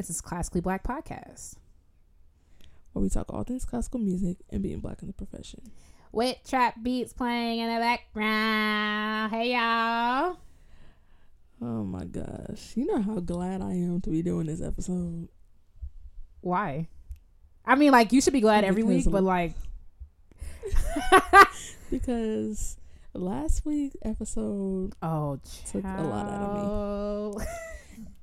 this 0.00 0.08
is 0.08 0.22
Classically 0.22 0.62
Black 0.62 0.82
Podcast. 0.82 1.56
Where 2.92 3.02
we 3.02 3.10
talk 3.10 3.26
all 3.28 3.44
things 3.44 3.66
classical 3.66 4.00
music 4.00 4.38
and 4.48 4.62
being 4.62 4.80
black 4.80 5.02
in 5.02 5.08
the 5.08 5.12
profession. 5.12 5.60
With 6.10 6.38
trap 6.48 6.76
beats 6.82 7.12
playing 7.12 7.58
in 7.58 7.68
the 7.68 7.78
background. 7.78 9.30
Hey, 9.30 9.52
y'all. 9.52 10.38
Oh 11.60 11.84
my 11.84 12.04
gosh. 12.04 12.72
You 12.76 12.86
know 12.86 13.02
how 13.02 13.20
glad 13.20 13.60
I 13.60 13.72
am 13.72 14.00
to 14.00 14.08
be 14.08 14.22
doing 14.22 14.46
this 14.46 14.62
episode. 14.62 15.28
Why? 16.40 16.88
I 17.66 17.74
mean, 17.74 17.92
like, 17.92 18.10
you 18.10 18.22
should 18.22 18.32
be 18.32 18.40
glad 18.40 18.64
every 18.64 18.82
Because 18.82 19.04
week, 19.04 19.12
but 19.12 19.22
like, 19.22 19.52
Because 21.90 22.78
last 23.12 23.66
week's 23.66 23.96
episode 24.00 24.94
oh, 25.02 25.38
Took 25.70 25.84
a 25.84 26.02
lot 26.02 26.26
out 26.26 26.40
of 26.40 27.36
me. 27.38 27.44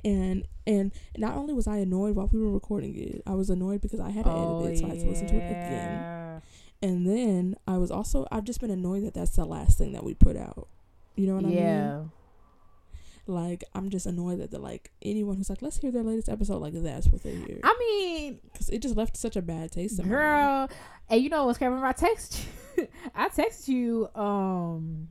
and 0.07 0.47
and 0.65 0.91
not 1.17 1.35
only 1.35 1.53
was 1.53 1.67
I 1.67 1.77
annoyed 1.77 2.15
while 2.15 2.29
we 2.31 2.39
were 2.39 2.51
recording 2.51 2.97
it, 2.97 3.21
I 3.27 3.35
was 3.35 3.49
annoyed 3.49 3.81
because 3.81 3.99
I 3.99 4.09
had 4.09 4.25
to 4.25 4.31
oh, 4.31 4.63
edit 4.63 4.73
it, 4.73 4.79
so 4.79 4.85
I 4.85 4.89
had 4.89 4.99
to 4.99 5.05
listen 5.05 5.27
to 5.27 5.35
it 5.35 5.51
again. 5.51 6.41
And 6.81 7.07
then 7.07 7.55
I 7.67 7.77
was 7.77 7.91
also 7.91 8.27
I've 8.31 8.43
just 8.43 8.61
been 8.61 8.69
annoyed 8.69 9.03
that 9.03 9.13
that's 9.13 9.35
the 9.35 9.45
last 9.45 9.77
thing 9.77 9.91
that 9.93 10.03
we 10.03 10.13
put 10.13 10.37
out. 10.37 10.67
You 11.15 11.27
know 11.27 11.35
what 11.35 11.45
I 11.45 11.47
mean? 11.47 11.57
Yeah. 11.57 12.03
Like 13.25 13.63
I'm 13.75 13.89
just 13.89 14.05
annoyed 14.05 14.39
that 14.39 14.51
the 14.51 14.59
like 14.59 14.91
anyone 15.01 15.35
who's 15.35 15.49
like 15.49 15.61
let's 15.61 15.77
hear 15.77 15.91
their 15.91 16.03
latest 16.03 16.29
episode 16.29 16.59
like 16.59 16.73
that's 16.73 17.07
what 17.07 17.23
they 17.23 17.35
hear 17.35 17.59
I 17.63 17.75
mean, 17.77 18.39
because 18.51 18.69
it 18.69 18.81
just 18.81 18.95
left 18.95 19.17
such 19.17 19.35
a 19.35 19.41
bad 19.41 19.71
taste 19.71 19.99
in 19.99 20.07
my 20.07 20.15
mouth. 20.15 20.69
girl, 20.69 20.77
and 21.09 21.21
you 21.21 21.29
know 21.29 21.45
what's 21.45 21.57
crazy? 21.57 21.73
I 21.73 21.91
text 21.91 22.45
you. 22.77 22.87
I 23.15 23.29
texted 23.29 23.67
you, 23.69 24.07
um, 24.15 25.09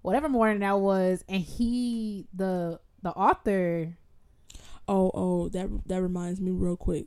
whatever 0.00 0.28
morning 0.30 0.60
that 0.60 0.78
was, 0.80 1.22
and 1.28 1.42
he, 1.42 2.26
the 2.32 2.80
the 3.06 3.12
author, 3.12 3.96
Oh, 4.88 5.10
oh, 5.14 5.48
that 5.50 5.68
that 5.86 6.00
reminds 6.02 6.40
me 6.40 6.50
real 6.52 6.76
quick. 6.76 7.06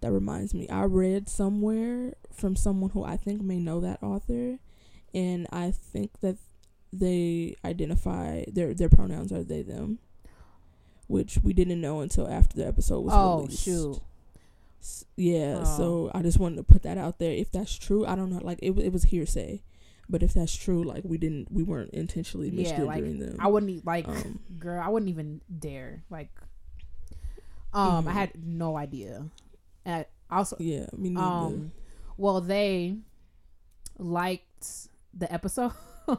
That 0.00 0.12
reminds 0.12 0.54
me. 0.54 0.68
I 0.68 0.84
read 0.84 1.28
somewhere 1.28 2.14
from 2.32 2.56
someone 2.56 2.90
who 2.90 3.04
I 3.04 3.16
think 3.16 3.42
may 3.42 3.58
know 3.58 3.80
that 3.80 4.02
author, 4.02 4.58
and 5.14 5.46
I 5.52 5.70
think 5.70 6.20
that 6.20 6.36
they 6.92 7.56
identify 7.64 8.44
their 8.52 8.74
their 8.74 8.88
pronouns 8.88 9.30
are 9.32 9.44
they 9.44 9.62
them, 9.62 9.98
which 11.06 11.38
we 11.42 11.52
didn't 11.52 11.80
know 11.80 12.00
until 12.00 12.28
after 12.28 12.56
the 12.56 12.66
episode 12.66 13.00
was 13.00 13.14
oh 13.14 13.40
released. 13.42 13.62
shoot, 13.62 14.00
S- 14.80 15.04
Yeah, 15.16 15.60
Oh. 15.62 15.76
so 15.76 16.10
I 16.14 16.22
just 16.22 16.38
wanted 16.40 16.56
to 16.56 16.62
put 16.64 16.82
that 16.82 16.98
out 16.98 17.18
there. 17.18 17.32
If 17.32 17.52
that's 17.52 17.74
true, 17.76 18.04
I 18.04 18.16
don't 18.16 18.30
know. 18.30 18.40
Like 18.42 18.58
it, 18.62 18.76
it 18.78 18.92
was 18.92 19.04
hearsay, 19.04 19.62
but 20.08 20.22
if 20.22 20.34
that's 20.34 20.54
true, 20.54 20.82
like 20.84 21.02
we 21.04 21.18
didn't, 21.18 21.50
we 21.50 21.62
weren't 21.62 21.90
intentionally 21.90 22.48
Yeah, 22.50 22.82
like, 22.84 23.02
misgendering 23.04 23.18
them. 23.20 23.36
I 23.40 23.48
wouldn't 23.48 23.84
like, 23.86 24.06
um, 24.08 24.38
girl, 24.58 24.80
I 24.82 24.88
wouldn't 24.88 25.10
even 25.10 25.40
dare. 25.58 26.04
Like, 26.10 26.30
um, 27.72 28.06
I 28.08 28.12
Mhm. 28.12 28.14
had 28.14 28.30
no 28.46 28.76
idea, 28.76 29.26
and 29.84 30.06
I 30.30 30.36
also, 30.38 30.56
yeah, 30.58 30.86
me 30.96 31.10
neither. 31.10 31.20
um, 31.20 31.72
well, 32.16 32.40
they 32.40 32.96
liked 33.98 34.88
the 35.14 35.32
episode. 35.32 35.72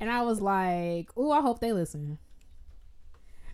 And 0.00 0.10
I 0.10 0.22
was 0.22 0.40
like, 0.40 1.16
"Ooh, 1.16 1.30
I 1.30 1.40
hope 1.40 1.60
they 1.60 1.72
listen." 1.72 2.18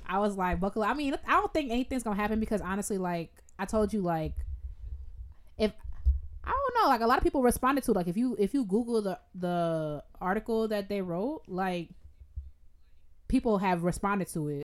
I 0.06 0.18
was 0.18 0.34
like, 0.36 0.58
"Buckle." 0.60 0.82
up." 0.82 0.88
I 0.88 0.94
mean, 0.94 1.14
I 1.26 1.32
don't 1.32 1.52
think 1.52 1.70
anything's 1.70 2.02
gonna 2.02 2.16
happen 2.16 2.40
because 2.40 2.62
honestly, 2.62 2.96
like 2.96 3.30
I 3.58 3.66
told 3.66 3.92
you, 3.92 4.00
like 4.00 4.32
if 5.58 5.72
I 6.48 6.50
don't 6.50 6.82
know, 6.82 6.88
like 6.88 7.02
a 7.02 7.06
lot 7.06 7.18
of 7.18 7.24
people 7.24 7.42
responded 7.42 7.84
to, 7.84 7.92
like 7.92 8.08
if 8.08 8.16
you 8.16 8.34
if 8.38 8.54
you 8.54 8.64
Google 8.64 9.02
the 9.02 9.18
the 9.34 10.02
article 10.18 10.66
that 10.68 10.88
they 10.88 11.02
wrote, 11.02 11.42
like 11.46 11.90
people 13.28 13.58
have 13.58 13.84
responded 13.84 14.28
to 14.28 14.48
it. 14.48 14.62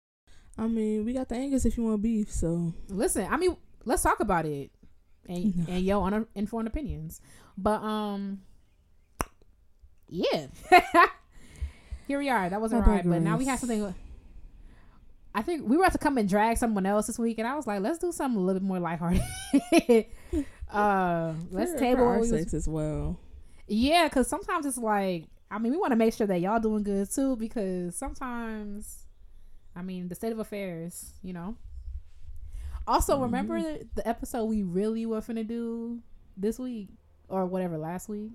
I 0.59 0.68
mean, 0.68 1.06
we 1.06 1.14
got 1.14 1.30
the 1.30 1.36
Angus 1.36 1.66
if 1.66 1.78
you 1.78 1.84
want 1.84 2.03
beef. 2.03 2.30
So 2.31 2.74
Listen, 2.88 3.28
I 3.30 3.38
mean, 3.38 3.58
let's 3.84 4.03
talk 4.03 4.20
about 4.20 4.46
it 4.46 4.70
and 5.28 5.66
and 5.68 5.84
yo 5.84 6.03
uninformed 6.03 6.68
opinions. 6.68 7.20
But 7.58 7.81
um, 7.81 8.41
yeah, 10.08 10.47
here 12.08 12.20
we 12.20 12.30
are. 12.30 12.47
That 12.47 12.62
wasn't 12.62 12.88
I 12.88 12.91
right, 12.91 13.09
but 13.09 13.24
now 13.24 13.38
we 13.38 13.46
have 13.46 13.59
something. 13.59 13.96
I 15.34 15.41
think 15.41 15.68
we 15.68 15.78
were 15.78 15.84
about 15.84 15.94
to 15.94 15.97
come 15.97 16.18
and 16.18 16.28
drag 16.28 16.58
someone 16.58 16.86
else 16.86 17.08
this 17.08 17.18
week, 17.18 17.40
and 17.40 17.47
I 17.47 17.56
was 17.56 17.66
like, 17.66 17.80
let's 17.81 17.97
do 17.97 18.12
something 18.12 18.40
a 18.40 18.44
little 18.44 18.59
bit 18.59 18.68
more 18.68 18.80
lighthearted. 18.80 19.24
uh, 20.72 21.34
let's 21.52 21.72
for- 21.74 21.80
table. 21.80 21.98
for 22.00 22.08
our 22.36 22.36
as 22.54 22.68
well. 22.68 23.20
yeah, 23.68 24.08
because 24.08 24.28
sometimes 24.28 24.66
it's 24.66 24.78
like, 24.78 25.26
I 25.50 25.58
mean, 25.59 25.72
we 25.74 25.78
want 25.78 25.92
to 25.92 25.96
make 25.98 26.14
sure 26.14 26.28
that 26.28 26.40
y'all 26.40 26.59
doing 26.59 26.84
good 26.84 27.09
too, 27.12 27.36
because 27.36 27.96
sometimes, 27.96 29.06
I 29.76 29.82
mean, 29.82 30.08
the 30.08 30.16
state 30.16 30.32
of 30.32 30.40
affairs, 30.40 31.14
you 31.24 31.34
know. 31.34 31.56
Also, 32.88 33.14
Mm-hmm. 33.14 33.24
remember 33.24 33.62
the, 33.62 33.88
the 33.96 34.08
episode 34.08 34.46
we 34.46 34.64
really 34.64 35.06
were 35.06 35.22
finna 35.22 35.46
do 35.48 36.00
this 36.38 36.58
week 36.58 36.90
or 37.30 37.46
whatever 37.46 37.78
last 37.78 38.09
week. 38.09 38.32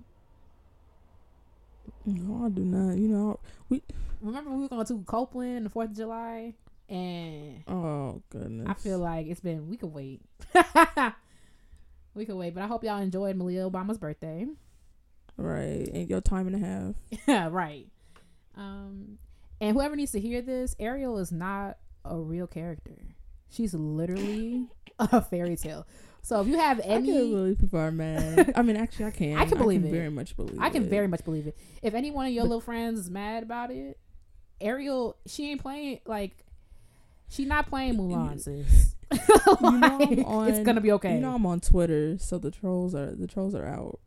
No, 2.05 2.45
I 2.45 2.49
do 2.49 2.63
not. 2.63 2.97
You 2.97 3.07
know, 3.09 3.39
we. 3.69 3.83
Remember 4.21 4.49
we 4.51 4.61
were 4.63 4.67
going 4.69 4.85
to 4.85 5.03
Copeland 5.05 5.65
the 5.65 5.69
Fourth 5.69 5.91
of 5.91 5.95
July, 5.97 6.53
and 6.89 7.63
Oh 7.67 8.21
goodness. 8.29 8.67
I 8.67 8.73
feel 8.73 8.99
like 8.99 9.27
it's 9.27 9.41
been. 9.41 9.67
We 9.69 9.77
could 9.77 9.93
wait. 9.93 10.21
we 12.17 12.25
could 12.25 12.35
wait, 12.35 12.53
but 12.53 12.63
I 12.63 12.67
hope 12.67 12.83
y'all 12.83 12.99
enjoyed 13.01 13.35
Malia 13.35 13.69
Obama's 13.69 13.97
birthday. 13.97 14.47
right, 15.37 15.87
and 15.93 16.09
your 16.09 16.21
time 16.21 16.47
and 16.47 16.55
a 16.55 16.67
half. 16.67 16.95
Yeah, 17.27 17.49
right. 17.51 17.87
Um, 18.55 19.19
and 19.61 19.75
whoever 19.75 19.95
needs 19.95 20.11
to 20.13 20.19
hear 20.19 20.41
this, 20.41 20.75
Ariel 20.79 21.17
is 21.19 21.31
not 21.31 21.77
a 22.03 22.17
real 22.17 22.47
character. 22.47 23.15
She's 23.49 23.73
literally 23.73 24.67
a 24.99 25.21
fairy 25.21 25.55
tale. 25.55 25.87
So 26.21 26.41
if 26.41 26.47
you 26.47 26.57
have 26.57 26.79
I 26.79 26.83
can 26.83 26.91
any, 26.91 27.11
believe 27.29 27.59
people 27.59 27.79
are 27.79 27.91
mad. 27.91 28.51
I 28.55 28.61
mean, 28.61 28.75
actually, 28.75 29.05
I 29.07 29.11
can. 29.11 29.37
I 29.37 29.45
can 29.45 29.57
believe 29.57 29.85
it. 29.85 29.91
Very 29.91 30.09
much 30.09 30.35
believe. 30.35 30.57
I 30.59 30.69
can 30.69 30.83
it. 30.83 30.89
very 30.89 31.07
much 31.07 31.23
believe 31.23 31.47
it. 31.47 31.57
If 31.81 31.93
any 31.93 32.11
one 32.11 32.25
of 32.25 32.33
your 32.33 32.43
little 32.43 32.59
friends 32.59 32.99
is 32.99 33.09
mad 33.09 33.43
about 33.43 33.71
it, 33.71 33.97
Ariel, 34.59 35.15
she 35.25 35.51
ain't 35.51 35.61
playing 35.61 35.99
like 36.05 36.43
she 37.29 37.45
not 37.45 37.67
playing 37.67 37.95
Mulan, 37.95 38.41
sis. 38.41 38.95
You 39.61 40.17
know, 40.17 40.23
on, 40.25 40.49
it's 40.49 40.59
gonna 40.65 40.81
be 40.81 40.91
okay. 40.93 41.15
You 41.15 41.21
know, 41.21 41.35
I'm 41.35 41.45
on 41.45 41.61
Twitter, 41.61 42.17
so 42.17 42.37
the 42.37 42.51
trolls 42.51 42.93
are 42.93 43.15
the 43.15 43.27
trolls 43.27 43.55
are 43.55 43.65
out, 43.65 43.99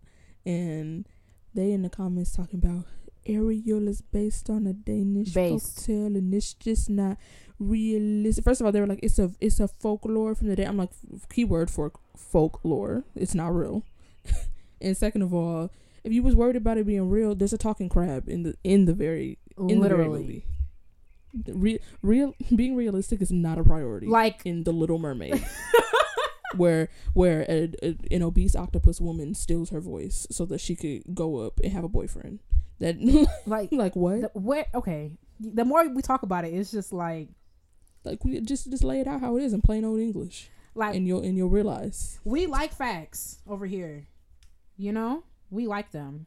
and 0.45 1.07
they 1.55 1.73
in 1.73 1.83
the 1.83 1.89
comments 1.91 2.33
talking 2.33 2.61
about 2.63 2.85
Ariel 3.27 3.89
is 3.89 4.01
based 4.01 4.49
on 4.49 4.67
a 4.67 4.73
Danish 4.73 5.33
Based. 5.33 5.89
folktale, 5.89 6.17
and 6.17 6.33
it's 6.35 6.55
just 6.55 6.89
not 6.91 7.19
realistic. 7.59 8.45
First 8.45 8.61
of 8.61 8.67
all, 8.67 8.73
they 8.73 8.81
were 8.81 8.87
like, 8.87 9.01
it's 9.03 9.19
a 9.19 9.31
it's 9.41 9.61
a 9.61 9.69
folklore 9.69 10.35
from 10.35 10.49
the 10.49 10.57
day. 10.57 10.65
I'm 10.65 10.77
like, 10.77 10.91
keyword 11.33 11.71
for 11.71 11.93
folklore. 12.17 13.05
It's 13.15 13.35
not 13.35 13.55
real. 13.55 13.85
and 14.81 14.97
second 14.97 15.23
of 15.23 15.35
all, 15.35 15.71
if 16.05 16.13
you 16.13 16.23
was 16.23 16.35
worried 16.35 16.57
about 16.57 16.79
it 16.79 16.87
being 16.87 17.09
real, 17.11 17.35
there's 17.35 17.53
a 17.53 17.59
talking 17.59 17.89
crab 17.89 18.29
in 18.29 18.43
the 18.43 18.55
in 18.65 18.87
the 18.87 18.95
very 18.95 19.39
in 19.59 19.81
the 19.81 19.89
very 19.89 19.99
Literally, 19.99 20.21
movie. 20.21 20.45
Real, 21.47 21.79
real 22.03 22.35
being 22.55 22.75
realistic 22.75 23.23
is 23.23 23.31
not 23.31 23.59
a 23.59 23.65
priority 23.65 24.07
like 24.07 24.41
in 24.45 24.65
the 24.65 24.73
Little 24.73 24.99
Mermaid, 24.99 25.45
where 26.57 26.89
where 27.13 27.43
a, 27.49 27.73
a, 27.83 27.97
an 28.11 28.23
obese 28.23 28.57
octopus 28.57 29.01
woman 29.01 29.35
steals 29.35 29.71
her 29.71 29.81
voice 29.81 30.27
so 30.31 30.45
that 30.47 30.61
she 30.61 30.75
could 30.75 31.03
go 31.15 31.37
up 31.37 31.61
and 31.63 31.73
have 31.73 31.85
a 31.85 31.89
boyfriend. 31.89 32.41
That 32.81 32.97
like 33.47 33.71
like 33.71 33.95
what? 33.95 34.21
the, 34.21 34.31
where 34.35 34.67
okay. 34.75 35.13
The 35.39 35.65
more 35.65 35.89
we 35.89 36.03
talk 36.03 36.23
about 36.23 36.45
it, 36.45 36.53
it's 36.53 36.71
just 36.71 36.93
like 36.93 37.29
like 38.05 38.25
we 38.25 38.41
just 38.41 38.71
just 38.71 38.85
lay 38.85 39.01
it 39.01 39.07
out 39.07 39.21
how 39.21 39.37
it 39.37 39.43
is 39.43 39.53
in 39.53 39.63
plain 39.63 39.85
old 39.85 40.01
English, 40.01 40.51
like 40.75 40.95
and 40.95 41.07
you'll 41.07 41.23
and 41.23 41.37
you'll 41.37 41.49
realize. 41.49 42.19
we 42.25 42.47
like 42.47 42.73
facts 42.73 43.39
over 43.49 43.67
here. 43.67 44.09
You 44.77 44.93
know, 44.93 45.25
we 45.51 45.67
like 45.67 45.93
them. 45.93 46.27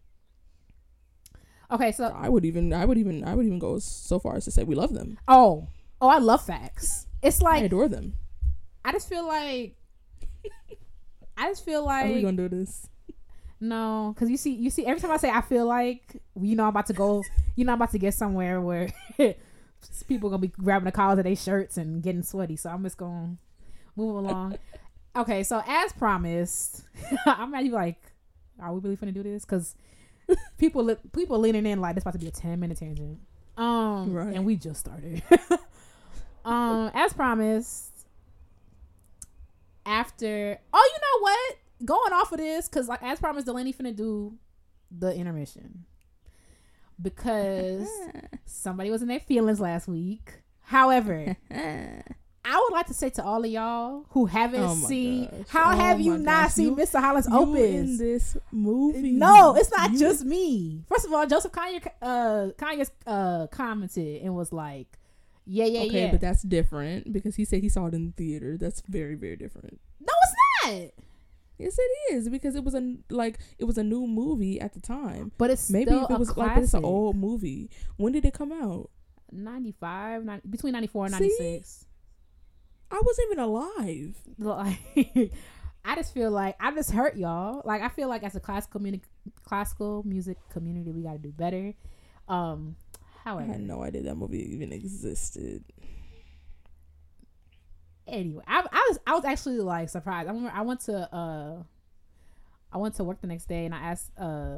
Okay, 1.74 1.92
so 1.92 2.14
I 2.16 2.30
would 2.30 2.46
even 2.46 2.72
I 2.72 2.86
would 2.86 2.98
even 3.00 3.24
I 3.24 3.34
would 3.34 3.46
even 3.46 3.60
go 3.60 3.80
so 3.80 4.20
far 4.20 4.36
as 4.36 4.46
to 4.46 4.52
say 4.52 4.64
we 4.64 4.76
love 4.76 4.94
them. 4.94 5.18
oh 5.28 5.68
oh, 6.00 6.08
I 6.08 6.20
love 6.20 6.46
facts. 6.46 7.08
It's 7.22 7.42
like 7.42 7.64
I 7.64 7.66
adore 7.66 7.88
them. 7.88 8.14
I 8.86 8.92
just 8.92 9.10
feel 9.10 9.26
like 9.26 9.76
I 11.38 11.50
just 11.50 11.66
feel 11.66 11.84
like 11.84 12.06
are 12.06 12.14
we 12.14 12.22
gonna 12.22 12.38
do 12.38 12.50
this? 12.50 12.88
no, 13.60 14.12
because 14.14 14.30
you 14.30 14.38
see, 14.38 14.52
you 14.54 14.70
see, 14.70 14.86
every 14.86 15.00
time 15.00 15.12
I 15.12 15.18
say 15.18 15.30
I 15.30 15.42
feel 15.42 15.66
like, 15.66 16.22
you 16.40 16.56
know, 16.56 16.64
I'm 16.64 16.70
about 16.70 16.88
to 16.88 16.94
go, 16.94 17.24
you 17.56 17.64
know, 17.64 17.72
I'm 17.72 17.78
about 17.78 17.92
to 17.92 17.98
get 17.98 18.14
somewhere 18.14 18.60
where 18.60 18.90
people 20.08 20.30
gonna 20.30 20.42
be 20.42 20.50
grabbing 20.50 20.86
the 20.86 20.92
collars 20.92 21.18
of 21.20 21.24
their 21.24 21.36
shirts 21.36 21.78
and 21.78 22.04
getting 22.04 22.24
sweaty. 22.24 22.58
So 22.58 22.70
I'm 22.70 22.84
just 22.84 22.98
gonna 22.98 23.38
move 23.96 24.18
along. 24.18 24.58
okay, 25.16 25.44
so 25.44 25.64
as 25.66 25.94
promised, 25.94 26.84
I'm 27.26 27.52
not 27.52 27.62
even 27.62 27.72
like, 27.72 28.02
are 28.60 28.74
we 28.74 28.82
really 28.82 28.96
gonna 28.98 29.14
do 29.14 29.24
this? 29.24 29.46
Because 29.46 29.76
people, 30.58 30.96
people 31.14 31.40
leaning 31.40 31.66
in 31.66 31.82
like 31.82 31.96
this 31.96 32.04
about 32.04 32.14
to 32.14 32.20
be 32.20 32.28
a 32.28 32.32
10 32.32 32.60
minute 32.60 32.78
tangent. 32.78 33.20
Um, 33.58 34.12
Right. 34.14 34.36
and 34.36 34.46
we 34.46 34.56
just 34.56 34.80
started. 34.80 35.22
um, 36.46 36.92
as 36.94 37.14
promised, 37.14 37.92
after 39.86 40.58
oh, 40.74 40.92
you 40.94 41.00
know 41.02 41.22
what? 41.22 41.58
Going 41.86 42.14
off 42.14 42.32
of 42.32 42.38
this, 42.38 42.70
because 42.70 42.88
like 42.88 43.04
as 43.04 43.20
promised, 43.20 43.46
Delaney 43.46 43.74
finna 43.74 43.96
do 43.96 44.34
the 44.90 45.14
intermission 45.14 45.86
because 47.02 47.90
somebody 48.46 48.90
was 48.90 49.02
in 49.02 49.08
their 49.08 49.20
feelings 49.20 49.60
last 49.60 49.88
week 49.88 50.44
However, 50.66 51.36
I 52.46 52.60
would 52.60 52.74
like 52.74 52.88
to 52.88 52.94
say 52.94 53.10
to 53.12 53.24
all 53.24 53.44
of 53.44 53.50
y'all 53.50 54.06
who 54.10 54.26
haven't 54.26 54.60
Oh 54.62 54.76
seen, 54.76 55.26
gosh. 55.26 55.48
how 55.48 55.72
Oh 55.72 55.76
have 55.78 56.02
you 56.02 56.18
not 56.18 56.44
gosh. 56.46 56.54
seen 56.54 56.66
You- 56.66 56.76
Mr. 56.76 57.00
Holland's 57.00 57.28
You 57.30 57.56
in 57.56 57.98
this 57.98 58.36
movie? 58.52 59.12
No, 59.14 59.56
it's 59.56 59.72
not 59.72 59.94
You- 59.94 60.00
just 60.00 60.26
me. 60.26 60.84
First 60.90 61.06
of 61.06 61.14
all, 61.14 61.26
Joseph 61.26 61.52
Kanye, 61.54 61.86
uh, 62.02 62.50
Kanye's 62.58 62.92
uh, 63.08 63.48
commented 63.48 64.22
and 64.24 64.36
was 64.36 64.52
like, 64.52 65.00
"Yeah, 65.46 65.66
yeah, 65.66 65.82
okay, 65.84 66.06
yeah." 66.06 66.12
but 66.12 66.20
that's 66.22 66.42
different 66.44 67.14
because 67.14 67.36
he 67.38 67.46
said 67.46 67.62
he 67.62 67.70
saw 67.70 67.86
it 67.88 67.94
in 67.94 68.08
the 68.08 68.12
theater. 68.12 68.58
That's 68.58 68.82
very, 68.90 69.16
very 69.16 69.38
different. 69.38 69.80
no, 70.02 70.14
it's 70.24 70.36
not. 70.66 70.92
Yes, 71.60 71.78
it 71.78 72.14
is 72.16 72.28
because 72.30 72.56
it 72.56 72.64
was 72.66 72.74
a 72.76 72.96
like 73.10 73.40
it 73.58 73.64
was 73.66 73.78
a 73.78 73.84
new 73.84 74.06
movie 74.06 74.60
at 74.60 74.74
the 74.74 74.82
time. 74.82 75.32
But 75.38 75.50
it's 75.52 75.70
Maybe 75.70 75.92
still 75.92 76.06
if 76.06 76.10
it 76.12 76.16
a 76.16 76.20
was 76.20 76.30
classic. 76.32 76.56
like, 76.56 76.64
it's 76.66 76.74
an 76.74 76.84
old 76.84 77.16
movie. 77.16 77.70
When 77.96 78.12
did 78.12 78.26
it 78.26 78.34
come 78.34 78.52
out? 78.52 78.90
95, 79.32 80.26
90, 80.26 80.48
between 80.50 80.74
94 80.74 81.06
and 81.06 81.12
96. 81.14 81.86
I 82.94 83.02
wasn't 83.04 83.28
even 83.32 83.44
alive. 83.44 84.16
Like, 84.38 84.78
I 85.86 85.96
just 85.96 86.14
feel 86.14 86.30
like 86.30 86.56
I 86.60 86.72
just 86.72 86.92
hurt 86.92 87.18
y'all. 87.18 87.64
Like, 87.66 87.82
I 87.82 87.90
feel 87.90 88.08
like 88.08 88.24
as 88.24 88.36
a 88.36 88.40
classical 88.40 88.80
music, 88.80 89.02
classical 89.44 90.04
music 90.06 90.38
community, 90.50 90.92
we 90.92 91.02
got 91.02 91.14
to 91.14 91.18
do 91.18 91.32
better. 91.32 91.74
Um, 92.28 92.76
however, 93.24 93.50
I 93.50 93.54
had 93.54 93.62
no 93.62 93.82
idea 93.82 94.04
that 94.04 94.16
movie 94.16 94.54
even 94.54 94.72
existed. 94.72 95.64
anyway, 98.08 98.44
I, 98.48 98.60
I 98.60 98.88
was 98.90 99.00
I 99.08 99.16
was 99.16 99.26
actually 99.26 99.60
like 99.60 99.90
surprised. 99.90 100.30
I 100.30 100.32
remember 100.32 100.52
I 100.56 100.62
went 100.62 100.82
to 100.82 101.16
uh, 101.16 101.64
I 102.72 102.78
went 102.78 102.94
to 102.96 103.04
work 103.04 103.22
the 103.22 103.28
next 103.28 103.46
day 103.46 103.66
and 103.66 103.74
I 103.74 103.80
asked 103.80 104.12
uh, 104.20 104.58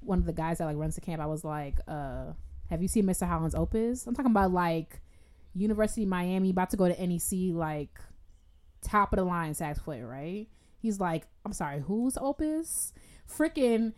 one 0.00 0.18
of 0.18 0.26
the 0.26 0.32
guys 0.32 0.58
that 0.58 0.64
like 0.64 0.76
runs 0.76 0.96
the 0.96 1.02
camp. 1.02 1.22
I 1.22 1.26
was 1.26 1.44
like, 1.44 1.78
uh, 1.86 2.32
"Have 2.68 2.82
you 2.82 2.88
seen 2.88 3.04
Mr. 3.04 3.28
Holland's 3.28 3.54
Opus?" 3.54 4.08
I'm 4.08 4.14
talking 4.16 4.32
about 4.32 4.50
like 4.50 5.00
University 5.58 6.04
of 6.04 6.08
Miami 6.08 6.50
about 6.50 6.70
to 6.70 6.76
go 6.76 6.88
to 6.88 7.06
NEC, 7.06 7.54
like 7.54 7.98
top 8.82 9.12
of 9.12 9.18
the 9.18 9.24
line 9.24 9.54
sax 9.54 9.78
player, 9.78 10.06
right? 10.06 10.46
He's 10.80 11.00
like, 11.00 11.26
"I'm 11.44 11.52
sorry, 11.52 11.80
who's 11.80 12.16
Opus?" 12.16 12.92
Freaking. 13.30 13.92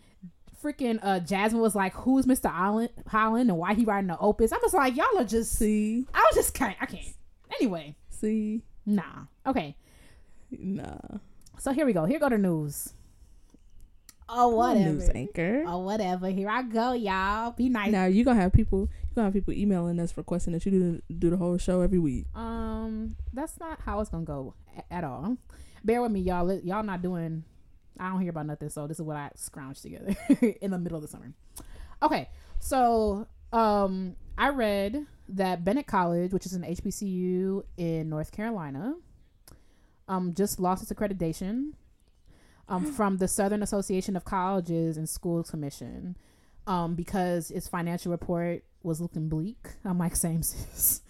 Freaking 0.63 0.99
uh 1.03 1.21
Jasmine 1.21 1.63
was 1.63 1.75
like, 1.75 1.95
"Who's 1.95 2.27
Mr. 2.27 2.51
Holland, 2.51 2.91
Holland 3.07 3.49
and 3.49 3.59
why 3.59 3.73
he 3.73 3.85
writing 3.87 4.09
the 4.09 4.19
opus?" 4.19 4.53
I 4.53 4.59
was 4.63 4.75
like, 4.75 4.95
"Y'all 4.95 5.17
are 5.19 5.25
just." 5.25 5.53
See, 5.53 6.07
I 6.13 6.21
was 6.31 6.35
just 6.35 6.53
kind. 6.53 6.77
I 6.81 6.85
can't. 6.87 7.15
Anyway, 7.59 7.97
see, 8.11 8.63
Nah. 8.85 9.25
Okay. 9.47 9.77
nah. 10.51 10.99
So 11.59 11.73
here 11.73 11.87
we 11.87 11.93
go. 11.93 12.05
Here 12.05 12.19
go 12.19 12.29
the 12.29 12.39
news. 12.39 12.93
Oh 14.29 14.49
whatever. 14.49 14.91
News 14.91 15.09
anchor. 15.15 15.65
Oh 15.67 15.79
whatever. 15.79 16.29
Here 16.29 16.49
I 16.49 16.63
go, 16.63 16.93
y'all. 16.93 17.51
Be 17.53 17.69
nice. 17.69 17.91
Now 17.91 18.07
you 18.07 18.25
gonna 18.25 18.41
have 18.41 18.53
people. 18.53 18.89
You 19.11 19.17
gonna 19.17 19.27
have 19.27 19.33
people 19.35 19.53
emailing 19.53 19.99
us 19.99 20.17
requesting 20.17 20.53
that 20.53 20.65
you 20.65 20.71
do 20.71 21.03
do 21.19 21.31
the 21.31 21.37
whole 21.37 21.59
show 21.59 21.81
every 21.81 21.99
week. 21.99 22.27
Um, 22.35 23.17
that's 23.33 23.59
not 23.59 23.81
how 23.81 24.01
it's 24.01 24.09
gonna 24.09 24.25
go 24.25 24.55
a- 24.77 24.93
at 24.93 25.03
all. 25.03 25.37
Bear 25.85 26.01
with 26.01 26.13
me, 26.13 26.21
y'all. 26.21 26.53
Y'all 26.61 26.85
not 26.85 27.03
doing. 27.03 27.43
I 27.99 28.11
don't 28.11 28.21
hear 28.21 28.31
about 28.31 28.47
nothing, 28.47 28.69
so 28.69 28.87
this 28.87 28.99
is 29.01 29.05
what 29.05 29.17
I 29.17 29.31
scrounged 29.37 29.83
together 29.83 30.15
in 30.61 30.71
the 30.71 30.79
middle 30.79 30.97
of 30.97 31.03
the 31.03 31.09
summer. 31.09 31.33
Okay, 32.03 32.29
so 32.61 33.27
um, 33.53 34.15
I 34.39 34.51
read 34.51 35.07
that 35.31 35.65
Bennett 35.65 35.87
College, 35.89 36.33
which 36.33 36.47
is 36.47 36.53
an 36.53 36.63
HBCU 36.63 37.65
in 37.77 38.09
North 38.09 38.31
Carolina, 38.33 38.95
um, 40.09 40.35
just 40.35 40.61
lost 40.61 40.83
its 40.83 40.93
accreditation 40.93 41.73
um, 42.69 42.91
from 42.93 43.17
the 43.19 43.27
Southern 43.29 43.63
Association 43.63 44.17
of 44.17 44.25
Colleges 44.25 44.97
and 44.97 45.09
Schools 45.09 45.51
Commission 45.51 46.17
um, 46.67 46.95
because 46.95 47.51
its 47.51 47.69
financial 47.69 48.13
report 48.13 48.65
was 48.83 49.01
looking 49.01 49.29
bleak. 49.29 49.69
I'm 49.85 49.99
like, 49.99 50.17
same 50.17 50.43
sis. 50.43 51.03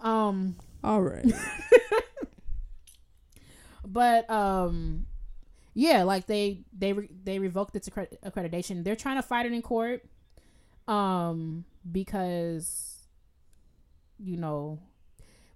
Um, 0.00 0.56
All 0.84 1.02
right. 1.02 1.24
but 3.86 4.28
um 4.28 5.06
yeah 5.74 6.02
like 6.02 6.26
they 6.26 6.64
they 6.76 6.92
re- 6.92 7.08
they 7.24 7.38
revoked 7.38 7.74
its 7.76 7.88
accred- 7.88 8.18
accreditation 8.24 8.84
they're 8.84 8.96
trying 8.96 9.16
to 9.16 9.22
fight 9.22 9.46
it 9.46 9.52
in 9.52 9.62
court 9.62 10.04
um 10.88 11.64
because 11.90 13.06
you 14.18 14.36
know 14.36 14.78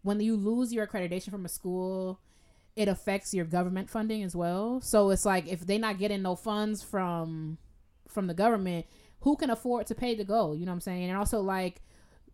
when 0.03 0.21
you 0.21 0.37
lose 0.37 0.73
your 0.73 0.87
accreditation 0.87 1.31
from 1.31 1.45
a 1.45 1.49
school 1.49 2.21
it 2.77 2.89
affects 2.89 3.35
your 3.35 3.45
government 3.45 3.91
funding 3.91 4.23
as 4.23 4.37
well 4.37 4.81
so 4.81 5.11
it's 5.11 5.27
like 5.27 5.49
if 5.49 5.67
they're 5.67 5.79
not 5.79 5.99
getting 5.99 6.23
no 6.23 6.37
funds 6.37 6.83
from 6.83 7.59
from 8.09 8.27
the 8.27 8.35
government 8.35 8.87
who 9.21 9.37
can 9.37 9.51
afford 9.51 9.87
to 9.87 9.95
pay 9.95 10.15
to 10.15 10.25
go 10.25 10.53
you 10.53 10.65
know 10.65 10.73
what 10.73 10.77
i'm 10.77 10.81
saying 10.81 11.09
and 11.09 11.19
also 11.19 11.41
like 11.41 11.83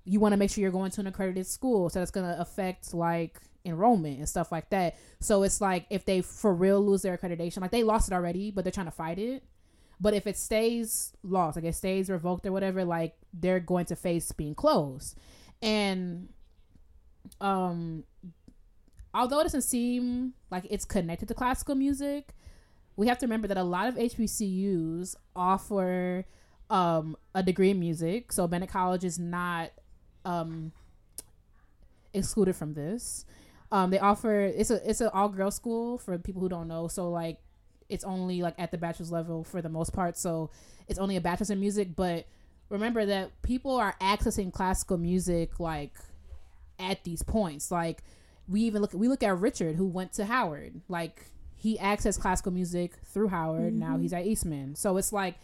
you 0.05 0.21
want 0.21 0.33
to 0.33 0.37
make 0.37 0.51
sure 0.51 0.63
you're 0.63 0.71
going 0.71 0.91
to 0.91 1.01
an 1.01 1.07
accredited 1.07 1.47
school 1.47 1.91
so 1.91 1.99
that's 1.99 2.11
going 2.11 2.27
to 2.27 2.41
affect 2.41 2.95
like 2.95 3.41
enrollment 3.65 4.19
and 4.19 4.29
stuff 4.29 4.53
like 4.53 4.71
that 4.71 4.97
so 5.21 5.43
it's 5.43 5.61
like 5.61 5.87
if 5.91 6.05
they 6.05 6.21
for 6.21 6.55
real 6.55 6.81
lose 6.81 7.03
their 7.03 7.17
accreditation, 7.17 7.61
like 7.61 7.71
they 7.71 7.83
lost 7.83 8.09
it 8.09 8.15
already, 8.15 8.51
but 8.51 8.65
they're 8.65 8.73
trying 8.73 8.87
to 8.87 8.93
fight 8.93 9.19
it. 9.19 9.43
But 9.99 10.13
if 10.13 10.27
it 10.27 10.37
stays 10.37 11.15
lost, 11.23 11.57
like 11.57 11.65
it 11.65 11.75
stays 11.75 12.11
revoked 12.11 12.45
or 12.45 12.53
whatever, 12.53 12.85
like 12.85 13.15
they're 13.33 13.61
going 13.61 13.87
to 13.87 13.97
face 13.97 14.31
being 14.33 14.55
closed. 14.55 15.19
And 15.63 16.29
um 17.41 18.05
although 19.15 19.41
it 19.41 19.45
doesn't 19.45 19.63
seem 19.63 20.35
like 20.51 20.67
it's 20.69 20.85
connected 20.85 21.29
to 21.29 21.35
classical 21.35 21.75
music, 21.75 22.35
we 22.97 23.07
have 23.09 23.19
to 23.19 23.27
remember 23.27 23.49
that 23.49 23.57
a 23.57 23.65
lot 23.65 23.89
of 23.89 23.95
HBCUs 23.95 25.17
offer 25.35 26.27
um 26.71 27.17
a 27.35 27.43
degree 27.43 27.71
in 27.71 27.81
music. 27.81 28.33
So 28.33 28.47
Bennett 28.47 28.71
College 28.71 29.05
is 29.05 29.19
not 29.19 29.71
um 30.25 30.73
excluded 32.13 32.57
from 32.57 32.75
this. 32.75 33.25
Um, 33.73 33.91
they 33.91 33.99
offer 33.99 34.41
it's 34.41 34.71
a 34.71 34.89
it's 34.89 35.01
an 35.01 35.11
all 35.13 35.29
girls 35.29 35.57
school 35.57 35.99
for 35.99 36.17
people 36.19 36.41
who 36.41 36.49
don't 36.49 36.69
know. 36.69 36.89
So 36.89 37.11
like 37.11 37.39
it's 37.89 38.05
only 38.05 38.43
like 38.43 38.55
at 38.59 38.71
the 38.71 38.79
bachelor's 38.79 39.13
level 39.13 39.45
for 39.45 39.63
the 39.63 39.69
most 39.69 39.93
part. 39.93 40.17
So 40.17 40.51
it's 40.89 40.99
only 40.99 41.17
a 41.17 41.21
bachelor's 41.21 41.51
in 41.51 41.61
music. 41.61 41.95
But 41.95 42.27
remember 42.69 43.07
that 43.07 43.43
people 43.43 43.77
are 43.77 43.95
accessing 44.01 44.53
classical 44.53 44.99
music 44.99 45.59
like 45.61 45.93
at 46.79 47.05
these 47.05 47.23
points. 47.23 47.71
Like 47.71 48.03
we 48.49 48.63
even 48.63 48.83
look 48.83 48.93
we 48.93 49.09
look 49.09 49.23
at 49.23 49.39
Richard 49.39 49.77
who 49.77 49.87
went 49.87 50.13
to 50.15 50.25
Howard. 50.25 50.81
Like 50.89 51.27
he 51.57 51.77
accessed 51.79 52.21
classical 52.21 52.53
music 52.53 52.95
through 53.05 53.29
Howard. 53.29 53.75
Now 53.75 53.99
he's 53.99 54.13
at 54.13 54.27
Eastman. 54.27 54.75
So 54.77 54.97
it's 54.97 55.13
like 55.13 55.37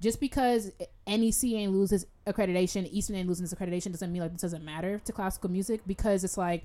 just 0.00 0.20
because 0.20 0.70
NEC 1.06 1.44
ain't 1.44 1.72
loses 1.72 2.06
accreditation, 2.26 2.88
Eastman 2.90 3.20
ain't 3.20 3.28
losing 3.28 3.44
its 3.44 3.54
accreditation 3.54 3.90
doesn't 3.90 4.12
mean 4.12 4.22
like 4.22 4.32
this 4.32 4.42
doesn't 4.42 4.64
matter 4.64 5.00
to 5.04 5.12
classical 5.12 5.50
music 5.50 5.80
because 5.86 6.24
it's 6.24 6.38
like 6.38 6.64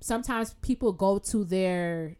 sometimes 0.00 0.54
people 0.62 0.92
go 0.92 1.18
to 1.18 1.44
their 1.44 2.16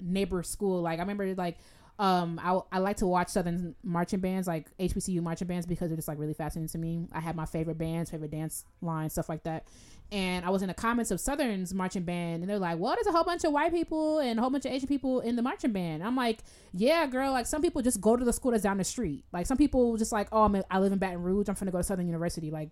neighbor 0.00 0.42
school. 0.42 0.80
Like 0.82 0.98
I 0.98 1.02
remember 1.02 1.34
like 1.34 1.58
um 1.98 2.38
I, 2.42 2.60
I 2.72 2.78
like 2.78 2.98
to 2.98 3.06
watch 3.06 3.28
southern 3.28 3.74
marching 3.82 4.20
bands 4.20 4.46
like 4.46 4.66
HBCU 4.78 5.22
marching 5.22 5.48
bands 5.48 5.66
because 5.66 5.88
they're 5.88 5.96
just 5.96 6.08
like 6.08 6.18
really 6.18 6.34
fascinating 6.34 6.68
to 6.68 6.78
me. 6.78 7.08
I 7.12 7.20
have 7.20 7.36
my 7.36 7.46
favorite 7.46 7.78
bands, 7.78 8.10
favorite 8.10 8.30
dance 8.30 8.64
lines, 8.82 9.12
stuff 9.12 9.28
like 9.28 9.44
that. 9.44 9.66
And 10.12 10.44
I 10.44 10.50
was 10.50 10.62
in 10.62 10.68
the 10.68 10.74
comments 10.74 11.10
of 11.10 11.18
Southern's 11.20 11.74
marching 11.74 12.04
band, 12.04 12.42
and 12.42 12.48
they're 12.48 12.60
like, 12.60 12.78
"Well, 12.78 12.94
there's 12.94 13.08
a 13.08 13.12
whole 13.12 13.24
bunch 13.24 13.42
of 13.44 13.52
white 13.52 13.72
people 13.72 14.20
and 14.20 14.38
a 14.38 14.42
whole 14.42 14.50
bunch 14.50 14.64
of 14.64 14.70
Asian 14.70 14.86
people 14.86 15.20
in 15.20 15.34
the 15.34 15.42
marching 15.42 15.72
band." 15.72 16.04
I'm 16.04 16.14
like, 16.14 16.44
"Yeah, 16.72 17.06
girl. 17.06 17.32
Like 17.32 17.46
some 17.46 17.60
people 17.60 17.82
just 17.82 18.00
go 18.00 18.14
to 18.14 18.24
the 18.24 18.32
school 18.32 18.52
that's 18.52 18.62
down 18.62 18.76
the 18.76 18.84
street. 18.84 19.24
Like 19.32 19.46
some 19.46 19.56
people 19.56 19.96
just 19.96 20.12
like, 20.12 20.28
oh, 20.30 20.44
I'm 20.44 20.62
I 20.70 20.78
live 20.78 20.92
in 20.92 20.98
Baton 20.98 21.22
Rouge. 21.22 21.48
I'm 21.48 21.56
gonna 21.56 21.72
go 21.72 21.78
to 21.78 21.84
Southern 21.84 22.06
University. 22.06 22.52
Like 22.52 22.70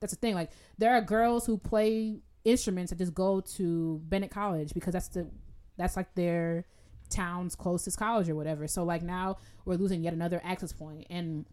that's 0.00 0.12
the 0.12 0.18
thing. 0.18 0.34
Like 0.34 0.50
there 0.78 0.92
are 0.92 1.00
girls 1.00 1.46
who 1.46 1.56
play 1.56 2.20
instruments 2.44 2.90
that 2.90 2.98
just 2.98 3.14
go 3.14 3.40
to 3.40 4.00
Bennett 4.08 4.30
College 4.30 4.74
because 4.74 4.92
that's 4.92 5.08
the 5.08 5.28
that's 5.76 5.96
like 5.96 6.14
their 6.14 6.66
town's 7.12 7.54
closest 7.54 7.98
college 7.98 8.28
or 8.28 8.34
whatever. 8.34 8.66
So 8.66 8.84
like 8.84 9.02
now 9.02 9.36
we're 9.64 9.76
losing 9.76 10.02
yet 10.02 10.12
another 10.12 10.40
access 10.44 10.72
point 10.72 11.06
and 11.10 11.44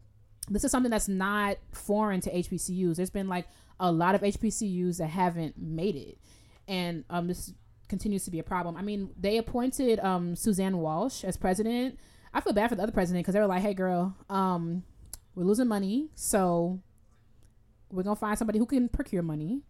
this 0.50 0.63
is 0.63 0.72
something 0.72 0.89
that's 0.89 1.08
not 1.08 1.58
foreign 1.72 2.22
to 2.22 2.32
HBCUs. 2.32 2.96
There's 2.96 3.10
been 3.10 3.28
like 3.28 3.46
a 3.80 3.92
lot 3.92 4.16
of 4.16 4.22
HBCUs 4.22 4.98
that 4.98 5.08
haven't 5.08 5.58
made 5.58 5.96
it. 5.96 6.18
And 6.68 7.04
um 7.10 7.28
this 7.28 7.54
continues 7.88 8.24
to 8.25 8.32
be 8.32 8.39
a 8.39 8.44
problem. 8.44 8.75
I 8.78 8.82
mean, 8.82 9.10
they 9.20 9.38
appointed 9.38 10.00
um 10.00 10.36
Suzanne 10.36 10.78
Walsh 10.78 11.24
as 11.24 11.38
president. 11.38 12.00
I 12.34 12.42
feel 12.42 12.54
bad 12.54 12.70
for 12.70 12.75
the 12.75 12.84
other 12.84 12.92
president 12.92 13.24
because 13.24 13.34
they 13.34 13.39
were 13.39 13.48
like, 13.48 13.62
"Hey 13.62 13.74
girl, 13.74 14.16
um 14.30 14.84
we're 15.36 15.46
losing 15.46 15.68
money, 15.68 16.10
so 16.16 16.80
we're 17.92 18.04
going 18.04 18.16
to 18.16 18.20
find 18.20 18.38
somebody 18.38 18.60
who 18.60 18.66
can 18.66 18.89
procure 18.89 19.24
money." 19.24 19.62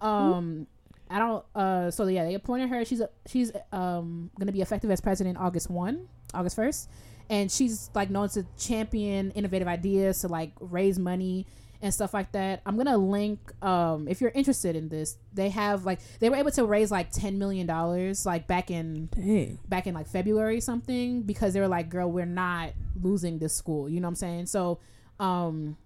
Um 0.00 0.66
I 1.12 1.18
don't 1.18 1.44
uh 1.54 1.90
so 1.90 2.06
yeah, 2.06 2.24
they 2.24 2.34
appointed 2.34 2.68
her. 2.70 2.84
She's 2.84 3.00
a, 3.00 3.10
she's 3.26 3.52
um 3.72 4.30
going 4.38 4.46
to 4.46 4.52
be 4.52 4.62
effective 4.62 4.90
as 4.90 5.00
president 5.00 5.38
August 5.38 5.70
1, 5.70 6.08
August 6.34 6.56
1st. 6.56 6.86
And 7.30 7.50
she's 7.50 7.90
like 7.94 8.10
known 8.10 8.28
to 8.30 8.44
champion 8.58 9.30
innovative 9.32 9.68
ideas 9.68 10.20
to 10.20 10.28
like 10.28 10.52
raise 10.60 10.98
money 10.98 11.46
and 11.80 11.92
stuff 11.92 12.14
like 12.14 12.30
that. 12.32 12.62
I'm 12.64 12.76
going 12.76 12.86
to 12.86 12.96
link 12.96 13.40
um 13.62 14.06
if 14.08 14.20
you're 14.20 14.30
interested 14.30 14.76
in 14.76 14.88
this. 14.88 15.16
They 15.32 15.50
have 15.50 15.84
like 15.84 16.00
they 16.20 16.30
were 16.30 16.36
able 16.36 16.50
to 16.52 16.64
raise 16.64 16.90
like 16.90 17.10
10 17.10 17.38
million 17.38 17.66
dollars 17.66 18.24
like 18.24 18.46
back 18.46 18.70
in 18.70 19.06
Dang. 19.06 19.58
back 19.68 19.86
in 19.86 19.94
like 19.94 20.06
February 20.08 20.58
or 20.58 20.60
something 20.60 21.22
because 21.22 21.52
they 21.52 21.60
were 21.60 21.68
like, 21.68 21.88
girl, 21.90 22.10
we're 22.10 22.24
not 22.26 22.72
losing 23.00 23.38
this 23.38 23.54
school. 23.54 23.88
You 23.88 24.00
know 24.00 24.06
what 24.06 24.10
I'm 24.10 24.16
saying? 24.16 24.46
So, 24.46 24.78
um, 25.20 25.76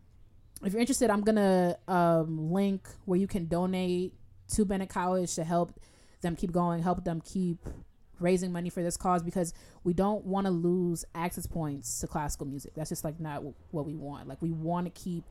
if 0.64 0.73
you're 0.73 0.80
interested, 0.80 1.11
I'm 1.11 1.23
gonna 1.23 1.76
um, 1.87 2.52
link 2.52 2.88
where 3.04 3.18
you 3.18 3.26
can 3.26 3.47
donate 3.47 4.14
to 4.48 4.64
Bennett 4.64 4.88
College 4.88 5.34
to 5.34 5.44
help 5.44 5.78
them 6.22 6.36
keep 6.36 6.52
going, 6.52 6.82
help 6.82 7.04
them 7.04 7.20
keep 7.24 7.58
raising 8.18 8.50
money 8.52 8.70
for 8.70 8.82
this 8.82 8.96
cause 8.96 9.22
because 9.22 9.52
we 9.84 9.92
don't 9.92 10.24
want 10.24 10.46
to 10.46 10.50
lose 10.50 11.04
access 11.14 11.46
points 11.46 12.00
to 12.00 12.06
classical 12.06 12.46
music. 12.46 12.72
That's 12.74 12.88
just 12.88 13.04
like 13.04 13.20
not 13.20 13.42
what 13.70 13.84
we 13.86 13.94
want. 13.94 14.26
Like 14.28 14.40
we 14.40 14.50
want 14.52 14.86
to 14.86 14.90
keep 14.90 15.24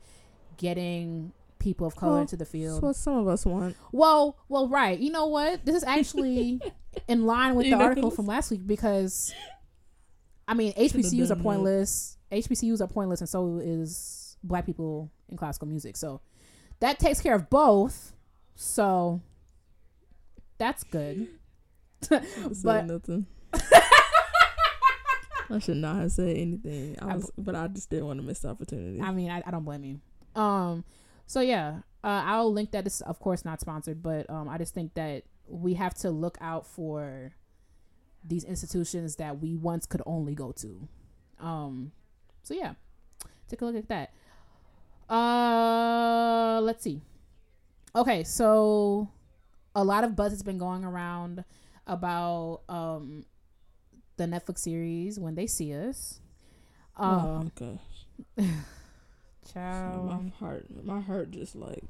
getting 0.56 1.32
people 1.58 1.86
of 1.86 1.96
color 1.96 2.12
Well, 2.12 2.20
into 2.20 2.36
the 2.36 2.44
field. 2.44 2.76
That's 2.76 2.82
what 2.82 2.96
some 2.96 3.16
of 3.16 3.28
us 3.28 3.44
want. 3.44 3.76
Well, 3.92 4.36
well, 4.48 4.68
right. 4.68 4.98
You 4.98 5.10
know 5.10 5.26
what? 5.26 5.64
This 5.64 5.74
is 5.74 5.84
actually 5.86 6.60
in 7.08 7.24
line 7.24 7.54
with 7.54 7.66
You 7.66 7.76
the 7.76 7.82
article 7.82 8.10
from 8.10 8.26
last 8.26 8.50
week 8.50 8.66
because, 8.66 9.34
I 10.46 10.54
mean, 10.54 10.72
HBCUs 10.74 11.12
are 11.24 11.28
done 11.28 11.38
that. 11.38 11.42
pointless. 11.42 12.18
HBCUs 12.30 12.80
are 12.80 12.86
pointless, 12.86 13.20
and 13.20 13.28
so 13.28 13.58
is 13.62 14.36
black 14.42 14.66
people 14.66 15.10
in 15.28 15.36
classical 15.36 15.66
music. 15.66 15.96
So 15.96 16.20
that 16.80 16.98
takes 16.98 17.20
care 17.20 17.34
of 17.34 17.50
both. 17.50 18.12
So 18.56 19.20
that's 20.58 20.82
good. 20.84 21.28
But 22.62 22.86
nothing. 22.86 23.26
I 25.50 25.58
should 25.60 25.78
not 25.78 25.96
have 25.96 26.12
said 26.12 26.36
anything. 26.36 26.96
I 27.00 27.14
I 27.14 27.20
but 27.38 27.54
I 27.54 27.68
just 27.68 27.90
didn't 27.90 28.06
want 28.06 28.20
to 28.20 28.26
miss 28.26 28.40
the 28.40 28.48
opportunity. 28.48 29.00
I 29.00 29.12
mean, 29.12 29.30
I, 29.30 29.42
I 29.46 29.50
don't 29.50 29.64
blame 29.64 29.84
you. 29.84 30.40
Um, 30.40 30.84
so 31.26 31.40
yeah, 31.40 31.78
uh, 32.04 32.22
I'll 32.26 32.52
link 32.52 32.72
that. 32.72 32.84
This 32.84 33.00
of 33.00 33.18
course 33.18 33.44
not 33.44 33.60
sponsored, 33.60 34.02
but 34.02 34.28
um, 34.28 34.48
I 34.48 34.58
just 34.58 34.74
think 34.74 34.94
that 34.94 35.24
we 35.48 35.74
have 35.74 35.94
to 35.94 36.10
look 36.10 36.36
out 36.40 36.66
for 36.66 37.32
these 38.24 38.44
institutions 38.44 39.16
that 39.16 39.40
we 39.40 39.56
once 39.56 39.86
could 39.86 40.02
only 40.06 40.34
go 40.34 40.52
to. 40.52 40.88
Um, 41.40 41.92
so 42.42 42.54
yeah, 42.54 42.74
take 43.48 43.60
a 43.62 43.64
look 43.64 43.76
at 43.76 43.88
that. 43.88 44.12
Uh, 45.12 46.60
let's 46.60 46.82
see. 46.82 47.00
Okay, 47.96 48.24
so 48.24 49.08
a 49.74 49.82
lot 49.82 50.04
of 50.04 50.14
buzz 50.14 50.30
has 50.30 50.42
been 50.42 50.58
going 50.58 50.84
around 50.84 51.44
about 51.86 52.60
um 52.68 53.24
the 54.18 54.24
Netflix 54.24 54.58
series 54.58 55.18
When 55.18 55.34
They 55.34 55.46
See 55.46 55.74
Us. 55.74 56.20
Um, 56.98 57.50
oh 57.58 57.78
gosh, 58.38 58.46
child. 59.52 60.06
my 60.06 60.28
heart, 60.38 60.66
my 60.84 61.00
heart 61.00 61.30
just 61.30 61.56
like 61.56 61.84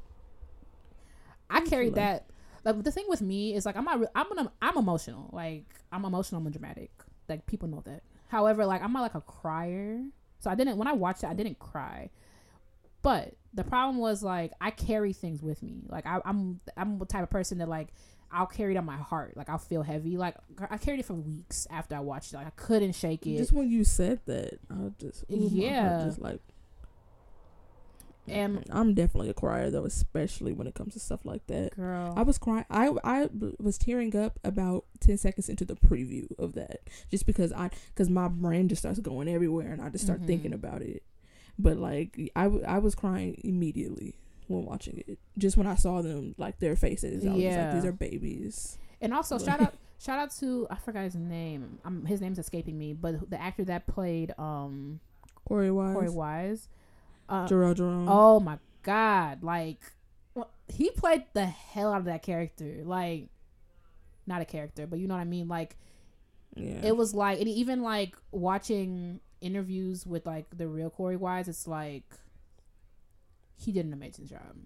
I 1.51 1.61
carried 1.63 1.97
like- 1.97 1.97
that. 1.97 2.27
Like 2.65 2.83
the 2.83 2.91
thing 2.91 3.07
with 3.09 3.21
me 3.21 3.55
is 3.55 3.67
like 3.67 3.77
I'm 3.77 3.85
not. 3.85 4.01
I'm 4.15 4.39
an, 4.39 4.49
I'm 4.63 4.77
emotional. 4.77 5.31
Like 5.33 5.67
I'm 5.93 6.05
emotional. 6.05 6.41
I'm 6.41 6.51
dramatic. 6.51 6.91
Like 7.29 7.47
people 7.47 7.69
know 7.69 7.83
that. 7.85 8.03
However, 8.29 8.65
like 8.65 8.83
I'm 8.83 8.93
not 8.93 9.03
like 9.03 9.15
a 9.15 9.21
crier. 9.21 10.03
So 10.39 10.51
I 10.51 10.55
didn't 10.55 10.77
when 10.77 10.89
I 10.89 10.93
watched 10.93 11.23
it. 11.25 11.29
I 11.29 11.35
didn't 11.35 11.59
cry. 11.61 12.11
But 13.03 13.35
the 13.57 13.65
problem 13.65 13.97
was 13.99 14.23
like 14.23 14.53
I 14.61 14.71
carry 14.71 15.13
things 15.13 15.43
with 15.43 15.63
me. 15.63 15.83
Like 15.89 16.07
I, 16.07 16.21
I'm 16.25 16.61
I'm 16.77 16.99
the 16.99 17.07
type 17.07 17.25
of 17.25 17.31
person 17.31 17.59
that 17.59 17.69
like 17.69 17.89
I'll 18.31 18.47
carry 18.47 18.75
it 18.75 18.79
on 18.79 18.85
my 18.85 18.97
heart. 18.97 19.37
Like 19.37 19.49
I'll 19.49 19.59
feel 19.59 19.83
heavy. 19.83 20.17
Like 20.17 20.37
I 20.71 20.77
carried 20.79 21.01
it 21.01 21.07
for 21.07 21.15
weeks 21.15 21.67
after 21.71 21.97
I 21.97 22.01
watched 22.01 22.33
it. 22.33 22.37
Like 22.37 22.47
I 22.47 22.53
couldn't 22.57 22.93
shake 22.95 23.27
it. 23.27 23.39
just 23.39 23.53
when 23.53 23.71
you 23.71 23.83
said 23.83 24.21
that, 24.27 24.59
I 24.71 24.93
just 25.01 25.25
ooh, 25.33 25.49
Yeah. 25.51 26.05
just 26.05 26.21
like. 26.21 26.41
And- 28.29 28.65
I'm 28.71 28.93
definitely 28.95 29.31
a 29.31 29.35
crier 29.35 29.71
though, 29.71 29.85
especially 29.85 30.53
when 30.53 30.67
it 30.67 30.75
comes 30.75 30.95
to 30.95 31.01
stuff 31.01 31.25
like 31.25 31.47
that. 31.47 31.77
Girl, 31.77 32.13
I 32.17 32.23
was 32.23 32.39
crying. 32.39 32.65
I 32.69 32.91
I 33.05 33.29
was 33.61 33.79
tearing 33.79 34.17
up 34.17 34.41
about 34.43 34.85
ten 34.99 35.17
seconds 35.17 35.49
into 35.49 35.65
the 35.65 35.77
preview 35.77 36.27
of 36.37 36.55
that, 36.55 36.81
just 37.09 37.25
because 37.25 37.53
I 37.53 37.71
because 37.95 38.11
my 38.11 38.27
brain 38.27 38.69
just 38.69 38.83
starts 38.83 38.99
going 38.99 39.29
everywhere 39.29 39.71
and 39.73 39.81
I 39.81 39.91
just 39.91 40.03
start 40.05 40.23
Mhm. 40.23 40.27
thinking 40.27 40.53
about 40.53 40.83
it. 40.83 41.05
But 41.59 41.77
like 41.79 42.31
I, 42.37 42.45
w- 42.45 42.65
I 42.65 42.79
was 42.79 42.95
crying 42.95 43.41
immediately 43.45 44.17
when 44.49 44.65
watching 44.65 45.03
it, 45.07 45.19
just 45.39 45.57
when 45.57 45.67
I 45.67 45.75
saw 45.75 46.03
them 46.03 46.35
like 46.39 46.59
their 46.59 46.77
faces. 46.77 47.25
I 47.27 47.31
was 47.33 47.39
Yeah. 47.43 47.65
like, 47.67 47.75
these 47.75 47.85
are 47.85 47.93
babies. 47.93 48.79
And 49.01 49.13
also 49.15 49.39
shout 49.39 49.61
out 49.61 49.75
shout 49.99 50.19
out 50.19 50.31
to 50.39 50.67
I 50.71 50.77
forgot 50.77 51.05
his 51.05 51.15
name. 51.17 51.79
Um, 51.85 52.05
his 52.05 52.21
name's 52.21 52.39
escaping 52.39 52.79
me, 52.79 52.93
but 52.93 53.31
the 53.31 53.41
actor 53.41 53.65
that 53.65 53.87
played 53.87 54.35
um 54.39 55.01
Corey 55.45 55.71
Wise, 55.71 55.95
Corey 55.95 56.11
Wise. 56.11 56.69
Uh, 57.29 57.47
Jerome. 57.49 58.07
oh 58.09 58.39
my 58.39 58.59
god! 58.83 59.43
Like 59.43 59.81
he 60.69 60.91
played 60.91 61.25
the 61.33 61.47
hell 61.47 61.93
out 61.93 62.01
of 62.01 62.05
that 62.05 62.23
character. 62.23 62.83
Like 62.85 63.29
not 64.27 64.43
a 64.43 64.45
character, 64.45 64.87
but 64.87 64.99
you 64.99 65.09
know 65.09 65.15
what 65.15 65.21
I 65.21 65.25
mean. 65.25 65.49
Like 65.49 65.77
yeah. 66.55 66.81
it 66.85 66.97
was 66.97 67.15
like, 67.15 67.39
and 67.41 67.49
even 67.49 67.83
like 67.83 68.17
watching 68.31 69.21
interviews 69.41 70.07
with 70.07 70.27
like 70.27 70.47
the 70.57 70.69
real 70.69 70.91
Corey 70.91 71.17
Wise, 71.17 71.49
it's 71.49 71.67
like 71.67 72.05
he 73.57 73.73
did 73.73 73.87
an 73.87 73.93
amazing 73.93 74.27
job. 74.27 74.57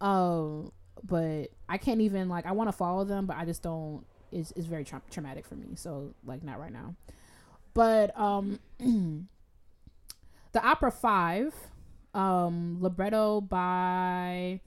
Um, 0.00 0.72
but 1.04 1.48
I 1.68 1.78
can't 1.78 2.00
even 2.00 2.28
like 2.28 2.46
I 2.46 2.52
want 2.52 2.68
to 2.68 2.72
follow 2.72 3.04
them, 3.04 3.26
but 3.26 3.36
I 3.36 3.44
just 3.44 3.62
don't. 3.62 4.04
It's 4.30 4.52
it's 4.52 4.66
very 4.66 4.84
tra- 4.84 5.02
traumatic 5.10 5.46
for 5.46 5.54
me. 5.54 5.68
So 5.74 6.14
like 6.24 6.42
not 6.42 6.60
right 6.60 6.72
now. 6.72 6.94
But 7.74 8.18
um, 8.18 8.58
the 8.78 9.26
opera 10.62 10.90
five, 10.90 11.54
um, 12.14 12.78
libretto 12.80 13.40
by 13.40 14.60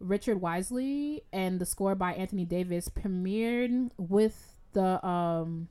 Richard 0.00 0.40
Wesley 0.40 1.22
and 1.32 1.60
the 1.60 1.66
score 1.66 1.94
by 1.94 2.12
Anthony 2.14 2.44
Davis 2.44 2.88
premiered 2.88 3.90
with 3.96 4.56
the 4.72 5.04
um. 5.06 5.68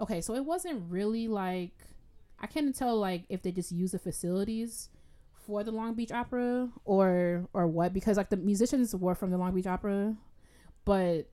Okay, 0.00 0.22
so 0.22 0.34
it 0.34 0.46
wasn't 0.46 0.82
really 0.88 1.28
like 1.28 1.74
I 2.40 2.46
can't 2.46 2.74
tell 2.74 2.98
like 2.98 3.24
if 3.28 3.42
they 3.42 3.52
just 3.52 3.72
use 3.72 3.92
the 3.92 3.98
facilities 3.98 4.88
for 5.46 5.64
the 5.64 5.70
Long 5.70 5.94
Beach 5.94 6.12
Opera 6.12 6.68
or 6.84 7.48
or 7.52 7.66
what 7.66 7.92
because 7.92 8.16
like 8.16 8.30
the 8.30 8.36
musicians 8.36 8.94
were 8.94 9.14
from 9.14 9.30
the 9.30 9.38
Long 9.38 9.54
Beach 9.54 9.66
Opera, 9.66 10.16
but 10.84 11.28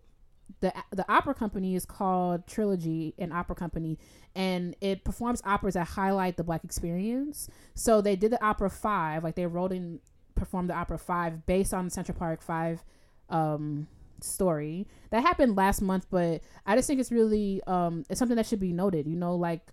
the 0.59 0.73
the 0.91 1.05
opera 1.11 1.33
company 1.33 1.75
is 1.75 1.85
called 1.85 2.47
Trilogy 2.47 3.13
and 3.17 3.33
Opera 3.33 3.55
Company, 3.55 3.99
and 4.35 4.75
it 4.81 5.03
performs 5.03 5.41
operas 5.45 5.73
that 5.75 5.87
highlight 5.87 6.37
the 6.37 6.43
Black 6.43 6.63
experience. 6.63 7.49
So 7.75 8.01
they 8.01 8.15
did 8.15 8.31
the 8.31 8.43
opera 8.43 8.69
five, 8.69 9.23
like 9.23 9.35
they 9.35 9.45
wrote 9.45 9.71
and 9.71 9.99
performed 10.35 10.69
the 10.69 10.73
opera 10.73 10.97
five 10.97 11.45
based 11.45 11.73
on 11.73 11.85
the 11.85 11.91
Central 11.91 12.17
Park 12.17 12.41
Five 12.41 12.83
um, 13.29 13.87
story 14.21 14.87
that 15.09 15.21
happened 15.21 15.55
last 15.55 15.81
month. 15.81 16.07
But 16.09 16.41
I 16.65 16.75
just 16.75 16.87
think 16.87 16.99
it's 16.99 17.11
really 17.11 17.61
um, 17.67 18.03
it's 18.09 18.19
something 18.19 18.37
that 18.37 18.45
should 18.45 18.59
be 18.59 18.73
noted. 18.73 19.07
You 19.07 19.17
know, 19.17 19.35
like 19.35 19.67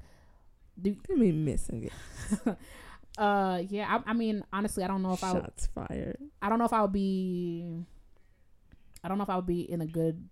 you 0.83 0.97
me 1.17 1.33
missing 1.33 1.85
it. 1.85 2.57
uh, 3.19 3.63
yeah. 3.69 3.99
I, 4.07 4.11
I 4.11 4.13
mean, 4.13 4.45
honestly, 4.53 4.85
I 4.85 4.89
don't 4.89 5.03
know 5.03 5.13
if 5.13 5.23
I 5.23 5.33
would, 5.33 5.43
Shots 5.43 5.69
fired. 5.75 6.19
I 6.43 6.49
don't 6.49 6.59
know 6.59 6.65
if 6.65 6.73
I 6.73 6.83
would 6.83 6.93
be. 6.93 7.85
I 9.03 9.09
don't 9.09 9.19
know 9.19 9.25
if 9.25 9.31
I 9.31 9.37
would 9.37 9.47
be 9.47 9.71
in 9.71 9.81
a 9.81 9.87
good 9.87 10.29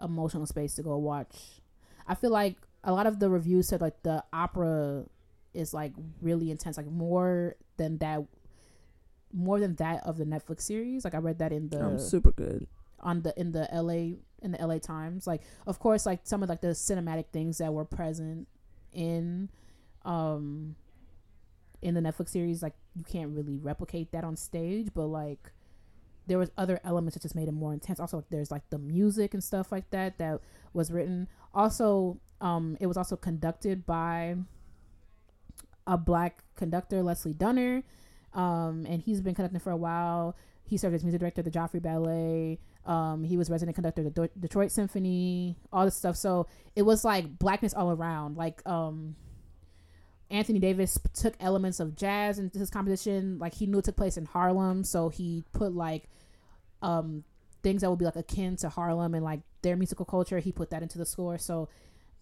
emotional 0.00 0.46
space 0.46 0.74
to 0.76 0.82
go 0.82 0.96
watch. 0.96 1.60
I 2.06 2.14
feel 2.14 2.30
like 2.30 2.56
a 2.84 2.92
lot 2.92 3.06
of 3.06 3.18
the 3.18 3.28
reviews 3.30 3.68
said 3.68 3.80
like 3.80 4.02
the 4.02 4.24
opera 4.32 5.04
is 5.54 5.72
like 5.74 5.92
really 6.20 6.50
intense, 6.50 6.76
like 6.76 6.86
more 6.86 7.56
than 7.76 7.98
that, 7.98 8.22
more 9.32 9.60
than 9.60 9.74
that 9.76 10.04
of 10.04 10.16
the 10.16 10.24
Netflix 10.24 10.62
series. 10.62 11.04
Like 11.04 11.14
I 11.14 11.18
read 11.18 11.38
that 11.38 11.52
in 11.52 11.68
the 11.68 11.80
I'm 11.80 11.98
super 11.98 12.32
good. 12.32 12.66
on 13.00 13.22
the 13.22 13.38
in 13.38 13.52
the 13.52 13.68
LA 13.72 14.16
in 14.42 14.52
the 14.52 14.58
LA 14.64 14.78
Times. 14.78 15.26
Like 15.26 15.42
of 15.66 15.78
course 15.78 16.06
like 16.06 16.20
some 16.24 16.42
of 16.42 16.48
like 16.48 16.60
the 16.60 16.68
cinematic 16.68 17.26
things 17.32 17.58
that 17.58 17.72
were 17.72 17.84
present 17.84 18.48
in 18.92 19.48
um 20.04 20.76
in 21.80 21.94
the 21.94 22.00
Netflix 22.00 22.30
series 22.30 22.62
like 22.62 22.74
you 22.94 23.04
can't 23.04 23.30
really 23.34 23.56
replicate 23.56 24.12
that 24.12 24.24
on 24.24 24.36
stage, 24.36 24.88
but 24.94 25.06
like 25.06 25.50
there 26.26 26.38
was 26.38 26.50
other 26.56 26.80
elements 26.84 27.16
that 27.16 27.22
just 27.22 27.34
made 27.34 27.48
it 27.48 27.52
more 27.52 27.72
intense. 27.72 27.98
Also 27.98 28.24
there's 28.30 28.50
like 28.50 28.62
the 28.70 28.78
music 28.78 29.34
and 29.34 29.42
stuff 29.42 29.72
like 29.72 29.90
that 29.90 30.18
that 30.18 30.40
was 30.72 30.92
written. 30.92 31.28
Also 31.54 32.18
um 32.40 32.76
it 32.80 32.86
was 32.86 32.96
also 32.96 33.16
conducted 33.16 33.84
by 33.86 34.36
a 35.86 35.98
black 35.98 36.44
conductor, 36.56 37.02
Leslie 37.02 37.32
Dunner. 37.32 37.82
Um 38.34 38.86
and 38.88 39.02
he's 39.02 39.20
been 39.20 39.34
conducting 39.34 39.60
for 39.60 39.72
a 39.72 39.76
while. 39.76 40.36
He 40.64 40.76
served 40.76 40.94
as 40.94 41.02
music 41.02 41.20
director 41.20 41.40
of 41.40 41.44
the 41.44 41.50
Joffrey 41.50 41.82
Ballet. 41.82 42.60
Um, 42.84 43.22
he 43.22 43.36
was 43.36 43.48
resident 43.48 43.76
conductor 43.76 44.02
of 44.02 44.12
the 44.12 44.22
Do- 44.22 44.40
Detroit 44.40 44.72
Symphony, 44.72 45.56
all 45.72 45.84
this 45.84 45.96
stuff. 45.96 46.16
So 46.16 46.48
it 46.74 46.82
was 46.82 47.04
like 47.04 47.38
blackness 47.38 47.74
all 47.74 47.90
around. 47.92 48.36
Like 48.36 48.60
um, 48.66 49.14
Anthony 50.30 50.58
Davis 50.58 50.98
took 51.14 51.34
elements 51.38 51.78
of 51.78 51.94
jazz 51.94 52.38
into 52.38 52.58
his 52.58 52.70
composition. 52.70 53.38
Like 53.38 53.54
he 53.54 53.66
knew 53.66 53.78
it 53.78 53.84
took 53.84 53.96
place 53.96 54.16
in 54.16 54.24
Harlem, 54.24 54.82
so 54.82 55.08
he 55.08 55.44
put 55.52 55.74
like 55.74 56.08
um 56.80 57.22
things 57.62 57.82
that 57.82 57.90
would 57.90 57.98
be 57.98 58.04
like 58.04 58.16
akin 58.16 58.56
to 58.56 58.68
Harlem 58.68 59.14
and 59.14 59.24
like 59.24 59.40
their 59.62 59.76
musical 59.76 60.04
culture. 60.04 60.38
He 60.40 60.50
put 60.50 60.70
that 60.70 60.82
into 60.82 60.98
the 60.98 61.06
score. 61.06 61.38
So 61.38 61.68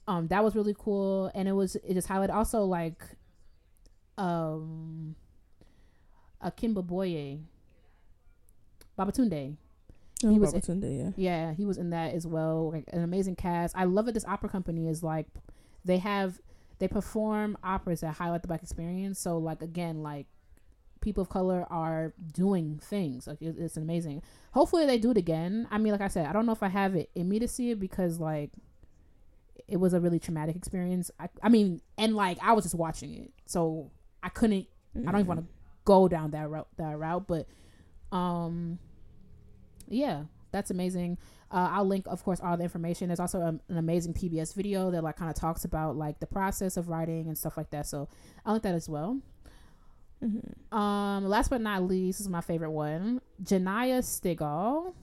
um, 0.07 0.27
that 0.29 0.45
was 0.45 0.55
really 0.55 0.75
cool, 0.79 1.31
and 1.35 1.49
it 1.49 1.53
was 1.53 1.77
it 1.77 1.95
just 1.95 2.09
highlighted 2.09 2.35
also 2.35 2.65
like 2.65 3.03
um, 4.19 5.15
Akinboboye, 6.45 7.41
Babatunde. 8.99 9.57
Oh, 10.25 10.31
He 10.31 10.39
was- 10.39 10.53
Babatunde, 10.53 10.99
yeah. 10.99 11.11
Yeah, 11.17 11.55
he 11.55 11.65
was 11.65 11.79
in 11.79 11.91
that 11.91 12.15
as 12.15 12.27
well. 12.27 12.71
Like 12.73 12.85
an 12.93 13.03
amazing 13.03 13.37
cast. 13.37 13.77
I 13.77 13.85
love 13.85 14.07
that 14.07 14.13
this 14.13 14.25
opera 14.27 14.49
company 14.49 14.89
is 14.89 15.03
like 15.03 15.27
they 15.85 15.99
have 15.99 16.41
they 16.79 16.89
perform 16.89 17.57
operas 17.63 18.01
that 18.01 18.15
highlight 18.15 18.43
the 18.43 18.49
black 18.49 18.63
experience. 18.63 19.19
So 19.19 19.39
like 19.39 19.63
again, 19.63 20.03
like 20.03 20.27
people 21.01 21.23
of 21.23 21.29
color 21.31 21.67
are 21.71 22.13
doing 22.33 22.79
things. 22.83 23.27
Like 23.27 23.41
it, 23.41 23.57
it's 23.59 23.77
amazing. 23.77 24.23
Hopefully 24.53 24.87
they 24.87 24.99
do 24.99 25.11
it 25.11 25.17
again. 25.17 25.67
I 25.71 25.79
mean, 25.79 25.93
like 25.93 26.01
I 26.03 26.09
said, 26.09 26.27
I 26.27 26.33
don't 26.33 26.45
know 26.47 26.53
if 26.53 26.63
I 26.63 26.69
have 26.69 26.95
it 26.97 27.11
in 27.15 27.29
me 27.29 27.39
to 27.39 27.49
see 27.49 27.71
it 27.71 27.81
because 27.81 28.19
like 28.19 28.51
it 29.69 29.77
was 29.79 29.95
a 29.95 30.01
really 30.01 30.19
traumatic 30.19 30.57
experience. 30.57 31.11
I, 31.21 31.29
I 31.43 31.49
mean, 31.49 31.81
and 31.97 32.15
like 32.17 32.39
I 32.43 32.53
was 32.53 32.65
just 32.65 32.75
watching 32.75 33.15
it, 33.15 33.31
so 33.47 33.91
I 34.23 34.29
couldn't. 34.29 34.67
I 34.97 35.13
don't 35.13 35.21
even 35.21 35.27
want 35.27 35.41
to 35.41 35.47
go 35.85 36.09
down 36.09 36.33
that 36.33 36.49
route. 36.51 36.67
That 36.77 36.99
route, 36.99 37.27
but 37.29 37.47
um, 38.11 38.79
yeah, 39.91 40.25
that's 40.53 40.71
amazing. 40.71 41.19
Uh, 41.51 41.69
I'll 41.73 41.85
link, 41.85 42.07
of 42.09 42.23
course, 42.25 42.41
all 42.41 42.57
the 42.57 42.63
information. 42.63 43.09
There's 43.09 43.21
also 43.21 43.41
a, 43.41 43.49
an 43.49 43.77
amazing 43.77 44.15
PBS 44.15 44.55
video 44.55 44.91
that 44.91 45.03
like 45.03 45.17
kind 45.17 45.31
of 45.31 45.37
talks 45.37 45.65
about 45.65 45.97
like 45.97 46.21
the 46.21 46.27
process 46.27 46.77
of 46.77 46.89
writing 46.89 47.27
and 47.27 47.37
stuff 47.37 47.57
like 47.57 47.71
that. 47.71 47.87
So 47.87 48.09
I'll 48.47 48.55
link 48.55 48.63
that 48.63 48.75
as 48.75 48.89
well. 48.89 49.19
Mm-hmm. 50.23 50.77
Um, 50.77 51.27
last 51.27 51.51
but 51.51 51.61
not 51.61 51.83
least, 51.85 52.19
this 52.19 52.27
is 52.27 52.31
my 52.31 52.41
favorite 52.41 52.71
one. 52.71 53.21
Janaya 53.43 54.01
Stigall 54.03 54.95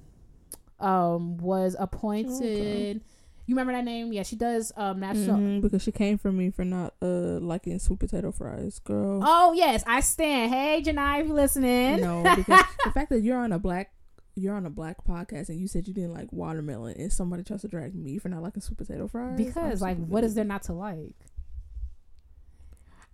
um 0.80 1.38
was 1.38 1.76
appointed. 1.80 2.98
Okay. 2.98 3.00
You 3.48 3.56
remember 3.56 3.72
that 3.74 3.86
name? 3.86 4.12
Yeah, 4.14 4.24
she 4.24 4.36
does 4.36 4.72
um 4.78 5.00
national. 5.00 5.38
Mhm, 5.38 5.62
because 5.62 5.82
she 5.82 5.92
came 5.92 6.18
for 6.18 6.32
me 6.32 6.52
for 6.52 6.64
not 6.64 6.94
uh 7.02 7.40
liking 7.40 7.80
sweet 7.80 8.00
potato 8.00 8.32
fries, 8.32 8.80
girl. 8.80 9.22
Oh 9.26 9.54
yes, 9.54 9.84
I 9.88 10.02
stand. 10.02 10.52
Hey, 10.52 10.84
Janaya, 10.86 11.22
if 11.22 11.28
you 11.28 11.34
listening? 11.34 12.02
no, 12.02 12.24
because 12.36 12.64
the 12.84 12.92
fact 12.92 13.10
that 13.10 13.22
you're 13.22 13.38
on 13.38 13.52
a 13.54 13.60
black 13.60 13.92
you're 14.38 14.56
on 14.56 14.66
a 14.66 14.70
black 14.70 15.04
podcast 15.06 15.50
and 15.50 15.60
you 15.60 15.68
said 15.68 15.88
you 15.88 15.94
didn't 15.94 16.14
like 16.14 16.32
watermelon 16.32 16.96
and 16.98 17.12
somebody 17.12 17.44
tries 17.44 17.62
to 17.62 17.68
drag 17.68 17.96
me 17.96 18.18
for 18.18 18.30
not 18.30 18.44
liking 18.44 18.62
sweet 18.62 18.78
potato 18.78 19.08
fries. 19.08 19.38
because 19.38 19.82
like, 19.82 19.98
what 19.98 20.24
is 20.24 20.36
there 20.36 20.44
not 20.46 20.64
to 20.64 20.74
like? 20.74 21.16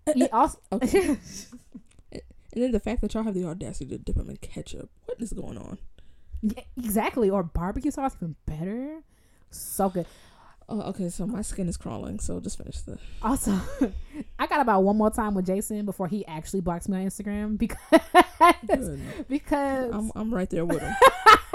Uh, 0.05 0.13
You 0.15 0.25
uh, 0.31 0.37
also, 0.37 0.57
okay. 0.71 1.17
And 2.53 2.61
then 2.61 2.71
the 2.71 2.79
fact 2.79 3.01
that 3.01 3.13
y'all 3.13 3.23
have 3.23 3.33
the 3.33 3.45
audacity 3.45 3.87
to 3.87 3.97
dip 3.97 4.15
them 4.15 4.29
in 4.29 4.37
ketchup. 4.37 4.91
What 5.05 5.19
is 5.19 5.33
going 5.33 5.57
on? 5.57 5.79
Yeah, 6.43 6.61
exactly. 6.77 7.27
Or 7.29 7.41
barbecue 7.41 7.89
sauce, 7.89 8.15
even 8.17 8.35
better. 8.45 8.99
So 9.49 9.89
good. 9.89 10.05
Oh, 10.69 10.81
okay, 10.89 11.09
so 11.09 11.27
my 11.27 11.41
skin 11.41 11.67
is 11.67 11.77
crawling, 11.77 12.19
so 12.19 12.39
just 12.39 12.57
finish 12.57 12.79
the 12.81 12.97
Also, 13.21 13.59
I 14.39 14.47
got 14.47 14.61
about 14.61 14.81
one 14.83 14.97
more 14.97 15.09
time 15.11 15.33
with 15.35 15.45
Jason 15.45 15.85
before 15.85 16.07
he 16.07 16.25
actually 16.25 16.61
blocks 16.61 16.87
me 16.87 16.97
on 16.97 17.05
Instagram 17.05 17.57
because 17.57 17.79
Good. 18.67 18.99
because 19.27 19.91
I'm 19.93 20.11
I'm 20.15 20.33
right 20.33 20.49
there 20.49 20.65
with 20.65 20.81
him. 20.81 20.93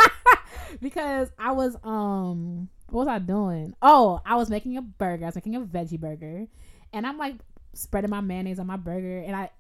because 0.81 1.31
I 1.39 1.53
was 1.53 1.77
um 1.85 2.69
what 2.91 3.07
was 3.07 3.09
I 3.09 3.19
doing? 3.19 3.75
Oh, 3.83 4.21
I 4.25 4.37
was 4.37 4.49
making 4.51 4.77
a 4.77 4.83
burger. 4.83 5.25
I 5.25 5.29
was 5.29 5.35
making 5.35 5.57
a 5.57 5.61
veggie 5.61 6.01
burger, 6.01 6.47
and 6.93 7.07
I'm 7.07 7.19
like 7.19 7.37
spreading 7.75 8.11
my 8.11 8.21
mayonnaise 8.21 8.59
on 8.59 8.67
my 8.67 8.77
burger, 8.77 9.19
and 9.19 9.35
I 9.37 9.51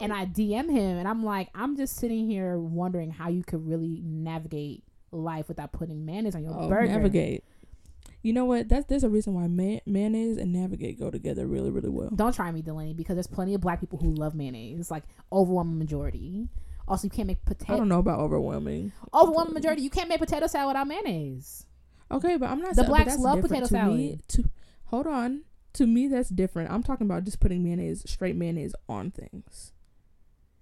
and 0.00 0.12
I 0.12 0.26
DM 0.26 0.70
him, 0.70 0.98
and 0.98 1.06
I'm 1.06 1.24
like, 1.24 1.48
I'm 1.54 1.76
just 1.76 1.96
sitting 1.96 2.26
here 2.28 2.58
wondering 2.58 3.10
how 3.10 3.28
you 3.28 3.44
could 3.44 3.66
really 3.66 4.00
navigate 4.04 4.84
life 5.12 5.48
without 5.48 5.72
putting 5.72 6.04
mayonnaise 6.04 6.34
on 6.34 6.42
your 6.42 6.54
Oh, 6.58 6.68
burger. 6.68 6.86
navigate. 6.88 7.44
You 8.22 8.32
know 8.32 8.44
what? 8.44 8.68
That's 8.68 8.86
there's 8.86 9.04
a 9.04 9.08
reason 9.08 9.34
why 9.34 9.46
may- 9.46 9.82
mayonnaise 9.86 10.36
and 10.36 10.52
navigate 10.52 10.98
go 10.98 11.10
together 11.10 11.46
really 11.46 11.70
really 11.70 11.88
well. 11.90 12.10
Don't 12.14 12.34
try 12.34 12.50
me, 12.50 12.62
Delaney, 12.62 12.92
because 12.94 13.14
there's 13.16 13.26
plenty 13.28 13.54
of 13.54 13.60
black 13.60 13.80
people 13.80 13.98
who 13.98 14.12
love 14.12 14.34
mayonnaise. 14.34 14.80
It's 14.80 14.90
like 14.90 15.04
overwhelming 15.32 15.78
majority. 15.78 16.48
Also, 16.88 17.04
you 17.06 17.10
can't 17.10 17.26
make 17.26 17.44
potato. 17.44 17.74
I 17.74 17.76
don't 17.76 17.88
know 17.88 17.98
about 17.98 18.20
overwhelming. 18.20 18.92
Overwhelming 19.12 19.54
majority, 19.54 19.82
you 19.82 19.90
can't 19.90 20.08
make 20.08 20.20
potato 20.20 20.46
salad 20.46 20.68
without 20.74 20.86
mayonnaise. 20.86 21.66
Okay, 22.10 22.36
but 22.36 22.48
I'm 22.48 22.60
not. 22.60 22.76
The 22.76 22.82
but 22.82 22.88
blacks 22.88 23.18
love 23.18 23.40
potato 23.42 23.66
to 23.66 23.74
Me, 23.74 23.78
salad. 24.08 24.28
to 24.28 24.44
hold 24.86 25.06
on, 25.08 25.42
to 25.74 25.86
me 25.86 26.06
that's 26.08 26.28
different. 26.28 26.70
I'm 26.70 26.82
talking 26.82 27.06
about 27.06 27.24
just 27.24 27.40
putting 27.40 27.62
mayonnaise, 27.64 28.02
straight 28.08 28.36
mayonnaise 28.36 28.74
on 28.88 29.10
things. 29.10 29.72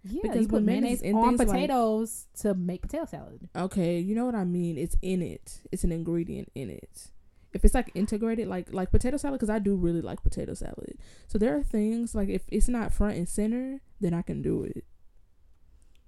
Yeah, 0.07 0.21
Because 0.23 0.43
you 0.43 0.49
put 0.49 0.63
mayonnaise 0.63 1.01
mayonnaise 1.01 1.03
in 1.03 1.17
on 1.17 1.29
things 1.29 1.39
like- 1.41 1.49
potatoes 1.49 2.27
to 2.41 2.55
make 2.55 2.83
potato 2.83 3.07
salad. 3.07 3.49
Okay, 3.57 3.99
you 4.01 4.15
know 4.15 4.27
what 4.27 4.35
I 4.35 4.45
mean. 4.45 4.77
It's 4.77 4.97
in 5.03 5.23
it. 5.23 5.61
It's 5.73 5.85
an 5.85 5.93
ingredient 5.93 6.51
in 6.55 6.69
it. 6.71 7.11
If 7.55 7.65
it's 7.65 7.75
like 7.75 7.91
integrated, 7.95 8.49
like 8.49 8.73
like 8.73 8.91
potato 8.91 9.17
salad, 9.17 9.39
because 9.39 9.51
I 9.51 9.59
do 9.59 9.77
really 9.77 10.01
like 10.01 10.23
potato 10.23 10.55
salad. 10.55 10.99
So 11.29 11.39
there 11.39 11.57
are 11.57 11.63
things 11.63 12.15
like 12.15 12.29
if 12.29 12.43
it's 12.49 12.69
not 12.69 12.93
front 12.93 13.17
and 13.17 13.29
center, 13.29 13.81
then 14.01 14.13
I 14.13 14.23
can 14.23 14.43
do 14.43 14.65
it. 14.65 14.85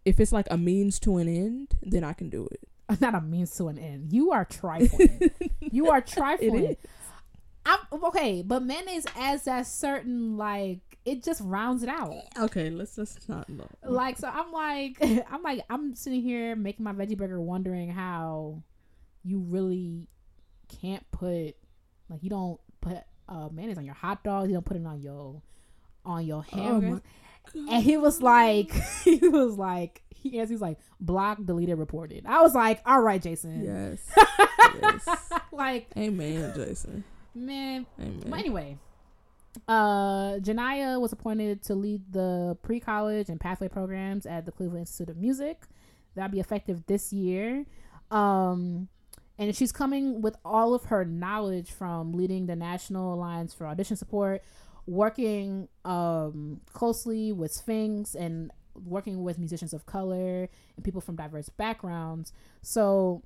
If 0.04 0.20
it's 0.20 0.32
like 0.32 0.46
a 0.50 0.56
means 0.56 0.98
to 1.00 1.18
an 1.18 1.28
end, 1.28 1.76
then 1.82 2.04
I 2.04 2.12
can 2.12 2.28
do 2.30 2.48
it. 2.50 2.61
Uh, 2.88 2.96
not 3.00 3.14
a 3.14 3.20
means 3.20 3.54
to 3.56 3.68
an 3.68 3.78
end. 3.78 4.12
You 4.12 4.32
are 4.32 4.44
trifling. 4.44 5.30
you 5.61 5.90
are 5.90 6.00
trifling. 6.00 6.64
is. 6.64 6.76
I'm, 7.66 7.80
okay, 8.04 8.42
but 8.42 8.62
mayonnaise 8.62 9.06
adds 9.16 9.44
that 9.44 9.66
certain 9.66 10.37
like 10.37 10.98
it 11.04 11.22
just 11.24 11.40
rounds 11.44 11.82
it 11.82 11.88
out. 11.88 12.14
Okay, 12.38 12.70
let's 12.70 12.96
let's 12.96 13.28
not 13.28 13.50
look. 13.50 13.70
Like 13.85 14.18
so, 14.18 14.28
I'm 14.28 14.52
like 14.52 14.98
I'm 15.30 15.42
like 15.42 15.62
I'm 15.68 15.94
sitting 15.94 16.22
here 16.22 16.54
making 16.54 16.85
my 16.85 16.92
veggie 16.92 17.16
burger, 17.16 17.40
wondering 17.40 17.90
how 17.90 18.62
you 19.24 19.40
really 19.40 20.06
can't 20.68 21.05
put 21.11 21.57
like 22.09 22.22
you 22.22 22.31
don't 22.31 22.61
put 22.81 22.98
uh, 23.29 23.48
mayonnaise 23.52 23.79
on 23.79 23.85
your 23.85 23.94
hot 23.94 24.22
dogs. 24.22 24.48
You 24.48 24.55
don't 24.55 24.64
put 24.66 24.76
it 24.76 24.87
on 24.87 25.00
your 25.00 25.42
on 26.05 26.24
your 26.24 26.44
Oh 26.52 27.00
and 27.55 27.83
he 27.83 27.96
was 27.96 28.20
like, 28.20 28.72
he 29.05 29.16
was 29.29 29.57
like, 29.57 30.02
he 30.11 30.38
was 30.40 30.61
like, 30.61 30.79
block, 31.00 31.38
deleted, 31.44 31.79
reported. 31.79 32.24
I 32.26 32.42
was 32.42 32.55
like, 32.55 32.81
all 32.87 33.00
right, 33.00 33.20
Jason. 33.22 33.64
Yes. 33.64 34.00
yes. 34.83 35.09
like, 35.52 35.88
Amen, 35.96 36.52
Jason. 36.55 37.05
man. 37.35 37.87
Amen. 38.00 38.24
But 38.26 38.38
anyway, 38.38 38.79
uh, 39.68 40.38
Janaya 40.38 41.00
was 41.00 41.12
appointed 41.12 41.62
to 41.64 41.74
lead 41.74 42.02
the 42.12 42.57
pre-college 42.62 43.29
and 43.29 43.40
pathway 43.40 43.68
programs 43.68 44.26
at 44.26 44.46
the 44.46 44.52
Cleveland 44.52 44.81
Institute 44.81 45.11
of 45.11 45.16
Music. 45.16 45.62
That'll 46.14 46.33
be 46.33 46.40
effective 46.40 46.85
this 46.87 47.12
year. 47.12 47.66
Um, 48.11 48.88
and 49.38 49.55
she's 49.55 49.72
coming 49.72 50.20
with 50.22 50.37
all 50.44 50.75
of 50.75 50.87
her 50.87 51.05
knowledge 51.05 51.70
from 51.72 52.12
leading 52.12 52.46
the 52.46 52.57
National 52.57 53.14
Alliance 53.14 53.53
for 53.55 53.66
Audition 53.66 53.96
Support, 53.96 54.42
working 54.87 55.68
um, 55.85 56.61
closely 56.72 57.33
with 57.33 57.53
Sphinx 57.53 58.14
and 58.14 58.51
working 58.85 59.22
with 59.22 59.38
musicians 59.38 59.72
of 59.72 59.87
color 59.87 60.49
and 60.77 60.85
people 60.85 61.01
from 61.01 61.16
diverse 61.16 61.49
backgrounds. 61.49 62.33
So 62.62 63.22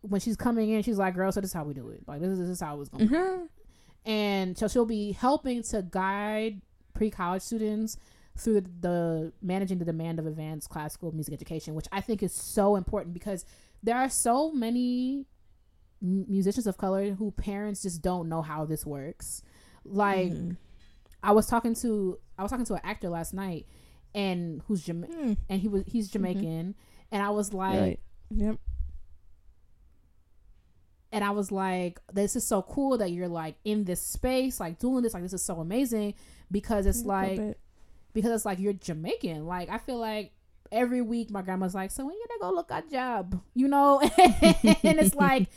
when 0.00 0.20
she's 0.20 0.36
coming 0.36 0.70
in, 0.70 0.82
she's 0.82 0.98
like, 0.98 1.14
"Girl, 1.14 1.30
so 1.32 1.40
this 1.40 1.50
is 1.50 1.54
how 1.54 1.64
we 1.64 1.74
do 1.74 1.88
it. 1.90 2.02
Like 2.06 2.20
this 2.20 2.30
is 2.30 2.38
this 2.38 2.48
is 2.48 2.60
how 2.60 2.80
it's 2.80 2.90
going." 2.90 3.08
to 3.08 3.14
Mhm. 3.14 3.48
and 4.04 4.58
so 4.58 4.68
she'll 4.68 4.84
be 4.86 5.12
helping 5.12 5.62
to 5.62 5.82
guide 5.82 6.60
pre-college 6.92 7.42
students 7.42 7.96
through 8.36 8.62
the 8.80 9.32
managing 9.40 9.78
the 9.78 9.84
demand 9.84 10.18
of 10.18 10.26
advanced 10.26 10.68
classical 10.68 11.10
music 11.12 11.32
education 11.32 11.74
which 11.74 11.86
i 11.92 12.00
think 12.00 12.22
is 12.22 12.32
so 12.32 12.74
important 12.76 13.14
because 13.14 13.44
there 13.82 13.96
are 13.96 14.08
so 14.08 14.50
many 14.52 15.24
musicians 16.04 16.66
of 16.66 16.76
color 16.76 17.12
who 17.14 17.30
parents 17.30 17.82
just 17.82 18.02
don't 18.02 18.28
know 18.28 18.42
how 18.42 18.64
this 18.64 18.84
works 18.84 19.42
like 19.84 20.30
Mhm. 20.32 20.56
i 21.22 21.32
was 21.32 21.46
talking 21.46 21.74
to 21.76 22.18
i 22.38 22.42
was 22.42 22.50
talking 22.50 22.66
to 22.66 22.74
an 22.74 22.80
actor 22.84 23.08
last 23.08 23.32
night 23.34 23.66
and 24.14 24.60
who's 24.66 24.82
Jama- 24.84 25.06
Mm. 25.08 25.36
and 25.48 25.60
he 25.60 25.68
was 25.68 25.82
he's 25.86 26.08
jamaican 26.10 26.74
and 27.10 27.22
i 27.22 27.30
was 27.30 27.52
like 27.54 27.80
Right. 27.80 28.00
Yep. 28.30 28.56
and 31.12 31.22
I 31.22 31.30
was 31.30 31.52
like, 31.52 32.00
"This 32.12 32.34
is 32.34 32.44
so 32.44 32.62
cool 32.62 32.98
that 32.98 33.12
you're 33.12 33.28
like 33.28 33.54
in 33.64 33.84
this 33.84 34.02
space, 34.02 34.58
like 34.58 34.78
doing 34.80 35.02
this. 35.02 35.14
Like 35.14 35.22
this 35.22 35.32
is 35.32 35.44
so 35.44 35.60
amazing 35.60 36.14
because 36.50 36.86
it's 36.86 37.04
like 37.04 37.40
because 38.12 38.32
it's 38.32 38.44
like 38.44 38.58
you're 38.58 38.72
Jamaican. 38.72 39.46
Like 39.46 39.68
I 39.68 39.78
feel 39.78 39.98
like 39.98 40.32
every 40.72 41.02
week 41.02 41.30
my 41.30 41.42
grandma's 41.42 41.74
like, 41.74 41.92
"So 41.92 42.04
when 42.04 42.14
you 42.16 42.26
gonna 42.40 42.50
go 42.50 42.56
look 42.56 42.72
at 42.72 42.90
job?" 42.90 43.40
You 43.54 43.68
know, 43.68 44.00
and 44.18 44.98
it's 44.98 45.14
like, 45.14 45.48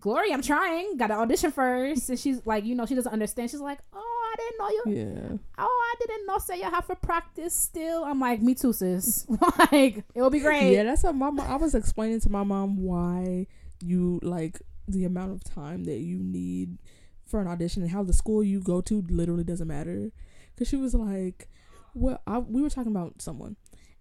"Glory, 0.00 0.32
I'm 0.32 0.42
trying. 0.42 0.96
Got 0.96 1.08
to 1.08 1.14
audition 1.14 1.52
first. 1.52 2.08
And 2.08 2.18
she's 2.18 2.44
like, 2.46 2.64
you 2.64 2.74
know, 2.74 2.86
she 2.86 2.94
doesn't 2.94 3.12
understand. 3.12 3.50
She's 3.50 3.60
like, 3.60 3.78
"Oh, 3.92 4.32
I 4.32 4.36
didn't 4.36 4.58
know 4.58 4.68
you. 4.70 5.04
Yeah. 5.04 5.36
Oh, 5.58 5.92
I 5.92 5.94
didn't 6.06 6.26
know. 6.26 6.38
Say 6.38 6.56
you 6.58 6.64
have 6.64 6.86
to 6.86 6.96
practice 6.96 7.54
still." 7.54 8.04
I'm 8.04 8.20
like, 8.20 8.40
"Me 8.40 8.54
too, 8.54 8.72
sis. 8.72 9.26
like 9.72 10.04
it 10.14 10.22
will 10.22 10.30
be 10.30 10.40
great." 10.40 10.72
Yeah, 10.72 10.84
that's 10.84 11.02
what 11.02 11.14
my 11.14 11.30
mom. 11.30 11.46
I 11.46 11.56
was 11.56 11.74
explaining 11.74 12.20
to 12.20 12.30
my 12.30 12.42
mom 12.42 12.82
why 12.82 13.46
you 13.82 14.20
like 14.22 14.60
the 14.88 15.04
amount 15.04 15.32
of 15.32 15.44
time 15.44 15.84
that 15.84 15.98
you 15.98 16.18
need 16.18 16.78
for 17.26 17.40
an 17.40 17.46
audition 17.46 17.82
and 17.82 17.90
how 17.90 18.02
the 18.02 18.12
school 18.12 18.42
you 18.42 18.60
go 18.60 18.80
to 18.80 19.04
literally 19.08 19.44
doesn't 19.44 19.68
matter. 19.68 20.10
Because 20.54 20.68
she 20.68 20.76
was 20.76 20.94
like, 20.94 21.48
"Well, 21.94 22.20
I, 22.26 22.38
we 22.38 22.62
were 22.62 22.70
talking 22.70 22.92
about 22.92 23.20
someone, 23.20 23.56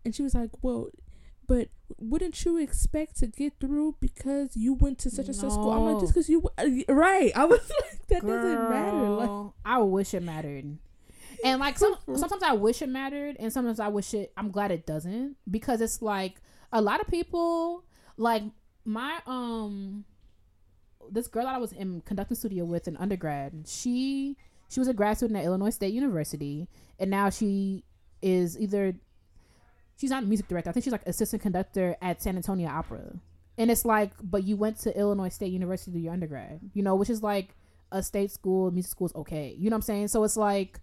and 0.06 0.16
she 0.16 0.24
was 0.24 0.34
like, 0.34 0.52
well." 0.62 0.90
But 1.50 1.70
wouldn't 1.98 2.46
you 2.46 2.58
expect 2.58 3.16
to 3.18 3.28
get 3.28 3.54
through 3.60 3.96
because 4.00 4.56
you 4.56 4.74
went 4.76 5.00
to 5.00 5.10
such 5.10 5.26
and 5.26 5.36
such 5.36 5.54
school? 5.54 5.72
I'm 5.72 5.84
like, 5.84 6.00
just 6.00 6.14
because 6.14 6.30
you 6.30 6.42
w- 6.56 6.86
right? 6.88 7.32
I 7.36 7.46
was 7.46 7.60
like, 7.82 8.08
that 8.10 8.28
doesn't 8.28 8.68
matter. 8.68 9.10
Like, 9.10 9.32
I 9.66 9.80
wish 9.80 10.14
it 10.14 10.22
mattered. 10.22 10.78
And 11.44 11.60
like 11.60 11.80
some 11.80 11.96
sometimes 12.16 12.44
I 12.44 12.54
wish 12.54 12.84
it 12.84 12.90
mattered 12.90 13.36
and 13.40 13.52
sometimes 13.52 13.80
I 13.80 13.88
wish 13.88 14.14
it 14.14 14.32
I'm 14.38 14.52
glad 14.52 14.72
it 14.72 14.86
doesn't 14.86 15.38
because 15.50 15.82
it's 15.82 16.02
like 16.02 16.36
a 16.72 16.82
lot 16.82 17.00
of 17.00 17.08
people 17.08 17.86
like 18.18 18.44
my 18.86 19.20
um 19.26 20.04
this 21.10 21.28
girl 21.28 21.46
that 21.46 21.56
I 21.56 21.58
was 21.58 21.72
in 21.72 22.02
conducting 22.02 22.36
studio 22.36 22.66
with 22.66 22.88
in 22.88 22.98
undergrad, 22.98 23.66
she 23.68 24.38
she 24.70 24.80
was 24.80 24.88
a 24.88 24.94
grad 24.94 25.18
student 25.18 25.40
at 25.40 25.46
Illinois 25.46 25.70
State 25.72 25.94
University 25.94 26.68
and 27.00 27.10
now 27.10 27.30
she 27.30 27.86
is 28.22 28.60
either 28.60 28.96
she's 30.00 30.10
not 30.10 30.24
a 30.24 30.26
music 30.26 30.48
director. 30.48 30.70
I 30.70 30.74
think 30.74 30.84
she's 30.84 30.92
like 30.92 31.06
assistant 31.06 31.42
conductor 31.42 31.96
at 32.02 32.22
San 32.22 32.36
Antonio 32.38 32.70
Opera. 32.70 33.16
And 33.58 33.70
it's 33.70 33.84
like, 33.84 34.12
but 34.24 34.46
you 34.46 34.56
went 34.56 34.80
to 34.82 34.98
Illinois 34.98 35.30
State 35.30 35.52
University 35.52 35.92
to 35.92 35.98
do 35.98 36.04
your 36.04 36.14
undergrad, 36.14 36.62
you 36.74 36.82
know, 36.82 36.96
which 36.96 37.10
is 37.10 37.22
like 37.22 37.50
a 37.92 38.02
state 38.02 38.32
school, 38.32 38.72
music 38.72 38.92
school 38.92 39.08
is 39.08 39.16
okay. 39.16 39.56
You 39.58 39.70
know 39.70 39.76
what 39.76 39.80
I'm 39.80 39.82
saying? 39.84 40.08
So 40.08 40.24
it's 40.24 40.38
like 40.38 40.80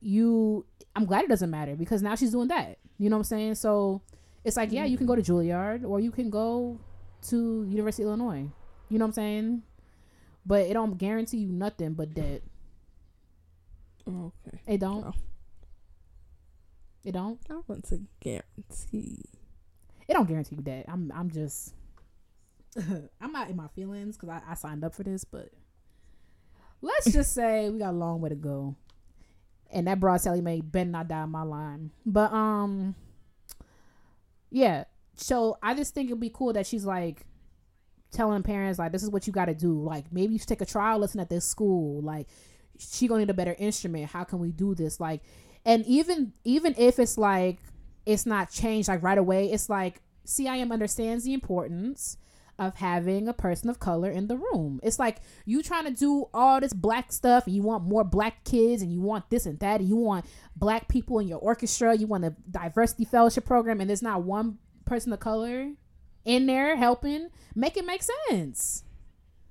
you 0.00 0.64
I'm 0.94 1.04
glad 1.04 1.24
it 1.24 1.28
doesn't 1.28 1.50
matter 1.50 1.76
because 1.76 2.02
now 2.02 2.14
she's 2.14 2.30
doing 2.30 2.48
that. 2.48 2.78
You 2.98 3.10
know 3.10 3.16
what 3.16 3.20
I'm 3.20 3.24
saying? 3.24 3.56
So 3.56 4.00
it's 4.44 4.56
like, 4.56 4.72
yeah, 4.72 4.84
you 4.84 4.96
can 4.96 5.06
go 5.06 5.14
to 5.14 5.22
Juilliard 5.22 5.84
or 5.84 6.00
you 6.00 6.10
can 6.10 6.30
go 6.30 6.80
to 7.28 7.64
University 7.68 8.04
of 8.04 8.08
Illinois. 8.08 8.48
You 8.88 8.98
know 8.98 9.04
what 9.04 9.08
I'm 9.08 9.12
saying? 9.12 9.62
But 10.46 10.62
it 10.62 10.72
don't 10.72 10.96
guarantee 10.96 11.38
you 11.38 11.52
nothing 11.52 11.92
but 11.92 12.14
that. 12.14 12.40
Okay. 14.08 14.60
It 14.66 14.80
don't. 14.80 15.14
It 17.06 17.12
don't. 17.12 17.38
I 17.48 17.54
want 17.68 17.88
to 17.90 18.00
guarantee. 18.18 19.22
It 20.08 20.12
don't 20.12 20.28
guarantee 20.28 20.56
you 20.56 20.62
that. 20.64 20.86
I'm. 20.88 21.12
I'm 21.14 21.30
just. 21.30 21.72
I'm 22.76 23.30
not 23.30 23.48
in 23.48 23.54
my 23.54 23.68
feelings 23.68 24.16
because 24.16 24.28
I, 24.28 24.50
I 24.50 24.54
signed 24.54 24.82
up 24.82 24.92
for 24.92 25.04
this, 25.04 25.22
but 25.22 25.50
let's 26.82 27.12
just 27.12 27.32
say 27.34 27.70
we 27.70 27.78
got 27.78 27.90
a 27.90 27.96
long 27.96 28.20
way 28.20 28.30
to 28.30 28.34
go. 28.34 28.74
And 29.70 29.86
that 29.86 30.00
broad 30.00 30.20
Sallie 30.20 30.40
Mae 30.40 30.60
better 30.60 30.90
not 30.90 31.06
die 31.06 31.20
on 31.20 31.30
my 31.30 31.42
line. 31.42 31.92
But 32.04 32.32
um, 32.32 32.96
yeah. 34.50 34.84
So 35.14 35.58
I 35.62 35.74
just 35.74 35.94
think 35.94 36.08
it'd 36.08 36.18
be 36.18 36.30
cool 36.34 36.54
that 36.54 36.66
she's 36.66 36.84
like 36.84 37.24
telling 38.10 38.42
parents 38.42 38.80
like 38.80 38.90
this 38.90 39.04
is 39.04 39.10
what 39.10 39.28
you 39.28 39.32
got 39.32 39.44
to 39.44 39.54
do. 39.54 39.80
Like 39.80 40.12
maybe 40.12 40.32
you 40.32 40.40
should 40.40 40.48
take 40.48 40.60
a 40.60 40.66
trial 40.66 40.98
lesson 40.98 41.20
at 41.20 41.30
this 41.30 41.44
school. 41.44 42.02
Like 42.02 42.26
she 42.78 43.06
gonna 43.06 43.20
need 43.20 43.30
a 43.30 43.34
better 43.34 43.54
instrument. 43.58 44.10
How 44.10 44.24
can 44.24 44.38
we 44.38 44.50
do 44.50 44.74
this? 44.74 45.00
Like, 45.00 45.22
and 45.66 45.84
even 45.84 46.32
even 46.44 46.74
if 46.78 46.98
it's 46.98 47.18
like 47.18 47.58
it's 48.06 48.24
not 48.24 48.50
changed 48.50 48.88
like 48.88 49.02
right 49.02 49.18
away, 49.18 49.50
it's 49.50 49.68
like 49.68 50.00
CIM 50.24 50.72
understands 50.72 51.24
the 51.24 51.34
importance 51.34 52.16
of 52.58 52.76
having 52.76 53.28
a 53.28 53.34
person 53.34 53.68
of 53.68 53.78
color 53.78 54.10
in 54.10 54.28
the 54.28 54.36
room. 54.36 54.80
It's 54.82 54.98
like 54.98 55.18
you 55.44 55.62
trying 55.62 55.84
to 55.84 55.90
do 55.90 56.26
all 56.32 56.60
this 56.60 56.72
black 56.72 57.12
stuff 57.12 57.46
and 57.46 57.54
you 57.54 57.62
want 57.62 57.84
more 57.84 58.04
black 58.04 58.44
kids 58.44 58.80
and 58.80 58.92
you 58.92 59.00
want 59.02 59.28
this 59.28 59.44
and 59.44 59.58
that 59.58 59.80
and 59.80 59.88
you 59.88 59.96
want 59.96 60.24
black 60.54 60.88
people 60.88 61.18
in 61.18 61.28
your 61.28 61.40
orchestra, 61.40 61.94
you 61.94 62.06
want 62.06 62.24
a 62.24 62.34
diversity 62.50 63.04
fellowship 63.04 63.44
program 63.44 63.80
and 63.80 63.90
there's 63.90 64.02
not 64.02 64.22
one 64.22 64.58
person 64.86 65.12
of 65.12 65.20
color 65.20 65.72
in 66.24 66.46
there 66.46 66.76
helping, 66.76 67.28
make 67.54 67.76
it 67.76 67.84
make 67.84 68.02
sense. 68.28 68.84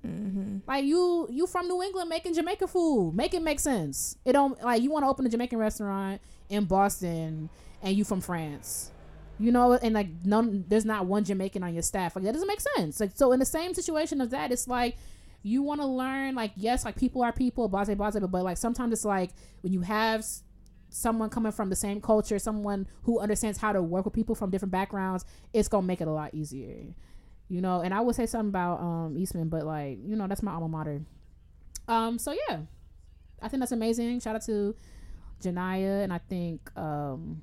Mm-hmm. 0.06 0.58
Like 0.68 0.86
you, 0.86 1.28
you 1.30 1.48
from 1.48 1.68
New 1.68 1.82
England 1.82 2.10
making 2.10 2.34
Jamaican 2.34 2.68
food, 2.68 3.14
make 3.16 3.34
it 3.34 3.42
make 3.42 3.60
sense. 3.60 4.18
It 4.26 4.34
don't 4.34 4.62
like 4.64 4.82
you 4.82 4.92
want 4.92 5.04
to 5.04 5.10
open 5.10 5.26
a 5.26 5.30
Jamaican 5.30 5.58
restaurant 5.58 6.22
in 6.50 6.66
Boston, 6.66 7.50
and 7.82 7.96
you 7.96 8.04
from 8.04 8.22
France, 8.22 8.92
you 9.40 9.52
know, 9.52 9.74
and 9.74 9.94
like 9.94 10.08
none, 10.24 10.66
there's 10.68 10.86
not 10.86 11.06
one 11.06 11.24
Jamaican 11.24 11.64
on 11.64 11.74
your 11.74 11.84
staff. 11.84 12.16
Like 12.16 12.26
that 12.26 12.34
doesn't 12.34 12.48
make 12.48 12.62
sense. 12.62 13.00
Like 13.00 13.12
so, 13.16 13.32
in 13.32 13.40
the 13.40 13.46
same 13.46 13.74
situation 13.74 14.22
of 14.22 14.30
that, 14.32 14.52
it's 14.52 14.68
like 14.68 14.98
you 15.44 15.62
want 15.62 15.82
to 15.82 15.88
learn. 15.88 16.36
Like 16.36 16.52
yes, 16.56 16.86
like 16.86 16.96
people 16.96 17.24
are 17.24 17.32
people, 17.32 17.68
blase 17.68 17.88
blase, 17.88 18.16
but 18.20 18.32
but 18.32 18.44
like 18.44 18.58
sometimes 18.58 18.94
it's 18.94 19.06
like 19.06 19.32
when 19.62 19.74
you 19.74 19.82
have 19.82 20.26
someone 20.90 21.30
coming 21.30 21.52
from 21.52 21.70
the 21.70 21.76
same 21.76 22.00
culture, 22.00 22.40
someone 22.40 22.88
who 23.04 23.20
understands 23.20 23.58
how 23.60 23.74
to 23.74 23.82
work 23.82 24.06
with 24.06 24.14
people 24.14 24.36
from 24.36 24.50
different 24.50 24.72
backgrounds, 24.72 25.26
it's 25.54 25.68
gonna 25.68 25.86
make 25.86 26.02
it 26.02 26.08
a 26.08 26.12
lot 26.12 26.34
easier 26.34 26.94
you 27.48 27.62
know 27.62 27.82
and 27.82 27.94
i 27.94 28.00
would 28.02 28.16
say 28.16 28.26
something 28.26 28.50
about 28.50 28.80
um 28.82 29.16
eastman 29.18 29.50
but 29.50 29.64
like 29.66 29.98
you 30.04 30.16
know 30.16 30.28
that's 30.28 30.42
my 30.44 30.52
alma 30.54 30.68
mater. 30.68 31.02
Um 31.88 32.18
so 32.18 32.32
yeah. 32.50 32.60
I 33.42 33.48
think 33.50 33.62
that's 33.62 33.72
amazing. 33.72 34.20
Shout 34.22 34.36
out 34.36 34.42
to 34.46 34.76
janaya 35.44 36.04
and 36.04 36.12
i 36.14 36.18
think 36.18 36.72
um 36.78 37.42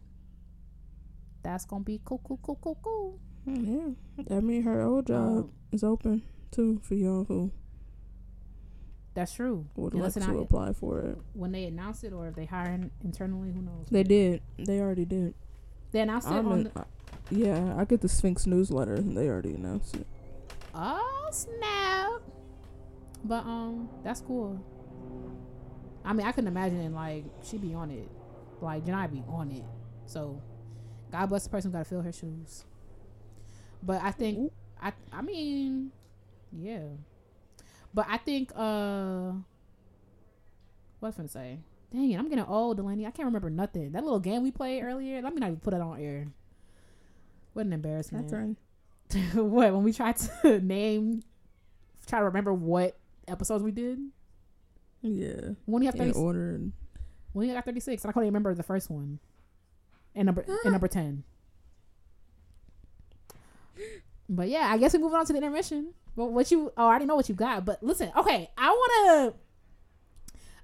that's 1.42 1.64
gonna 1.66 1.84
be 1.84 2.00
cool 2.04 2.20
cool 2.24 2.38
cool 2.42 2.58
cool 2.60 2.78
cool. 2.82 3.18
Yeah, 3.46 3.90
that 4.28 4.42
mean 4.42 4.62
her 4.62 4.80
old 4.82 5.06
job 5.08 5.28
Um, 5.38 5.52
is 5.72 5.82
open 5.84 6.22
too 6.50 6.80
for 6.82 6.94
y'all 6.94 7.24
who 7.24 7.50
that's 9.14 9.34
true. 9.34 9.66
would 9.76 9.92
like 9.94 10.12
to 10.14 10.22
I- 10.22 10.34
apply 10.42 10.72
for 10.72 11.00
it. 11.00 11.18
when 11.34 11.52
they 11.52 11.64
announce 11.66 12.02
it 12.02 12.12
or 12.12 12.28
if 12.28 12.34
they 12.34 12.46
hire 12.46 12.80
internally 13.04 13.52
who 13.52 13.60
knows? 13.60 13.86
They 13.90 14.02
did. 14.04 14.40
They 14.58 14.80
already 14.80 15.04
did. 15.04 15.34
They 15.92 16.00
announced 16.00 16.28
it 16.28 16.32
I'm 16.32 16.48
on 16.48 16.64
the, 16.64 16.70
I- 16.76 16.84
yeah, 17.30 17.74
I 17.78 17.84
get 17.84 18.00
the 18.00 18.08
Sphinx 18.08 18.46
newsletter 18.46 18.94
and 18.94 19.16
they 19.16 19.28
already 19.28 19.54
announced 19.54 19.96
it. 19.96 20.06
oh 20.74 21.28
snap. 21.32 22.20
But 23.24 23.44
um 23.46 23.88
that's 24.02 24.20
cool. 24.20 24.58
I 26.04 26.12
mean 26.12 26.26
i 26.26 26.32
couldn't 26.32 26.48
imagine 26.48 26.92
like 26.94 27.24
she'd 27.42 27.62
be 27.62 27.74
on 27.74 27.90
it. 27.90 28.08
Like 28.60 28.84
janaya 28.84 29.10
be 29.10 29.22
on 29.28 29.50
it. 29.50 29.64
So 30.06 30.40
god 31.10 31.26
bless 31.26 31.44
the 31.44 31.50
person 31.50 31.70
who 31.70 31.74
gotta 31.78 31.88
fill 31.88 32.02
her 32.02 32.12
shoes. 32.12 32.64
But 33.82 34.02
i 34.02 34.10
think 34.10 34.52
i 34.80 34.92
i 35.12 35.22
mean 35.22 35.92
yeah. 36.52 36.80
But 37.94 38.06
i 38.08 38.16
think 38.16 38.50
uh 38.56 39.32
what 40.98 41.08
was 41.08 41.14
I 41.14 41.18
gonna 41.18 41.28
say 41.28 41.58
dang 41.92 42.10
it 42.10 42.18
i'm 42.18 42.28
getting 42.28 42.44
old 42.44 42.76
delaney. 42.78 43.06
I 43.06 43.10
can't 43.10 43.26
remember 43.26 43.50
nothing. 43.50 43.92
That 43.92 44.02
little 44.04 44.20
game 44.20 44.42
we 44.42 44.50
played 44.50 44.82
earlier 44.82 45.20
let 45.22 45.34
me 45.34 45.40
not 45.40 45.46
even 45.48 45.60
put 45.60 45.74
it 45.74 45.80
on 45.80 46.00
air. 46.00 46.26
What 47.52 47.66
an 47.66 47.72
embarrassment. 47.72 48.30
That's 48.30 48.42
right. 49.14 49.34
what 49.42 49.72
when 49.74 49.82
we 49.82 49.92
tried 49.92 50.16
to 50.16 50.60
name 50.64 51.22
try 52.06 52.18
to 52.20 52.24
remember 52.24 52.52
what 52.52 52.96
episodes 53.28 53.62
we 53.62 53.70
did? 53.70 53.98
Yeah. 55.02 55.50
when 55.66 55.80
we 55.80 55.86
have 55.86 55.94
In 55.96 56.12
30 56.12 56.18
order. 56.18 56.60
when 57.32 57.48
we 57.48 57.52
got 57.52 57.64
36 57.64 58.04
and 58.04 58.10
i 58.10 58.12
couldn't 58.12 58.28
remember 58.28 58.54
the 58.54 58.62
first 58.62 58.88
one. 58.90 59.18
And 60.14 60.26
number 60.26 60.44
and 60.48 60.58
number 60.72 60.88
10 60.88 61.24
but 64.28 64.48
yeah 64.48 64.68
i 64.70 64.78
guess 64.78 64.94
we're 64.94 65.00
moving 65.00 65.18
on 65.18 65.26
to 65.26 65.32
the 65.32 65.38
intermission. 65.38 65.92
But 66.16 66.26
what 66.26 66.50
you 66.50 66.72
oh 66.76 66.82
i 66.84 66.86
already 66.90 67.06
know 67.06 67.16
what 67.16 67.28
you 67.28 67.34
got 67.34 67.64
but 67.64 67.82
listen 67.82 68.12
okay 68.16 68.50
i 68.56 68.68
want 68.68 69.32
to 69.34 69.41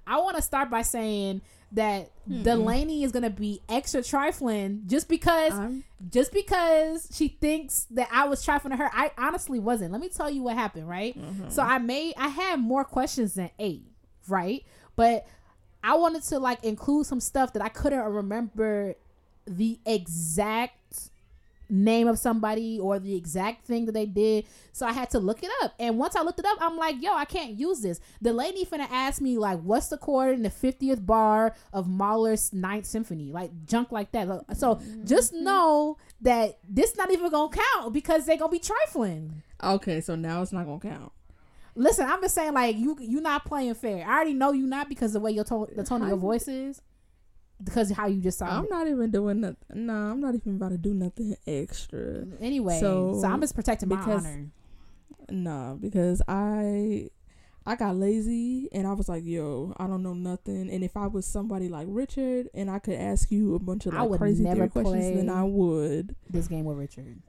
i 0.09 0.17
want 0.19 0.35
to 0.35 0.41
start 0.41 0.69
by 0.69 0.81
saying 0.81 1.41
that 1.71 2.09
Hmm. 2.27 2.41
delaney 2.43 3.03
is 3.03 3.11
gonna 3.11 3.29
be 3.29 3.61
extra 3.69 4.03
trifling 4.03 4.83
just 4.87 5.07
because 5.07 5.53
I'm 5.53 5.83
just 6.09 6.31
because 6.33 7.07
she 7.13 7.27
thinks 7.27 7.85
that 7.91 8.07
I 8.11 8.27
was 8.27 8.43
trifling 8.43 8.71
to 8.71 8.77
her, 8.77 8.89
I 8.93 9.11
honestly 9.17 9.59
wasn't. 9.59 9.91
Let 9.91 9.99
me 10.01 10.09
tell 10.09 10.29
you 10.31 10.41
what 10.43 10.55
happened, 10.55 10.87
right? 10.87 11.17
Mm-hmm. 11.17 11.49
So 11.49 11.61
I 11.61 11.77
made 11.77 12.13
I 12.17 12.29
had 12.29 12.59
more 12.59 12.83
questions 12.85 13.33
than 13.35 13.49
eight, 13.59 13.85
right? 14.27 14.63
But 14.95 15.27
I 15.83 15.95
wanted 15.95 16.23
to 16.23 16.39
like 16.39 16.63
include 16.63 17.05
some 17.05 17.19
stuff 17.19 17.53
that 17.53 17.61
I 17.61 17.69
couldn't 17.69 17.99
remember 18.03 18.95
the 19.45 19.79
exact 19.85 20.73
name 21.69 22.07
of 22.07 22.17
somebody 22.17 22.79
or 22.79 22.99
the 22.99 23.15
exact 23.15 23.65
thing 23.65 23.85
that 23.85 23.93
they 23.93 24.05
did. 24.05 24.45
So 24.71 24.85
I 24.85 24.91
had 24.91 25.09
to 25.11 25.19
look 25.19 25.43
it 25.43 25.49
up. 25.61 25.73
And 25.79 25.97
once 25.97 26.15
I 26.15 26.21
looked 26.21 26.39
it 26.39 26.45
up, 26.45 26.57
I'm 26.61 26.77
like, 26.77 27.01
yo, 27.01 27.13
I 27.13 27.25
can't 27.25 27.59
use 27.59 27.81
this. 27.81 27.99
The 28.21 28.33
lady 28.33 28.65
finna 28.65 28.87
ask 28.89 29.21
me 29.21 29.37
like 29.37 29.59
what's 29.61 29.87
the 29.87 29.97
chord 29.97 30.33
in 30.35 30.43
the 30.43 30.49
50th 30.49 31.05
bar 31.05 31.55
of 31.73 31.87
Mahler's 31.87 32.51
Ninth 32.53 32.85
Symphony? 32.85 33.31
Like 33.31 33.51
junk 33.65 33.91
like 33.91 34.11
that. 34.11 34.27
So 34.57 34.79
just 35.05 35.33
mm-hmm. 35.33 35.43
know 35.43 35.97
that 36.21 36.59
this 36.67 36.95
not 36.97 37.11
even 37.11 37.29
gonna 37.29 37.55
count 37.75 37.93
because 37.93 38.25
they 38.25 38.37
gonna 38.37 38.51
be 38.51 38.59
trifling. 38.59 39.43
okay. 39.63 40.01
So 40.01 40.15
now 40.15 40.41
it's 40.41 40.51
not 40.51 40.65
gonna 40.65 40.79
count. 40.79 41.11
Listen, 41.75 42.07
I'm 42.07 42.21
just 42.21 42.35
saying 42.35 42.53
like 42.53 42.75
you 42.75 42.97
you 42.99 43.21
not 43.21 43.45
playing 43.45 43.73
fair. 43.75 44.05
I 44.05 44.15
already 44.15 44.33
know 44.33 44.51
you 44.51 44.65
not 44.65 44.89
because 44.89 45.13
the 45.13 45.19
way 45.19 45.31
your 45.31 45.43
tone 45.43 45.67
the 45.75 45.83
tone 45.83 46.01
of 46.01 46.09
your 46.09 46.17
voice 46.17 46.47
is. 46.47 46.81
Because 47.63 47.91
how 47.91 48.07
you 48.07 48.21
just 48.21 48.41
I'm 48.41 48.67
not 48.69 48.87
even 48.87 49.11
doing 49.11 49.41
nothing. 49.41 49.57
Nah, 49.73 50.11
I'm 50.11 50.21
not 50.21 50.33
even 50.35 50.55
about 50.55 50.69
to 50.69 50.77
do 50.77 50.93
nothing 50.93 51.35
extra. 51.45 52.25
Anyway, 52.39 52.79
so, 52.79 53.19
So, 53.21 53.27
I'm 53.27 53.41
just 53.41 53.55
protecting 53.55 53.89
my 53.89 53.97
because- 53.97 54.25
honor. 54.25 54.49
Nah, 55.31 55.75
because 55.75 56.21
I 56.27 57.09
I 57.65 57.75
got 57.75 57.95
lazy 57.97 58.67
and 58.71 58.87
I 58.87 58.93
was 58.93 59.07
like, 59.07 59.23
yo, 59.25 59.73
I 59.77 59.85
don't 59.85 60.01
know 60.01 60.15
nothing. 60.15 60.69
And 60.71 60.83
if 60.83 60.97
I 60.97 61.05
was 61.05 61.25
somebody 61.25 61.69
like 61.69 61.85
Richard 61.89 62.49
and 62.55 62.71
I 62.71 62.79
could 62.79 62.95
ask 62.95 63.29
you 63.31 63.53
a 63.53 63.59
bunch 63.59 63.85
of 63.85 63.93
like 63.93 64.19
crazy 64.19 64.43
never 64.43 64.67
theory 64.67 64.69
questions, 64.85 65.17
then 65.17 65.29
I 65.29 65.43
would. 65.43 66.15
This 66.29 66.47
game 66.47 66.65
with 66.65 66.77
Richard. 66.77 67.21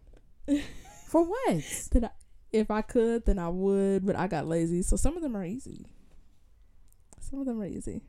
For 1.08 1.24
what? 1.24 1.88
That 1.92 2.04
I, 2.04 2.10
if 2.52 2.70
I 2.70 2.80
could, 2.82 3.26
then 3.26 3.38
I 3.38 3.48
would. 3.48 4.06
But 4.06 4.16
I 4.16 4.28
got 4.28 4.46
lazy, 4.46 4.80
so 4.82 4.96
some 4.96 5.16
of 5.16 5.22
them 5.22 5.36
are 5.36 5.44
easy. 5.44 5.84
Some 7.20 7.40
of 7.40 7.46
them 7.46 7.60
are 7.60 7.66
easy. 7.66 8.00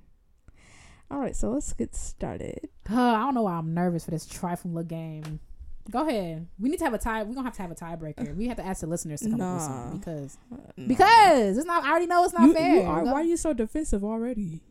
All 1.12 1.20
right, 1.20 1.36
so 1.36 1.52
let's 1.52 1.74
get 1.74 1.94
started. 1.94 2.70
I 2.90 2.94
don't 3.20 3.34
know 3.36 3.42
why 3.42 3.54
I'm 3.54 3.74
nervous 3.74 4.06
for 4.06 4.12
this 4.12 4.26
trifling 4.26 4.74
little 4.74 4.88
game. 4.88 5.42
Go 5.90 6.08
ahead. 6.08 6.48
We 6.58 6.70
need 6.70 6.78
to 6.78 6.86
have 6.86 6.94
a 6.94 6.98
tie. 6.98 7.24
We're 7.24 7.34
gonna 7.34 7.48
have 7.48 7.56
to 7.58 7.62
have 7.64 7.72
a 7.72 7.76
tiebreaker. 7.76 8.34
We 8.36 8.48
have 8.48 8.58
to 8.58 8.66
ask 8.66 8.80
the 8.82 8.88
listeners 8.88 9.20
to 9.22 9.30
come 9.32 9.42
up 9.42 9.56
with 9.56 9.64
something 9.64 9.98
because 10.00 10.38
Uh, 10.52 10.56
nah. 10.78 10.88
because 10.88 11.58
it's 11.58 11.66
not. 11.66 11.84
I 11.84 11.90
already 11.90 12.06
know 12.08 12.24
it's 12.24 12.34
not 12.34 12.48
you, 12.48 12.54
fair. 12.54 12.76
you 12.76 12.82
are, 12.84 13.04
why 13.04 13.14
are 13.14 13.24
you 13.24 13.36
so 13.36 13.52
defensive 13.54 14.04
already? 14.04 14.62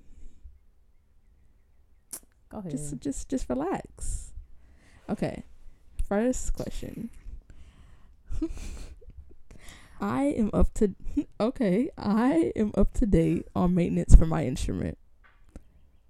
go 2.48 2.59
ahead. 2.59 2.70
Just 2.70 2.98
just 3.00 3.29
just 3.29 3.48
relax. 3.50 4.33
Okay. 5.11 5.42
First 6.09 6.55
question. 6.55 7.11
I 10.00 10.22
am 10.24 10.50
up 10.55 10.72
to 10.74 10.94
okay, 11.40 11.90
I 11.98 12.53
am 12.57 12.72
up 12.76 12.94
to 12.94 13.07
date 13.07 13.46
on 13.55 13.74
maintenance 13.74 14.14
for 14.14 14.26
my 14.26 14.46
instrument. 14.46 14.96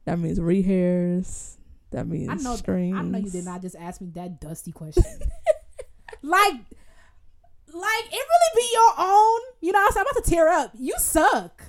That 0.04 0.18
means 0.18 0.38
rehairs, 0.38 1.56
That 1.90 2.06
means 2.08 2.28
I 2.28 2.34
know. 2.34 2.56
strings. 2.56 2.96
I 2.96 3.02
know 3.02 3.18
you 3.18 3.30
did 3.30 3.44
not 3.44 3.62
just 3.62 3.76
ask 3.76 4.00
me 4.00 4.10
that 4.14 4.40
dusty 4.40 4.72
question. 4.72 5.04
like, 6.22 6.54
like 6.54 8.04
it 8.06 8.12
really 8.12 8.56
be 8.56 8.68
your 8.72 8.92
own. 8.98 9.40
You 9.60 9.72
know, 9.72 9.78
I'm, 9.86 9.92
about 9.92 10.24
to 10.24 10.30
tear 10.30 10.48
up. 10.48 10.72
You 10.78 10.94
suck, 10.98 11.62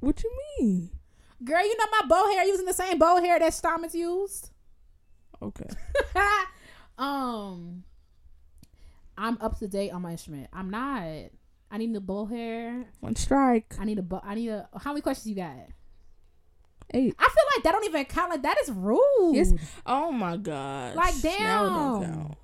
What 0.00 0.22
you 0.22 0.30
mean? 0.58 0.90
girl. 1.44 1.62
You 1.64 1.76
know 1.76 1.84
my 2.00 2.06
bow 2.08 2.30
hair 2.32 2.44
using 2.46 2.66
the 2.66 2.72
same 2.72 2.98
bow 2.98 3.20
hair 3.20 3.38
that 3.38 3.54
Starman's 3.54 3.94
used. 3.94 4.50
Okay. 5.40 5.68
um, 6.98 7.82
I'm 9.18 9.38
up 9.40 9.58
to 9.58 9.68
date 9.68 9.90
on 9.90 10.02
my 10.02 10.12
instrument. 10.12 10.48
I'm 10.52 10.70
not. 10.70 11.02
I 11.70 11.78
need 11.78 11.94
a 11.96 12.00
bow 12.00 12.26
hair. 12.26 12.84
One 13.00 13.16
strike. 13.16 13.74
I 13.78 13.84
need 13.84 13.98
a 13.98 14.02
bow. 14.02 14.20
I 14.22 14.34
need 14.34 14.48
a. 14.50 14.68
How 14.76 14.92
many 14.92 15.00
questions 15.00 15.26
you 15.28 15.36
got? 15.36 15.56
Eight. 16.94 17.14
I 17.18 17.22
feel 17.24 17.44
like 17.56 17.64
that 17.64 17.72
don't 17.72 17.84
even 17.84 18.04
count. 18.04 18.30
Like 18.30 18.42
that 18.42 18.56
is 18.62 18.70
rude. 18.70 19.32
Yes. 19.34 19.52
Oh 19.86 20.12
my 20.12 20.36
god. 20.36 20.94
Like, 20.94 21.14
Now 21.24 21.30
it 21.64 21.68
don't 21.70 22.00
damn. 22.02 22.12
count. 22.14 22.38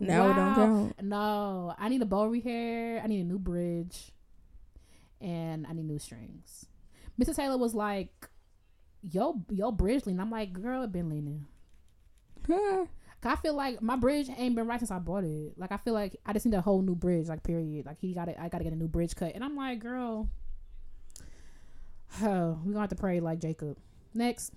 Now 0.00 0.30
it 0.30 0.34
don't 0.34 0.54
count. 0.54 1.02
No, 1.02 1.74
I 1.78 1.88
need 1.88 2.02
a 2.02 2.06
bow 2.06 2.32
hair. 2.40 3.00
I 3.02 3.06
need 3.06 3.20
a 3.20 3.24
new 3.24 3.38
bridge, 3.38 4.12
and 5.20 5.66
I 5.66 5.72
need 5.72 5.84
new 5.86 5.98
strings. 5.98 6.66
Mrs. 7.20 7.36
Taylor 7.36 7.58
was 7.58 7.74
like, 7.74 8.28
"Yo, 9.02 9.42
yo, 9.50 9.70
bridge 9.70 10.06
lean." 10.06 10.18
I'm 10.18 10.30
like, 10.30 10.52
"Girl, 10.52 10.82
it 10.82 10.92
been 10.92 11.08
leaning." 11.10 11.46
Huh. 12.46 12.86
'Cause 13.20 13.34
I 13.34 13.36
feel 13.36 13.54
like 13.54 13.80
my 13.80 13.94
bridge 13.94 14.28
ain't 14.36 14.56
been 14.56 14.66
right 14.66 14.80
since 14.80 14.90
I 14.90 14.98
bought 14.98 15.22
it. 15.22 15.56
Like 15.56 15.70
I 15.70 15.76
feel 15.76 15.94
like 15.94 16.16
I 16.26 16.32
just 16.32 16.44
need 16.44 16.56
a 16.56 16.60
whole 16.60 16.82
new 16.82 16.96
bridge. 16.96 17.28
Like 17.28 17.44
period. 17.44 17.86
Like 17.86 17.98
he 18.00 18.14
got 18.14 18.28
it. 18.28 18.36
I 18.36 18.48
got 18.48 18.58
to 18.58 18.64
get 18.64 18.72
a 18.72 18.76
new 18.76 18.88
bridge 18.88 19.14
cut. 19.14 19.32
And 19.36 19.44
I'm 19.44 19.54
like, 19.54 19.78
girl, 19.78 20.28
oh, 22.22 22.58
we're 22.64 22.72
gonna 22.72 22.80
have 22.80 22.90
to 22.90 22.96
pray 22.96 23.20
like 23.20 23.40
Jacob. 23.40 23.78
Next, 24.14 24.52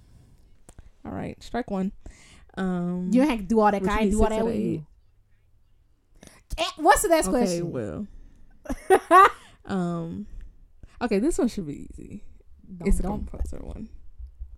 All 1.06 1.12
right. 1.12 1.42
Strike 1.42 1.72
one. 1.72 1.92
Um. 2.58 3.10
you 3.14 3.22
ain't 3.24 3.48
do 3.48 3.60
all 3.60 3.72
that. 3.72 3.88
I 3.88 4.10
do 4.10 4.22
all 4.24 4.30
that 4.30 4.46
with 4.46 4.56
you. 4.56 4.86
Eh, 6.58 6.64
What's 6.78 7.02
the 7.04 7.10
next 7.10 7.28
okay. 7.28 7.38
question? 7.38 7.72
Well. 7.72 8.08
Um. 9.66 10.28
Okay. 11.02 11.20
This 11.20 11.38
one 11.38 11.48
should 11.48 11.66
be 11.68 11.88
easy. 11.92 12.24
Don't- 12.78 12.88
it's 12.88 13.00
a 13.00 13.04
don't- 13.04 13.28
composer 13.28 13.58
one. 13.64 13.90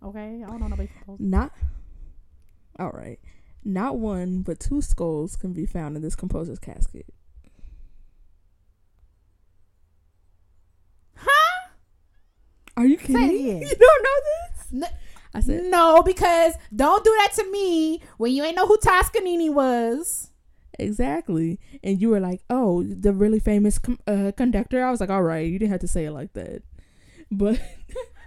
Okay, 0.03 0.43
I 0.43 0.47
don't 0.47 0.59
know 0.59 0.67
nobody 0.67 0.87
proposed. 0.89 1.21
Not. 1.21 1.51
All 2.77 2.91
right. 2.91 3.19
Not 3.63 3.97
one, 3.97 4.41
but 4.43 4.59
two 4.59 4.81
skulls 4.81 5.35
can 5.35 5.53
be 5.53 5.65
found 5.65 5.95
in 5.95 6.01
this 6.03 6.15
composer's 6.15 6.59
casket. 6.59 7.05
Huh? 11.15 11.69
Are 12.77 12.85
you 12.85 12.95
kidding? 12.97 13.61
You 13.67 13.75
don't 13.75 14.03
know 14.03 14.19
this? 14.23 14.67
No, 14.71 14.87
I 15.33 15.39
said 15.41 15.63
no, 15.65 16.01
because 16.03 16.53
don't 16.75 17.03
do 17.03 17.13
that 17.19 17.33
to 17.35 17.51
me 17.51 18.01
when 18.17 18.31
you 18.33 18.43
ain't 18.43 18.55
know 18.55 18.67
who 18.67 18.77
Toscanini 18.77 19.49
was. 19.49 20.31
exactly, 20.79 21.59
and 21.83 21.99
you 21.99 22.09
were 22.09 22.19
like, 22.19 22.41
"Oh, 22.49 22.83
the 22.83 23.11
really 23.13 23.39
famous 23.39 23.79
com- 23.79 23.99
uh, 24.07 24.31
conductor." 24.37 24.83
I 24.85 24.91
was 24.91 24.99
like, 25.01 25.09
"All 25.09 25.23
right, 25.23 25.45
you 25.47 25.57
didn't 25.59 25.71
have 25.71 25.81
to 25.81 25.87
say 25.87 26.05
it 26.05 26.11
like 26.11 26.33
that," 26.33 26.61
but 27.31 27.59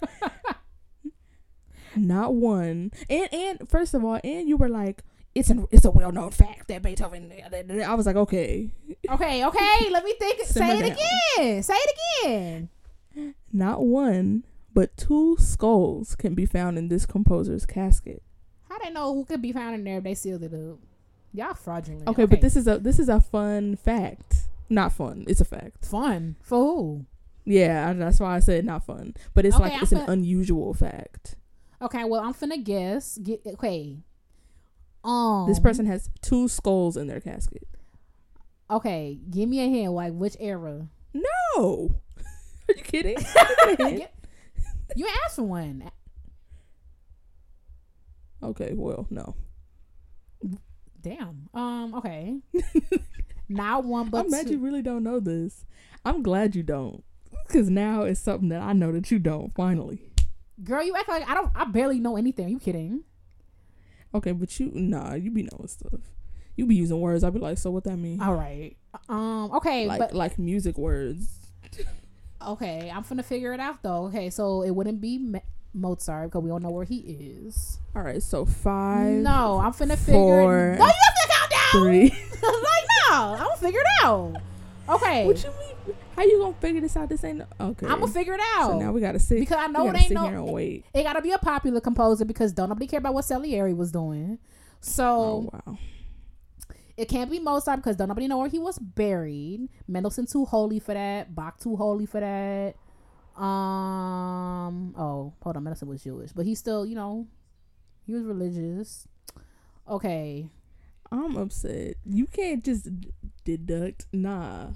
not 1.97 2.35
one. 2.35 2.91
And 3.09 3.29
and 3.33 3.69
first 3.69 3.95
of 3.95 4.05
all, 4.05 4.21
and 4.23 4.49
you 4.49 4.57
were 4.57 4.69
like, 4.69 5.03
"It's 5.35 5.51
an 5.51 5.67
it's 5.71 5.85
a 5.85 5.91
well 5.91 6.13
known 6.13 6.31
fact 6.31 6.69
that 6.69 6.83
Beethoven." 6.83 7.33
I 7.87 7.95
was 7.95 8.07
like, 8.07 8.17
"Okay, 8.17 8.71
Okay, 9.11 9.45
okay, 9.45 9.91
let 9.91 10.05
me 10.05 10.15
think. 10.19 10.41
Say 10.43 10.79
it 10.79 10.81
down. 10.83 10.91
again. 10.93 11.63
Say 11.63 11.75
it 11.77 11.97
again. 12.25 12.69
Not 13.53 13.85
one." 13.85 14.45
But 14.73 14.97
two 14.97 15.37
skulls 15.39 16.15
can 16.15 16.35
be 16.35 16.47
found 16.47 16.79
in 16.79 16.89
this 16.89 17.05
composer's 17.05 17.67
casket. 17.67 18.23
How 18.69 18.79
they 18.79 18.91
know 18.91 19.15
who 19.15 19.25
could 19.25 19.43
be 19.43 19.53
found 19.53 19.75
in 19.75 19.85
there 19.85 19.99
if 19.99 20.05
they 20.05 20.15
sealed 20.15 20.45
it 20.45 20.55
up? 20.55 20.79
Y'all 21.33 21.55
fraudulent. 21.55 22.07
Okay, 22.09 22.25
but 22.25 22.41
this 22.41 22.57
is 22.57 22.67
a 22.67 22.79
this 22.79 22.99
is 22.99 23.09
a 23.09 23.21
fun 23.21 23.77
fact. 23.77 24.49
Not 24.69 24.93
fun. 24.93 25.25
It's 25.27 25.41
a 25.41 25.45
fact. 25.45 25.85
fun 25.85 26.37
for 26.41 26.59
who? 26.59 27.07
Yeah, 27.45 27.93
that's 27.95 28.21
why 28.21 28.37
I 28.37 28.41
said 28.41 28.65
not 28.65 28.85
fun. 28.87 29.15
But 29.35 29.45
it's 29.45 29.57
Okay, 29.57 29.65
like 29.65 29.73
I'm 29.75 29.83
it's 29.83 29.93
an 29.93 30.09
unusual 30.09 30.73
fact. 30.75 31.37
Okay, 31.83 32.05
well 32.05 32.21
I'm 32.21 32.35
finna 32.35 32.63
guess. 32.63 33.19
Get 33.19 33.43
okay. 33.47 33.99
Um, 35.03 35.47
This 35.49 35.59
person 35.59 35.87
has 35.87 36.11
two 36.21 36.47
skulls 36.47 36.97
in 36.97 37.07
their 37.07 37.21
casket. 37.21 37.67
Okay, 38.71 39.19
give 39.31 39.49
me 39.49 39.61
a 39.61 39.69
hint. 39.69 39.93
Like 39.93 40.13
which 40.13 40.37
era? 40.39 40.89
No, 41.13 41.97
are 42.71 42.77
you 42.77 42.83
kidding? 42.83 43.17
Give 43.17 43.79
me 43.79 43.85
a 43.85 43.89
hint. 43.89 43.99
Get- 44.01 44.15
you 44.97 45.07
asked 45.25 45.37
for 45.37 45.43
one. 45.45 45.91
okay, 48.43 48.73
well, 48.75 49.07
no. 49.11 49.35
Damn. 51.01 51.49
Um. 51.55 51.95
Okay. 51.95 52.39
Not 53.49 53.85
one, 53.85 54.11
but 54.11 54.27
I'm 54.27 54.45
two. 54.47 54.53
you 54.53 54.59
really 54.59 54.83
don't 54.83 55.03
know 55.03 55.19
this. 55.21 55.65
I'm 56.05 56.23
glad 56.23 56.55
you 56.55 56.63
don't, 56.63 57.03
because 57.47 57.69
now 57.71 58.03
it's 58.03 58.21
something 58.21 58.49
that 58.51 58.63
I 58.63 58.73
know 58.73 58.93
that 58.93 59.11
you 59.11 59.19
don't. 59.19 59.55
Finally. 59.55 60.03
Girl, 60.63 60.83
you 60.85 60.95
act 60.95 61.09
like 61.09 61.29
I 61.29 61.35
don't. 61.35 61.51
I 61.55 61.65
barely 61.65 61.99
know 62.01 62.17
anything. 62.17 62.47
Are 62.47 62.51
you 62.51 62.59
kidding? 62.61 63.05
Okay, 64.15 64.33
but 64.33 64.59
you 64.61 64.71
nah, 64.75 65.15
you 65.15 65.31
be 65.31 65.43
knowing 65.51 65.69
stuff. 65.69 66.01
You 66.57 66.67
be 66.67 66.75
using 66.77 67.01
words. 67.01 67.25
I 67.25 67.31
be 67.31 67.39
like, 67.39 67.59
so 67.59 67.71
what 67.71 67.85
that 67.85 67.97
mean? 67.97 68.21
All 68.21 68.35
right. 68.35 68.77
Um. 69.09 69.51
Okay, 69.55 69.87
like 69.87 69.99
but 69.99 70.15
like 70.15 70.39
music 70.39 70.77
words. 70.77 71.39
Okay, 72.46 72.90
I'm 72.94 73.05
finna 73.05 73.24
figure 73.24 73.53
it 73.53 73.61
out 73.61 73.83
though. 73.83 74.05
Okay, 74.07 74.31
so 74.31 74.62
it 74.62 74.70
wouldn't 74.70 75.00
be 75.00 75.35
Mozart 75.74 76.31
because 76.31 76.42
we 76.42 76.50
don't 76.50 76.62
know 76.62 76.70
where 76.70 76.85
he 76.85 76.98
is. 77.46 77.79
All 77.94 78.03
right, 78.03 78.22
so 78.22 78.44
five, 78.44 79.14
no, 79.14 79.59
I'm 79.59 79.72
finna 79.72 79.96
figure. 79.98 80.12
four, 80.12 80.72
it 80.74 80.79
No, 80.79 80.87
you 80.87 80.92
have 80.92 81.14
to 81.14 81.29
count 81.29 81.50
down. 81.50 81.83
three. 81.83 82.11
like 82.42 82.85
no, 83.11 83.16
I'm 83.35 83.38
gonna 83.38 83.57
figure 83.57 83.81
it 83.81 84.05
out. 84.05 84.37
Okay, 84.88 85.26
what 85.26 85.42
you 85.42 85.50
mean? 85.50 85.96
How 86.16 86.22
you 86.24 86.38
gonna 86.38 86.55
figure 86.61 86.81
this 86.81 86.96
out? 86.96 87.09
This 87.09 87.22
ain't 87.24 87.38
no- 87.38 87.46
okay. 87.61 87.87
I'm 87.87 88.00
gonna 88.00 88.12
figure 88.12 88.35
it 88.35 88.40
out. 88.57 88.72
So 88.72 88.79
now 88.79 88.92
we 88.92 89.00
gotta 89.00 89.18
sit 89.20 89.38
because 89.40 89.57
I 89.59 89.68
know 89.68 89.88
it 89.88 89.96
ain't 89.96 90.11
no. 90.11 90.24
here 90.26 90.37
and 90.37 90.46
wait. 90.53 90.85
It 90.92 91.05
gotta 91.05 91.22
be 91.22 91.31
a 91.33 91.38
popular 91.38 91.81
composer 91.81 92.24
because 92.24 92.53
don't 92.53 92.68
nobody 92.68 92.87
care 92.88 92.98
about 92.98 93.14
what 93.14 93.24
Salieri 93.24 93.72
was 93.72 93.92
doing. 93.92 94.38
So 94.81 95.05
Oh 95.07 95.50
wow. 95.66 95.79
It 97.01 97.09
can't 97.09 97.31
be 97.31 97.39
Mozart 97.39 97.79
because 97.79 97.97
don't 97.97 98.09
nobody 98.09 98.29
know 98.29 98.37
where 98.37 98.51
he 98.51 98.59
was 98.59 98.79
buried. 98.79 99.71
Mendelssohn 99.89 100.27
too 100.27 100.45
holy 100.45 100.79
for 100.79 100.93
that. 100.93 101.35
Bach 101.35 101.59
too 101.59 101.75
holy 101.75 102.05
for 102.05 102.21
that. 102.21 102.75
Um. 103.43 104.95
Oh, 104.99 105.33
hold 105.41 105.57
on. 105.57 105.65
Mendelssohn 105.65 105.89
was 105.89 106.03
Jewish, 106.05 106.33
but 106.33 106.45
he 106.45 106.55
still, 106.55 106.85
you 106.85 106.95
know, 106.95 107.27
he 108.05 108.13
was 108.13 108.25
religious. 108.25 109.09
Okay. 109.89 110.51
I'm 111.11 111.39
upset. 111.39 111.95
You 112.05 112.27
can't 112.27 112.63
just 112.63 112.87
deduct. 113.47 114.05
Nah. 114.13 114.67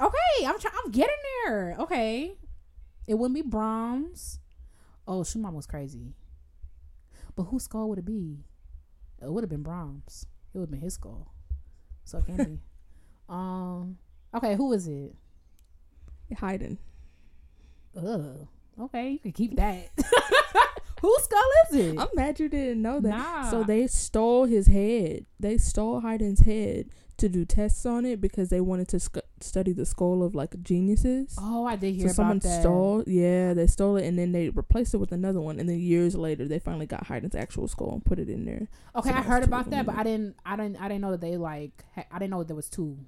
Okay. 0.00 0.46
I'm 0.46 0.60
trying. 0.60 0.74
I'm 0.84 0.92
getting 0.92 1.16
there. 1.46 1.74
Okay. 1.80 2.36
It 3.08 3.14
wouldn't 3.14 3.34
be 3.34 3.42
Brahms. 3.42 4.38
Oh, 5.08 5.24
Schumann 5.24 5.54
was 5.54 5.66
crazy. 5.66 6.14
But 7.34 7.46
whose 7.46 7.64
skull 7.64 7.88
would 7.88 7.98
it 7.98 8.04
be? 8.04 8.44
It 9.20 9.32
would 9.32 9.42
have 9.42 9.50
been 9.50 9.64
Brahms. 9.64 10.26
It 10.54 10.58
would 10.58 10.64
have 10.64 10.70
been 10.70 10.80
his 10.80 10.94
skull. 10.94 11.34
So 12.04 12.18
it 12.18 12.26
can't 12.26 12.38
be. 12.38 12.58
Um. 13.26 13.96
Okay. 14.34 14.54
Who 14.54 14.74
is 14.74 14.86
it? 14.86 15.14
Haydn. 16.36 16.76
Ugh. 17.96 18.46
Okay, 18.80 19.12
you 19.12 19.18
can 19.18 19.32
keep 19.32 19.56
that. 19.56 19.88
Whose 21.00 21.22
skull 21.22 21.40
is 21.70 21.76
it? 21.76 21.98
I'm 21.98 22.08
mad 22.14 22.40
you 22.40 22.48
didn't 22.48 22.82
know 22.82 23.00
that. 23.00 23.08
Nah. 23.08 23.50
So 23.50 23.62
they 23.62 23.86
stole 23.86 24.44
his 24.44 24.66
head. 24.66 25.26
They 25.38 25.58
stole 25.58 26.00
Haydn's 26.00 26.40
head 26.40 26.90
to 27.16 27.28
do 27.28 27.44
tests 27.44 27.86
on 27.86 28.04
it 28.04 28.20
because 28.20 28.48
they 28.48 28.60
wanted 28.60 28.88
to 28.88 28.98
sc- 28.98 29.18
study 29.40 29.72
the 29.72 29.86
skull 29.86 30.22
of 30.22 30.34
like 30.34 30.60
geniuses. 30.62 31.36
oh, 31.40 31.64
I 31.64 31.76
did 31.76 31.94
so 31.94 32.00
hear 32.00 32.08
someone 32.12 32.36
about 32.38 32.48
that. 32.48 32.60
stole, 32.62 33.04
yeah, 33.06 33.54
they 33.54 33.66
stole 33.68 33.96
it 33.96 34.04
and 34.06 34.18
then 34.18 34.32
they 34.32 34.48
replaced 34.48 34.94
it 34.94 34.98
with 34.98 35.12
another 35.12 35.40
one. 35.40 35.60
And 35.60 35.68
then 35.68 35.78
years 35.78 36.16
later, 36.16 36.46
they 36.48 36.58
finally 36.58 36.86
got 36.86 37.06
Haydn's 37.06 37.34
actual 37.36 37.68
skull 37.68 37.92
and 37.92 38.04
put 38.04 38.18
it 38.18 38.28
in 38.28 38.44
there. 38.44 38.68
Okay, 38.96 39.10
so 39.10 39.16
I 39.16 39.22
heard 39.22 39.44
about 39.44 39.70
that, 39.70 39.86
but 39.86 39.94
I 39.96 40.02
didn't. 40.02 40.36
I 40.44 40.56
didn't. 40.56 40.76
I 40.76 40.88
didn't 40.88 41.02
know 41.02 41.12
that 41.12 41.20
they 41.20 41.36
like. 41.36 41.84
Ha- 41.94 42.06
I 42.10 42.18
didn't 42.18 42.30
know 42.30 42.42
there 42.42 42.56
was 42.56 42.68
two. 42.68 42.98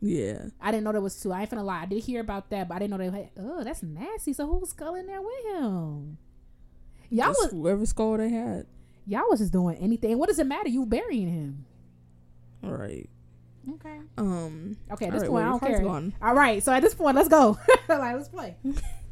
Yeah, 0.00 0.46
I 0.60 0.72
didn't 0.72 0.82
know 0.82 0.90
there 0.92 1.00
was 1.00 1.20
two. 1.20 1.30
I 1.32 1.42
ain't 1.42 1.50
finna 1.50 1.64
lie. 1.64 1.82
I 1.82 1.86
did 1.86 2.02
hear 2.02 2.20
about 2.20 2.50
that, 2.50 2.66
but 2.68 2.74
I 2.74 2.78
didn't 2.80 2.90
know 2.90 2.98
they. 2.98 3.16
Had, 3.16 3.30
oh, 3.38 3.62
that's 3.62 3.84
nasty. 3.84 4.32
So 4.32 4.48
who's 4.48 4.70
skull 4.70 4.96
in 4.96 5.06
there 5.06 5.22
with 5.22 5.44
him? 5.54 6.18
Y'all 7.10 7.28
Just 7.28 7.42
was 7.42 7.52
whoever 7.52 7.86
skull 7.86 8.16
they 8.16 8.30
had. 8.30 8.66
y'all 9.06 9.28
was 9.30 9.38
just 9.38 9.52
doing 9.52 9.76
anything. 9.76 10.18
What 10.18 10.28
does 10.28 10.38
it 10.40 10.46
matter? 10.46 10.68
You 10.68 10.84
burying 10.86 11.28
him? 11.28 11.66
All 12.64 12.72
right. 12.72 13.08
Okay. 13.74 13.98
Um. 14.18 14.76
Okay. 14.92 15.06
At 15.06 15.12
this 15.12 15.22
right, 15.22 15.30
point, 15.30 15.44
well, 15.44 15.56
I 15.56 15.58
don't 15.58 15.60
care. 15.60 15.82
gone. 15.82 16.14
All 16.20 16.34
right. 16.34 16.62
So 16.62 16.72
at 16.72 16.82
this 16.82 16.94
point, 16.94 17.16
let's 17.16 17.28
go. 17.28 17.58
like, 17.88 18.16
let's 18.16 18.28
play. 18.28 18.56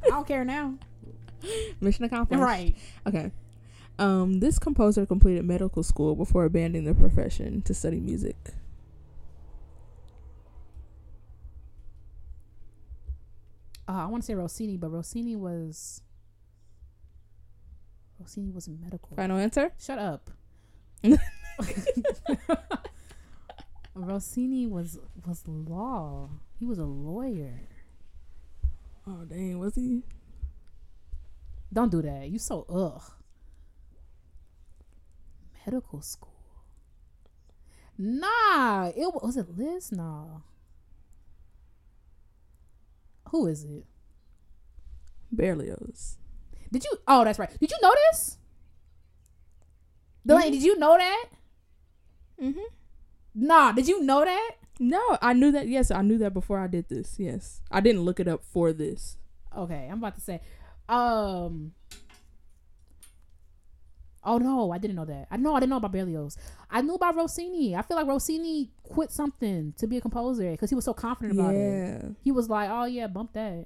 I 0.04 0.08
don't 0.08 0.26
care 0.26 0.44
now. 0.44 0.74
Mission 1.80 2.04
accomplished. 2.04 2.42
Right. 2.42 2.76
Okay. 3.06 3.30
Um, 3.98 4.40
this 4.40 4.58
composer 4.58 5.04
completed 5.04 5.44
medical 5.44 5.82
school 5.82 6.16
before 6.16 6.44
abandoning 6.44 6.84
the 6.84 6.94
profession 6.94 7.62
to 7.62 7.74
study 7.74 8.00
music. 8.00 8.36
Uh, 13.86 14.04
I 14.04 14.06
want 14.06 14.22
to 14.22 14.26
say 14.26 14.34
Rossini, 14.34 14.76
but 14.76 14.90
Rossini 14.90 15.36
was 15.36 16.00
Rossini 18.20 18.50
was 18.50 18.68
medical. 18.68 19.16
Final 19.16 19.38
answer. 19.38 19.72
Shut 19.78 19.98
up. 19.98 20.30
Rossini 23.94 24.66
was 24.66 24.98
was 25.26 25.46
law. 25.46 26.30
He 26.58 26.64
was 26.64 26.78
a 26.78 26.84
lawyer. 26.84 27.68
Oh 29.06 29.24
dang, 29.24 29.58
was 29.58 29.74
he? 29.74 30.04
Don't 31.72 31.90
do 31.90 32.02
that. 32.02 32.28
You 32.28 32.38
so 32.38 32.66
ugh. 32.68 33.02
Medical 35.66 36.00
school. 36.00 36.30
Nah, 37.98 38.88
it 38.88 39.12
was 39.14 39.36
it 39.36 39.46
Liz. 39.56 39.92
Nah. 39.92 40.40
Who 43.30 43.46
is 43.46 43.64
it? 43.64 43.84
Berlioz. 45.30 46.18
Did 46.72 46.84
you? 46.84 46.96
Oh, 47.06 47.24
that's 47.24 47.38
right. 47.38 47.50
Did 47.58 47.70
you 47.70 47.78
know 47.82 47.94
this? 48.10 48.38
Delaney, 50.26 50.50
did 50.50 50.62
you 50.62 50.78
know 50.78 50.96
that? 50.96 51.26
Mm-hmm. 52.40 52.60
Nah, 53.40 53.72
did 53.72 53.88
you 53.88 54.02
know 54.02 54.24
that? 54.24 54.50
No, 54.78 55.00
I 55.22 55.32
knew 55.32 55.50
that. 55.52 55.66
Yes, 55.68 55.90
I 55.90 56.02
knew 56.02 56.18
that 56.18 56.34
before 56.34 56.58
I 56.58 56.66
did 56.66 56.88
this. 56.88 57.16
Yes, 57.18 57.62
I 57.70 57.80
didn't 57.80 58.02
look 58.02 58.20
it 58.20 58.28
up 58.28 58.44
for 58.44 58.72
this. 58.72 59.16
Okay, 59.56 59.88
I'm 59.90 59.98
about 59.98 60.14
to 60.16 60.20
say. 60.20 60.40
Um. 60.88 61.72
Oh 64.22 64.36
no, 64.36 64.70
I 64.70 64.76
didn't 64.78 64.96
know 64.96 65.06
that. 65.06 65.28
I 65.30 65.38
know 65.38 65.54
I 65.54 65.60
didn't 65.60 65.70
know 65.70 65.76
about 65.78 65.92
Berlioz. 65.92 66.36
I 66.70 66.82
knew 66.82 66.94
about 66.94 67.16
Rossini. 67.16 67.74
I 67.74 67.80
feel 67.82 67.96
like 67.96 68.06
Rossini 68.06 68.70
quit 68.82 69.10
something 69.10 69.72
to 69.78 69.86
be 69.86 69.96
a 69.96 70.00
composer 70.02 70.50
because 70.50 70.68
he 70.68 70.76
was 70.76 70.84
so 70.84 70.92
confident 70.92 71.38
about 71.40 71.54
it. 71.54 71.58
Yeah, 71.58 72.08
He 72.22 72.30
was 72.30 72.50
like, 72.50 72.68
"Oh 72.70 72.84
yeah, 72.84 73.06
bump 73.06 73.32
that." 73.32 73.64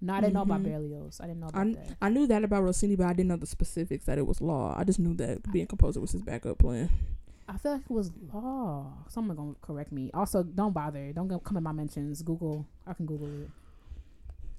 No, 0.00 0.14
I 0.14 0.20
didn't 0.20 0.34
know 0.34 0.42
about 0.42 0.60
Mhm. 0.62 0.64
Berlioz. 0.64 1.20
I 1.20 1.26
didn't 1.26 1.40
know 1.40 1.48
about 1.48 1.66
I, 1.66 1.72
that. 1.74 1.96
I 2.00 2.08
knew 2.08 2.26
that 2.26 2.42
about 2.44 2.62
Rossini, 2.62 2.96
but 2.96 3.06
I 3.06 3.12
didn't 3.12 3.28
know 3.28 3.36
the 3.36 3.46
specifics 3.46 4.06
that 4.06 4.16
it 4.18 4.26
was 4.26 4.40
law. 4.40 4.74
I 4.76 4.84
just 4.84 4.98
knew 4.98 5.14
that 5.14 5.50
being 5.52 5.64
a 5.64 5.68
composer 5.68 6.00
was 6.00 6.12
his 6.12 6.22
backup 6.22 6.58
plan. 6.58 6.88
I 7.48 7.58
feel 7.58 7.72
like 7.72 7.82
it 7.82 7.90
was 7.90 8.10
law. 8.32 8.92
Someone 9.08 9.36
gonna 9.36 9.54
correct 9.60 9.92
me. 9.92 10.10
Also, 10.12 10.42
don't 10.42 10.72
bother. 10.72 11.12
Don't 11.12 11.28
go 11.28 11.38
come 11.38 11.56
in 11.56 11.62
my 11.62 11.72
mentions. 11.72 12.22
Google. 12.22 12.66
I 12.86 12.94
can 12.94 13.06
Google 13.06 13.42
it. 13.42 13.50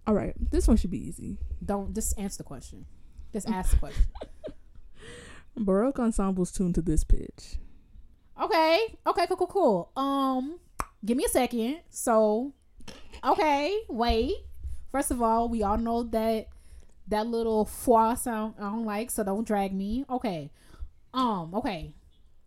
All 0.05 0.13
right, 0.13 0.33
this 0.51 0.67
one 0.67 0.77
should 0.77 0.91
be 0.91 1.05
easy. 1.05 1.37
Don't 1.63 1.93
just 1.93 2.17
answer 2.17 2.37
the 2.37 2.43
question. 2.43 2.85
Just 3.33 3.49
ask 3.51 3.71
the 3.71 3.77
question. 3.77 4.05
Baroque 5.57 5.99
ensembles 5.99 6.51
tuned 6.51 6.75
to 6.75 6.81
this 6.81 7.03
pitch. 7.03 7.57
Okay. 8.41 8.95
Okay. 9.05 9.25
Cool. 9.27 9.37
Cool. 9.37 9.47
Cool. 9.47 9.91
Um, 10.01 10.59
give 11.03 11.17
me 11.17 11.25
a 11.25 11.29
second. 11.29 11.79
So, 11.89 12.53
okay. 13.23 13.79
Wait. 13.89 14.33
First 14.91 15.11
of 15.11 15.21
all, 15.21 15.49
we 15.49 15.63
all 15.63 15.77
know 15.77 16.03
that 16.03 16.47
that 17.07 17.27
little 17.27 17.65
foie 17.65 18.15
sound 18.15 18.55
I 18.59 18.63
don't 18.63 18.85
like, 18.85 19.11
so 19.11 19.23
don't 19.23 19.45
drag 19.45 19.73
me. 19.73 20.05
Okay. 20.09 20.51
Um. 21.13 21.53
Okay. 21.55 21.93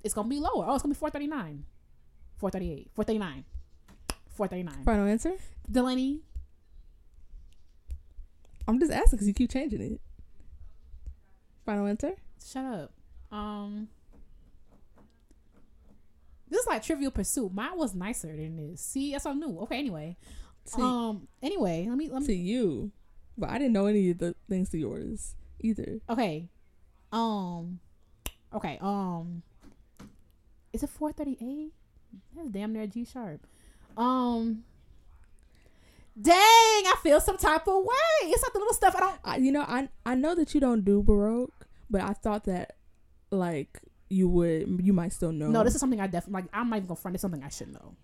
It's 0.02 0.14
gonna 0.14 0.28
be 0.28 0.38
lower. 0.40 0.66
Oh, 0.66 0.74
it's 0.74 0.82
gonna 0.82 0.94
be 0.94 0.98
four 0.98 1.10
thirty 1.10 1.26
nine, 1.26 1.64
four 2.38 2.50
thirty 2.50 2.72
eight, 2.72 2.90
four 2.94 3.04
thirty 3.04 3.18
nine, 3.18 3.44
four 4.34 4.48
thirty 4.48 4.62
nine. 4.62 4.82
Final 4.84 5.06
answer? 5.06 5.34
Delaney. 5.70 6.20
I'm 8.66 8.78
just 8.78 8.92
asking 8.92 9.10
because 9.16 9.28
you 9.28 9.34
keep 9.34 9.50
changing 9.50 9.80
it. 9.80 10.00
Final 11.66 11.86
answer? 11.86 12.12
Shut 12.44 12.64
up. 12.64 12.92
Um. 13.30 13.88
This 16.48 16.60
is 16.62 16.66
like 16.66 16.82
Trivial 16.82 17.10
Pursuit. 17.12 17.52
Mine 17.52 17.76
was 17.76 17.94
nicer 17.94 18.34
than 18.34 18.56
this. 18.56 18.80
See, 18.80 19.12
that's 19.12 19.24
all 19.26 19.34
new. 19.34 19.60
Okay. 19.60 19.78
Anyway. 19.78 20.16
See, 20.64 20.82
Um. 20.82 21.28
Anyway, 21.42 21.86
let 21.88 21.96
me 21.98 22.08
let 22.10 22.22
me. 22.22 22.26
to 22.26 22.34
you, 22.34 22.90
but 23.38 23.50
I 23.50 23.58
didn't 23.58 23.72
know 23.72 23.86
any 23.86 24.10
of 24.10 24.18
the 24.18 24.34
things 24.48 24.68
to 24.70 24.78
yours 24.78 25.34
either. 25.60 26.00
Okay. 26.08 26.48
Um. 27.12 27.80
Okay. 28.52 28.78
Um. 28.80 29.42
Is 30.72 30.83
it 30.83 30.90
four 30.90 31.12
thirty 31.12 31.37
eight? 31.40 31.72
That's 32.37 32.48
damn 32.48 32.72
near 32.72 32.87
G 32.87 33.04
sharp. 33.04 33.46
Um. 33.96 34.64
Dang, 36.20 36.35
I 36.35 36.96
feel 37.02 37.20
some 37.20 37.38
type 37.38 37.66
of 37.68 37.85
way. 37.85 37.94
It's 38.24 38.42
like 38.42 38.52
the 38.52 38.59
little 38.59 38.74
stuff 38.74 38.94
I 38.96 39.00
don't. 39.00 39.18
I, 39.24 39.37
you 39.37 39.52
know, 39.52 39.62
I 39.62 39.88
I 40.04 40.14
know 40.16 40.35
that 40.35 40.54
you 40.54 40.61
don't 40.61 40.85
do 40.85 41.02
baroque, 41.02 41.66
but 41.88 42.02
I 42.02 42.12
thought 42.12 42.44
that 42.44 42.76
like 43.30 43.80
you 44.09 44.28
would, 44.28 44.80
you 44.83 44.92
might 44.92 45.12
still 45.12 45.33
know. 45.33 45.48
No, 45.48 45.62
this 45.64 45.74
is 45.74 45.80
something 45.80 46.00
I 46.00 46.09
definitely 46.09 46.42
like. 46.42 46.50
I'm 46.52 46.68
not 46.68 46.76
even 46.76 46.88
gonna 46.88 46.96
front. 46.96 47.14
It's 47.14 47.22
something 47.22 47.42
I 47.44 47.48
should 47.48 47.72
know. 47.72 47.94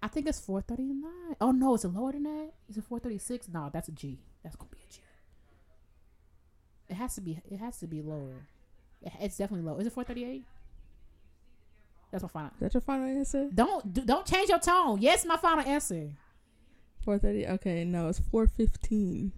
I 0.00 0.08
think 0.08 0.28
it's 0.28 0.40
four 0.40 0.62
thirty 0.62 0.84
nine. 0.84 1.36
Oh 1.40 1.50
no, 1.50 1.74
is 1.74 1.84
it 1.84 1.88
lower 1.88 2.12
than 2.12 2.22
that? 2.22 2.52
Is 2.68 2.78
it 2.78 2.84
four 2.84 3.00
thirty 3.00 3.18
six? 3.18 3.48
No, 3.48 3.68
that's 3.72 3.88
a 3.88 3.92
G. 3.92 4.20
That's 4.42 4.54
gonna 4.56 4.70
be 4.70 4.78
a 4.88 4.92
G. 4.92 5.00
It 6.88 6.94
has 6.94 7.16
to 7.16 7.20
be. 7.20 7.42
It 7.50 7.58
has 7.58 7.78
to 7.80 7.86
be 7.88 8.00
lower. 8.00 8.46
It's 9.20 9.36
definitely 9.36 9.66
low. 9.68 9.76
Is 9.78 9.86
it 9.88 9.92
four 9.92 10.04
thirty 10.04 10.24
eight? 10.24 10.44
That's 12.10 12.22
my 12.22 12.28
final. 12.28 12.50
Is 12.54 12.60
that 12.60 12.74
your 12.74 12.80
final 12.80 13.06
answer? 13.06 13.48
Don't 13.54 13.92
do, 13.92 14.00
don't 14.02 14.26
change 14.26 14.48
your 14.48 14.58
tone. 14.58 15.00
Yes, 15.00 15.24
my 15.24 15.36
final 15.36 15.64
answer. 15.64 16.10
Four 17.04 17.18
thirty. 17.18 17.46
Okay, 17.46 17.84
no, 17.84 18.08
it's 18.08 18.18
four 18.18 18.46
fifteen. 18.46 19.32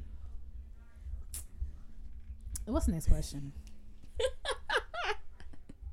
What's 2.66 2.86
the 2.86 2.92
next 2.92 3.08
question? 3.08 3.52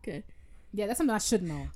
Okay. 0.07 0.23
Yeah, 0.71 0.87
that's 0.87 0.99
something 0.99 1.13
I 1.13 1.17
should 1.17 1.43
know. 1.43 1.67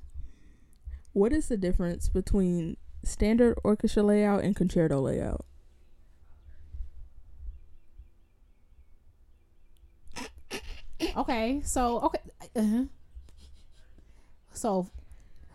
What 1.12 1.34
is 1.34 1.48
the 1.48 1.58
difference 1.58 2.08
between 2.08 2.78
standard 3.04 3.58
orchestra 3.62 4.02
layout 4.02 4.42
and 4.42 4.56
concerto 4.56 5.02
layout? 5.02 5.44
Okay, 11.14 11.60
so 11.64 12.00
okay, 12.00 12.20
uh-huh. 12.56 12.84
So 14.52 14.88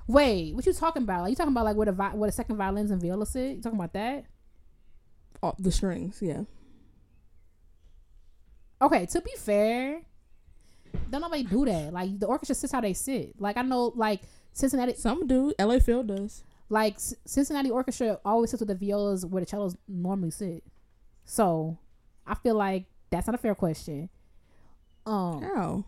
wait, 0.07 0.55
what 0.55 0.65
you 0.65 0.73
talking 0.73 1.03
about? 1.03 1.21
Like 1.21 1.31
you 1.31 1.35
talking 1.35 1.51
about 1.53 1.65
like 1.65 1.75
where 1.75 1.85
the 1.85 1.91
vi- 1.91 2.13
where 2.15 2.27
the 2.29 2.35
second 2.35 2.57
violins 2.57 2.91
and 2.91 3.01
viola 3.01 3.25
sit? 3.25 3.57
You 3.57 3.61
talking 3.61 3.79
about 3.79 3.93
that? 3.93 4.25
Oh, 5.43 5.53
the 5.59 5.71
strings, 5.71 6.19
yeah. 6.21 6.43
Okay, 8.81 9.05
to 9.07 9.21
be 9.21 9.31
fair, 9.37 10.01
don't 11.09 11.21
nobody 11.21 11.43
do 11.43 11.65
that. 11.65 11.91
Like 11.93 12.19
the 12.19 12.27
orchestra 12.27 12.55
sits 12.55 12.73
how 12.73 12.81
they 12.81 12.93
sit. 12.93 13.39
Like 13.39 13.57
I 13.57 13.61
know, 13.63 13.91
like 13.95 14.21
Cincinnati, 14.53 14.93
Some 14.95 15.27
do. 15.27 15.53
LA 15.59 15.79
Phil 15.79 16.03
does. 16.03 16.43
like 16.69 16.99
C- 16.99 17.15
Cincinnati 17.25 17.69
Orchestra 17.69 18.19
always 18.25 18.49
sits 18.51 18.61
with 18.61 18.69
the 18.69 18.75
violas 18.75 19.25
where 19.25 19.43
the 19.43 19.49
cellos 19.49 19.75
normally 19.87 20.31
sit. 20.31 20.63
So 21.25 21.77
I 22.25 22.35
feel 22.35 22.55
like 22.55 22.85
that's 23.09 23.27
not 23.27 23.35
a 23.35 23.39
fair 23.39 23.55
question. 23.55 24.09
Um, 25.05 25.41
How? 25.41 25.85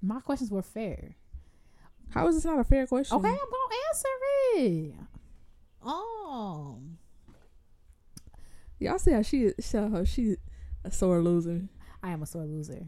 my 0.00 0.20
questions 0.20 0.50
were 0.50 0.62
fair. 0.62 1.14
How 2.12 2.26
is 2.28 2.36
this 2.36 2.44
not 2.44 2.58
a 2.58 2.64
fair 2.64 2.86
question? 2.86 3.16
Okay, 3.16 3.28
I'm 3.28 3.34
gonna 3.34 3.74
answer 3.88 4.08
it. 4.56 4.94
Um, 5.84 6.98
Y'all 8.78 8.98
see 8.98 9.12
how 9.12 9.22
she 9.22 9.52
show 9.60 9.88
how 9.88 10.04
she 10.04 10.36
a 10.84 10.90
sore 10.90 11.20
loser. 11.20 11.62
I 12.02 12.10
am 12.10 12.22
a 12.22 12.26
sore 12.26 12.44
loser. 12.44 12.84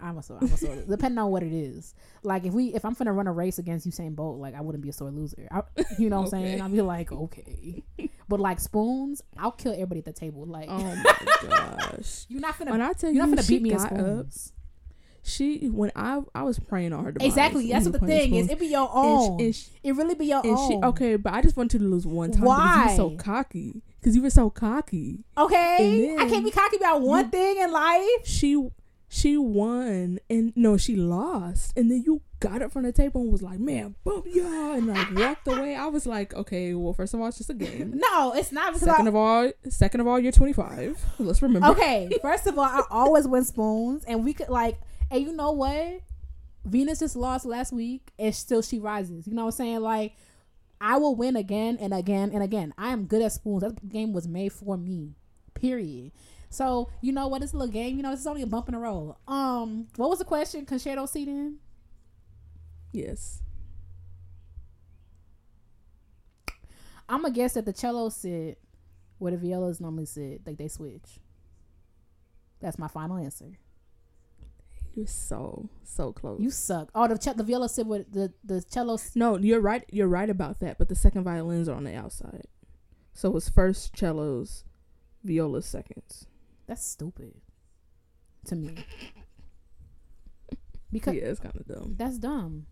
I'm 0.00 0.18
a 0.18 0.22
sore. 0.24 0.38
I'm 0.42 0.46
a 0.52 0.56
sore. 0.56 0.74
loser. 0.74 0.86
Depending 0.90 1.18
on 1.18 1.30
what 1.30 1.42
it 1.44 1.52
is. 1.52 1.94
Like 2.24 2.44
if 2.44 2.52
we, 2.52 2.74
if 2.74 2.84
I'm 2.84 2.94
gonna 2.94 3.12
run 3.12 3.28
a 3.28 3.32
race 3.32 3.58
against 3.60 3.88
Usain 3.88 4.14
Bolt, 4.16 4.40
like 4.40 4.54
I 4.56 4.60
wouldn't 4.60 4.82
be 4.82 4.88
a 4.88 4.92
sore 4.92 5.10
loser. 5.10 5.46
I, 5.52 5.62
you 5.98 6.10
know 6.10 6.16
what 6.22 6.24
I'm 6.24 6.30
saying? 6.42 6.60
I'd 6.60 6.72
be 6.72 6.82
like, 6.82 7.12
okay. 7.12 7.82
But 8.28 8.40
like 8.40 8.58
spoons, 8.58 9.22
I'll 9.38 9.52
kill 9.52 9.72
everybody 9.72 10.00
at 10.00 10.06
the 10.06 10.12
table. 10.12 10.44
Like 10.46 10.66
Oh 10.68 10.78
my 10.82 11.04
gosh. 11.48 12.26
you're 12.28 12.40
not 12.40 12.54
finna, 12.58 12.70
When 12.72 12.80
I 12.82 12.92
tell 12.92 13.12
you're 13.12 13.24
you, 13.26 13.34
not 13.36 13.44
she 13.44 13.54
beat 13.54 13.62
me 13.62 13.70
in 13.70 13.76
got 13.76 13.92
up. 13.92 14.26
She 15.26 15.68
when 15.68 15.90
I 15.96 16.20
I 16.34 16.42
was 16.42 16.58
praying 16.58 16.92
on 16.92 17.02
her 17.04 17.10
demise. 17.12 17.26
Exactly. 17.32 17.72
That's 17.72 17.86
what 17.86 17.98
the 17.98 18.06
thing 18.06 18.34
is. 18.34 18.50
It 18.50 18.58
be 18.58 18.66
your 18.66 18.82
And 18.82 18.90
own. 18.92 19.38
she- 19.38 19.44
and 19.46 19.54
she- 19.56 19.70
it 19.82 19.96
really 19.96 20.14
be 20.14 20.26
your 20.26 20.40
And 20.44 20.54
own. 20.56 20.68
she 20.70 20.76
okay, 20.86 21.16
but 21.16 21.32
I 21.32 21.40
just 21.40 21.56
wanted 21.56 21.80
you 21.80 21.86
to 21.88 21.92
lose 21.94 22.06
one 22.06 22.30
time 22.30 22.42
Why? 22.44 22.82
because 22.84 22.98
you 22.98 23.04
were 23.04 23.10
so 23.10 23.16
cocky. 23.24 23.82
Because 24.00 24.16
you 24.16 24.22
were 24.22 24.30
so 24.30 24.50
cocky. 24.50 25.24
Okay. 25.38 26.14
I 26.18 26.28
can't 26.28 26.44
be 26.44 26.50
cocky 26.50 26.76
about 26.76 27.00
one 27.00 27.24
you- 27.24 27.30
thing 27.30 27.56
in 27.58 27.72
life. 27.72 28.04
She 28.24 28.68
she 29.08 29.36
won 29.38 30.18
and 30.28 30.52
no, 30.56 30.76
she 30.76 30.94
lost. 30.96 31.72
And 31.76 31.90
then 31.90 32.02
you 32.04 32.20
got 32.40 32.60
up 32.60 32.72
from 32.72 32.82
the 32.82 32.92
table 32.92 33.22
and 33.22 33.32
was 33.32 33.42
like, 33.42 33.58
"Man, 33.60 33.94
bump 34.04 34.26
y'all," 34.28 34.72
and 34.72 34.88
like 34.88 35.14
walked 35.14 35.46
away. 35.48 35.74
I 35.76 35.86
was 35.86 36.04
like, 36.04 36.34
"Okay, 36.34 36.74
well, 36.74 36.92
first 36.92 37.14
of 37.14 37.20
all, 37.20 37.28
it's 37.28 37.38
just 37.38 37.48
a 37.48 37.54
game. 37.54 37.92
No, 38.12 38.32
it's 38.34 38.52
not 38.52 38.76
Second 38.76 39.06
I, 39.06 39.08
of 39.08 39.14
all, 39.14 39.52
second 39.70 40.00
of 40.00 40.06
all, 40.06 40.18
you're 40.18 40.32
25. 40.32 41.02
Let's 41.18 41.40
remember. 41.42 41.68
okay, 41.68 42.10
first 42.20 42.46
of 42.46 42.58
all, 42.58 42.64
I 42.64 42.82
always 42.90 43.26
win 43.26 43.44
spoons, 43.44 44.04
and 44.04 44.24
we 44.24 44.34
could 44.34 44.48
like, 44.50 44.78
and 45.14 45.24
you 45.24 45.32
know 45.32 45.52
what? 45.52 46.00
Venus 46.64 46.98
just 46.98 47.14
lost 47.14 47.46
last 47.46 47.72
week, 47.72 48.10
and 48.18 48.34
still 48.34 48.62
she 48.62 48.80
rises. 48.80 49.28
You 49.28 49.34
know 49.34 49.44
what 49.44 49.54
I'm 49.54 49.58
saying? 49.58 49.80
Like, 49.80 50.14
I 50.80 50.96
will 50.96 51.14
win 51.14 51.36
again 51.36 51.78
and 51.80 51.94
again 51.94 52.32
and 52.34 52.42
again. 52.42 52.74
I 52.76 52.88
am 52.88 53.04
good 53.04 53.22
at 53.22 53.30
spoons. 53.30 53.62
That 53.62 53.88
game 53.88 54.12
was 54.12 54.26
made 54.26 54.52
for 54.52 54.76
me. 54.76 55.14
Period. 55.54 56.10
So 56.50 56.90
you 57.00 57.12
know 57.12 57.28
what? 57.28 57.44
It's 57.44 57.52
a 57.52 57.56
little 57.56 57.72
game. 57.72 57.96
You 57.96 58.02
know, 58.02 58.12
it's 58.12 58.26
only 58.26 58.42
a 58.42 58.46
bump 58.46 58.68
in 58.68 58.74
the 58.74 58.80
road. 58.80 59.14
Um, 59.28 59.86
what 59.94 60.10
was 60.10 60.18
the 60.18 60.24
question? 60.24 60.66
Concerto 60.66 61.06
seating. 61.06 61.58
Yes. 62.90 63.40
I'm 67.08 67.22
gonna 67.22 67.32
guess 67.32 67.54
that 67.54 67.66
the 67.66 67.72
cello 67.72 68.08
sit 68.08 68.58
where 69.18 69.30
the 69.30 69.38
violas 69.38 69.80
normally 69.80 70.06
sit. 70.06 70.40
Like 70.44 70.56
they 70.56 70.66
switch. 70.66 71.20
That's 72.60 72.80
my 72.80 72.88
final 72.88 73.16
answer. 73.16 73.58
You're 74.94 75.06
so 75.06 75.68
so 75.82 76.12
close. 76.12 76.40
You 76.40 76.50
suck. 76.50 76.90
Oh, 76.94 77.08
the 77.08 77.18
ch- 77.18 77.36
the 77.36 77.42
viola 77.42 77.68
sit 77.68 77.86
with 77.86 78.12
the 78.12 78.32
the 78.44 78.62
cello. 78.62 78.96
no, 79.14 79.36
you're 79.38 79.60
right. 79.60 79.84
You're 79.90 80.08
right 80.08 80.30
about 80.30 80.60
that. 80.60 80.78
But 80.78 80.88
the 80.88 80.94
second 80.94 81.24
violins 81.24 81.68
are 81.68 81.74
on 81.74 81.84
the 81.84 81.94
outside, 81.94 82.46
so 83.12 83.36
it's 83.36 83.48
first 83.48 83.96
cellos, 83.96 84.64
violas 85.24 85.66
seconds. 85.66 86.26
That's 86.66 86.84
stupid 86.86 87.34
to 88.46 88.56
me. 88.56 88.84
Because 90.92 91.14
yeah, 91.14 91.22
it's 91.24 91.40
kind 91.40 91.56
of 91.56 91.66
dumb. 91.66 91.94
that's 91.98 92.18
dumb. 92.18 92.66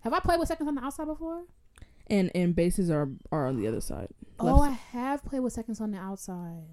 Have 0.00 0.12
I 0.12 0.18
played 0.20 0.40
with 0.40 0.48
seconds 0.48 0.68
on 0.68 0.74
the 0.74 0.82
outside 0.84 1.06
before? 1.06 1.44
And 2.08 2.30
and 2.34 2.54
basses 2.54 2.90
are 2.90 3.08
are 3.30 3.46
on 3.46 3.56
the 3.60 3.68
other 3.68 3.80
side. 3.80 4.08
Oh, 4.40 4.60
I 4.60 4.70
have 4.70 5.24
played 5.24 5.40
with 5.40 5.52
seconds 5.52 5.80
on 5.80 5.92
the 5.92 5.98
outside. 5.98 6.64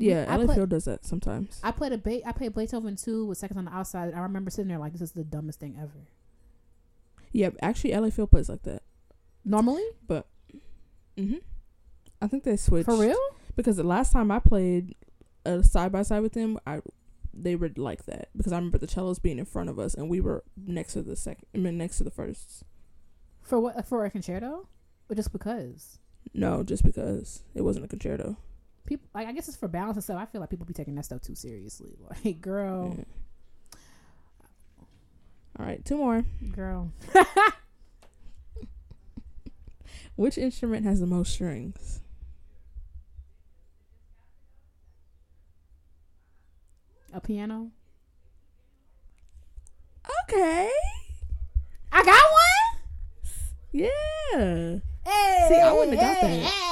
Yeah, 0.00 0.24
I 0.28 0.36
LA 0.36 0.46
play- 0.54 0.66
does 0.66 0.84
that 0.86 1.04
sometimes. 1.04 1.60
I 1.62 1.70
played 1.72 1.92
a 1.92 1.98
ba- 1.98 2.26
I 2.26 2.32
played 2.32 2.54
Beethoven 2.54 2.96
two 2.96 3.26
with 3.26 3.38
seconds 3.38 3.58
on 3.58 3.66
the 3.66 3.72
outside. 3.74 4.14
I 4.14 4.20
remember 4.20 4.50
sitting 4.50 4.68
there 4.68 4.78
like 4.78 4.92
this 4.92 5.02
is 5.02 5.12
the 5.12 5.24
dumbest 5.24 5.60
thing 5.60 5.76
ever. 5.80 6.06
yeah, 7.32 7.50
actually, 7.62 7.92
LA 7.94 8.10
Phil 8.10 8.26
plays 8.26 8.48
like 8.48 8.62
that. 8.62 8.82
Normally, 9.44 9.84
but 10.06 10.26
hmm 11.16 11.36
I 12.22 12.26
think 12.26 12.44
they 12.44 12.56
switched 12.56 12.84
for 12.86 12.96
real? 12.96 13.16
because 13.56 13.76
the 13.76 13.82
last 13.84 14.12
time 14.12 14.30
I 14.30 14.38
played 14.38 14.94
a 15.46 15.62
side 15.62 15.90
by 15.92 16.02
side 16.02 16.20
with 16.20 16.32
them, 16.32 16.58
I 16.66 16.80
they 17.32 17.54
were 17.56 17.70
like 17.76 18.04
that 18.06 18.28
because 18.36 18.52
I 18.52 18.56
remember 18.56 18.78
the 18.78 18.88
cellos 18.88 19.18
being 19.18 19.38
in 19.38 19.44
front 19.44 19.70
of 19.70 19.78
us 19.78 19.94
and 19.94 20.10
we 20.10 20.20
were 20.20 20.42
next 20.56 20.94
to 20.94 21.02
the 21.02 21.16
second, 21.16 21.44
I 21.54 21.58
mean 21.58 21.78
next 21.78 21.98
to 21.98 22.04
the 22.04 22.10
firsts. 22.10 22.64
For 23.42 23.58
what? 23.60 23.86
For 23.86 24.04
a 24.04 24.10
concerto? 24.10 24.66
Or 25.08 25.14
just 25.16 25.32
because? 25.32 25.98
No, 26.34 26.62
just 26.62 26.84
because 26.84 27.42
it 27.54 27.62
wasn't 27.62 27.84
a 27.84 27.88
concerto. 27.88 28.36
People, 28.86 29.08
like, 29.14 29.28
I 29.28 29.32
guess 29.32 29.46
it's 29.48 29.56
for 29.56 29.68
balance 29.68 29.96
and 29.96 30.04
stuff. 30.04 30.18
I 30.20 30.26
feel 30.26 30.40
like 30.40 30.50
people 30.50 30.66
be 30.66 30.72
taking 30.74 30.94
that 30.96 31.04
stuff 31.04 31.20
too 31.20 31.34
seriously. 31.34 31.96
Like, 32.24 32.40
girl, 32.40 32.96
Yeah. 32.98 33.04
All 35.58 35.66
right, 35.66 35.84
two 35.84 35.96
more. 35.96 36.24
girl. 36.52 36.92
Which 40.16 40.38
instrument 40.38 40.84
has 40.86 41.00
the 41.00 41.06
most 41.06 41.32
strings? 41.32 42.00
A 47.12 47.20
piano. 47.20 47.70
Okay. 50.24 50.70
I 51.92 52.04
got 52.04 52.30
one. 52.30 53.32
Yeah. 53.72 54.78
Hey, 55.04 55.46
See, 55.48 55.56
I 55.60 55.72
wouldn't 55.72 55.98
have 55.98 56.14
got 56.14 56.20
that. 56.20 56.28
hey, 56.30 56.38
hey, 56.38 56.44
hey, 56.46 56.69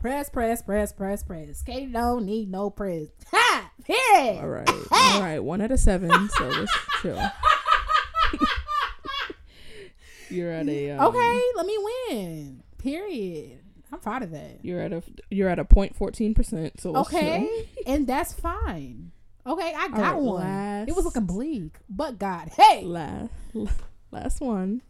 Press, 0.00 0.28
press, 0.30 0.62
press, 0.62 0.92
press, 0.92 1.22
press. 1.22 1.62
Katie 1.62 1.86
don't 1.92 2.24
need 2.26 2.50
no 2.50 2.70
press. 2.70 3.06
Ha! 3.30 3.70
Yeah. 3.86 4.40
All 4.42 4.48
right. 4.48 4.68
All 4.90 5.20
right. 5.20 5.38
One 5.40 5.60
out 5.60 5.70
of 5.72 5.78
seven. 5.80 6.10
So 6.30 6.48
let's 6.48 6.72
chill. 7.02 7.20
You're 10.30 10.50
at 10.50 10.68
a 10.68 10.90
um, 10.92 11.06
Okay, 11.08 11.40
let 11.56 11.66
me 11.66 11.78
win. 12.08 12.62
Period. 12.78 13.60
I'm 13.92 14.00
proud 14.00 14.22
of 14.22 14.30
that. 14.32 14.58
You're 14.64 14.80
at 14.80 14.92
a 14.92 15.02
you're 15.30 15.48
at 15.48 15.58
a 15.58 15.64
point 15.64 15.94
fourteen 15.94 16.34
percent. 16.34 16.80
So 16.80 16.90
let's 16.92 17.08
Okay, 17.08 17.68
and 17.86 18.06
that's 18.06 18.32
fine. 18.32 19.12
Okay, 19.46 19.72
I 19.76 19.88
got 19.88 19.98
right, 19.98 20.16
one. 20.16 20.40
last- 20.42 20.88
It 20.88 20.96
was 20.96 21.04
looking 21.04 21.26
bleak, 21.26 21.76
but 21.88 22.18
God, 22.18 22.50
hey, 22.56 22.82
Last 22.84 23.30
last 24.10 24.40
one. 24.40 24.82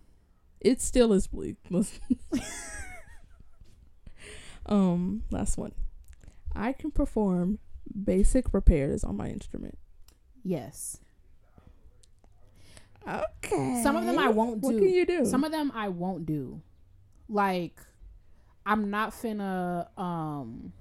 It 0.61 0.80
still 0.80 1.12
is 1.12 1.26
bleak. 1.26 1.57
Um, 4.67 5.23
last 5.31 5.57
one. 5.59 5.73
I 6.55 6.73
can 6.73 6.91
perform 6.91 7.59
basic 8.05 8.53
repairs 8.55 9.05
on 9.05 9.17
my 9.17 9.29
instrument. 9.29 9.79
yes. 10.43 10.99
Okay. 13.07 13.81
Some 13.83 13.97
of 13.97 14.07
them 14.07 14.19
I 14.19 14.29
won't 14.31 14.62
do. 14.62 14.69
What 14.69 14.79
can 14.79 14.89
you 14.89 15.05
do? 15.05 15.27
Some 15.27 15.45
of 15.45 15.53
them 15.53 15.71
I 15.75 15.89
won't 15.91 16.25
do. 16.25 16.62
Like, 17.29 17.79
I'm 18.65 18.91
not 18.91 19.11
finna 19.12 19.89
um, 19.99 20.73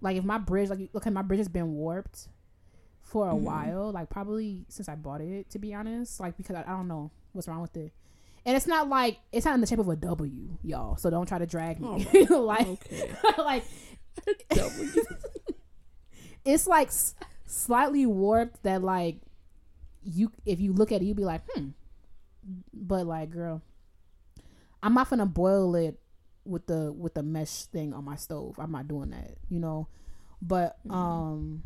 like 0.00 0.16
if 0.16 0.24
my 0.24 0.38
bridge, 0.38 0.70
like 0.70 0.88
look, 0.94 1.04
my 1.10 1.20
bridge 1.20 1.38
has 1.38 1.48
been 1.48 1.74
warped 1.74 2.28
for 3.02 3.28
a 3.28 3.34
Mhm. 3.34 3.40
while, 3.42 3.92
like 3.92 4.08
probably 4.08 4.64
since 4.68 4.88
I 4.88 4.94
bought 4.94 5.20
it. 5.20 5.50
To 5.50 5.58
be 5.58 5.74
honest, 5.74 6.18
like 6.18 6.38
because 6.38 6.56
I, 6.56 6.62
I 6.62 6.70
don't 6.76 6.88
know 6.88 7.10
what's 7.32 7.46
wrong 7.46 7.60
with 7.60 7.76
it. 7.76 7.92
And 8.46 8.56
it's 8.56 8.66
not 8.66 8.88
like 8.88 9.18
it's 9.32 9.46
not 9.46 9.54
in 9.54 9.60
the 9.62 9.66
shape 9.66 9.78
of 9.78 9.88
a 9.88 9.96
W, 9.96 10.58
y'all. 10.62 10.96
So 10.96 11.08
don't 11.10 11.26
try 11.26 11.38
to 11.38 11.46
drag 11.46 11.80
me. 11.80 12.06
like, 12.30 12.66
okay. 12.66 13.10
like 13.38 13.64
W. 14.50 14.90
it's 16.44 16.66
like 16.66 16.88
s- 16.88 17.14
slightly 17.46 18.06
warped 18.06 18.62
that 18.62 18.82
like 18.82 19.16
you 20.02 20.30
if 20.46 20.60
you 20.60 20.72
look 20.72 20.92
at 20.92 21.00
it 21.02 21.04
you'd 21.04 21.16
be 21.16 21.24
like 21.24 21.40
hmm 21.54 21.68
but 22.72 23.06
like 23.06 23.30
girl 23.30 23.62
i'm 24.82 24.94
not 24.94 25.08
gonna 25.10 25.24
boil 25.26 25.74
it 25.74 25.98
with 26.44 26.66
the 26.66 26.92
with 26.92 27.14
the 27.14 27.22
mesh 27.22 27.64
thing 27.64 27.92
on 27.94 28.04
my 28.04 28.14
stove 28.16 28.54
i'm 28.58 28.70
not 28.70 28.86
doing 28.86 29.10
that 29.10 29.32
you 29.48 29.58
know 29.58 29.88
but 30.42 30.76
Mhm. 30.86 30.94
um 30.94 31.62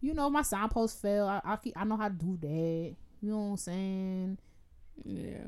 you 0.00 0.14
know 0.14 0.30
my 0.30 0.42
signpost 0.42 1.02
fell 1.02 1.26
I, 1.28 1.40
I 1.44 1.56
keep- 1.56 1.76
i 1.76 1.84
know 1.84 1.96
how 1.96 2.08
to 2.08 2.14
do 2.14 2.38
that 2.40 2.94
you 3.20 3.30
know 3.30 3.38
what 3.38 3.44
i'm 3.50 3.56
saying 3.56 4.38
Yeah. 5.04 5.44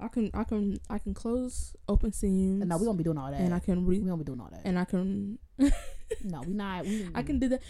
I 0.00 0.08
can 0.08 0.30
I 0.34 0.44
can 0.44 0.78
I 0.90 0.98
can 0.98 1.14
close 1.14 1.74
open 1.88 2.12
seams. 2.12 2.64
no 2.66 2.76
we 2.76 2.84
don't 2.84 2.96
be 2.96 3.04
doing 3.04 3.16
all 3.16 3.30
that 3.30 3.40
and 3.40 3.54
I 3.54 3.60
can 3.60 3.86
re 3.86 3.98
we 4.00 4.08
don't 4.08 4.18
be 4.18 4.24
doing 4.24 4.40
all 4.40 4.50
that 4.50 4.62
and 4.64 4.78
I 4.78 4.84
can 4.84 5.38
no 5.58 6.42
we 6.46 6.52
not 6.52 6.84
we, 6.84 7.08
I 7.14 7.22
can 7.22 7.38
do 7.38 7.48
that. 7.48 7.62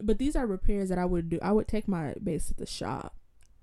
But 0.00 0.18
these 0.18 0.36
are 0.36 0.46
repairs 0.46 0.88
that 0.88 0.98
I 0.98 1.04
would 1.04 1.30
do. 1.30 1.38
I 1.40 1.52
would 1.52 1.68
take 1.68 1.86
my 1.88 2.14
bass 2.22 2.48
to 2.48 2.54
the 2.54 2.66
shop 2.66 3.14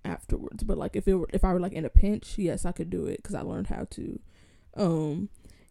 afterwards. 0.03 0.63
But 0.63 0.77
like 0.77 0.95
if 0.95 1.07
it 1.07 1.15
were 1.15 1.27
if 1.33 1.43
I 1.43 1.53
were 1.53 1.59
like 1.59 1.73
in 1.73 1.85
a 1.85 1.89
pinch, 1.89 2.37
yes, 2.37 2.65
I 2.65 2.71
could 2.71 2.89
do 2.89 3.05
it 3.05 3.17
because 3.17 3.35
I 3.35 3.41
learned 3.41 3.67
how 3.67 3.85
to. 3.91 4.19
Um, 4.75 5.29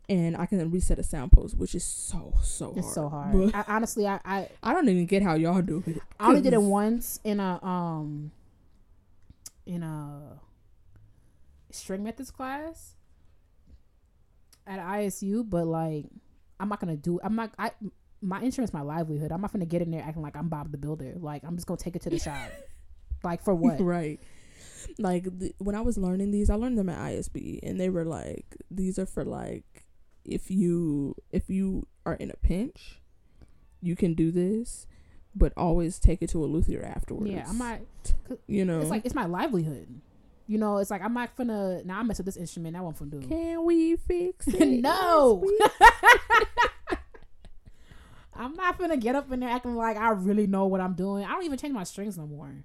and 0.08 0.36
I 0.36 0.46
can 0.46 0.58
then 0.58 0.70
reset 0.70 0.98
a 0.98 1.02
sound 1.02 1.32
post, 1.32 1.56
which 1.56 1.74
is 1.74 1.84
so 1.84 2.34
so 2.42 2.74
it's 2.76 2.94
hard. 2.94 2.94
so 2.94 3.08
hard 3.08 3.54
I, 3.54 3.64
honestly 3.68 4.06
I, 4.06 4.20
I 4.24 4.48
I 4.62 4.74
don't 4.74 4.88
even 4.88 5.06
get 5.06 5.22
how 5.22 5.34
y'all 5.34 5.62
do 5.62 5.82
it. 5.86 5.98
I 6.18 6.28
only 6.28 6.42
did 6.42 6.52
it 6.52 6.62
once 6.62 7.20
in 7.24 7.40
a 7.40 7.64
um 7.64 8.32
in 9.66 9.82
a 9.82 10.40
string 11.74 12.02
methods 12.02 12.30
class 12.30 12.94
at 14.66 14.78
ISU, 14.78 15.48
but 15.48 15.66
like 15.66 16.06
I'm 16.58 16.68
not 16.68 16.80
gonna 16.80 16.96
do 16.96 17.20
I'm 17.22 17.34
not 17.34 17.52
I 17.58 17.72
my 18.22 18.40
insurance 18.40 18.72
my 18.72 18.82
livelihood. 18.82 19.32
I'm 19.32 19.40
not 19.40 19.52
gonna 19.52 19.66
get 19.66 19.82
in 19.82 19.90
there 19.90 20.02
acting 20.02 20.22
like 20.22 20.36
I'm 20.36 20.48
Bob 20.48 20.72
the 20.72 20.78
Builder. 20.78 21.14
Like 21.16 21.42
I'm 21.44 21.56
just 21.56 21.66
gonna 21.66 21.78
take 21.78 21.96
it 21.96 22.02
to 22.02 22.10
the 22.10 22.18
shop. 22.18 22.50
like 23.24 23.42
for 23.42 23.54
what? 23.54 23.80
right. 23.80 24.20
Like 24.98 25.38
th- 25.38 25.54
when 25.58 25.74
I 25.74 25.82
was 25.82 25.98
learning 25.98 26.30
these, 26.30 26.48
I 26.48 26.54
learned 26.54 26.78
them 26.78 26.88
at 26.88 26.98
ISU, 26.98 27.58
and 27.62 27.78
they 27.78 27.90
were 27.90 28.04
like, 28.04 28.56
these 28.70 28.98
are 28.98 29.06
for 29.06 29.24
like 29.24 29.84
if 30.24 30.50
you 30.50 31.16
if 31.30 31.50
you 31.50 31.86
are 32.06 32.14
in 32.14 32.30
a 32.30 32.36
pinch, 32.36 33.00
you 33.80 33.96
can 33.96 34.14
do 34.14 34.30
this, 34.30 34.86
but 35.34 35.52
always 35.56 35.98
take 35.98 36.22
it 36.22 36.30
to 36.30 36.44
a 36.44 36.46
luthier 36.46 36.82
afterwards. 36.82 37.30
Yeah, 37.30 37.46
I'm 37.48 37.58
not 37.58 37.80
You 38.46 38.64
know, 38.64 38.80
it's 38.80 38.90
like 38.90 39.04
it's 39.04 39.14
my 39.14 39.26
livelihood. 39.26 40.00
You 40.50 40.58
know, 40.58 40.78
it's 40.78 40.90
like 40.90 41.00
I'm 41.00 41.14
not 41.14 41.36
gonna 41.36 41.80
now 41.84 42.00
I 42.00 42.02
mess 42.02 42.18
with 42.18 42.26
this 42.26 42.36
instrument, 42.36 42.74
that 42.74 42.82
one 42.82 42.92
do. 43.08 43.18
It. 43.18 43.28
Can 43.28 43.64
we 43.64 43.94
fix 43.94 44.48
it? 44.48 44.80
No. 44.80 45.48
I'm 48.34 48.54
not 48.54 48.76
gonna 48.76 48.96
get 48.96 49.14
up 49.14 49.30
in 49.30 49.38
there 49.38 49.48
acting 49.48 49.76
like 49.76 49.96
I 49.96 50.10
really 50.10 50.48
know 50.48 50.66
what 50.66 50.80
I'm 50.80 50.94
doing. 50.94 51.24
I 51.24 51.34
don't 51.34 51.44
even 51.44 51.56
change 51.56 51.72
my 51.72 51.84
strings 51.84 52.18
no 52.18 52.26
more. 52.26 52.64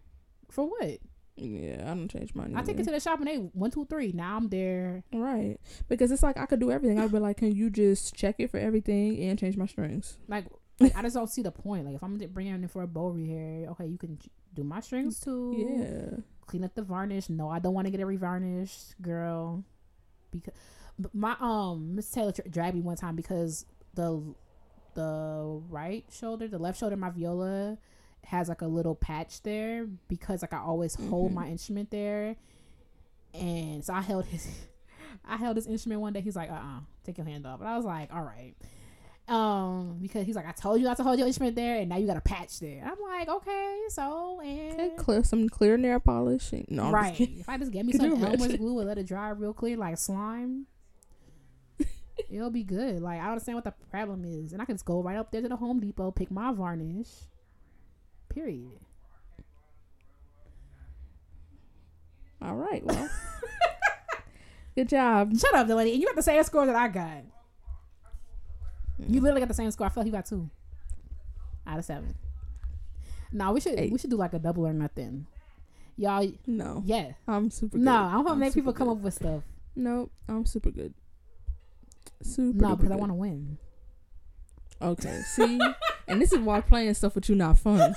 For 0.50 0.68
what? 0.68 0.98
yeah, 1.36 1.84
I 1.84 1.94
don't 1.94 2.10
change 2.10 2.34
mine. 2.34 2.56
I 2.56 2.64
take 2.64 2.80
it 2.80 2.86
to 2.86 2.92
the 2.92 3.00
shop 3.00 3.20
and 3.20 3.28
they 3.28 3.36
one, 3.36 3.70
two, 3.70 3.86
three. 3.86 4.12
Now 4.14 4.38
I'm 4.38 4.50
there. 4.50 5.04
right 5.14 5.58
because 5.88 6.12
it's 6.12 6.24
like 6.24 6.38
I 6.38 6.48
could 6.48 6.60
do 6.60 6.72
everything. 6.72 7.00
I'd 7.00 7.12
be 7.12 7.20
like, 7.20 7.38
can 7.38 7.52
you 7.52 7.70
just 7.70 8.16
check 8.16 8.38
it 8.40 8.50
for 8.50 8.58
everything 8.58 9.20
and 9.20 9.38
change 9.38 9.58
my 9.58 9.68
strings? 9.68 10.18
Like, 10.28 10.46
like 10.80 10.98
I 10.98 11.04
just 11.04 11.14
don't 11.14 11.30
see 11.30 11.44
the 11.44 11.52
point. 11.52 11.86
Like 11.86 11.94
if 11.94 12.04
I'm 12.04 12.18
bringing 12.18 12.56
in 12.56 12.68
for 12.68 12.82
a 12.82 12.88
bow 12.88 13.14
rehair, 13.14 13.68
okay, 13.74 13.86
you 13.86 14.00
can 14.00 14.18
do 14.56 14.64
my 14.64 14.80
strings 14.80 15.20
too. 15.20 15.54
Yeah. 15.56 16.22
Clean 16.48 16.64
up 16.64 16.76
the 16.76 16.82
varnish. 16.84 17.30
No, 17.30 17.50
I 17.50 17.60
don't 17.60 17.74
want 17.74 17.88
to 17.88 17.92
get 17.92 18.00
it 18.00 18.06
revarnished, 18.08 18.96
girl. 19.02 19.64
Because 20.32 20.54
my 21.14 21.36
um 21.40 21.96
Miss 21.96 22.10
Taylor 22.12 22.34
dragged 22.50 22.76
me 22.76 22.82
one 22.82 22.96
time 22.98 23.16
because 23.16 23.66
the 23.96 24.22
the 24.94 25.62
right 25.70 26.06
shoulder, 26.12 26.48
the 26.48 26.58
left 26.60 26.80
shoulder, 26.80 26.94
of 26.94 27.00
my 27.00 27.10
viola 27.10 27.78
has 28.26 28.48
like 28.50 28.62
a 28.62 28.68
little 28.68 28.96
patch 28.96 29.42
there 29.44 29.86
because 30.08 30.42
like 30.42 30.54
I 30.54 30.60
always 30.60 30.96
hold 30.96 31.32
Mhm. 31.32 31.36
my 31.36 31.48
instrument 31.48 31.92
there, 31.92 32.36
and 33.34 33.84
so 33.84 33.94
I 33.94 34.02
held 34.02 34.26
his. 34.26 34.48
I 35.28 35.38
held 35.38 35.56
his 35.56 35.66
instrument 35.68 36.02
one 36.02 36.14
day. 36.14 36.22
He's 36.22 36.36
like, 36.36 36.52
"Uh, 36.52 36.56
uh 36.56 36.80
take 37.04 37.18
your 37.18 37.26
hand 37.26 37.46
off." 37.48 37.60
And 37.60 37.70
I 37.70 37.76
was 37.78 37.86
like, 37.86 38.14
"All 38.14 38.24
right," 38.24 38.54
um, 39.28 39.98
because 40.02 40.26
he's 40.26 40.36
like, 40.36 40.48
"I 40.48 40.52
told 40.52 40.80
you 40.80 40.86
not 40.86 40.98
to 40.98 41.04
hold 41.04 41.18
your 41.18 41.28
instrument 41.28 41.56
there, 41.56 41.78
and 41.78 41.90
now 41.90 41.98
you 41.98 42.06
got 42.06 42.18
a 42.18 42.22
patch 42.22 42.60
there." 42.60 42.84
I'm 42.86 43.02
like, 43.02 43.28
"Okay, 43.28 43.80
so 43.90 44.40
and 44.42 44.80
Okay, 44.80 44.96
clear 44.98 45.24
some 45.24 45.50
clear 45.50 45.78
nail 45.78 46.00
polish. 46.00 46.52
And, 46.54 46.66
no, 46.70 46.92
right. 46.92 47.20
If 47.20 47.50
I 47.50 47.58
just 47.58 47.72
get 47.72 47.86
me 47.86 47.92
Could 47.92 48.02
some 48.02 48.24
Elmer's 48.24 48.56
glue 48.56 48.80
and 48.80 48.88
let 48.88 48.98
it 48.98 49.08
dry 49.08 49.30
real 49.30 49.54
clear 49.54 49.78
like 49.78 49.98
slime, 49.98 50.68
it'll 52.30 52.52
be 52.52 52.64
good. 52.64 53.02
Like 53.02 53.20
I 53.20 53.24
don't 53.24 53.32
understand 53.32 53.56
what 53.56 53.64
the 53.64 53.74
problem 53.90 54.26
is, 54.26 54.54
and 54.54 54.62
I 54.62 54.66
can 54.66 54.76
just 54.76 54.86
go 54.86 55.02
right 55.02 55.18
up 55.18 55.32
there 55.32 55.42
to 55.42 55.50
the 55.50 55.56
Home 55.56 55.80
Depot, 55.80 56.12
pick 56.12 56.30
my 56.30 56.52
varnish. 56.54 57.10
Period. 58.30 58.80
All 62.42 62.56
right. 62.56 62.86
Well, 62.86 63.10
good 64.76 64.90
job. 64.90 65.36
Shut 65.38 65.56
up, 65.56 65.68
Delaney. 65.68 65.94
And 65.94 66.02
you 66.02 66.06
got 66.08 66.16
the 66.16 66.22
same 66.22 66.44
score 66.44 66.66
that 66.66 66.76
I 66.76 66.90
got. 66.90 67.24
You 69.00 69.20
literally 69.22 69.42
got 69.42 69.48
the 69.50 69.54
same 69.54 69.70
score. 69.72 69.88
I 69.88 69.90
feel 69.90 70.02
like 70.04 70.08
you 70.08 70.12
got 70.14 70.26
two 70.26 70.50
out 71.68 71.80
of 71.80 71.86
seven. 71.86 72.16
No, 73.32 73.52
we 73.52 73.60
should 73.60 73.78
Eight. 73.78 73.92
we 73.92 73.98
should 74.00 74.10
do 74.10 74.16
like 74.18 74.34
a 74.34 74.40
double 74.40 74.66
or 74.66 74.74
nothing. 74.74 75.26
Y'all, 75.98 76.30
No, 76.46 76.82
yeah. 76.86 77.12
I'm 77.28 77.50
super. 77.50 77.78
No. 77.78 77.94
I'm 77.96 78.24
gonna 78.24 78.36
make 78.36 78.52
super 78.54 78.72
people 78.72 78.74
come 78.74 78.88
good. 78.88 78.98
up 78.98 79.04
with 79.04 79.14
stuff. 79.14 79.44
Nope, 79.76 80.12
I'm 80.30 80.46
super 80.46 80.72
good. 80.72 80.94
Super. 82.22 82.58
No, 82.62 82.76
because 82.76 82.92
I 82.92 82.96
want 82.96 83.12
to 83.12 83.16
win. 83.16 83.58
Okay, 84.82 85.22
see, 85.26 85.60
and 86.08 86.22
this 86.22 86.32
is 86.34 86.40
why 86.40 86.62
playing 86.62 86.94
stuff 86.94 87.16
with 87.16 87.28
you 87.30 87.36
not 87.36 87.58
fun. 87.58 87.96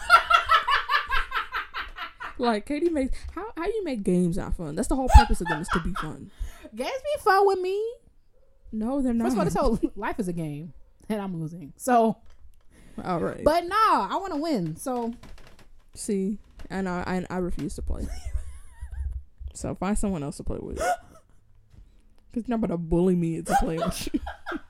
like 2.38 2.66
Katie 2.66 2.88
makes 2.88 3.18
how 3.32 3.44
how 3.56 3.64
you 3.66 3.82
make 3.84 4.02
games 4.02 4.36
not 4.36 4.56
fun. 4.56 4.74
That's 4.74 4.88
the 4.88 4.96
whole 4.96 5.08
purpose 5.08 5.40
of 5.40 5.48
them 5.48 5.60
is 5.60 5.68
to 5.68 5.80
be 5.80 5.92
fun. 5.94 6.30
Games 6.74 6.90
be 7.16 7.20
fun 7.22 7.46
with 7.46 7.60
me. 7.60 7.84
No, 8.72 9.00
they're 9.02 9.14
not. 9.14 9.24
First 9.32 9.34
of 9.34 9.38
all, 9.38 9.44
this 9.44 9.54
whole 9.82 9.92
life 9.96 10.20
is 10.20 10.28
a 10.28 10.32
game, 10.32 10.72
and 11.10 11.20
I'm 11.20 11.40
losing. 11.40 11.72
So, 11.76 12.18
all 13.04 13.20
right, 13.20 13.42
but 13.44 13.64
nah, 13.66 14.08
I 14.10 14.16
want 14.20 14.32
to 14.32 14.38
win. 14.38 14.76
So, 14.76 15.14
see, 15.94 16.38
and 16.70 16.88
I, 16.88 17.24
I 17.30 17.34
I 17.34 17.38
refuse 17.38 17.74
to 17.76 17.82
play. 17.82 18.06
so 19.54 19.74
find 19.74 19.98
someone 19.98 20.22
else 20.22 20.36
to 20.38 20.44
play 20.44 20.58
with. 20.60 20.78
Cause 20.78 22.44
you're 22.46 22.58
not 22.58 22.64
about 22.64 22.74
to 22.74 22.78
bully 22.78 23.16
me 23.16 23.36
into 23.36 23.56
playing 23.60 23.80
with 23.80 24.08
you. 24.12 24.20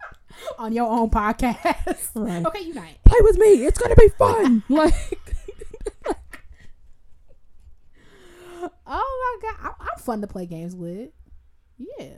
on 0.59 0.73
your 0.73 0.89
own 0.89 1.11
podcast. 1.11 2.11
Right. 2.15 2.47
okay, 2.47 2.63
unite. 2.63 2.99
Play 3.05 3.19
with 3.23 3.37
me. 3.37 3.67
It's 3.67 3.79
gonna 3.79 3.97
be 3.97 4.09
fun. 4.09 4.63
like 4.69 4.95
Oh 8.91 9.39
my 9.43 9.51
god, 9.51 9.57
I'm, 9.63 9.75
I'm 9.81 9.99
fun 9.99 10.21
to 10.23 10.27
play 10.27 10.47
games 10.47 10.75
with. 10.75 11.11
Yeah. 11.77 12.15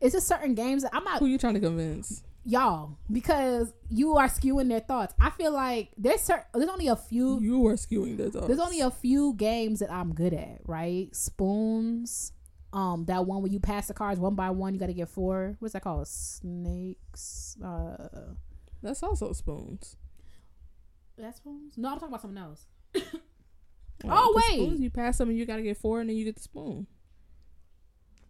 It's 0.00 0.14
just 0.14 0.28
certain 0.28 0.54
games 0.54 0.82
that 0.84 0.94
I'm 0.94 1.02
not 1.02 1.18
who 1.18 1.26
you 1.26 1.38
trying 1.38 1.54
to 1.54 1.60
convince? 1.60 2.22
Y'all 2.48 2.96
because 3.12 3.72
you 3.90 4.16
are 4.16 4.26
skewing 4.28 4.68
their 4.68 4.80
thoughts. 4.80 5.14
I 5.20 5.30
feel 5.30 5.52
like 5.52 5.90
there's 5.98 6.22
certain 6.22 6.44
there's 6.54 6.68
only 6.70 6.88
a 6.88 6.96
few 6.96 7.38
You 7.40 7.66
are 7.66 7.74
skewing 7.74 8.16
the 8.16 8.30
thoughts. 8.30 8.46
there's 8.46 8.58
only 8.58 8.80
a 8.80 8.90
few 8.90 9.34
games 9.34 9.80
that 9.80 9.92
I'm 9.92 10.14
good 10.14 10.32
at, 10.32 10.60
right? 10.64 11.14
Spoons, 11.14 12.32
um, 12.72 13.04
that 13.06 13.26
one 13.26 13.42
where 13.42 13.50
you 13.52 13.60
pass 13.60 13.88
the 13.88 13.94
cards 13.94 14.18
one 14.18 14.34
by 14.34 14.50
one, 14.50 14.72
you 14.74 14.80
got 14.80 14.86
to 14.86 14.94
get 14.94 15.08
four. 15.08 15.56
What's 15.58 15.74
that 15.74 15.82
called? 15.82 16.08
Snakes. 16.08 17.56
Uh, 17.62 18.08
That's 18.82 19.02
also 19.02 19.32
spoons. 19.32 19.96
that's 21.16 21.38
spoons. 21.38 21.74
No, 21.76 21.88
I'm 21.88 21.94
talking 21.96 22.08
about 22.08 22.22
something 22.22 22.38
else. 22.42 22.66
Like, 24.04 24.12
Oh, 24.16 24.32
wait. 24.36 24.60
spoons, 24.64 24.80
you 24.80 24.90
pass 24.90 25.18
them 25.18 25.28
and 25.28 25.36
you 25.36 25.44
gotta 25.44 25.62
get 25.62 25.76
four, 25.76 26.00
and 26.00 26.08
then 26.08 26.16
you 26.16 26.24
get 26.24 26.36
the 26.36 26.42
spoon. 26.42 26.86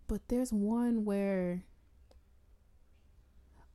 But 0.06 0.22
there's 0.28 0.50
one 0.50 1.04
where. 1.04 1.64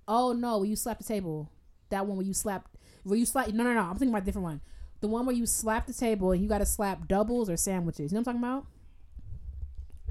Oh 0.08 0.34
no! 0.34 0.60
Where 0.60 0.68
you 0.68 0.76
slap 0.76 0.98
the 0.98 1.04
table. 1.04 1.52
That 1.90 2.06
one 2.06 2.18
where 2.18 2.26
you 2.26 2.34
slap. 2.34 2.70
Where 3.04 3.18
you 3.18 3.26
slap. 3.26 3.50
No, 3.50 3.64
no, 3.64 3.74
no. 3.74 3.82
I'm 3.82 3.94
thinking 3.94 4.10
about 4.10 4.24
a 4.24 4.26
different 4.26 4.44
one. 4.44 4.62
The 5.02 5.08
one 5.08 5.26
where 5.26 5.36
you 5.36 5.46
slap 5.46 5.86
the 5.86 5.94
table 5.94 6.32
and 6.32 6.42
you 6.42 6.48
got 6.48 6.60
to 6.60 6.66
slap 6.66 7.08
doubles 7.08 7.50
or 7.50 7.58
sandwiches. 7.58 8.12
You 8.12 8.16
know 8.16 8.22
what 8.22 8.36
I'm 8.36 8.42
talking 8.42 8.50
about? 8.50 8.68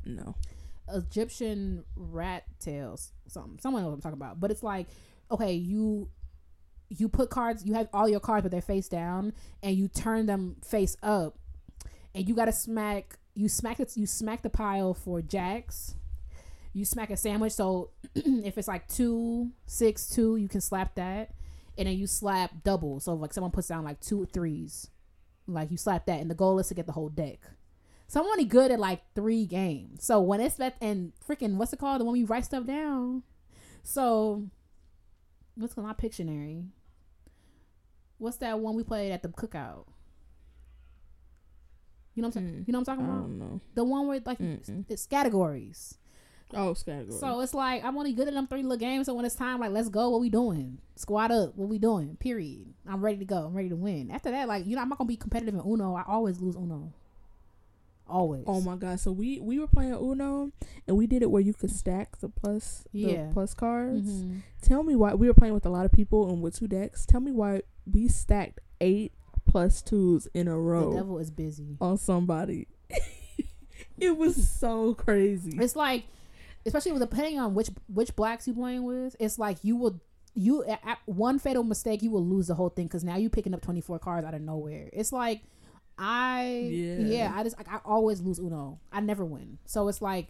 No. 0.05 0.35
Egyptian 0.95 1.85
rat 1.97 2.45
tails. 2.61 3.13
Something. 3.27 3.59
Someone 3.61 3.83
knows 3.83 3.91
what 3.91 3.95
I'm 3.95 4.01
talking 4.03 4.19
about. 4.19 4.41
But 4.41 4.51
it's 4.51 4.63
like, 4.63 4.89
okay, 5.31 5.55
you 5.55 6.09
you 6.89 7.09
put 7.09 7.31
cards. 7.31 7.65
You 7.65 7.75
have 7.75 7.89
all 7.93 8.09
your 8.09 8.21
cards, 8.21 8.43
but 8.43 8.51
they're 8.51 8.61
face 8.61 8.89
down, 8.89 9.33
and 9.63 9.77
you 9.77 9.89
turn 9.89 10.27
them 10.27 10.57
face 10.65 10.97
up, 11.03 11.39
and 12.15 12.29
you 12.29 12.35
got 12.35 12.47
to 12.47 12.53
smack. 12.53 13.19
You 13.35 13.49
smack 13.49 13.81
it. 13.81 13.97
You 13.97 14.07
smack 14.07 14.43
the 14.43 14.51
pile 14.51 14.95
for 14.95 15.23
jacks. 15.23 15.95
You 16.73 16.85
smack 16.85 17.11
a 17.11 17.17
sandwich. 17.17 17.53
So 17.53 17.91
if 18.15 18.57
it's 18.57 18.69
like 18.69 18.89
two, 18.89 19.51
six, 19.67 20.09
two, 20.09 20.37
you 20.37 20.49
can 20.49 20.61
slap 20.61 20.95
that, 20.95 21.31
and 21.77 21.87
then 21.87 21.97
you 21.97 22.07
slap 22.07 22.63
double. 22.65 23.01
So 23.01 23.15
like 23.15 23.33
someone 23.33 23.51
puts 23.51 23.69
down 23.69 23.85
like 23.85 24.01
two 24.01 24.27
threes, 24.33 24.89
like 25.47 25.71
you 25.71 25.77
slap 25.77 26.07
that, 26.07 26.21
and 26.21 26.31
the 26.31 26.35
goal 26.35 26.59
is 26.59 26.69
to 26.69 26.75
get 26.75 26.87
the 26.87 26.93
whole 26.93 27.09
deck. 27.09 27.41
So 28.09 28.21
I'm 28.21 28.27
only 28.27 28.45
good 28.45 28.71
at 28.71 28.79
like 28.79 29.03
three 29.15 29.47
games. 29.47 30.05
So 30.05 30.21
when 30.21 30.41
it's 30.41 30.57
that 30.57 30.77
and 30.81 31.13
freaking 31.27 31.57
what's 31.57 31.73
it 31.73 31.79
called? 31.79 32.01
The 32.01 32.05
one 32.05 32.17
you 32.17 32.27
write 32.27 32.45
stuff 32.45 32.67
down. 32.67 33.23
So 33.83 34.49
what's 35.55 35.77
my 35.77 35.95
Pictionary? 35.95 36.69
What's 38.19 38.37
that 38.39 38.59
one 38.61 38.77
we 38.77 38.85
played 38.85 39.13
at 39.13 39.23
the 39.23 39.29
cookout? 39.29 39.87
You 42.15 42.23
know 42.23 42.29
what 42.29 42.37
I'm 42.37 42.47
saying? 42.47 42.63
Mm. 42.63 42.69
You 42.69 42.73
know 42.73 42.79
what 42.81 42.89
I'm 42.89 42.99
talking 42.99 43.05
about? 43.07 43.21
don't 43.23 43.39
know. 43.39 43.61
The 43.75 43.85
one 43.85 44.07
where 44.07 44.21
like 44.25 44.39
it's 44.41 45.07
categories. 45.07 45.99
Oh, 46.55 46.75
category. 46.75 47.19
So 47.19 47.41
it's 47.41 47.55
like 47.55 47.85
I'm 47.85 47.97
only 47.97 48.13
good 48.13 48.29
at 48.29 48.35
them 48.35 48.47
three 48.47 48.63
little 48.63 48.77
games. 48.77 49.07
So 49.07 49.15
when 49.15 49.25
it's 49.25 49.35
time, 49.35 49.61
like 49.61 49.71
let's 49.71 49.89
go. 49.89 50.11
What 50.11 50.21
we 50.21 50.29
doing? 50.31 50.79
Squad 50.97 51.31
up. 51.31 51.57
What 51.57 51.69
we 51.69 51.79
doing? 51.79 52.17
Period. 52.17 52.75
I'm 52.87 53.01
ready 53.05 53.19
to 53.19 53.25
go. 53.25 53.47
I'm 53.47 53.55
ready 53.55 53.69
to 53.71 53.77
win. 53.77 54.11
After 54.11 54.31
that, 54.31 54.49
like 54.49 54.67
you 54.67 54.77
know, 54.77 54.83
I'm 54.83 54.89
not 54.89 54.99
gonna 54.99 55.09
be 55.09 55.17
competitive 55.17 55.55
in 55.55 55.61
Uno. 55.61 55.95
I 55.95 56.05
always 56.07 56.41
lose 56.41 56.57
Uno. 56.57 56.93
Always. 58.09 58.45
Oh 58.47 58.61
my 58.61 58.77
god! 58.77 59.01
So 59.01 59.11
we 59.13 59.39
we 59.41 59.59
were 59.59 59.67
playing 59.69 59.95
Uno, 59.95 60.51
and 60.87 60.97
we 60.99 61.07
did 61.07 61.23
it 61.23 61.31
where 61.31 61.41
you 61.41 61.55
could 61.55 61.71
stack 61.71 62.19
the 62.19 62.29
plus 62.29 62.85
Yeah. 62.93 63.27
the 63.29 63.33
plus 63.33 63.55
cards. 63.55 64.25
Mhm. 64.25 64.41
Tell 64.61 64.83
me 64.83 64.95
why 64.97 65.15
we 65.15 65.29
were 65.29 65.35
playing 65.35 65.55
with 65.55 65.65
a 65.65 65.71
lot 65.71 65.87
of 65.87 65.93
people 65.93 66.31
and 66.31 66.43
with 66.43 66.57
two 66.57 66.69
decks. 66.69 67.07
Tell 67.07 67.21
me 67.21 67.31
why 67.33 67.63
we 67.91 68.09
stacked 68.09 68.61
eight 68.81 69.13
plus 69.47 69.81
twos 69.81 70.27
in 70.35 70.47
a 70.49 70.59
row. 70.59 70.91
The 70.91 70.97
devil 70.99 71.19
is 71.19 71.31
busy. 71.31 71.77
on 71.81 71.97
somebody. 71.97 72.67
it 73.99 74.17
was 74.17 74.49
so 74.49 74.95
crazy. 74.95 75.57
It's 75.59 75.77
like, 75.77 76.05
especially 76.67 76.93
with 76.93 77.01
depending 77.03 77.39
on 77.39 77.55
which 77.55 77.69
which 77.89 78.15
blacks 78.17 78.47
you 78.47 78.55
playing 78.55 78.85
with, 78.85 79.17
it's 79.21 79.39
like 79.39 79.59
you 79.63 79.77
will 79.77 80.01
you 80.35 80.65
at 80.65 80.81
at 80.87 80.99
one 81.07 81.39
fatal 81.39 81.63
mistake 81.63 82.03
you 82.03 82.11
will 82.11 82.25
lose 82.25 82.47
the 82.47 82.55
whole 82.55 82.71
thing 82.71 82.87
because 82.87 83.05
now 83.05 83.17
you're 83.17 83.29
picking 83.31 83.53
up 83.55 83.61
24 83.61 83.99
cards 83.99 84.27
out 84.27 84.35
of 84.35 84.41
nowhere. 84.41 84.89
It's 84.93 85.13
like 85.13 85.43
I 85.99 86.69
yeah, 86.73 86.99
Yeah. 86.99 87.33
I 87.35 87.43
just 87.45 87.57
like 87.59 87.69
I 87.73 87.79
always 87.85 88.21
lose 88.21 88.39
Uno. 88.39 88.81
I 88.93 89.01
never 89.01 89.25
win. 89.25 89.59
So 89.67 89.89
it's 89.89 90.01
like 90.01 90.29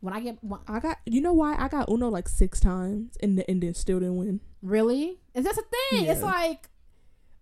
when 0.00 0.14
I 0.14 0.20
get 0.20 0.38
when, 0.42 0.60
I 0.68 0.80
got 0.80 0.98
you 1.06 1.20
know 1.20 1.32
why 1.32 1.54
I 1.58 1.68
got 1.68 1.88
Uno 1.90 2.08
like 2.08 2.28
six 2.28 2.60
times 2.60 3.16
and 3.22 3.44
and 3.48 3.62
then 3.62 3.74
still 3.74 4.00
didn't 4.00 4.16
win. 4.16 4.40
really, 4.62 5.18
and 5.34 5.44
that's 5.44 5.56
the 5.56 5.64
thing. 5.90 6.06
It's 6.06 6.20
Yeah. 6.20 6.26
like. 6.26 6.70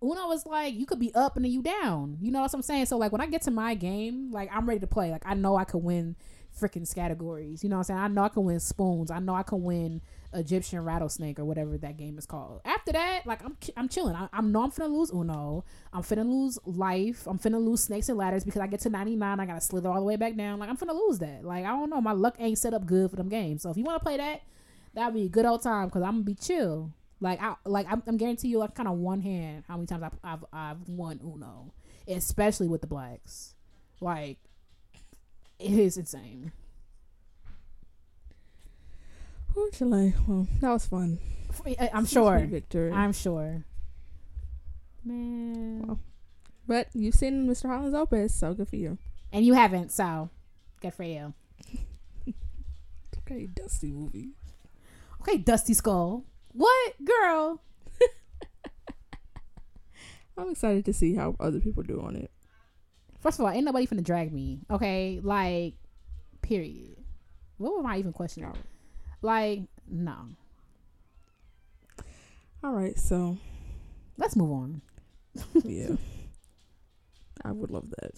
Uno 0.05 0.29
is 0.33 0.45
like 0.45 0.73
you 0.73 0.85
could 0.85 0.99
be 0.99 1.15
up 1.15 1.37
and 1.37 1.45
then 1.45 1.51
you 1.53 1.61
down. 1.61 2.17
You 2.19 2.29
know 2.29 2.41
what 2.41 2.53
I'm 2.53 2.61
saying? 2.61 2.87
So 2.87 2.97
like 2.97 3.13
when 3.13 3.21
I 3.21 3.25
get 3.25 3.43
to 3.43 3.51
my 3.51 3.73
game, 3.73 4.31
like 4.33 4.49
I'm 4.53 4.67
ready 4.67 4.81
to 4.81 4.87
play. 4.87 5.09
Like 5.11 5.23
I 5.25 5.33
know 5.33 5.55
I 5.55 5.63
could 5.63 5.77
win 5.81 6.17
freaking 6.59 6.93
categories. 6.93 7.63
You 7.63 7.69
know 7.69 7.77
what 7.77 7.89
I'm 7.89 7.95
saying? 7.95 7.99
I 7.99 8.07
know 8.07 8.23
I 8.23 8.29
can 8.29 8.43
win 8.43 8.59
spoons. 8.59 9.11
I 9.11 9.19
know 9.19 9.35
I 9.35 9.43
can 9.43 9.63
win 9.63 10.01
Egyptian 10.33 10.83
rattlesnake 10.83 11.39
or 11.39 11.45
whatever 11.45 11.77
that 11.77 11.97
game 11.97 12.17
is 12.17 12.25
called. 12.25 12.61
After 12.65 12.91
that, 12.91 13.25
like 13.25 13.43
I'm 13.43 13.57
I'm 13.77 13.89
chilling. 13.89 14.15
I, 14.15 14.29
I 14.33 14.41
know 14.41 14.63
I'm 14.63 14.71
finna 14.71 14.89
lose 14.89 15.11
Uno. 15.11 15.63
I'm 15.91 16.03
finna 16.03 16.25
lose 16.25 16.57
life. 16.65 17.27
I'm 17.27 17.39
finna 17.39 17.63
lose 17.63 17.83
snakes 17.83 18.09
and 18.09 18.17
ladders 18.17 18.43
because 18.43 18.61
I 18.61 18.67
get 18.67 18.81
to 18.81 18.89
99. 18.89 19.39
I 19.39 19.45
gotta 19.45 19.61
slither 19.61 19.89
all 19.89 19.99
the 19.99 20.03
way 20.03 20.15
back 20.15 20.35
down. 20.35 20.59
Like 20.59 20.69
I'm 20.69 20.77
finna 20.77 20.95
lose 20.95 21.19
that. 21.19 21.43
Like 21.43 21.65
I 21.65 21.69
don't 21.69 21.89
know. 21.89 22.01
My 22.01 22.13
luck 22.13 22.35
ain't 22.39 22.57
set 22.57 22.73
up 22.73 22.85
good 22.85 23.09
for 23.09 23.15
them 23.15 23.29
games. 23.29 23.61
So 23.61 23.69
if 23.69 23.77
you 23.77 23.83
want 23.83 23.99
to 23.99 24.03
play 24.03 24.17
that, 24.17 24.41
that'd 24.93 25.13
be 25.13 25.25
a 25.25 25.29
good 25.29 25.45
old 25.45 25.61
time 25.61 25.87
because 25.87 26.03
I'm 26.03 26.13
gonna 26.13 26.23
be 26.23 26.35
chill. 26.35 26.91
Like 27.19 27.41
I 27.41 27.55
like 27.65 27.87
I'm, 27.89 28.03
I'm 28.07 28.17
guarantee 28.17 28.49
you 28.49 28.59
like 28.59 28.75
kind 28.75 28.89
of 28.89 28.97
one 28.97 29.21
hand 29.21 29.63
how 29.67 29.75
many 29.75 29.87
times 29.87 30.03
I've, 30.03 30.19
I've 30.23 30.45
I've 30.51 30.89
won 30.89 31.19
Uno, 31.23 31.73
especially 32.07 32.67
with 32.67 32.81
the 32.81 32.87
blacks. 32.87 33.55
Like 34.01 34.39
it 35.59 35.71
is 35.71 35.97
insane. 35.97 36.51
Chile. 39.71 40.13
Well, 40.27 40.47
that 40.61 40.71
was 40.71 40.85
fun. 40.85 41.19
I- 41.65 41.89
I'm 41.93 42.05
sure. 42.05 42.39
victory. 42.39 42.91
I'm 42.91 43.13
sure. 43.13 43.63
Man. 45.05 45.85
Wow. 45.87 45.99
But 46.67 46.87
you've 46.93 47.15
seen 47.15 47.47
Mr. 47.47 47.67
Holland's 47.69 47.93
Opus, 47.95 48.33
so 48.33 48.53
good 48.53 48.67
for 48.69 48.75
you. 48.77 48.97
And 49.31 49.45
you 49.45 49.53
haven't, 49.53 49.91
so 49.91 50.29
good 50.81 50.93
for 50.93 51.03
you. 51.03 51.33
Okay, 53.25 53.47
dusty 53.47 53.93
movie. 53.93 54.31
Okay, 55.21 55.37
Dusty 55.37 55.73
Skull. 55.73 56.25
What 56.51 56.93
girl? 57.05 57.61
I'm 60.37 60.49
excited 60.49 60.83
to 60.85 60.93
see 60.93 61.15
how 61.15 61.37
other 61.39 61.61
people 61.61 61.83
do 61.83 62.01
on 62.01 62.17
it. 62.17 62.31
First 63.23 63.39
of 63.39 63.45
all, 63.45 63.51
ain't 63.51 63.65
nobody 63.65 63.87
finna 63.87 64.03
drag 64.03 64.31
me. 64.31 64.59
Okay, 64.69 65.19
like, 65.23 65.73
period. 66.41 66.97
What 67.57 67.73
was 67.73 67.83
my 67.83 67.97
even 67.97 68.13
question? 68.13 68.51
Like, 69.21 69.61
no. 69.89 70.15
All 72.63 72.71
right, 72.71 72.97
so 72.99 73.37
Let's 74.17 74.35
move 74.35 74.51
on. 74.51 74.81
yeah, 75.63 75.95
I 77.43 77.51
would 77.51 77.71
love 77.71 77.89
that. 77.89 78.11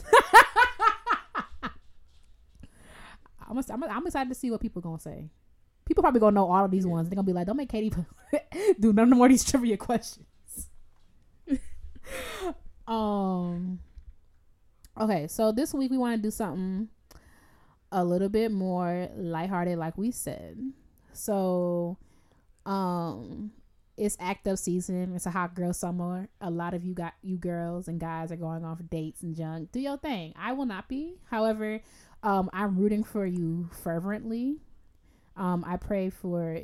I'm, 3.48 3.58
I'm, 3.58 3.84
I'm 3.84 4.08
excited 4.08 4.30
to 4.30 4.36
see 4.36 4.52
what 4.52 4.60
people 4.60 4.82
gonna 4.82 5.00
say. 5.00 5.30
People 5.86 6.02
probably 6.02 6.20
gonna 6.20 6.34
know 6.34 6.52
all 6.52 6.66
of 6.66 6.72
these 6.72 6.86
ones. 6.86 7.08
They're 7.08 7.16
gonna 7.16 7.26
be 7.26 7.32
like, 7.34 7.48
"Don't 7.48 7.56
make 7.58 7.70
Katie 7.70 7.94
do 8.80 8.92
none 8.92 9.10
more 9.12 9.28
of 9.28 9.32
these 9.32 9.44
trivia 9.44 9.78
questions." 9.78 10.28
Um. 12.88 13.80
Okay, 15.00 15.28
so 15.28 15.52
this 15.52 15.74
week 15.74 15.92
we 15.92 15.98
want 15.98 16.16
to 16.16 16.22
do 16.22 16.32
something 16.32 16.88
a 17.92 18.04
little 18.04 18.30
bit 18.30 18.52
more 18.52 19.10
lighthearted, 19.16 19.78
like 19.78 19.98
we 19.98 20.12
said. 20.12 20.58
So, 21.12 21.98
um, 22.66 23.52
it's 23.98 24.18
active 24.20 24.60
season. 24.60 25.14
It's 25.16 25.26
a 25.26 25.32
hot 25.32 25.54
girl 25.54 25.74
summer. 25.74 26.28
A 26.42 26.50
lot 26.50 26.74
of 26.74 26.84
you 26.84 26.94
got 26.94 27.14
you 27.22 27.38
girls 27.38 27.88
and 27.88 28.00
guys 28.00 28.32
are 28.32 28.38
going 28.38 28.66
off 28.66 28.80
dates 28.90 29.22
and 29.22 29.36
junk. 29.36 29.72
Do 29.72 29.80
your 29.80 29.98
thing. 29.98 30.34
I 30.38 30.54
will 30.54 30.66
not 30.66 30.88
be. 30.90 31.16
However, 31.30 31.82
um, 32.24 32.50
I'm 32.54 32.78
rooting 32.78 33.04
for 33.04 33.26
you 33.26 33.70
fervently. 33.84 34.58
Um, 35.38 35.64
I 35.68 35.78
pray 35.78 36.10
for 36.10 36.60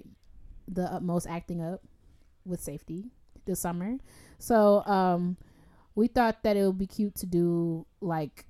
the 0.67 0.83
utmost 0.83 1.27
acting 1.27 1.61
up 1.61 1.81
with 2.45 2.61
safety 2.61 3.11
this 3.45 3.59
summer. 3.59 3.97
So, 4.39 4.85
um, 4.85 5.37
we 5.95 6.07
thought 6.07 6.43
that 6.43 6.57
it 6.57 6.65
would 6.65 6.77
be 6.77 6.87
cute 6.87 7.15
to 7.15 7.25
do 7.25 7.85
like 7.99 8.45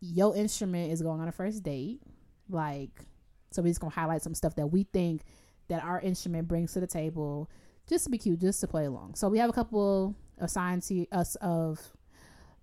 your 0.00 0.36
instrument 0.36 0.92
is 0.92 1.00
going 1.00 1.20
on 1.20 1.28
a 1.28 1.32
first 1.32 1.62
date. 1.62 2.00
Like, 2.48 3.06
so 3.50 3.62
we're 3.62 3.68
just 3.68 3.80
gonna 3.80 3.94
highlight 3.94 4.22
some 4.22 4.34
stuff 4.34 4.56
that 4.56 4.66
we 4.66 4.84
think 4.84 5.22
that 5.68 5.84
our 5.84 6.00
instrument 6.00 6.48
brings 6.48 6.72
to 6.72 6.80
the 6.80 6.86
table, 6.86 7.48
just 7.88 8.04
to 8.04 8.10
be 8.10 8.18
cute, 8.18 8.40
just 8.40 8.60
to 8.60 8.66
play 8.66 8.84
along. 8.84 9.14
So 9.14 9.28
we 9.28 9.38
have 9.38 9.48
a 9.48 9.52
couple 9.52 10.16
of 10.38 10.50
signs 10.50 10.88
here, 10.88 11.06
us 11.12 11.36
of 11.36 11.80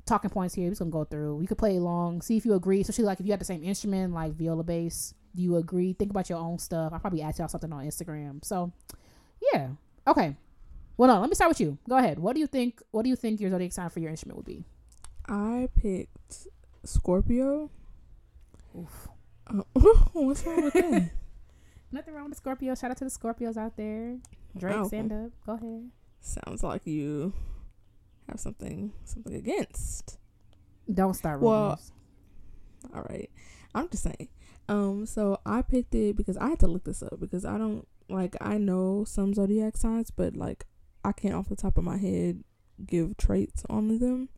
talking 0.05 0.29
points 0.29 0.53
here. 0.53 0.65
We're 0.65 0.71
just 0.71 0.79
gonna 0.79 0.91
go 0.91 1.05
through. 1.05 1.37
We 1.37 1.47
could 1.47 1.57
play 1.57 1.77
along, 1.77 2.21
see 2.21 2.35
if 2.35 2.45
you 2.45 2.55
agree. 2.55 2.81
Especially 2.81 3.05
like 3.05 3.19
if 3.19 3.25
you 3.25 3.31
have 3.31 3.39
the 3.39 3.45
same 3.45 3.63
instrument, 3.63 4.13
like 4.13 4.33
viola 4.33 4.63
bass, 4.63 5.13
do 5.35 5.41
you 5.41 5.55
agree? 5.55 5.93
Think 5.93 6.11
about 6.11 6.29
your 6.29 6.39
own 6.39 6.59
stuff. 6.59 6.91
I'll 6.91 6.99
probably 6.99 7.21
ask 7.21 7.39
y'all 7.39 7.47
something 7.47 7.71
on 7.71 7.85
Instagram. 7.85 8.43
So, 8.43 8.73
yeah, 9.53 9.69
okay. 10.07 10.35
Well, 10.99 11.07
no, 11.07 11.21
let 11.21 11.29
me 11.29 11.35
start 11.35 11.47
with 11.47 11.61
you. 11.61 11.77
Go 11.87 11.95
ahead. 11.95 12.19
What 12.19 12.33
do 12.33 12.41
you 12.41 12.47
think? 12.47 12.81
What 12.91 13.03
do 13.03 13.09
you 13.09 13.15
think 13.15 13.39
your 13.39 13.49
zodiac 13.49 13.71
sign 13.71 13.89
for 13.89 14.01
your 14.01 14.09
instrument 14.09 14.35
would 14.35 14.45
be? 14.45 14.65
I 15.29 15.69
picked 15.73 16.47
Scorpio. 16.83 17.69
Oof. 18.77 19.07
Uh, 19.47 19.61
what's 20.11 20.45
wrong 20.45 20.61
with 20.65 20.73
that? 20.73 21.09
Nothing 21.93 22.13
wrong 22.15 22.27
with 22.27 22.37
Scorpio. 22.37 22.75
Shout 22.75 22.91
out 22.91 22.97
to 22.97 23.05
the 23.05 23.09
Scorpios 23.09 23.55
out 23.55 23.77
there. 23.77 24.17
Drake, 24.57 24.75
Wow. 24.75 24.87
stand 24.87 25.13
up. 25.13 25.31
Go 25.45 25.53
ahead. 25.53 25.89
Sounds 26.19 26.63
like 26.63 26.85
you 26.85 27.31
have 28.27 28.41
something 28.41 28.91
something 29.05 29.35
against. 29.35 30.17
Don't 30.93 31.13
start 31.13 31.39
Well. 31.39 31.79
All 32.93 33.03
right. 33.03 33.29
I'm 33.73 33.87
just 33.87 34.03
saying. 34.03 34.27
Um, 34.67 35.05
so 35.05 35.39
I 35.45 35.61
picked 35.61 35.95
it 35.95 36.17
because 36.17 36.35
I 36.35 36.49
had 36.49 36.59
to 36.59 36.67
look 36.67 36.83
this 36.83 37.01
up 37.01 37.21
because 37.21 37.45
I 37.45 37.57
don't 37.57 37.87
like 38.09 38.35
I 38.41 38.57
know 38.57 39.05
some 39.07 39.33
zodiac 39.33 39.77
signs, 39.77 40.11
but 40.11 40.35
like 40.35 40.65
I 41.03 41.11
can't 41.11 41.35
off 41.35 41.49
the 41.49 41.55
top 41.55 41.77
of 41.77 41.83
my 41.83 41.97
head 41.97 42.43
give 42.85 43.17
traits 43.17 43.63
on 43.69 43.99
them. 43.99 44.29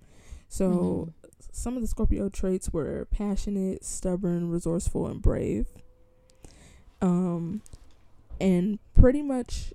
So 0.47 1.14
some 1.51 1.76
of 1.76 1.82
the 1.82 1.88
Scorpio 1.88 2.30
traits 2.30 2.72
were 2.74 3.05
passionate, 3.12 3.84
stubborn, 3.84 4.49
resourceful, 4.49 5.07
and 5.07 5.22
brave. 5.22 5.68
Um, 7.01 7.62
and 8.39 8.80
pretty 8.93 9.22
much 9.22 9.74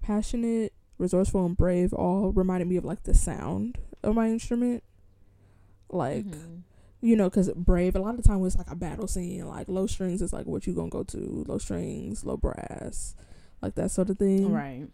passionate, 0.00 0.72
resourceful, 0.98 1.44
and 1.44 1.56
brave 1.56 1.92
all 1.92 2.32
reminded 2.32 2.68
me 2.68 2.76
of 2.76 2.84
like 2.84 3.02
the 3.04 3.14
sound 3.14 3.78
of 4.02 4.14
my 4.14 4.28
instrument. 4.28 4.82
Like 5.90 6.26
Mhm. 6.26 6.62
you 7.00 7.14
know, 7.16 7.28
because 7.30 7.50
brave 7.54 7.94
a 7.94 8.00
lot 8.00 8.10
of 8.10 8.16
the 8.22 8.22
time 8.28 8.44
it's 8.44 8.56
like 8.56 8.70
a 8.70 8.76
battle 8.76 9.06
scene. 9.06 9.46
Like 9.46 9.68
low 9.68 9.86
strings 9.86 10.20
is 10.22 10.32
like 10.32 10.46
what 10.46 10.66
you 10.66 10.74
gonna 10.74 10.88
go 10.90 11.02
to. 11.04 11.44
Low 11.46 11.58
strings, 11.58 12.24
low 12.24 12.36
brass, 12.36 13.14
like 13.62 13.74
that 13.76 13.90
sort 13.90 14.10
of 14.10 14.18
thing. 14.18 14.50
right. 14.52 14.88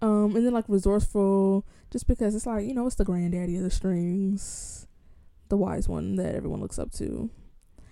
Um, 0.00 0.36
and 0.36 0.46
then 0.46 0.52
like 0.52 0.64
resourceful, 0.68 1.66
just 1.90 2.06
because 2.06 2.34
it's 2.34 2.46
like 2.46 2.64
you 2.66 2.74
know 2.74 2.86
it's 2.86 2.96
the 2.96 3.04
granddaddy 3.04 3.56
of 3.56 3.62
the 3.64 3.70
strings, 3.70 4.86
the 5.48 5.56
wise 5.56 5.88
one 5.88 6.14
that 6.16 6.34
everyone 6.34 6.60
looks 6.60 6.78
up 6.78 6.92
to. 6.92 7.30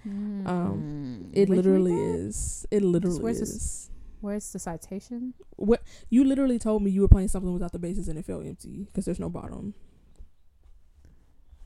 Um, 0.04 1.30
It 1.32 1.48
Where'd 1.48 1.64
you 1.64 1.72
read 1.72 1.80
literally 1.80 1.94
is. 2.26 2.64
It 2.70 2.82
literally 2.84 3.20
where's 3.22 3.40
is. 3.40 3.52
this- 3.52 3.90
Where's 4.20 4.50
the 4.52 4.58
citation? 4.58 5.34
What 5.56 5.82
you 6.08 6.24
literally 6.24 6.58
told 6.58 6.82
me 6.82 6.90
you 6.90 7.02
were 7.02 7.08
playing 7.08 7.28
something 7.28 7.52
without 7.52 7.72
the 7.72 7.78
basses 7.78 8.08
and 8.08 8.18
it 8.18 8.24
felt 8.24 8.46
empty 8.46 8.84
because 8.86 9.04
there's 9.04 9.20
no 9.20 9.28
bottom. 9.28 9.74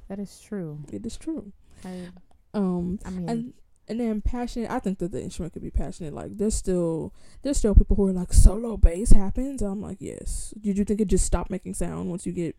That 0.08 0.18
is 0.18 0.40
true. 0.40 0.80
It 0.92 1.06
is 1.06 1.16
true. 1.16 1.52
I, 1.84 2.08
Um, 2.52 2.98
I 3.04 3.10
mean, 3.10 3.28
and 3.30 3.52
and 3.90 3.98
then 3.98 4.20
passionate. 4.20 4.70
I 4.70 4.78
think 4.78 4.98
that 5.00 5.10
the 5.10 5.20
instrument 5.20 5.52
could 5.52 5.62
be 5.62 5.70
passionate. 5.70 6.14
Like 6.14 6.36
there's 6.36 6.54
still 6.54 7.12
there's 7.42 7.58
still 7.58 7.74
people 7.74 7.96
who 7.96 8.06
are 8.06 8.12
like 8.12 8.32
solo 8.32 8.76
bass 8.76 9.10
happens. 9.10 9.62
I'm 9.62 9.82
like 9.82 9.98
yes. 10.00 10.54
Did 10.60 10.78
you 10.78 10.84
think 10.84 11.00
it 11.00 11.08
just 11.08 11.26
stopped 11.26 11.50
making 11.50 11.74
sound 11.74 12.08
once 12.08 12.24
you 12.24 12.32
get 12.32 12.56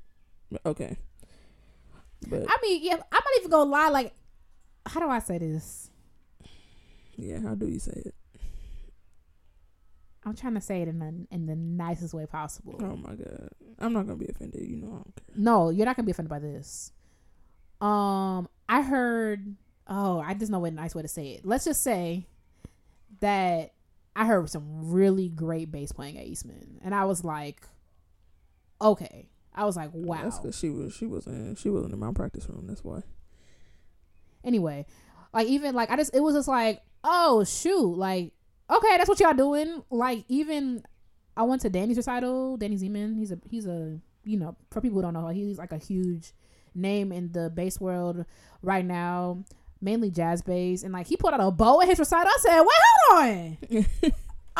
okay? 0.66 0.98
But 2.30 2.46
I 2.50 2.58
mean, 2.62 2.84
yeah. 2.84 2.96
I'm 2.96 3.00
not 3.12 3.40
even 3.40 3.50
gonna 3.50 3.70
lie. 3.70 3.90
Like, 3.90 4.14
how 4.86 5.00
do 5.00 5.08
I 5.08 5.20
say 5.20 5.38
this? 5.38 5.90
yeah, 7.16 7.40
how 7.40 7.56
do 7.56 7.68
you 7.68 7.80
say 7.80 8.04
it? 8.06 8.16
I'm 10.24 10.36
trying 10.36 10.54
to 10.56 10.62
say 10.62 10.82
it 10.82 10.88
in 10.90 11.00
the 11.00 11.28
in 11.32 11.46
the 11.46 11.56
nicest 11.56 12.14
way 12.14 12.26
possible. 12.26 12.76
Oh 12.82 12.98
my 12.98 13.16
god, 13.16 13.50
I'm 13.80 13.94
not 13.94 14.06
gonna 14.06 14.18
be 14.18 14.28
offended. 14.28 14.68
You 14.70 14.78
know 14.78 14.88
I 14.88 14.92
don't 14.92 15.16
care. 15.16 15.36
No, 15.36 15.70
you're 15.70 15.86
not 15.86 15.96
gonna 15.96 16.06
be 16.06 16.12
offended 16.12 16.30
by 16.30 16.40
this. 16.40 16.92
Um, 17.80 18.50
I 18.68 18.82
heard. 18.82 19.56
Oh, 19.94 20.24
I 20.26 20.34
just 20.36 20.50
know 20.50 20.60
what 20.60 20.72
a 20.72 20.76
nice 20.76 20.96
way 20.96 21.02
to 21.02 21.08
say 21.10 21.32
it. 21.32 21.46
Let's 21.46 21.66
just 21.66 21.84
say 21.84 22.26
that 23.20 23.74
I 24.16 24.26
heard 24.26 24.50
some 24.50 24.90
really 24.90 25.28
great 25.28 25.70
bass 25.70 25.92
playing 25.92 26.18
at 26.18 26.26
Eastman, 26.26 26.80
and 26.82 26.96
I 26.96 27.04
was 27.04 27.26
like, 27.26 27.68
okay. 28.82 29.28
I 29.54 29.66
was 29.66 29.76
like, 29.76 29.90
wow. 29.94 30.22
That's 30.24 30.40
because 30.40 30.58
she 30.58 30.70
was 30.70 30.94
she 30.94 31.06
wasn't 31.06 31.58
she 31.58 31.70
wasn't 31.70 31.94
in 31.94 32.00
my 32.00 32.14
practice 32.14 32.48
room. 32.48 32.68
That's 32.68 32.86
why. 32.86 33.02
Anyway, 34.46 34.86
like 35.34 35.48
even 35.48 35.76
like 35.76 35.92
I 35.92 35.98
just 35.98 36.16
it 36.16 36.22
was 36.22 36.36
just 36.36 36.48
like, 36.48 36.82
oh 37.04 37.44
shoot, 37.44 37.98
like 37.98 38.32
okay, 38.70 38.96
that's 38.96 39.10
what 39.10 39.20
y'all 39.20 39.34
doing. 39.34 39.84
Like 39.90 40.24
even 40.30 40.84
I 41.36 41.44
went 41.44 41.64
to 41.64 41.70
Danny's 41.70 41.98
recital. 41.98 42.56
Danny 42.56 42.78
Zeman. 42.78 43.18
He's 43.18 43.34
a 43.34 43.40
he's 43.50 43.68
a 43.68 44.00
you 44.24 44.38
know 44.38 44.56
for 44.70 44.80
people 44.80 45.00
who 45.00 45.02
don't 45.02 45.14
know, 45.14 45.28
he's 45.28 45.58
like 45.58 45.74
a 45.74 45.78
huge 45.78 46.32
name 46.74 47.12
in 47.12 47.34
the 47.34 47.50
bass 47.50 47.82
world 47.82 48.26
right 48.62 48.86
now, 48.86 49.44
mainly 49.82 50.10
jazz 50.12 50.42
bass. 50.42 50.84
And 50.84 50.94
like 50.94 51.08
he 51.08 51.18
put 51.18 51.34
out 51.34 51.42
a 51.42 51.52
bow 51.52 51.82
at 51.82 51.88
his 51.88 52.00
recital. 52.00 52.28
I 52.34 52.38
said, 52.40 52.62
wait, 52.62 52.70
hold 53.10 53.20
on, 53.24 53.58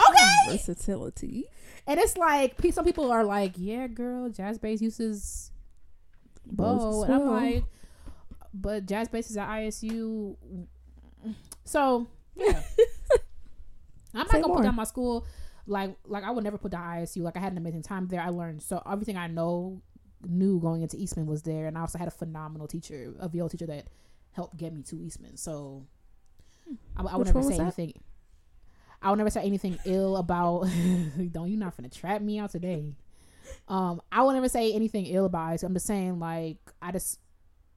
okay. 0.10 0.52
Versatility. 0.58 1.46
And 1.88 2.00
it's 2.00 2.18
like 2.18 2.56
some 2.72 2.86
people 2.86 3.12
are 3.12 3.24
like, 3.24 3.54
yeah, 3.56 3.88
girl, 3.88 4.30
jazz 4.30 4.58
bass 4.58 4.82
uses 4.82 5.52
bow. 6.46 7.04
And 7.04 7.14
I'm 7.14 7.28
like, 7.28 7.64
but 8.54 8.86
jazz 8.86 9.08
bass 9.10 9.30
is 9.32 9.38
at 9.38 9.48
ISU. 9.48 10.36
So 11.64 12.08
yeah, 12.36 12.48
I'm 14.14 14.20
not 14.20 14.30
Say 14.30 14.38
gonna 14.42 14.48
more. 14.48 14.58
put 14.58 14.64
down 14.64 14.76
my 14.76 14.84
school. 14.84 15.26
Like 15.68 15.96
like 16.06 16.24
I 16.24 16.32
would 16.32 16.44
never 16.44 16.58
put 16.58 16.72
down 16.72 16.84
ISU. 16.84 17.22
Like 17.22 17.38
I 17.38 17.40
had 17.40 17.52
an 17.52 17.58
amazing 17.58 17.84
time 17.84 18.08
there. 18.08 18.22
I 18.22 18.30
learned 18.30 18.62
so 18.62 18.82
everything 18.90 19.18
I 19.18 19.28
know 19.28 19.82
knew 20.28 20.60
going 20.60 20.82
into 20.82 20.98
Eastman 20.98 21.26
was 21.26 21.44
there, 21.44 21.68
and 21.68 21.78
I 21.78 21.82
also 21.82 21.98
had 21.98 22.08
a 22.08 22.12
phenomenal 22.12 22.68
teacher, 22.68 23.14
a 23.20 23.28
viola 23.30 23.50
teacher 23.50 23.68
that 23.68 23.88
helped 24.34 24.58
get 24.58 24.74
me 24.74 24.82
to 24.84 24.96
Eastman. 25.02 25.38
So 25.38 25.86
I, 26.96 27.04
I 27.04 27.16
would 27.16 27.28
Which 27.28 27.36
never 27.36 27.44
say 27.44 27.60
anything. 27.60 27.94
I 29.02 29.10
would 29.10 29.18
never 29.18 29.30
say 29.30 29.42
anything 29.42 29.78
ill 29.86 30.18
about. 30.18 30.62
don't 31.32 31.50
you 31.50 31.58
not 31.58 31.76
finna 31.76 31.92
trap 31.92 32.22
me 32.22 32.40
out 32.40 32.52
today? 32.52 32.96
Um, 33.68 34.02
I 34.12 34.24
would 34.24 34.34
never 34.34 34.50
say 34.50 34.74
anything 34.74 35.06
ill 35.08 35.26
about 35.26 35.56
it. 35.56 35.64
I'm 35.64 35.74
just 35.74 35.88
saying, 35.88 36.20
like, 36.20 36.58
I 36.82 36.92
just, 36.92 37.20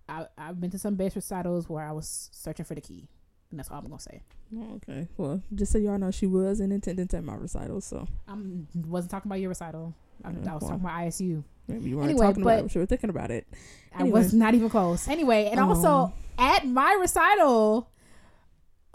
I, 0.09 0.27
I've 0.37 0.61
been 0.61 0.71
to 0.71 0.79
some 0.79 0.95
bass 0.97 1.17
recitals 1.17 1.69
where 1.69 1.85
I 1.85 1.93
was 1.93 2.29
searching 2.33 2.65
for 2.65 2.75
the 2.75 2.81
key, 2.81 3.09
and 3.51 3.59
that's 3.59 3.71
all 3.71 3.79
I'm 3.79 3.87
gonna 3.87 3.99
say. 3.99 4.23
Oh, 4.57 4.75
okay. 4.77 5.09
Well, 5.17 5.43
just 5.55 5.73
so 5.73 5.79
y'all 5.79 5.99
know, 5.99 6.11
she 6.11 6.27
was 6.27 6.61
in 6.61 6.71
attendance 6.73 7.15
at 7.15 7.25
my 7.25 7.35
recital, 7.35 7.81
so 7.81 8.07
I 8.29 8.37
wasn't 8.75 9.11
talking 9.11 9.29
about 9.29 9.41
your 9.41 9.49
recital. 9.49 9.95
I, 10.23 10.31
Yeah, 10.31 10.51
I 10.51 10.55
was 10.55 10.63
well. 10.63 10.71
talking 10.71 10.85
about 10.85 11.01
ISU. 11.03 11.43
maybe 11.69 11.91
you 11.91 11.97
weren't 11.97 12.11
Anyway, 12.11 12.27
talking 12.27 12.43
about 12.43 12.65
it, 12.67 12.75
you 12.75 12.81
were 12.81 12.87
thinking 12.87 13.11
about 13.11 13.31
it. 13.31 13.47
I 13.95 14.05
was 14.05 14.33
not 14.35 14.55
even 14.55 14.69
close. 14.71 15.09
Anyway, 15.09 15.47
and 15.51 15.59
Um, 15.61 15.71
also 15.71 16.13
at 16.39 16.67
my 16.67 16.97
recital, 17.01 17.91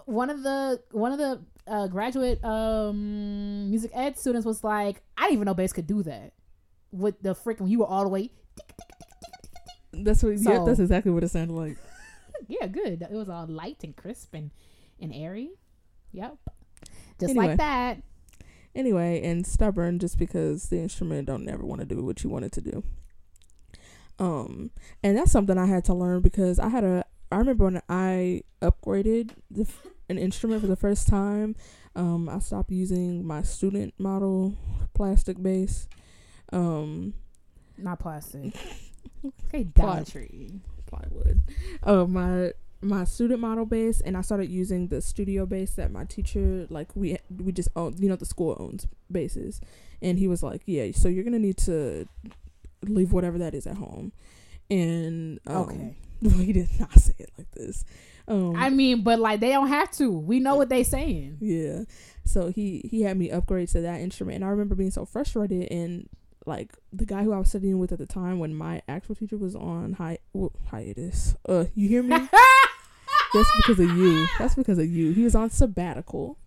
one 0.04 0.30
of 0.30 0.42
the 0.42 0.80
one 0.92 1.12
of 1.12 1.18
the 1.18 1.40
uh, 1.66 1.86
graduate 1.88 2.42
um, 2.44 3.70
music 3.70 3.90
ed 3.94 4.18
students 4.18 4.44
was 4.46 4.62
like, 4.64 5.02
"I 5.16 5.22
didn't 5.22 5.34
even 5.34 5.46
know 5.46 5.54
bass 5.54 5.72
could 5.72 5.86
do 5.86 6.02
that." 6.04 6.32
With 6.92 7.20
the 7.22 7.34
freaking, 7.34 7.68
you 7.70 7.78
were 7.80 7.86
all 7.86 8.02
the 8.02 8.08
way, 8.08 8.30
That's 9.92 10.22
what. 10.22 10.38
So- 10.38 10.52
yep, 10.52 10.66
that's 10.66 10.80
exactly 10.80 11.12
what 11.12 11.24
it 11.24 11.28
sounded 11.28 11.54
like. 11.54 11.76
yeah, 12.48 12.66
good. 12.66 13.02
It 13.02 13.12
was 13.12 13.28
all 13.28 13.46
light 13.46 13.78
and 13.84 13.94
crisp 13.96 14.34
and 14.34 14.50
and 15.00 15.12
airy. 15.14 15.50
Yep, 16.12 16.36
just 17.20 17.30
Anyway. 17.30 17.46
like 17.48 17.58
that. 17.58 18.02
Anyway, 18.74 19.20
and 19.22 19.46
stubborn 19.46 19.98
just 19.98 20.18
because 20.18 20.68
the 20.68 20.78
instrument 20.78 21.26
don't 21.26 21.44
never 21.44 21.64
want 21.64 21.80
to 21.80 21.86
do 21.86 22.02
what 22.04 22.22
you 22.22 22.30
want 22.30 22.44
it 22.44 22.52
to 22.52 22.60
do. 22.60 22.82
Um, 24.18 24.70
and 25.02 25.16
that's 25.16 25.32
something 25.32 25.58
I 25.58 25.66
had 25.66 25.84
to 25.86 25.94
learn 25.94 26.20
because 26.20 26.58
I 26.58 26.68
had 26.68 26.84
a. 26.84 27.04
I 27.32 27.36
remember 27.36 27.64
when 27.64 27.82
I 27.88 28.42
upgraded 28.60 29.30
the, 29.50 29.66
an 30.08 30.18
instrument 30.18 30.60
for 30.60 30.66
the 30.66 30.76
first 30.76 31.08
time. 31.08 31.56
Um, 31.96 32.28
I 32.28 32.38
stopped 32.38 32.70
using 32.70 33.24
my 33.26 33.42
student 33.42 33.94
model 33.98 34.56
plastic 34.94 35.42
bass. 35.42 35.88
Um, 36.52 37.14
Not 37.78 37.98
plastic. 37.98 38.54
Okay, 39.48 39.64
Dollar 39.64 40.04
Tree. 40.04 40.60
plywood. 40.86 41.40
Oh 41.82 42.06
my 42.06 42.52
my 42.82 43.04
student 43.04 43.40
model 43.40 43.66
bass 43.66 44.00
and 44.00 44.16
I 44.16 44.22
started 44.22 44.48
using 44.50 44.88
the 44.88 45.02
studio 45.02 45.44
bass 45.46 45.74
that 45.74 45.92
my 45.92 46.04
teacher 46.04 46.66
like 46.70 46.94
we 46.96 47.18
we 47.38 47.52
just 47.52 47.68
own. 47.76 47.94
You 47.98 48.08
know, 48.08 48.16
the 48.16 48.24
school 48.26 48.56
owns 48.58 48.86
basses, 49.10 49.60
and 50.00 50.18
he 50.18 50.26
was 50.28 50.42
like, 50.42 50.62
"Yeah, 50.66 50.90
so 50.94 51.08
you're 51.08 51.24
gonna 51.24 51.38
need 51.38 51.58
to 51.58 52.06
leave 52.86 53.12
whatever 53.12 53.38
that 53.38 53.54
is 53.54 53.66
at 53.66 53.76
home." 53.76 54.12
And 54.70 55.40
um, 55.46 55.56
Okay. 55.56 55.96
he 56.44 56.52
did 56.52 56.68
not 56.78 56.92
say 56.98 57.14
it 57.18 57.30
like 57.36 57.50
this. 57.52 57.84
Um, 58.28 58.54
I 58.56 58.70
mean, 58.70 59.02
but 59.02 59.18
like 59.18 59.40
they 59.40 59.50
don't 59.50 59.68
have 59.68 59.90
to. 59.92 60.10
We 60.10 60.40
know 60.40 60.54
what 60.54 60.68
they 60.68 60.84
saying. 60.84 61.38
Yeah. 61.40 61.82
So 62.24 62.50
he 62.50 62.86
he 62.90 63.02
had 63.02 63.16
me 63.18 63.30
upgrade 63.30 63.68
to 63.70 63.80
that 63.80 64.00
instrument, 64.00 64.36
and 64.36 64.44
I 64.44 64.48
remember 64.48 64.74
being 64.74 64.90
so 64.92 65.04
frustrated. 65.04 65.70
And 65.70 66.08
like 66.46 66.72
the 66.92 67.04
guy 67.04 67.24
who 67.24 67.32
I 67.32 67.38
was 67.38 67.48
studying 67.48 67.78
with 67.78 67.92
at 67.92 67.98
the 67.98 68.06
time, 68.06 68.38
when 68.38 68.54
my 68.54 68.82
actual 68.88 69.14
teacher 69.16 69.36
was 69.36 69.54
on 69.56 69.94
hi- 69.94 70.18
well, 70.32 70.52
hiatus. 70.70 71.34
Uh, 71.48 71.64
you 71.74 71.88
hear 71.88 72.02
me? 72.02 72.16
That's 73.32 73.50
because 73.56 73.80
of 73.80 73.96
you. 73.96 74.26
That's 74.38 74.54
because 74.54 74.78
of 74.78 74.86
you. 74.86 75.12
He 75.12 75.22
was 75.22 75.34
on 75.34 75.50
sabbatical. 75.50 76.38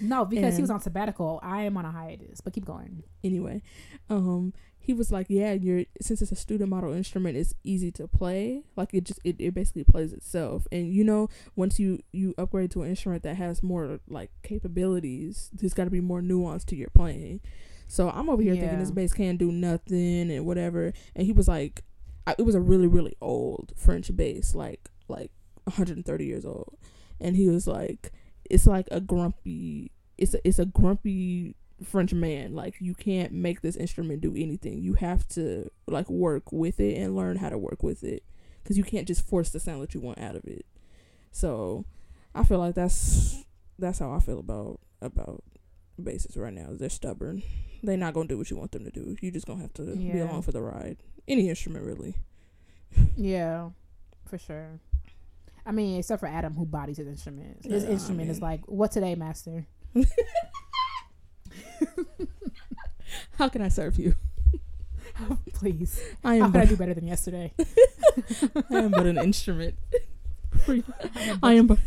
No, 0.00 0.24
because 0.24 0.56
he 0.56 0.62
was 0.62 0.70
on 0.70 0.80
sabbatical. 0.80 1.40
I 1.42 1.62
am 1.62 1.76
on 1.76 1.84
a 1.84 1.90
hiatus. 1.90 2.40
But 2.40 2.52
keep 2.52 2.64
going. 2.64 3.02
Anyway, 3.24 3.62
um, 4.08 4.52
he 4.78 4.94
was 4.94 5.12
like, 5.12 5.26
"Yeah, 5.28 5.52
you're 5.52 5.84
since 6.00 6.22
it's 6.22 6.32
a 6.32 6.36
student 6.36 6.70
model 6.70 6.92
instrument, 6.92 7.36
it's 7.36 7.54
easy 7.64 7.90
to 7.92 8.06
play. 8.08 8.62
Like 8.76 8.94
it 8.94 9.04
just 9.04 9.20
it, 9.24 9.36
it 9.38 9.54
basically 9.54 9.84
plays 9.84 10.12
itself. 10.12 10.66
And 10.70 10.92
you 10.92 11.04
know, 11.04 11.28
once 11.56 11.78
you 11.78 12.02
you 12.12 12.34
upgrade 12.38 12.70
to 12.72 12.82
an 12.82 12.90
instrument 12.90 13.22
that 13.24 13.36
has 13.36 13.62
more 13.62 14.00
like 14.08 14.30
capabilities, 14.42 15.50
there's 15.52 15.74
got 15.74 15.84
to 15.84 15.90
be 15.90 16.00
more 16.00 16.22
nuance 16.22 16.64
to 16.66 16.76
your 16.76 16.90
playing. 16.90 17.40
So 17.86 18.10
I'm 18.10 18.28
over 18.28 18.42
here 18.42 18.54
thinking 18.54 18.78
this 18.78 18.90
bass 18.90 19.12
can't 19.12 19.38
do 19.38 19.50
nothing 19.50 20.30
and 20.30 20.46
whatever. 20.46 20.92
And 21.16 21.26
he 21.26 21.32
was 21.32 21.48
like, 21.48 21.82
I, 22.26 22.34
it 22.38 22.42
was 22.42 22.54
a 22.54 22.60
really 22.60 22.86
really 22.86 23.16
old 23.20 23.72
French 23.76 24.14
bass, 24.16 24.54
like 24.54 24.88
like 25.08 25.32
130 25.68 26.24
years 26.24 26.44
old. 26.44 26.76
And 27.20 27.36
he 27.36 27.48
was 27.48 27.66
like, 27.66 28.12
it's 28.48 28.66
like 28.66 28.88
a 28.90 29.00
grumpy. 29.00 29.90
It's 30.16 30.34
a 30.34 30.46
it's 30.46 30.58
a 30.58 30.66
grumpy 30.66 31.54
French 31.84 32.12
man. 32.12 32.54
Like 32.54 32.76
you 32.80 32.94
can't 32.94 33.32
make 33.32 33.60
this 33.60 33.76
instrument 33.76 34.20
do 34.20 34.34
anything. 34.36 34.80
You 34.82 34.94
have 34.94 35.26
to 35.28 35.70
like 35.86 36.08
work 36.08 36.52
with 36.52 36.80
it 36.80 36.96
and 36.96 37.16
learn 37.16 37.36
how 37.36 37.50
to 37.50 37.58
work 37.58 37.82
with 37.82 38.02
it 38.02 38.22
because 38.62 38.76
you 38.76 38.84
can't 38.84 39.06
just 39.06 39.26
force 39.26 39.50
the 39.50 39.60
sound 39.60 39.82
that 39.82 39.94
you 39.94 40.00
want 40.00 40.18
out 40.18 40.36
of 40.36 40.44
it. 40.44 40.66
So 41.30 41.84
I 42.34 42.44
feel 42.44 42.58
like 42.58 42.74
that's 42.74 43.44
that's 43.78 43.98
how 43.98 44.12
I 44.12 44.20
feel 44.20 44.40
about 44.40 44.80
about 45.00 45.42
basses 46.02 46.36
right 46.36 46.52
now. 46.52 46.68
They're 46.70 46.88
stubborn. 46.88 47.42
They're 47.82 47.96
not 47.96 48.14
gonna 48.14 48.28
do 48.28 48.38
what 48.38 48.50
you 48.50 48.56
want 48.56 48.72
them 48.72 48.84
to 48.84 48.90
do. 48.90 49.16
You 49.20 49.30
just 49.30 49.46
gonna 49.46 49.62
have 49.62 49.74
to 49.74 49.96
be 49.96 50.18
along 50.18 50.42
for 50.42 50.52
the 50.52 50.62
ride. 50.62 50.98
Any 51.26 51.48
instrument 51.48 51.84
really. 51.84 52.16
Yeah, 53.16 53.70
for 54.26 54.38
sure. 54.38 54.80
I 55.68 55.70
mean, 55.70 55.98
except 55.98 56.20
for 56.20 56.26
Adam, 56.26 56.54
who 56.54 56.64
bodies 56.64 56.96
his 56.96 57.06
instruments. 57.06 57.66
His 57.66 57.82
Yeah, 57.84 57.90
I 57.90 57.92
instrument 57.92 58.30
is 58.30 58.40
like, 58.40 58.66
"What 58.66 58.90
today, 58.90 59.14
master?" 59.14 59.66
How 63.36 63.50
can 63.50 63.60
I 63.60 63.68
serve 63.68 63.98
you? 63.98 64.14
Please, 65.52 66.00
I 66.24 66.38
how 66.38 66.46
am 66.46 66.52
can 66.52 66.62
I 66.62 66.64
do 66.64 66.76
better 66.76 66.94
than 66.94 67.06
yesterday? 67.06 67.52
I 68.70 68.76
am 68.78 68.92
but 68.92 69.04
an 69.04 69.18
instrument. 69.18 69.74
For 70.64 70.72
you. 70.74 70.84
I 71.42 71.52
am 71.52 71.66
but 71.66 71.80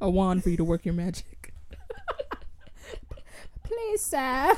a 0.00 0.10
wand 0.10 0.42
for 0.42 0.50
you 0.50 0.56
to 0.56 0.64
work 0.64 0.84
your 0.84 0.94
magic. 0.94 1.54
Please, 3.62 4.02
sir. 4.02 4.56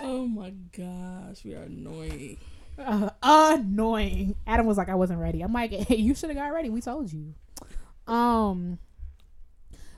Oh 0.00 0.28
my 0.28 0.50
gosh, 0.76 1.44
we 1.44 1.54
are 1.54 1.62
annoying. 1.62 2.38
Uh, 2.78 3.10
annoying. 3.22 4.36
Adam 4.46 4.66
was 4.66 4.76
like, 4.78 4.88
I 4.88 4.94
wasn't 4.94 5.20
ready. 5.20 5.42
I'm 5.42 5.52
like, 5.52 5.70
hey, 5.72 5.96
you 5.96 6.14
should 6.14 6.30
have 6.30 6.36
got 6.36 6.52
ready. 6.52 6.70
We 6.70 6.80
told 6.80 7.12
you. 7.12 7.34
Um. 8.06 8.78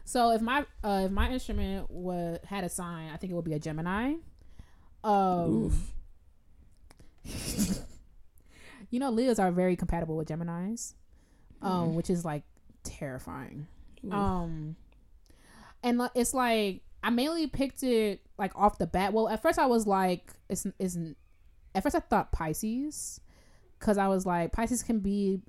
So 0.04 0.30
if 0.30 0.40
my 0.40 0.64
uh 0.82 1.02
if 1.04 1.10
my 1.10 1.30
instrument 1.30 1.90
was 1.90 2.38
had 2.46 2.64
a 2.64 2.68
sign, 2.70 3.10
I 3.12 3.16
think 3.18 3.30
it 3.32 3.36
would 3.36 3.44
be 3.44 3.52
a 3.54 3.58
Gemini. 3.58 4.14
Um. 5.04 5.72
Oof. 7.26 7.84
You 8.90 9.00
know, 9.00 9.10
Leos 9.10 9.38
are 9.38 9.50
very 9.52 9.76
compatible 9.76 10.16
with 10.16 10.28
Geminis, 10.28 10.94
um, 11.60 11.90
Mm. 11.90 11.94
which 11.94 12.08
is 12.08 12.24
like 12.24 12.42
terrifying. 12.84 13.66
Oof. 14.02 14.14
Um, 14.14 14.76
and 15.82 16.08
it's 16.14 16.32
like 16.32 16.80
I 17.02 17.10
mainly 17.10 17.46
picked 17.48 17.82
it 17.82 18.22
like 18.38 18.52
off 18.56 18.78
the 18.78 18.86
bat. 18.86 19.12
Well, 19.12 19.28
at 19.28 19.42
first 19.42 19.58
I 19.58 19.66
was 19.66 19.86
like, 19.86 20.32
it's 20.48 20.66
isn't. 20.78 21.16
At 21.74 21.82
first 21.82 21.96
I 21.96 22.00
thought 22.00 22.32
Pisces, 22.32 23.20
because 23.78 23.98
I 23.98 24.08
was 24.08 24.26
like 24.26 24.52
Pisces 24.52 24.82
can 24.82 25.00
be, 25.00 25.40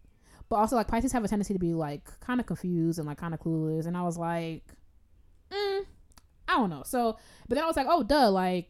but 0.50 0.58
also 0.58 0.76
like 0.76 0.88
Pisces 0.88 1.12
have 1.12 1.24
a 1.24 1.28
tendency 1.28 1.54
to 1.54 1.60
be 1.60 1.74
like 1.74 2.20
kind 2.20 2.40
of 2.40 2.46
confused 2.46 3.00
and 3.00 3.08
like 3.08 3.18
kind 3.18 3.34
of 3.34 3.40
clueless. 3.40 3.86
And 3.86 3.96
I 3.96 4.04
was 4.04 4.18
like, 4.18 4.64
mm, 5.52 5.86
I 6.48 6.56
don't 6.56 6.70
know. 6.70 6.84
So, 6.86 7.18
but 7.48 7.56
then 7.56 7.64
I 7.64 7.68
was 7.68 7.78
like, 7.78 7.88
oh 7.90 8.04
duh, 8.04 8.30
like 8.30 8.70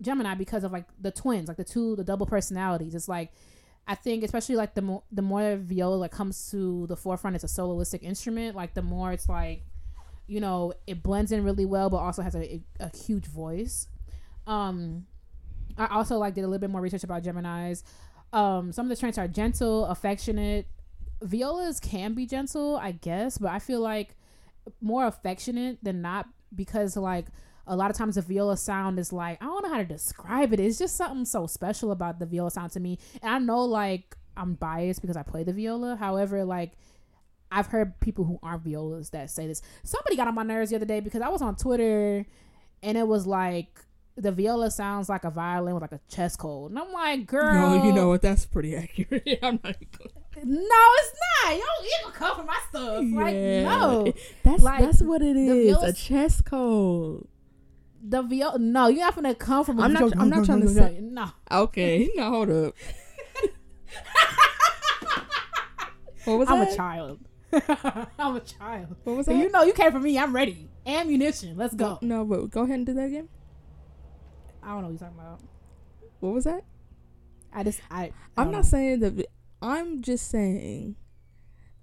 Gemini 0.00 0.34
because 0.34 0.64
of 0.64 0.72
like 0.72 0.86
the 1.00 1.10
twins, 1.10 1.48
like 1.48 1.56
the 1.56 1.64
two, 1.64 1.96
the 1.96 2.04
double 2.04 2.26
personalities. 2.26 2.94
It's 2.94 3.08
like 3.08 3.32
I 3.86 3.94
think 3.96 4.22
especially 4.22 4.56
like 4.56 4.74
the 4.74 4.82
more 4.82 5.02
the 5.10 5.22
more 5.22 5.56
viola 5.56 6.08
comes 6.08 6.50
to 6.52 6.86
the 6.86 6.96
forefront, 6.96 7.34
it's 7.34 7.44
a 7.44 7.48
soloistic 7.48 8.02
instrument. 8.02 8.54
Like 8.56 8.74
the 8.74 8.82
more 8.82 9.12
it's 9.12 9.28
like, 9.28 9.64
you 10.26 10.40
know, 10.40 10.74
it 10.86 11.02
blends 11.02 11.32
in 11.32 11.42
really 11.42 11.66
well, 11.66 11.90
but 11.90 11.96
also 11.96 12.22
has 12.22 12.36
a, 12.36 12.62
a, 12.78 12.96
huge 12.96 13.26
voice. 13.26 13.88
Um, 14.46 15.06
I 15.78 15.86
also 15.86 16.18
like 16.18 16.34
did 16.34 16.42
a 16.44 16.46
little 16.46 16.60
bit 16.60 16.70
more 16.70 16.80
research 16.80 17.04
about 17.04 17.22
Gemini's. 17.22 17.84
Um, 18.32 18.72
some 18.72 18.86
of 18.86 18.90
the 18.90 18.96
traits 18.96 19.18
are 19.18 19.28
gentle, 19.28 19.86
affectionate. 19.86 20.66
Violas 21.22 21.80
can 21.80 22.14
be 22.14 22.26
gentle, 22.26 22.76
I 22.76 22.92
guess, 22.92 23.38
but 23.38 23.50
I 23.50 23.58
feel 23.58 23.80
like 23.80 24.16
more 24.80 25.06
affectionate 25.06 25.78
than 25.82 26.00
not 26.00 26.28
because 26.54 26.96
like 26.96 27.26
a 27.66 27.76
lot 27.76 27.90
of 27.90 27.96
times 27.96 28.16
the 28.16 28.22
viola 28.22 28.56
sound 28.56 28.98
is 28.98 29.12
like 29.12 29.40
I 29.42 29.46
don't 29.46 29.62
know 29.62 29.70
how 29.70 29.78
to 29.78 29.84
describe 29.84 30.52
it. 30.52 30.60
It's 30.60 30.78
just 30.78 30.96
something 30.96 31.24
so 31.24 31.46
special 31.46 31.92
about 31.92 32.18
the 32.18 32.26
viola 32.26 32.50
sound 32.50 32.72
to 32.72 32.80
me. 32.80 32.98
And 33.22 33.32
I 33.32 33.38
know 33.38 33.64
like 33.64 34.16
I'm 34.36 34.54
biased 34.54 35.00
because 35.00 35.16
I 35.16 35.22
play 35.22 35.44
the 35.44 35.52
viola. 35.52 35.96
However, 35.96 36.44
like 36.44 36.72
I've 37.52 37.66
heard 37.66 37.98
people 38.00 38.24
who 38.24 38.38
aren't 38.42 38.62
violas 38.62 39.10
that 39.10 39.30
say 39.30 39.46
this. 39.46 39.62
Somebody 39.82 40.16
got 40.16 40.28
on 40.28 40.34
my 40.34 40.42
nerves 40.42 40.70
the 40.70 40.76
other 40.76 40.86
day 40.86 41.00
because 41.00 41.20
I 41.20 41.28
was 41.28 41.42
on 41.42 41.56
Twitter 41.56 42.26
and 42.82 42.98
it 42.98 43.06
was 43.06 43.26
like 43.26 43.80
the 44.20 44.32
viola 44.32 44.70
sounds 44.70 45.08
like 45.08 45.24
a 45.24 45.30
violin 45.30 45.74
with 45.74 45.82
like 45.82 45.92
a 45.92 46.00
chest 46.08 46.38
cold. 46.38 46.70
And 46.70 46.78
I'm 46.78 46.92
like, 46.92 47.26
girl, 47.26 47.78
No, 47.78 47.84
you 47.84 47.92
know 47.92 48.08
what? 48.08 48.22
That's 48.22 48.46
pretty 48.46 48.76
accurate. 48.76 49.26
I'm 49.42 49.58
not 49.62 49.76
even 49.80 49.88
no, 50.44 50.78
it's 50.98 51.14
not. 51.44 51.54
You 51.54 51.60
don't 51.60 51.86
even 52.00 52.12
come 52.12 52.36
for 52.36 52.44
my 52.44 52.58
stuff. 52.68 53.04
Like, 53.12 53.34
Yeah. 53.34 53.62
no. 53.64 54.12
That's 54.44 54.62
Like, 54.62 54.80
that's 54.80 55.02
what 55.02 55.22
it 55.22 55.36
is. 55.36 55.74
violas- 55.76 55.90
a 55.90 55.92
chest 55.92 56.44
cold. 56.44 57.28
The 58.02 58.22
viola, 58.22 58.58
no, 58.58 58.86
you're 58.88 59.00
not 59.04 59.14
gonna 59.14 59.34
come 59.34 59.64
from. 59.64 59.78
a 59.78 59.82
I'm 59.82 59.92
not- 59.92 60.16
I'm 60.18 60.30
not 60.30 60.44
trying 60.46 60.60
to 60.62 60.68
say- 60.68 61.00
no. 61.02 61.26
Okay, 61.50 62.10
now 62.16 62.30
hold 62.30 62.50
up. 62.50 62.74
what 66.24 66.38
was 66.38 66.48
I'm 66.48 66.60
that? 66.60 66.72
a 66.72 66.76
child. 66.76 67.18
I'm 68.18 68.36
a 68.36 68.40
child. 68.40 68.96
What 69.04 69.16
was 69.16 69.26
that? 69.26 69.34
you 69.36 69.50
know, 69.50 69.62
you 69.64 69.72
came 69.72 69.90
for 69.92 69.98
me. 70.00 70.18
I'm 70.18 70.34
ready. 70.34 70.68
Ammunition. 70.86 71.56
Let's 71.56 71.74
go. 71.74 71.98
No, 72.00 72.24
but 72.24 72.50
go 72.50 72.62
ahead 72.62 72.76
and 72.76 72.86
do 72.86 72.94
that 72.94 73.06
again. 73.06 73.28
I 74.62 74.68
don't 74.68 74.82
know 74.82 74.88
what 74.88 74.90
you're 74.90 74.98
talking 75.08 75.18
about. 75.18 75.40
What 76.20 76.34
was 76.34 76.44
that? 76.44 76.64
I 77.52 77.64
just, 77.64 77.80
I. 77.90 78.04
I 78.04 78.12
I'm 78.36 78.44
don't 78.46 78.52
know. 78.52 78.62
saying 78.62 79.00
that. 79.00 79.26
I'm 79.62 80.00
just 80.02 80.28
saying, 80.30 80.96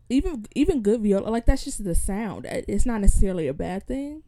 even 0.10 0.46
even 0.56 0.82
good 0.82 1.02
viola, 1.02 1.30
like 1.30 1.46
that's 1.46 1.64
just 1.64 1.84
the 1.84 1.94
sound. 1.96 2.46
It's 2.50 2.86
not 2.86 3.02
necessarily 3.02 3.48
a 3.48 3.54
bad 3.54 3.86
thing 3.88 4.24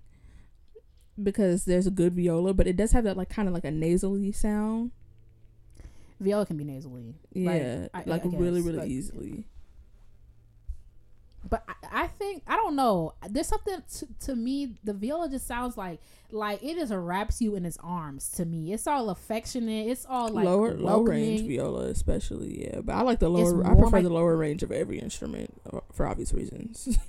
because 1.21 1.65
there's 1.65 1.87
a 1.87 1.91
good 1.91 2.13
viola, 2.15 2.53
but 2.53 2.67
it 2.67 2.75
does 2.75 2.91
have 2.91 3.03
that 3.05 3.17
like 3.17 3.29
kind 3.29 3.47
of 3.47 3.53
like 3.53 3.65
a 3.65 3.71
nasally 3.71 4.31
sound. 4.31 4.91
viola 6.19 6.45
can 6.45 6.57
be 6.57 6.63
nasally. 6.63 7.15
Yeah, 7.33 7.87
I- 7.93 8.03
like, 8.05 8.25
I 8.25 8.29
really, 8.29 8.61
really 8.61 8.77
like- 8.79 8.89
easily. 8.89 9.45
But 11.47 11.63
I, 11.67 12.03
I 12.03 12.07
think 12.07 12.43
I 12.47 12.55
don't 12.55 12.75
know. 12.75 13.13
There's 13.29 13.47
something 13.47 13.81
to, 13.97 14.07
to 14.25 14.35
me. 14.35 14.75
The 14.83 14.93
viola 14.93 15.29
just 15.29 15.47
sounds 15.47 15.77
like 15.77 15.99
like 16.31 16.61
it 16.61 16.75
just 16.75 16.91
wraps 16.93 17.41
you 17.41 17.55
in 17.55 17.65
its 17.65 17.77
arms. 17.83 18.29
To 18.31 18.45
me, 18.45 18.73
it's 18.73 18.87
all 18.87 19.09
affectionate. 19.09 19.87
It's 19.87 20.05
all 20.07 20.29
like 20.29 20.45
lower 20.45 20.73
low 20.73 21.01
range 21.01 21.41
viola, 21.47 21.85
especially. 21.85 22.65
Yeah, 22.65 22.81
but 22.81 22.93
I 22.95 23.01
like 23.01 23.19
the 23.19 23.29
lower. 23.29 23.65
I 23.65 23.73
prefer 23.75 23.97
like- 23.97 24.03
the 24.03 24.09
lower 24.13 24.35
range 24.35 24.63
of 24.63 24.71
every 24.71 24.99
instrument 24.99 25.53
uh, 25.71 25.79
for 25.93 26.05
obvious 26.07 26.33
reasons. 26.33 26.97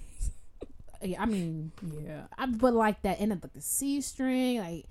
Yeah, 1.03 1.23
I 1.23 1.25
mean, 1.25 1.73
yeah, 2.05 2.25
I, 2.37 2.45
but 2.45 2.75
like 2.75 3.01
that 3.05 3.23
end 3.23 3.33
of 3.33 3.43
like 3.43 3.55
the 3.55 3.63
C 3.63 4.03
string, 4.03 4.59
like, 4.59 4.85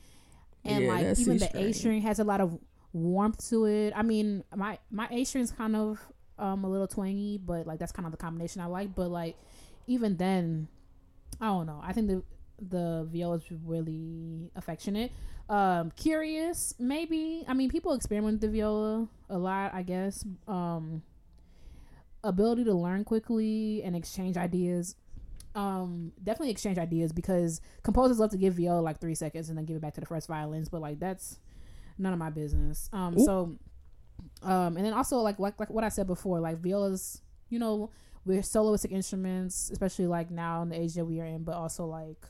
and 0.65 0.85
Yeah, 0.85 0.89
like 0.91 1.01
even 1.03 1.15
C 1.15 1.37
the 1.37 1.45
A 1.45 1.49
string. 1.49 1.73
string 1.73 2.01
has 2.01 2.17
a 2.17 2.23
lot 2.23 2.41
of 2.41 2.57
warmth 2.93 3.47
to 3.49 3.65
it. 3.65 3.93
I 3.95 4.01
mean, 4.01 4.43
my 4.55 4.79
my 4.89 5.07
A 5.11 5.23
string's 5.23 5.51
kind 5.51 5.75
of 5.75 5.99
um 6.39 6.63
a 6.63 6.69
little 6.69 6.87
twangy, 6.87 7.37
but 7.37 7.67
like 7.67 7.79
that's 7.79 7.91
kind 7.91 8.05
of 8.05 8.11
the 8.11 8.17
combination 8.17 8.61
I 8.61 8.65
like. 8.65 8.95
But 8.95 9.09
like 9.09 9.35
even 9.87 10.17
then, 10.17 10.67
I 11.39 11.47
don't 11.47 11.65
know. 11.65 11.79
I 11.83 11.93
think 11.93 12.07
the 12.07 12.23
the 12.61 13.07
viola 13.09 13.35
is 13.35 13.43
really 13.65 14.51
affectionate. 14.55 15.11
Um, 15.49 15.91
curious, 15.95 16.75
maybe. 16.77 17.43
I 17.47 17.53
mean, 17.53 17.69
people 17.69 17.93
experiment 17.93 18.35
with 18.35 18.41
the 18.41 18.49
viola 18.49 19.07
a 19.29 19.37
lot, 19.37 19.73
I 19.73 19.81
guess. 19.81 20.23
Um, 20.47 21.01
ability 22.23 22.65
to 22.65 22.73
learn 22.73 23.03
quickly 23.03 23.81
and 23.83 23.95
exchange 23.95 24.37
ideas. 24.37 24.95
Um, 25.55 26.11
definitely 26.23 26.51
exchange 26.51 26.77
ideas 26.77 27.11
because 27.11 27.61
composers 27.81 28.19
love 28.19 28.29
to 28.31 28.37
give 28.37 28.53
viola 28.55 28.81
like 28.81 28.99
three 28.99 29.15
seconds 29.15 29.49
and 29.49 29.57
then 29.57 29.65
give 29.65 29.75
it 29.75 29.81
back 29.81 29.95
to 29.95 29.99
the 29.99 30.05
first 30.05 30.27
violins, 30.27 30.69
but 30.69 30.81
like 30.81 30.99
that's 30.99 31.39
none 31.97 32.13
of 32.13 32.19
my 32.19 32.29
business. 32.29 32.89
Um, 32.93 33.17
Ooh. 33.17 33.25
so, 33.25 33.55
um, 34.43 34.77
and 34.77 34.85
then 34.85 34.93
also 34.93 35.17
like 35.17 35.39
like 35.39 35.59
like 35.59 35.69
what 35.69 35.83
I 35.83 35.89
said 35.89 36.07
before, 36.07 36.39
like 36.39 36.59
violas, 36.59 37.21
you 37.49 37.59
know, 37.59 37.89
we're 38.25 38.41
soloistic 38.41 38.91
instruments, 38.91 39.69
especially 39.71 40.07
like 40.07 40.31
now 40.31 40.61
in 40.61 40.69
the 40.69 40.79
age 40.79 40.93
that 40.95 41.05
we 41.05 41.19
are 41.19 41.25
in, 41.25 41.43
but 41.43 41.55
also 41.55 41.85
like 41.85 42.25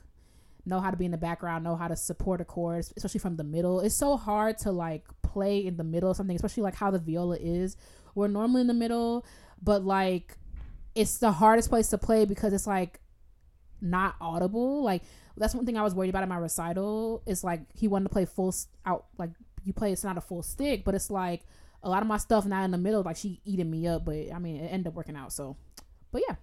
know 0.66 0.80
how 0.80 0.92
to 0.92 0.98
be 0.98 1.06
in 1.06 1.12
the 1.12 1.18
background, 1.18 1.64
know 1.64 1.76
how 1.76 1.88
to 1.88 1.96
support 1.96 2.42
a 2.42 2.46
chord, 2.46 2.86
especially 2.96 3.20
from 3.20 3.38
the 3.38 3.44
middle. 3.44 3.80
It's 3.80 3.96
so 3.96 4.18
hard 4.18 4.58
to 4.60 4.72
like 4.72 5.06
play 5.22 5.66
in 5.66 5.78
the 5.78 5.84
middle 5.84 6.12
of 6.12 6.18
something, 6.18 6.36
especially 6.36 6.64
like 6.64 6.76
how 6.76 6.92
the 6.92 7.00
viola 7.00 7.38
is. 7.38 7.78
We're 8.16 8.28
normally 8.28 8.62
in 8.62 8.68
the 8.68 8.74
middle, 8.74 9.26
but 9.62 9.84
like 9.84 10.38
it's 10.96 11.18
the 11.18 11.32
hardest 11.32 11.70
place 11.70 11.90
to 11.90 11.98
play 11.98 12.26
because 12.26 12.54
it's 12.54 12.68
like 12.68 13.00
not 13.82 14.16
audible. 14.20 14.84
Like 14.84 15.04
that's 15.38 15.56
one 15.56 15.66
thing 15.66 15.78
I 15.78 15.84
was 15.84 15.96
worried 15.96 16.10
about 16.10 16.24
in 16.24 16.30
my 16.30 16.38
recital. 16.38 17.24
It's 17.26 17.44
like 17.44 17.62
he 17.74 17.88
wanted 17.88 18.06
to 18.06 18.14
play 18.14 18.26
full 18.26 18.54
out, 18.86 19.06
like 19.18 19.32
you 19.64 19.74
play 19.74 19.92
it's 19.92 20.04
not 20.04 20.18
a 20.18 20.22
full 20.22 20.44
stick, 20.44 20.84
but 20.84 20.96
it's 20.96 21.10
like 21.10 21.42
a 21.84 21.90
lot 21.90 22.02
of 22.02 22.08
my 22.08 22.18
stuff 22.18 22.46
not 22.46 22.64
in 22.66 22.72
the 22.72 22.78
middle, 22.78 23.02
like 23.04 23.16
she 23.18 23.42
eating 23.46 23.70
me 23.72 23.88
up. 23.88 24.06
But 24.06 24.34
I 24.34 24.40
mean, 24.40 24.58
it 24.58 24.68
ended 24.68 24.88
up 24.88 24.94
working 24.96 25.16
out. 25.16 25.32
So, 25.34 25.58
but 26.12 26.22
yeah. 26.28 26.36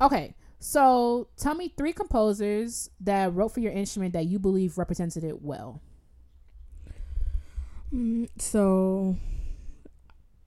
Okay, 0.00 0.34
so 0.58 1.28
tell 1.36 1.54
me 1.54 1.72
three 1.76 1.92
composers 1.92 2.90
that 3.00 3.34
wrote 3.34 3.48
for 3.50 3.60
your 3.60 3.72
instrument 3.72 4.14
that 4.14 4.24
you 4.26 4.38
believe 4.38 4.78
represented 4.78 5.24
it 5.24 5.42
well. 5.42 5.80
Mm, 7.94 8.28
so, 8.38 9.16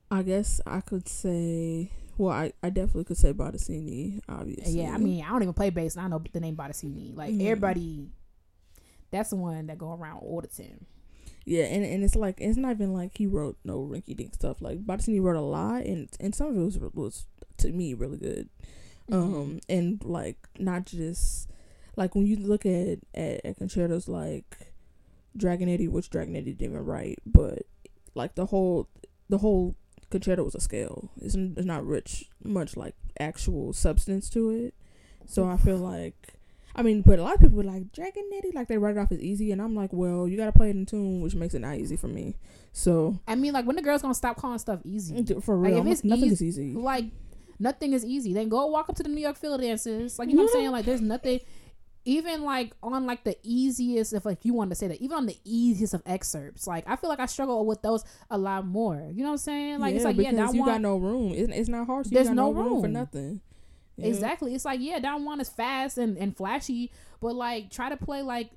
I 0.10 0.24
guess 0.24 0.62
I 0.66 0.82
could 0.82 1.08
say. 1.08 1.92
Well, 2.18 2.32
I, 2.32 2.54
I 2.62 2.70
definitely 2.70 3.06
could 3.06 3.18
say 3.18 3.34
Bottesini, 3.34 4.22
obviously. 4.30 4.82
Yeah, 4.82 4.92
I 4.94 4.98
mean, 4.98 5.24
I 5.26 5.30
don't 5.30 5.42
even 5.42 5.54
play 5.54 5.72
bass, 5.72 5.96
and 5.96 6.06
I 6.06 6.08
know 6.08 6.22
the 6.32 6.40
name 6.40 6.56
Bottesini. 6.56 7.16
Like 7.18 7.34
Mhm. 7.34 7.42
everybody, 7.48 8.12
that's 9.10 9.32
the 9.32 9.36
one 9.36 9.66
that 9.68 9.80
go 9.80 9.94
around 9.94 10.20
all 10.20 10.40
the 10.42 10.48
time. 10.48 10.86
Yeah, 11.46 11.66
and, 11.66 11.84
and 11.84 12.04
it's 12.04 12.16
like 12.16 12.40
it's 12.40 12.58
not 12.58 12.72
even 12.72 12.94
like 12.94 13.18
he 13.18 13.28
wrote 13.28 13.58
no 13.64 13.80
rinky 13.80 14.16
dink 14.16 14.34
stuff. 14.34 14.62
Like 14.62 14.86
Bottesini 14.86 15.22
wrote 15.22 15.36
a 15.36 15.42
lot, 15.42 15.84
and 15.84 16.10
and 16.20 16.34
some 16.34 16.48
of 16.48 16.58
it 16.58 16.60
was 16.60 16.80
was 16.94 17.26
to 17.58 17.72
me 17.72 17.94
really 17.94 18.18
good. 18.18 18.50
Mm-hmm. 19.12 19.36
Um, 19.36 19.60
and 19.68 20.04
like 20.06 20.38
not 20.58 20.86
just 20.86 21.50
like 21.98 22.16
when 22.16 22.26
you 22.26 22.38
look 22.38 22.66
at 22.66 23.00
at, 23.14 23.46
at 23.46 23.58
concertos 23.58 24.08
like 24.08 24.58
Dragonetti, 25.38 25.90
which 25.90 26.10
Dragonetti 26.10 26.46
didn't 26.46 26.62
even 26.62 26.86
write, 26.86 27.20
but 27.26 27.64
like 28.16 28.36
the 28.36 28.46
whole 28.46 28.88
the 29.28 29.40
whole 29.40 29.76
concerto 30.10 30.44
was 30.44 30.56
a 30.56 30.62
scale. 30.62 31.10
It's, 31.22 31.36
it's 31.36 31.66
not 31.66 31.86
rich 31.86 32.30
much 32.42 32.78
like 32.78 32.96
actual 33.20 33.74
substance 33.74 34.30
to 34.30 34.50
it. 34.50 34.74
So 35.26 35.46
I 35.46 35.58
feel 35.58 35.78
like. 35.78 36.36
I 36.76 36.82
mean, 36.82 37.02
but 37.04 37.20
a 37.20 37.24
lot 37.24 37.36
of 37.36 37.42
people 37.42 37.58
were 37.58 37.64
like 37.64 37.92
Dragon 37.92 38.24
Dragonetti, 38.34 38.54
like 38.56 38.68
they 38.68 38.78
write 38.78 38.98
it 38.98 39.00
off 39.00 39.12
as 39.12 39.20
easy, 39.20 39.52
and 39.52 39.62
I'm 39.62 39.76
like, 39.76 39.94
well, 39.94 40.28
you 40.28 40.38
gotta 40.38 40.52
play 40.52 40.70
it 40.70 40.76
in 40.76 40.86
tune, 40.86 41.22
which 41.22 41.36
makes 41.36 41.54
it 41.54 41.60
not 41.60 41.78
easy 41.78 41.96
for 41.96 42.08
me. 42.08 42.36
So 42.72 43.20
I 43.28 43.36
mean, 43.36 43.54
like 43.54 43.66
when 43.66 43.76
the 43.76 43.82
girls 43.84 44.02
gonna 44.02 44.16
stop 44.16 44.38
calling 44.38 44.58
stuff 44.60 44.80
easy? 44.84 45.24
for 45.42 45.56
Like, 45.56 45.72
real, 45.74 45.82
if 45.82 45.88
it's 45.88 46.04
nothing 46.04 46.26
easy- 46.26 46.48
is 46.50 46.60
easy. 46.60 46.74
Like 46.74 47.06
nothing 47.60 47.94
is 47.94 48.04
easy. 48.04 48.34
Then 48.34 48.50
go 48.50 48.66
walk 48.68 48.90
up 48.90 48.96
to 48.96 49.04
the 49.04 49.10
New 49.10 49.22
York 49.22 49.38
field 49.38 49.62
dances. 49.62 50.18
Like 50.18 50.30
you 50.30 50.36
know 50.36 50.44
what 50.44 50.50
I'm 50.50 50.54
saying? 50.54 50.72
Like 50.72 50.86
there's 50.86 51.02
nothing. 51.02 51.40
Even 52.06 52.44
like 52.44 52.74
on 52.84 53.06
like 53.06 53.24
the 53.24 53.38
easiest, 53.44 54.12
if 54.12 54.26
like 54.26 54.44
you 54.44 54.54
wanted 54.54 54.72
to 54.72 54.76
say 54.76 54.88
that, 54.90 55.00
even 55.00 55.16
on 55.16 55.26
the 55.26 55.38
easiest 55.46 55.94
of 55.94 56.02
excerpts, 56.06 56.68
like 56.68 56.84
I 56.86 56.98
feel 56.98 57.10
like 57.10 57.22
I 57.22 57.28
struggle 57.28 57.66
with 57.66 57.82
those 57.82 58.04
a 58.30 58.38
lot 58.38 58.66
more. 58.66 59.10
You 59.14 59.20
know 59.24 59.30
what 59.30 59.34
I'm 59.34 59.38
saying? 59.38 59.80
Like 59.80 59.96
it's 59.96 60.04
like 60.04 60.18
yeah, 60.18 60.34
that 60.34 60.54
you 60.54 60.66
got 60.66 60.82
no 60.82 60.98
room. 60.98 61.32
It's, 61.34 61.50
it's 61.54 61.70
not 61.70 61.86
hard. 61.88 62.06
So 62.08 62.10
There's 62.14 62.28
you 62.28 62.32
got 62.36 62.36
no, 62.36 62.52
no 62.52 62.62
room. 62.62 62.82
for 62.82 62.88
nothing. 62.90 63.40
Yeah. 63.98 64.08
Exactly. 64.08 64.56
It's 64.56 64.66
like, 64.66 64.80
yeah, 64.82 65.00
Don 65.00 65.24
Juan 65.24 65.40
is 65.40 65.50
fast 65.50 65.98
and, 65.98 66.18
and 66.18 66.36
flashy, 66.36 66.92
but 67.22 67.36
like 67.36 67.70
try 67.70 67.90
to 67.90 67.98
play 67.98 68.22
like 68.22 68.50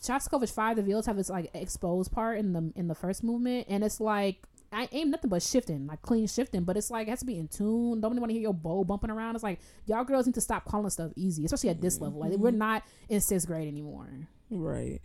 Shostakovich 0.00 0.52
five, 0.52 0.76
the 0.76 0.82
violas 0.82 1.06
have 1.06 1.16
this 1.16 1.30
like 1.30 1.50
exposed 1.54 2.12
part 2.12 2.38
in 2.38 2.52
the 2.52 2.72
in 2.74 2.88
the 2.88 2.94
first 2.94 3.22
movement, 3.22 3.66
and 3.68 3.84
it's 3.84 4.00
like 4.00 4.38
I 4.72 4.88
aim 4.92 5.10
nothing 5.10 5.30
but 5.30 5.42
shifting, 5.42 5.86
like 5.86 6.02
clean 6.02 6.26
shifting, 6.26 6.64
but 6.64 6.76
it's 6.76 6.90
like 6.90 7.06
it 7.06 7.10
has 7.10 7.20
to 7.20 7.26
be 7.26 7.38
in 7.38 7.46
tune. 7.46 8.00
Nobody 8.00 8.20
want 8.20 8.30
to 8.30 8.34
hear 8.34 8.42
your 8.42 8.54
bow 8.54 8.84
bumping 8.84 9.10
around. 9.10 9.34
It's 9.34 9.44
like 9.44 9.60
y'all 9.86 10.04
girls 10.04 10.26
need 10.26 10.34
to 10.34 10.40
stop 10.40 10.64
calling 10.64 10.90
stuff 10.90 11.12
easy, 11.14 11.44
especially 11.44 11.70
at 11.70 11.80
this 11.80 12.00
level. 12.00 12.20
Like 12.20 12.32
we're 12.32 12.50
not 12.50 12.82
in 13.08 13.20
sixth 13.20 13.46
grade 13.46 13.68
anymore. 13.68 14.08
Right. 14.50 15.00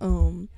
Um, 0.00 0.48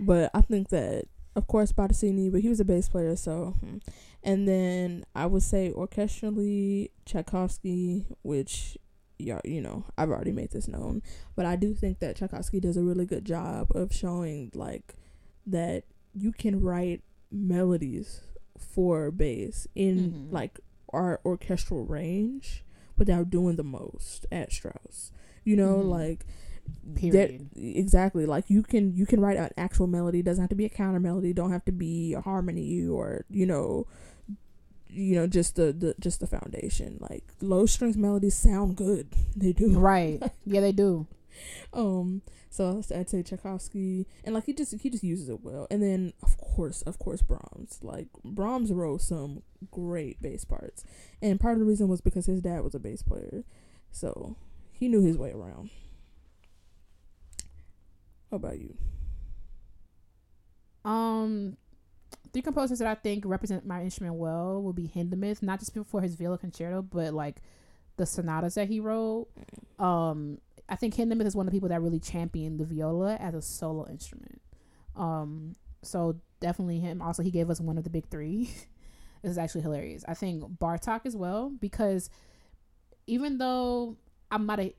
but 0.00 0.30
I 0.34 0.40
think 0.42 0.68
that 0.70 1.04
of 1.38 1.46
course 1.46 1.72
Bottesini, 1.72 2.30
but 2.32 2.40
he 2.42 2.48
was 2.48 2.60
a 2.60 2.64
bass 2.64 2.88
player, 2.88 3.16
so. 3.16 3.54
hmm. 3.60 3.78
And 4.22 4.46
then 4.46 5.04
I 5.14 5.26
would 5.26 5.42
say 5.44 5.72
orchestrally 5.74 6.90
Tchaikovsky, 7.06 8.04
which 8.22 8.76
yeah, 9.20 9.40
you 9.44 9.60
know, 9.60 9.84
I've 9.96 10.10
already 10.10 10.30
made 10.32 10.52
this 10.52 10.68
known, 10.68 11.02
but 11.34 11.44
I 11.46 11.56
do 11.56 11.74
think 11.74 11.98
that 12.00 12.16
Tchaikovsky 12.16 12.60
does 12.60 12.76
a 12.76 12.82
really 12.82 13.04
good 13.06 13.24
job 13.24 13.68
of 13.74 13.92
showing 13.92 14.50
like 14.54 14.94
that 15.46 15.82
you 16.14 16.30
can 16.32 16.60
write 16.60 17.02
melodies 17.32 18.20
for 18.56 19.10
bass 19.10 19.66
in 19.74 19.96
Mhm. 20.12 20.32
like 20.32 20.60
our 20.92 21.20
orchestral 21.24 21.84
range 21.84 22.64
without 22.96 23.28
doing 23.30 23.56
the 23.56 23.64
most 23.64 24.24
at 24.30 24.52
Strauss. 24.52 25.10
You 25.44 25.56
know, 25.56 25.78
Mhm. 25.78 25.88
like 25.90 26.26
Period. 26.94 27.50
that 27.54 27.60
exactly 27.60 28.26
like 28.26 28.48
you 28.48 28.62
can 28.62 28.96
you 28.96 29.06
can 29.06 29.20
write 29.20 29.36
an 29.36 29.50
actual 29.56 29.86
melody. 29.86 30.20
It 30.20 30.24
doesn't 30.24 30.42
have 30.42 30.50
to 30.50 30.56
be 30.56 30.64
a 30.64 30.70
counter 30.70 31.00
melody. 31.00 31.32
Don't 31.32 31.52
have 31.52 31.64
to 31.66 31.72
be 31.72 32.14
a 32.14 32.20
harmony 32.20 32.86
or 32.86 33.24
you 33.30 33.46
know, 33.46 33.86
you 34.88 35.14
know 35.14 35.26
just 35.26 35.56
the, 35.56 35.72
the 35.72 35.94
just 36.00 36.20
the 36.20 36.26
foundation. 36.26 36.98
Like 37.00 37.24
low 37.40 37.66
strings 37.66 37.96
melodies 37.96 38.36
sound 38.36 38.76
good. 38.76 39.08
They 39.36 39.52
do. 39.52 39.78
right. 39.78 40.20
Yeah, 40.44 40.60
they 40.60 40.72
do. 40.72 41.06
Um. 41.72 42.22
So 42.50 42.82
I'd 42.92 43.08
say 43.10 43.22
Tchaikovsky, 43.22 44.06
and 44.24 44.34
like 44.34 44.46
he 44.46 44.52
just 44.54 44.74
he 44.80 44.88
just 44.90 45.04
uses 45.04 45.28
it 45.28 45.42
well. 45.44 45.66
And 45.70 45.82
then 45.82 46.14
of 46.22 46.36
course, 46.38 46.82
of 46.82 46.98
course, 46.98 47.22
Brahms. 47.22 47.78
Like 47.82 48.08
Brahms 48.24 48.72
wrote 48.72 49.02
some 49.02 49.42
great 49.70 50.20
bass 50.22 50.44
parts, 50.44 50.84
and 51.22 51.38
part 51.38 51.52
of 51.54 51.60
the 51.60 51.66
reason 51.66 51.86
was 51.88 52.00
because 52.00 52.26
his 52.26 52.40
dad 52.40 52.64
was 52.64 52.74
a 52.74 52.80
bass 52.80 53.02
player, 53.02 53.44
so 53.92 54.34
he 54.72 54.88
knew 54.88 55.02
his 55.02 55.18
way 55.18 55.30
around. 55.30 55.70
How 58.30 58.36
about 58.36 58.58
you? 58.58 58.76
Um, 60.84 61.56
three 62.32 62.42
composers 62.42 62.78
that 62.78 62.88
I 62.88 62.94
think 62.94 63.24
represent 63.26 63.66
my 63.66 63.82
instrument 63.82 64.16
well 64.16 64.62
will 64.62 64.72
be 64.72 64.88
Hindemith, 64.88 65.42
not 65.42 65.60
just 65.60 65.76
for 65.86 66.00
his 66.00 66.14
viola 66.14 66.38
concerto, 66.38 66.82
but 66.82 67.14
like 67.14 67.42
the 67.96 68.06
sonatas 68.06 68.54
that 68.54 68.68
he 68.68 68.80
wrote. 68.80 69.28
Um, 69.78 70.38
I 70.68 70.76
think 70.76 70.94
Hindemith 70.94 71.26
is 71.26 71.36
one 71.36 71.46
of 71.46 71.52
the 71.52 71.56
people 71.56 71.70
that 71.70 71.82
really 71.82 72.00
championed 72.00 72.60
the 72.60 72.64
viola 72.64 73.16
as 73.16 73.34
a 73.34 73.42
solo 73.42 73.88
instrument. 73.88 74.40
Um, 74.96 75.56
so 75.82 76.16
definitely 76.40 76.80
him. 76.80 77.00
Also, 77.00 77.22
he 77.22 77.30
gave 77.30 77.50
us 77.50 77.60
one 77.60 77.78
of 77.78 77.84
the 77.84 77.90
big 77.90 78.08
three. 78.08 78.44
this 79.22 79.32
is 79.32 79.38
actually 79.38 79.62
hilarious. 79.62 80.04
I 80.06 80.14
think 80.14 80.44
Bartok 80.58 81.02
as 81.04 81.16
well 81.16 81.52
because 81.60 82.10
even 83.06 83.38
though 83.38 83.96
I'm 84.30 84.46
not 84.46 84.60
a 84.60 84.74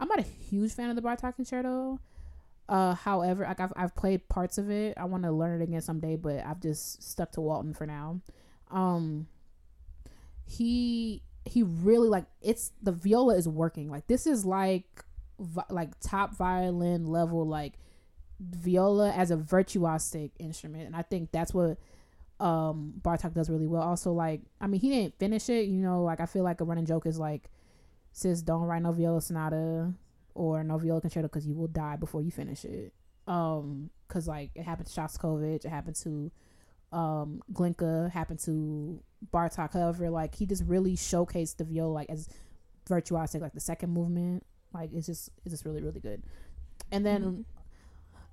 I'm 0.00 0.08
not 0.08 0.18
a 0.18 0.22
huge 0.22 0.72
fan 0.72 0.90
of 0.90 0.96
the 0.96 1.02
Bartok 1.02 1.36
concerto. 1.36 2.00
Uh, 2.68 2.94
however, 2.94 3.44
like 3.44 3.60
I've 3.60 3.72
I've 3.76 3.94
played 3.94 4.28
parts 4.28 4.56
of 4.56 4.70
it. 4.70 4.94
I 4.96 5.04
want 5.04 5.24
to 5.24 5.30
learn 5.30 5.60
it 5.60 5.64
again 5.64 5.82
someday, 5.82 6.16
but 6.16 6.44
I've 6.44 6.60
just 6.60 7.02
stuck 7.02 7.32
to 7.32 7.40
Walton 7.40 7.74
for 7.74 7.86
now. 7.86 8.20
Um, 8.70 9.26
he 10.46 11.22
he 11.44 11.62
really 11.62 12.08
like 12.08 12.24
it's 12.40 12.72
the 12.82 12.92
viola 12.92 13.36
is 13.36 13.46
working. 13.46 13.90
Like 13.90 14.06
this 14.06 14.26
is 14.26 14.46
like 14.46 15.04
vi- 15.38 15.66
like 15.68 15.90
top 16.00 16.34
violin 16.36 17.06
level 17.06 17.46
like 17.46 17.74
viola 18.40 19.10
as 19.12 19.30
a 19.30 19.36
virtuosic 19.36 20.30
instrument, 20.38 20.86
and 20.86 20.96
I 20.96 21.02
think 21.02 21.32
that's 21.32 21.52
what 21.52 21.78
um 22.40 22.94
Bartok 23.02 23.34
does 23.34 23.50
really 23.50 23.66
well. 23.66 23.82
Also, 23.82 24.12
like 24.12 24.40
I 24.58 24.66
mean, 24.68 24.80
he 24.80 24.88
didn't 24.88 25.18
finish 25.18 25.50
it. 25.50 25.66
You 25.66 25.80
know, 25.82 26.02
like 26.02 26.20
I 26.20 26.26
feel 26.26 26.44
like 26.44 26.62
a 26.62 26.64
running 26.64 26.86
joke 26.86 27.04
is 27.04 27.18
like, 27.18 27.50
sis, 28.12 28.40
don't 28.40 28.62
write 28.62 28.82
no 28.82 28.92
viola 28.92 29.20
sonata 29.20 29.92
or 30.34 30.62
no 30.64 30.76
viola 30.78 31.00
concerto 31.00 31.28
because 31.28 31.46
you 31.46 31.54
will 31.54 31.68
die 31.68 31.96
before 31.96 32.22
you 32.22 32.30
finish 32.30 32.64
it. 32.64 32.92
Um, 33.26 33.90
cause 34.08 34.28
like 34.28 34.50
it 34.54 34.62
happened 34.64 34.88
to 34.88 34.92
Shostakovich, 35.00 35.64
it 35.64 35.68
happened 35.70 35.96
to 35.96 36.30
um 36.92 37.42
Glinka, 37.52 38.10
happened 38.10 38.40
to 38.40 39.02
Bartok. 39.32 39.72
However, 39.72 40.10
like 40.10 40.34
he 40.34 40.46
just 40.46 40.64
really 40.66 40.96
showcased 40.96 41.56
the 41.56 41.64
viola 41.64 41.92
like 41.92 42.10
as 42.10 42.28
virtuosic, 42.88 43.40
like 43.40 43.54
the 43.54 43.60
second 43.60 43.90
movement. 43.92 44.44
Like 44.72 44.90
it's 44.92 45.06
just 45.06 45.30
it's 45.44 45.52
just 45.52 45.64
really 45.64 45.82
really 45.82 46.00
good. 46.00 46.22
And 46.92 47.04
then 47.06 47.22
Mhm. 47.22 47.44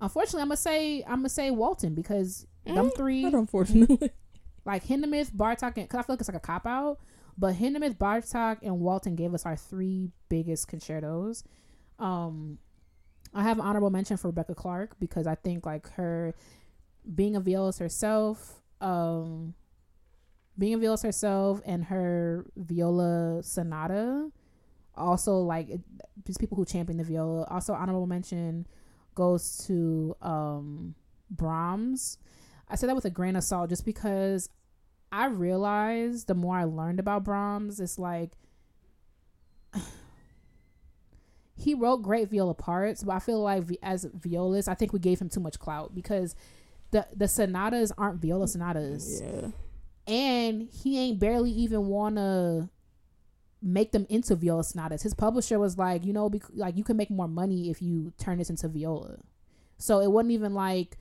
unfortunately, 0.01 0.41
I'm 0.41 0.47
gonna 0.49 0.57
say 0.57 1.03
I'm 1.03 1.19
gonna 1.19 1.29
say 1.29 1.51
Walton 1.51 1.93
because 1.95 2.45
them 2.65 2.89
Mm, 2.89 2.95
three 2.95 3.23
Not 3.23 3.33
unfortunately. 3.35 4.11
like 4.65 4.85
Hindemith, 4.85 5.31
Bartok, 5.31 5.77
and 5.77 5.89
cause 5.89 5.99
I 5.99 6.03
feel 6.03 6.13
like 6.13 6.19
it's 6.19 6.29
like 6.29 6.37
a 6.37 6.39
cop 6.41 6.67
out. 6.67 6.99
But 7.37 7.55
Hindemith, 7.55 7.97
Bartok, 7.97 8.57
and 8.61 8.79
Walton 8.79 9.15
gave 9.15 9.33
us 9.33 9.45
our 9.45 9.55
three 9.55 10.09
biggest 10.29 10.67
concertos. 10.67 11.43
Um, 12.01 12.57
I 13.33 13.43
have 13.43 13.59
an 13.59 13.65
honorable 13.65 13.91
mention 13.91 14.17
for 14.17 14.27
Rebecca 14.27 14.55
Clarke 14.55 14.99
because 14.99 15.27
I 15.27 15.35
think 15.35 15.65
like 15.65 15.87
her 15.91 16.35
being 17.15 17.35
a 17.35 17.39
violist 17.39 17.79
herself, 17.79 18.61
um, 18.81 19.53
being 20.57 20.73
a 20.73 20.77
violist 20.77 21.03
herself, 21.03 21.61
and 21.65 21.85
her 21.85 22.45
viola 22.57 23.41
sonata. 23.43 24.29
Also, 24.95 25.37
like 25.37 25.69
just 26.25 26.39
people 26.39 26.57
who 26.57 26.65
champion 26.65 26.97
the 26.97 27.03
viola. 27.03 27.45
Also, 27.45 27.73
honorable 27.73 28.07
mention 28.07 28.67
goes 29.15 29.57
to 29.67 30.15
um, 30.21 30.95
Brahms. 31.29 32.17
I 32.67 32.75
say 32.75 32.87
that 32.87 32.95
with 32.95 33.05
a 33.05 33.09
grain 33.09 33.35
of 33.35 33.43
salt, 33.43 33.69
just 33.69 33.85
because 33.85 34.49
I 35.11 35.27
realized 35.27 36.27
the 36.27 36.35
more 36.35 36.57
I 36.57 36.63
learned 36.63 36.99
about 36.99 37.23
Brahms, 37.23 37.79
it's 37.79 37.99
like 37.99 38.31
he 41.61 41.73
wrote 41.73 41.97
great 41.97 42.29
viola 42.29 42.53
parts, 42.53 43.03
but 43.03 43.13
I 43.13 43.19
feel 43.19 43.41
like 43.41 43.63
as 43.83 44.05
violist, 44.05 44.67
I 44.67 44.73
think 44.73 44.93
we 44.93 44.99
gave 44.99 45.19
him 45.19 45.29
too 45.29 45.39
much 45.39 45.59
clout 45.59 45.93
because 45.93 46.35
the 46.91 47.05
the 47.15 47.27
sonatas 47.27 47.91
aren't 47.97 48.21
viola 48.21 48.47
sonatas, 48.47 49.21
Yeah. 49.21 49.47
and 50.07 50.63
he 50.71 50.97
ain't 50.99 51.19
barely 51.19 51.51
even 51.51 51.87
wanna 51.87 52.69
make 53.61 53.91
them 53.91 54.05
into 54.09 54.35
viola 54.35 54.63
sonatas. 54.63 55.03
His 55.03 55.13
publisher 55.13 55.59
was 55.59 55.77
like, 55.77 56.03
you 56.05 56.13
know, 56.13 56.29
bec- 56.29 56.49
like 56.53 56.75
you 56.77 56.83
can 56.83 56.97
make 56.97 57.11
more 57.11 57.27
money 57.27 57.69
if 57.69 57.81
you 57.81 58.11
turn 58.17 58.39
this 58.39 58.49
into 58.49 58.67
viola. 58.67 59.17
So 59.77 59.99
it 59.99 60.11
wasn't 60.11 60.31
even 60.31 60.53
like, 60.53 60.97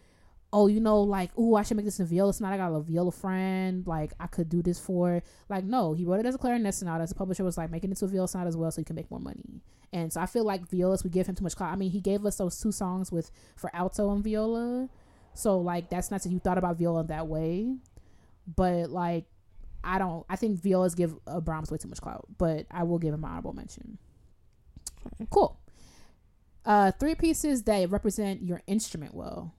oh, 0.52 0.66
you 0.66 0.80
know, 0.80 1.00
like, 1.00 1.30
oh, 1.36 1.54
I 1.54 1.62
should 1.62 1.76
make 1.76 1.86
this 1.86 2.00
in 2.00 2.06
viola 2.06 2.32
sonata. 2.32 2.54
I 2.54 2.58
got 2.68 2.74
a 2.74 2.80
viola 2.80 3.12
friend, 3.12 3.86
like 3.86 4.12
I 4.18 4.26
could 4.26 4.48
do 4.48 4.62
this 4.62 4.80
for. 4.80 5.22
Like, 5.48 5.64
no, 5.64 5.92
he 5.92 6.04
wrote 6.04 6.20
it 6.20 6.26
as 6.26 6.34
a 6.34 6.38
clarinet 6.38 6.74
sonata. 6.74 7.06
The 7.06 7.14
publisher 7.14 7.44
was 7.44 7.56
like, 7.56 7.70
making 7.70 7.90
it 7.90 7.92
into 7.92 8.04
a 8.04 8.08
viola 8.08 8.28
sonata 8.28 8.48
as 8.48 8.56
well, 8.56 8.70
so 8.70 8.80
you 8.80 8.84
can 8.84 8.96
make 8.96 9.10
more 9.10 9.20
money. 9.20 9.62
And 9.92 10.12
so 10.12 10.20
I 10.20 10.26
feel 10.26 10.44
like 10.44 10.68
violas, 10.68 11.04
we 11.04 11.10
give 11.10 11.26
him 11.26 11.34
too 11.34 11.44
much 11.44 11.56
clout. 11.56 11.72
I 11.72 11.76
mean, 11.76 11.90
he 11.90 12.00
gave 12.00 12.24
us 12.24 12.36
those 12.36 12.60
two 12.60 12.72
songs 12.72 13.10
with 13.10 13.30
for 13.56 13.74
alto 13.74 14.10
and 14.12 14.22
viola. 14.22 14.88
So 15.34 15.58
like, 15.58 15.88
that's 15.90 16.10
not 16.10 16.22
that 16.22 16.30
you 16.30 16.38
thought 16.38 16.58
about 16.58 16.78
viola 16.78 17.04
that 17.04 17.26
way, 17.26 17.76
but 18.56 18.90
like, 18.90 19.26
I 19.82 19.98
don't. 19.98 20.26
I 20.28 20.36
think 20.36 20.60
violas 20.60 20.94
give 20.94 21.14
uh, 21.26 21.40
Brahms 21.40 21.70
way 21.70 21.78
too 21.78 21.88
much 21.88 22.00
clout, 22.00 22.26
but 22.36 22.66
I 22.70 22.82
will 22.82 22.98
give 22.98 23.14
him 23.14 23.24
an 23.24 23.30
honorable 23.30 23.54
mention. 23.54 23.98
Cool. 25.30 25.58
Uh, 26.66 26.92
three 26.92 27.14
pieces 27.14 27.62
that 27.62 27.90
represent 27.90 28.42
your 28.42 28.60
instrument 28.66 29.14
well. 29.14 29.54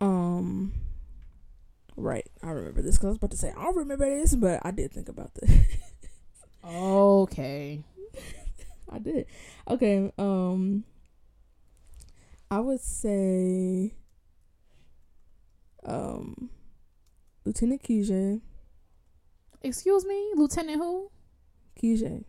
Um. 0.00 0.72
Right, 1.96 2.26
I 2.42 2.50
remember 2.50 2.82
this 2.82 2.96
because 2.96 3.06
I 3.06 3.08
was 3.08 3.16
about 3.18 3.30
to 3.32 3.36
say 3.36 3.52
I 3.56 3.62
don't 3.64 3.76
remember 3.76 4.08
this, 4.08 4.34
but 4.34 4.60
I 4.64 4.70
did 4.70 4.92
think 4.92 5.08
about 5.08 5.34
this. 5.34 5.50
Okay. 6.64 7.82
I 8.90 8.98
did. 8.98 9.26
Okay. 9.68 10.12
Um. 10.18 10.84
I 12.50 12.60
would 12.60 12.80
say. 12.80 13.94
Um. 15.84 16.50
Lieutenant 17.44 17.82
Kijé. 17.82 18.40
Excuse 19.62 20.06
me, 20.06 20.32
Lieutenant 20.34 20.78
who? 20.78 21.10
Kijé. 21.80 22.24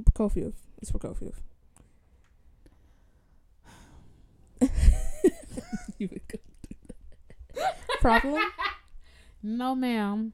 Prokofiev. 0.00 0.52
It's 0.80 0.92
Prokofiev. 0.92 1.34
you 5.98 6.08
would 6.08 6.28
go. 6.28 6.38
Problem? 8.00 8.42
No, 9.42 9.74
ma'am. 9.74 10.32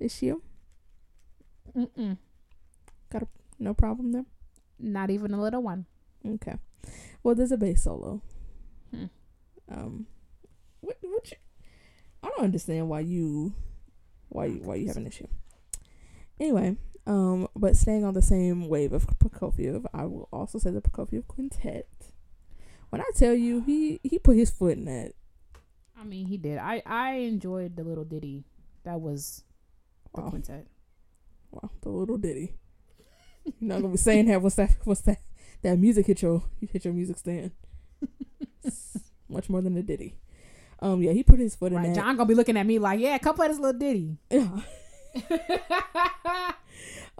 Issue? 0.00 0.40
Mm-mm. 1.76 2.18
No 3.62 3.74
problem 3.74 4.10
there? 4.10 4.24
Not 4.80 5.10
even 5.10 5.32
a 5.32 5.40
little 5.40 5.62
one. 5.62 5.86
Okay. 6.26 6.56
Well, 7.22 7.36
there's 7.36 7.52
a 7.52 7.56
bass 7.56 7.84
solo. 7.84 8.20
Hmm. 8.90 9.04
Um, 9.70 10.06
what? 10.80 10.96
What? 11.00 11.30
You, 11.30 11.36
I 12.24 12.28
don't 12.28 12.44
understand 12.44 12.88
why 12.88 13.00
you, 13.00 13.54
why 14.30 14.46
you, 14.46 14.62
why 14.64 14.74
you 14.74 14.88
have 14.88 14.96
an 14.96 15.06
issue. 15.06 15.28
Anyway, 16.40 16.76
um, 17.06 17.46
but 17.54 17.76
staying 17.76 18.04
on 18.04 18.14
the 18.14 18.22
same 18.22 18.68
wave 18.68 18.92
of 18.92 19.06
Prokofiev, 19.06 19.86
I 19.94 20.06
will 20.06 20.28
also 20.32 20.58
say 20.58 20.70
the 20.70 20.80
Prokofiev 20.80 21.28
Quintet. 21.28 21.86
When 22.90 23.00
I 23.00 23.10
tell 23.14 23.34
you, 23.34 23.60
he 23.60 24.00
he 24.02 24.18
put 24.18 24.36
his 24.36 24.50
foot 24.50 24.76
in 24.76 24.86
that. 24.86 25.12
I 26.02 26.04
mean, 26.04 26.26
he 26.26 26.36
did. 26.36 26.58
I 26.58 26.82
I 26.84 27.12
enjoyed 27.30 27.76
the 27.76 27.84
little 27.84 28.04
ditty 28.04 28.44
that 28.84 29.00
was 29.00 29.44
the 30.14 30.20
Wow, 30.20 30.30
quintet. 30.30 30.66
wow, 31.52 31.70
the 31.80 31.90
little 31.90 32.18
ditty. 32.18 32.54
You're 33.44 33.54
not 33.60 33.80
gonna 33.82 33.92
be 33.92 33.98
saying 33.98 34.26
that. 34.26 34.42
What's 34.42 34.56
that? 34.56 34.70
What's 34.84 35.02
that? 35.02 35.18
That 35.62 35.78
music 35.78 36.06
hit 36.06 36.22
your 36.22 36.42
you 36.60 36.68
hit 36.72 36.84
your 36.84 36.94
music 36.94 37.18
stand. 37.18 37.52
Much 39.28 39.48
more 39.48 39.62
than 39.62 39.76
a 39.76 39.82
ditty. 39.82 40.16
Um, 40.80 41.00
yeah, 41.02 41.12
he 41.12 41.22
put 41.22 41.38
his 41.38 41.54
foot 41.54 41.70
in 41.72 41.78
Right, 41.78 41.86
that. 41.88 41.94
John 41.94 42.16
gonna 42.16 42.26
be 42.26 42.34
looking 42.34 42.56
at 42.56 42.66
me 42.66 42.78
like, 42.80 42.98
yeah, 42.98 43.16
come 43.18 43.36
play 43.36 43.46
this 43.48 43.58
little 43.58 43.78
ditty. 43.78 44.16
Yeah. 44.30 44.60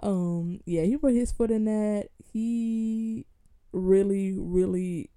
um 0.01 0.59
yeah 0.65 0.81
he 0.81 0.97
put 0.97 1.13
his 1.13 1.31
foot 1.31 1.51
in 1.51 1.65
that 1.65 2.09
he 2.31 3.23
really 3.71 4.33
really 4.35 5.11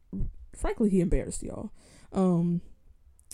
frankly 0.55 0.91
he 0.91 1.01
embarrassed 1.01 1.43
y'all 1.43 1.73
um 2.13 2.61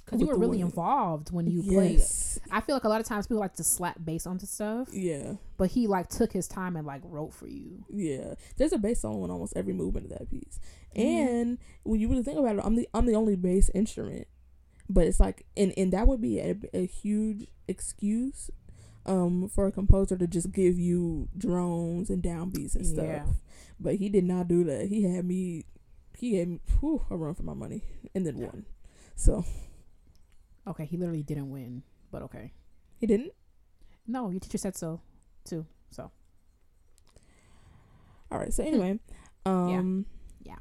Cause 0.06 0.20
you 0.20 0.26
were 0.26 0.36
really 0.36 0.58
way- 0.58 0.62
involved 0.62 1.30
when 1.32 1.46
you 1.46 1.62
played. 1.62 2.02
I 2.50 2.60
feel 2.60 2.74
like 2.76 2.84
a 2.84 2.88
lot 2.88 3.00
of 3.00 3.06
times 3.06 3.26
people 3.28 3.40
like 3.40 3.54
to 3.54 3.64
slap 3.64 3.96
bass 4.04 4.26
onto 4.26 4.46
stuff, 4.46 4.88
yeah. 4.92 5.34
But 5.56 5.70
he 5.70 5.86
like 5.86 6.08
took 6.08 6.32
his 6.32 6.48
time 6.48 6.76
and 6.76 6.86
like 6.86 7.00
wrote 7.04 7.32
for 7.32 7.46
you. 7.46 7.84
yeah. 7.88 8.34
There's 8.56 8.72
a 8.72 8.78
bass 8.78 9.00
solo 9.02 9.24
in 9.24 9.30
almost 9.30 9.56
every 9.56 9.72
movement 9.72 10.06
of 10.10 10.18
that 10.18 10.28
piece. 10.30 10.58
Mhm. 10.96 11.02
and 11.04 11.58
when 11.84 12.00
you 12.00 12.08
really 12.08 12.22
think 12.22 12.38
about 12.38 12.56
it 12.56 12.62
i'm 12.62 12.74
the 12.76 12.86
i'm 12.92 13.06
the 13.06 13.14
only 13.14 13.36
bass 13.36 13.70
instrument. 13.74 14.26
But 14.90 15.06
it's 15.06 15.20
like 15.20 15.46
and 15.56 15.72
and 15.78 15.92
that 15.92 16.06
would 16.06 16.20
be 16.20 16.38
a, 16.40 16.56
a 16.74 16.84
huge 16.86 17.46
excuse 17.68 18.50
um 19.06 19.48
for 19.48 19.66
a 19.66 19.72
composer 19.72 20.16
to 20.18 20.26
just 20.26 20.52
give 20.52 20.78
you 20.78 21.28
drones 21.38 22.10
and 22.10 22.22
downbeats 22.22 22.74
and 22.74 22.86
stuff. 22.86 23.06
Yeah. 23.06 23.26
but 23.80 23.94
he 23.96 24.08
did 24.10 24.24
not 24.24 24.48
do 24.48 24.64
that. 24.64 24.88
He 24.88 25.04
had 25.04 25.24
me 25.24 25.64
he 26.18 26.36
had 26.36 26.48
me 26.48 26.60
whew, 26.80 27.02
a 27.08 27.16
run 27.16 27.34
for 27.34 27.44
my 27.44 27.54
money 27.54 27.82
and 28.14 28.26
then 28.26 28.36
won. 28.38 28.66
So 29.16 29.44
Okay, 30.66 30.84
he 30.84 30.96
literally 30.96 31.22
didn't 31.22 31.50
win, 31.50 31.82
but 32.10 32.22
okay. 32.22 32.52
he 32.98 33.06
didn't 33.06 33.32
No, 34.06 34.30
your 34.30 34.40
teacher 34.40 34.58
said 34.58 34.76
so, 34.76 35.00
too. 35.44 35.66
So 35.90 36.10
all 38.30 38.38
right 38.38 38.50
so 38.54 38.64
anyway 38.64 38.98
um 39.44 40.06
Yeah. 40.42 40.56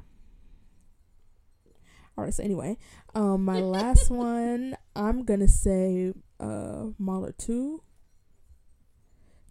all 2.18 2.24
right 2.24 2.34
so 2.34 2.42
anyway 2.42 2.76
um 3.14 3.46
my 3.46 3.60
last 3.62 4.10
one 4.10 4.76
i'm 4.94 5.24
gonna 5.24 5.48
say 5.48 6.12
uh 6.38 6.88
Mahler 6.98 7.32
2 7.38 7.82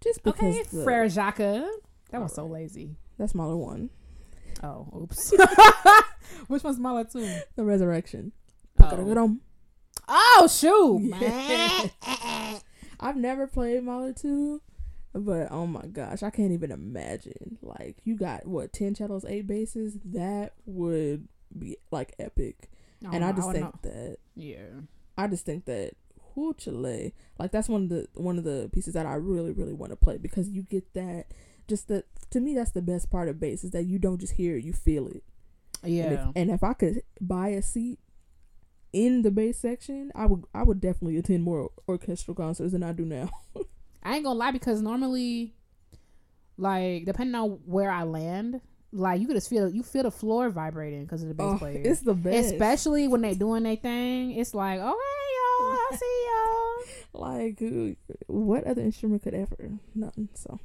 just 0.04 0.24
because 0.24 0.40
okay, 0.56 0.64
the- 0.72 0.84
Frere 0.84 1.10
Jacques. 1.10 1.38
That 1.38 2.22
was 2.22 2.34
so 2.36 2.46
lazy. 2.46 2.98
that's 3.18 3.34
Mahler 3.34 3.58
1 3.58 3.90
Oh, 4.64 4.88
oops. 5.02 5.34
Which 6.48 6.64
one's 6.64 6.78
Mahler 6.78 7.06
two? 7.06 7.28
the 7.56 7.64
resurrection 7.64 8.32
Oh, 8.80 9.38
oh 10.08 10.48
shoot, 10.50 11.14
I've 13.00 13.16
never 13.18 13.48
played 13.48 13.84
2, 13.86 14.62
but 15.14 15.48
oh 15.52 15.66
my 15.68 15.86
gosh, 15.88 16.24
I 16.24 16.30
can't 16.30 16.52
even 16.52 16.72
imagine. 16.72 17.58
Like, 17.62 17.98
you 18.04 18.16
got 18.16 18.46
what, 18.46 18.74
10 18.74 18.96
cellos, 18.96 19.26
8 19.26 19.48
basses? 19.48 19.98
That 20.06 20.54
would 20.66 21.28
be 21.58 21.78
like 21.92 22.14
epic. 22.20 22.70
and 23.12 23.24
I 23.26 23.32
just 23.32 23.48
know, 23.48 23.54
think 23.54 23.66
know. 23.66 23.80
that, 23.84 24.18
yeah. 24.36 24.82
I 25.18 25.28
just 25.28 25.46
think 25.46 25.66
that, 25.66 25.94
whoo, 26.36 26.54
Chile, 26.54 27.14
like, 27.40 27.52
that's 27.52 27.68
one 27.70 27.84
of 27.84 27.90
the, 27.90 28.08
one 28.14 28.38
of 28.38 28.44
the 28.44 28.70
pieces 28.72 28.94
that 28.94 29.06
I 29.06 29.16
really, 29.16 29.52
really 29.52 29.74
want 29.74 29.92
to 29.92 29.96
play 29.98 30.18
because 30.18 30.50
you 30.50 30.62
get 30.64 30.94
that, 30.94 31.26
just 31.68 31.88
the, 31.88 32.04
to 32.30 32.40
me, 32.40 32.54
that's 32.56 32.72
the 32.72 32.82
best 32.82 33.10
part 33.10 33.28
of 33.28 33.40
bass 33.40 33.64
is 33.64 33.72
that 33.72 33.86
you 33.86 33.98
don't 34.00 34.20
just 34.20 34.34
hear 34.34 34.56
it, 34.58 34.64
you 34.64 34.74
feel 34.74 35.08
it. 35.08 35.24
And 35.84 35.94
if, 35.98 36.12
Yeah. 36.12 36.32
and 36.36 36.52
if 36.52 36.64
I 36.64 36.74
could 36.74 37.02
buy 37.20 37.50
a 37.50 37.62
seat 37.62 38.00
in 38.94 39.22
the 39.22 39.32
bass 39.32 39.58
section, 39.58 40.12
I 40.16 40.26
would, 40.26 40.44
I 40.54 40.64
would 40.64 40.82
definitely 40.82 41.18
attend 41.18 41.44
more 41.44 41.70
orchestral 41.88 42.36
concerts 42.36 42.72
than 42.74 42.84
I 42.84 42.92
do 42.92 43.06
now. 43.06 43.30
I 44.04 44.16
ain't 44.16 44.24
gonna 44.26 44.38
lie 44.40 44.52
because 44.52 44.82
normally, 44.82 45.54
like 46.58 47.06
depending 47.06 47.36
on 47.36 47.60
where 47.66 47.90
I 47.92 48.04
land, 48.04 48.62
like 48.92 49.22
you 49.22 49.28
could 49.28 49.36
just 49.36 49.50
feel 49.50 49.70
you 49.70 49.84
feel 49.84 50.04
the 50.04 50.12
floor 50.12 50.50
vibrating 50.50 51.04
because 51.06 51.22
of 51.22 51.30
the 51.30 51.34
bass 51.36 51.54
Oh, 51.54 51.58
player. 51.58 51.82
it's 51.86 52.02
the 52.02 52.14
best. 52.14 52.52
Especially 52.54 53.08
when 53.08 53.22
they 53.22 53.34
doing 53.36 53.64
their 53.64 53.76
thing, 53.76 54.32
it's 54.32 54.54
like, 54.54 54.80
oh 54.82 54.86
hey 54.86 55.28
y'all, 55.38 55.78
I 55.78 55.98
see 55.98 56.26
y'all. 56.26 57.22
like 57.22 57.98
what 58.28 58.64
other 58.66 58.82
instrument 58.82 59.22
could 59.22 59.34
ever 59.34 59.70
nothing 59.94 60.30
so 60.34 60.60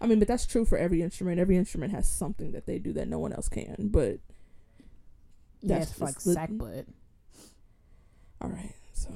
i 0.00 0.06
mean 0.06 0.18
but 0.18 0.28
that's 0.28 0.44
true 0.46 0.64
for 0.64 0.76
every 0.78 1.00
instrument 1.02 1.40
every 1.40 1.56
instrument 1.56 1.90
has 1.92 2.06
something 2.08 2.52
that 2.52 2.66
they 2.66 2.78
do 2.78 2.92
that 2.92 3.08
no 3.08 3.18
one 3.18 3.32
else 3.32 3.48
can 3.48 3.74
but 3.78 4.18
Yeah, 5.62 5.78
That's 5.78 5.92
it's 5.92 6.00
like 6.00 6.14
just 6.14 6.26
the- 6.26 6.32
sack 6.34 6.50
butt. 6.52 6.86
All 8.40 8.48
right 8.50 8.74
so 8.92 9.08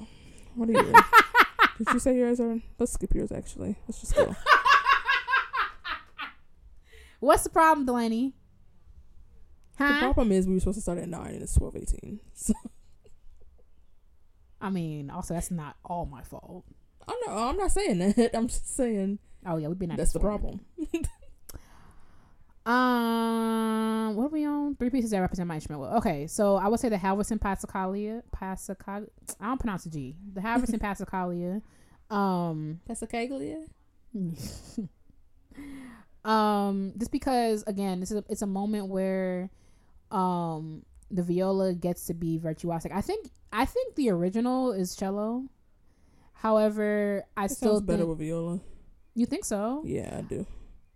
what 0.54 0.68
are 0.68 0.72
you 0.72 0.82
Did 1.78 1.94
you 1.94 1.98
say 2.00 2.16
yours 2.16 2.40
are? 2.40 2.60
let's 2.78 2.92
skip 2.92 3.14
yours 3.14 3.32
actually. 3.32 3.76
Let's 3.88 4.00
just 4.00 4.14
go. 4.14 4.34
What's 7.20 7.42
the 7.44 7.50
problem, 7.50 7.86
Delaney? 7.86 8.34
the 9.78 9.84
problem 10.00 10.30
is 10.32 10.46
we 10.46 10.54
were 10.54 10.60
supposed 10.60 10.76
to 10.76 10.82
start 10.82 10.98
at 10.98 11.08
nine 11.08 11.32
and 11.32 11.42
it's 11.42 11.54
twelve 11.54 11.74
eighteen. 11.76 12.20
So 12.34 12.52
I 14.60 14.68
mean, 14.68 15.08
also 15.10 15.32
that's 15.34 15.50
not 15.50 15.76
all 15.84 16.04
my 16.04 16.22
fault. 16.22 16.64
I 17.08 17.18
know 17.26 17.32
I'm 17.34 17.56
not 17.56 17.72
saying 17.72 17.98
that. 17.98 18.30
I'm 18.36 18.48
just 18.48 18.74
saying 18.76 19.18
Oh 19.46 19.56
yeah, 19.56 19.68
we've 19.68 19.78
been 19.78 19.90
at 19.92 19.96
that's 19.96 20.12
the 20.12 20.20
for 20.20 20.28
a 20.28 20.38
minute. 20.38 20.60
problem. 20.92 21.06
Um, 22.66 23.79
what 24.70 24.70
are 24.70 24.70
we 24.70 24.72
on? 24.72 24.76
Three 24.76 24.90
pieces 24.90 25.10
that 25.10 25.20
represent 25.20 25.48
my 25.48 25.56
instrument 25.56 25.82
well. 25.82 25.96
Okay, 25.98 26.26
so 26.26 26.56
I 26.56 26.68
would 26.68 26.80
say 26.80 26.88
the 26.88 26.96
Halvorsen 26.96 27.38
Passacaglia. 27.38 28.22
Passacaglia. 28.34 29.08
I 29.40 29.46
don't 29.46 29.60
pronounce 29.60 29.84
the 29.84 29.90
G. 29.90 30.16
The 30.34 30.40
Halvorsen 30.40 30.78
Passacaglia. 30.80 31.62
Um, 32.14 32.80
Passacaglia? 32.88 33.64
um, 36.24 36.92
just 36.98 37.12
because 37.12 37.64
again, 37.66 38.00
this 38.00 38.10
is 38.10 38.18
a, 38.18 38.24
it's 38.28 38.42
a 38.42 38.46
moment 38.46 38.88
where, 38.88 39.50
um, 40.10 40.84
the 41.10 41.22
viola 41.22 41.74
gets 41.74 42.06
to 42.06 42.14
be 42.14 42.38
virtuosic. 42.38 42.92
I 42.92 43.00
think 43.00 43.30
I 43.52 43.64
think 43.64 43.96
the 43.96 44.10
original 44.10 44.72
is 44.72 44.94
cello. 44.94 45.44
However, 46.34 47.24
I 47.36 47.46
It 47.46 47.50
still 47.50 47.74
sounds 47.74 47.82
better 47.82 47.98
think 47.98 48.08
with 48.10 48.18
viola. 48.18 48.60
you 49.14 49.26
think 49.26 49.44
so. 49.44 49.82
Yeah, 49.84 50.18
I 50.18 50.22
do. 50.22 50.46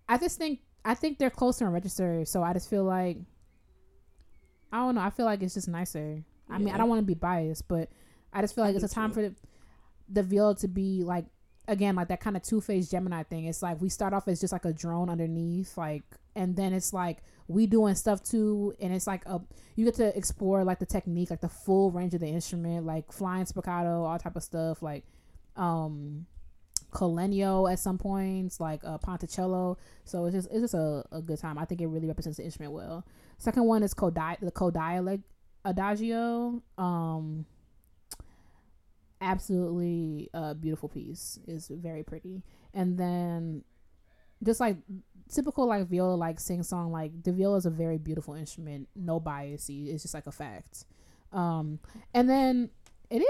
I 0.09 0.19
just 0.19 0.39
think 0.39 0.61
I 0.85 0.95
think 0.95 1.19
they're 1.19 1.31
closer 1.31 1.67
in 1.67 1.73
register, 1.73 2.25
so 2.25 2.43
I 2.43 2.53
just 2.53 2.71
feel 2.71 2.85
like 2.85 3.19
I 4.75 4.79
don't 4.79 4.97
know. 4.97 5.03
I 5.03 5.11
feel 5.11 5.25
like 5.25 5.41
it's 5.41 5.55
just 5.55 5.69
nicer. 5.69 6.25
I 6.51 6.59
mean, 6.59 6.75
I 6.75 6.79
don't 6.79 6.89
want 6.89 6.99
to 6.99 7.07
be 7.07 7.15
biased, 7.15 7.69
but 7.69 7.89
I 8.33 8.41
just 8.41 8.57
feel 8.57 8.65
I 8.65 8.67
like 8.67 8.75
it's 8.75 8.85
a 8.85 8.89
time 8.89 9.13
for 9.13 9.23
the, 9.23 9.35
the 10.09 10.25
viola 10.25 10.57
to 10.57 10.69
be 10.69 11.05
like 11.05 11.27
again 11.69 11.95
like 11.95 12.09
that 12.09 12.21
kind 12.21 12.37
of 12.37 12.43
two 12.43 12.61
faced 12.61 12.91
Gemini 12.91 13.23
thing. 13.23 13.45
It's 13.45 13.63
like 13.63 13.81
we 13.81 13.89
start 13.89 14.13
off 14.13 14.27
as 14.27 14.41
just 14.41 14.53
like 14.53 14.65
a 14.65 14.73
drone 14.73 15.09
underneath, 15.09 15.79
like, 15.79 16.03
and 16.35 16.57
then 16.57 16.73
it's 16.73 16.93
like 16.93 17.19
we 17.47 17.69
doing 17.69 17.95
stuff 17.95 18.25
too, 18.25 18.75
and 18.81 18.93
it's 18.93 19.07
like 19.07 19.25
a 19.27 19.41
you 19.77 19.85
get 19.85 19.95
to 19.95 20.19
explore 20.19 20.65
like 20.65 20.81
the 20.81 20.87
technique, 20.87 21.31
like 21.31 21.41
the 21.41 21.49
full 21.49 21.93
range 21.93 22.13
of 22.15 22.21
the 22.21 22.27
instrument, 22.27 22.85
like 22.85 23.13
flying 23.13 23.45
spiccato, 23.45 24.05
all 24.05 24.19
type 24.19 24.35
of 24.35 24.43
stuff, 24.43 24.83
like 24.83 25.05
um 25.55 26.27
col 26.95 27.15
legno 27.15 27.71
at 27.71 27.79
some 27.79 27.99
points, 27.99 28.61
like 28.61 28.81
uh, 28.85 28.97
Ponticello. 28.99 29.77
So 30.05 30.25
it's 30.25 30.35
just 30.35 30.49
it's 30.51 30.61
just 30.61 30.75
a, 30.75 31.05
a 31.13 31.21
good 31.21 31.39
time. 31.39 31.59
I 31.59 31.67
think 31.67 31.83
it 31.83 31.89
really 31.89 32.07
represents 32.07 32.39
the 32.39 32.45
instrument 32.45 32.73
well. 32.73 33.05
Second 33.37 33.65
one 33.65 33.83
is 33.83 33.93
Codi- 33.93 34.41
the 34.41 34.53
Codialect 34.53 35.23
Adagio. 35.65 36.63
Um, 36.79 37.45
absolutely 39.21 40.31
a 40.33 40.55
beautiful 40.55 40.89
piece. 40.89 41.39
is 41.47 41.69
very 41.69 42.03
pretty. 42.03 42.43
And 42.73 42.97
then 42.97 43.65
just 44.43 44.61
like 44.61 44.77
typical 45.33 45.67
like 45.67 45.89
viola 45.89 46.15
like 46.15 46.39
sing 46.39 46.63
song 46.63 46.93
like 46.93 47.11
the 47.23 47.33
viola 47.33 47.57
is 47.57 47.67
a 47.67 47.71
very 47.71 47.99
beautiful 47.99 48.35
instrument. 48.35 48.89
No 48.95 49.21
bias. 49.21 49.69
It's 49.69 50.03
just 50.03 50.15
like 50.15 50.27
a 50.27 50.33
fact. 50.33 50.85
Um, 51.33 51.81
and 52.15 52.31
then 52.31 52.71
it 53.11 53.25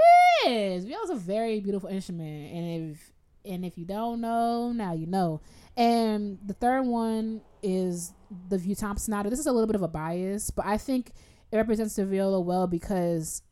is 0.47 0.85
Viola 0.85 1.05
is 1.05 1.11
a 1.11 1.15
very 1.15 1.61
beautiful 1.61 1.89
instrument, 1.89 2.53
and 2.53 2.93
if 2.93 3.14
and 3.45 3.65
if 3.65 3.77
you 3.79 3.85
don't 3.85 4.21
know, 4.21 4.73
now 4.73 4.93
you 4.93 5.07
know. 5.07 5.41
And 5.77 6.39
the 6.45 6.55
third 6.55 6.83
one 6.83 7.41
is 7.63 8.13
the 8.49 8.57
Vieuxtemps 8.59 9.01
Sonata. 9.01 9.31
This 9.31 9.39
is 9.39 9.47
a 9.47 9.53
little 9.53 9.67
bit 9.67 9.77
of 9.77 9.83
a 9.83 9.89
bias, 9.89 10.51
but 10.51 10.65
I 10.67 10.79
think 10.79 11.13
it 11.51 11.57
represents 11.57 11.97
the 11.97 12.07
viola 12.07 12.41
well 12.41 12.67
because 12.67 13.43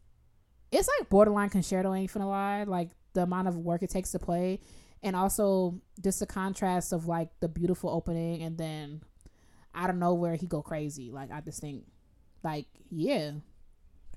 it's 0.71 0.89
like 0.99 1.09
borderline 1.09 1.51
concerto. 1.51 1.93
Ain't 1.95 2.13
finna 2.13 2.29
lie, 2.29 2.65
like 2.65 2.91
the 3.13 3.23
amount 3.23 3.49
of 3.49 3.57
work 3.57 3.83
it 3.83 3.91
takes 3.91 4.13
to 4.13 4.19
play, 4.19 4.61
and 5.03 5.15
also 5.17 5.81
just 6.03 6.21
the 6.21 6.27
contrast 6.27 6.93
of 6.93 7.07
like 7.07 7.29
the 7.41 7.49
beautiful 7.49 7.91
opening 7.91 8.43
and 8.43 8.57
then 8.57 9.03
out 9.75 9.91
of 9.91 9.97
nowhere 9.97 10.35
he 10.37 10.47
go 10.47 10.63
crazy. 10.63 11.11
Like 11.11 11.31
I 11.33 11.41
just 11.41 11.61
think, 11.61 11.85
like 12.43 12.67
yeah, 12.91 13.33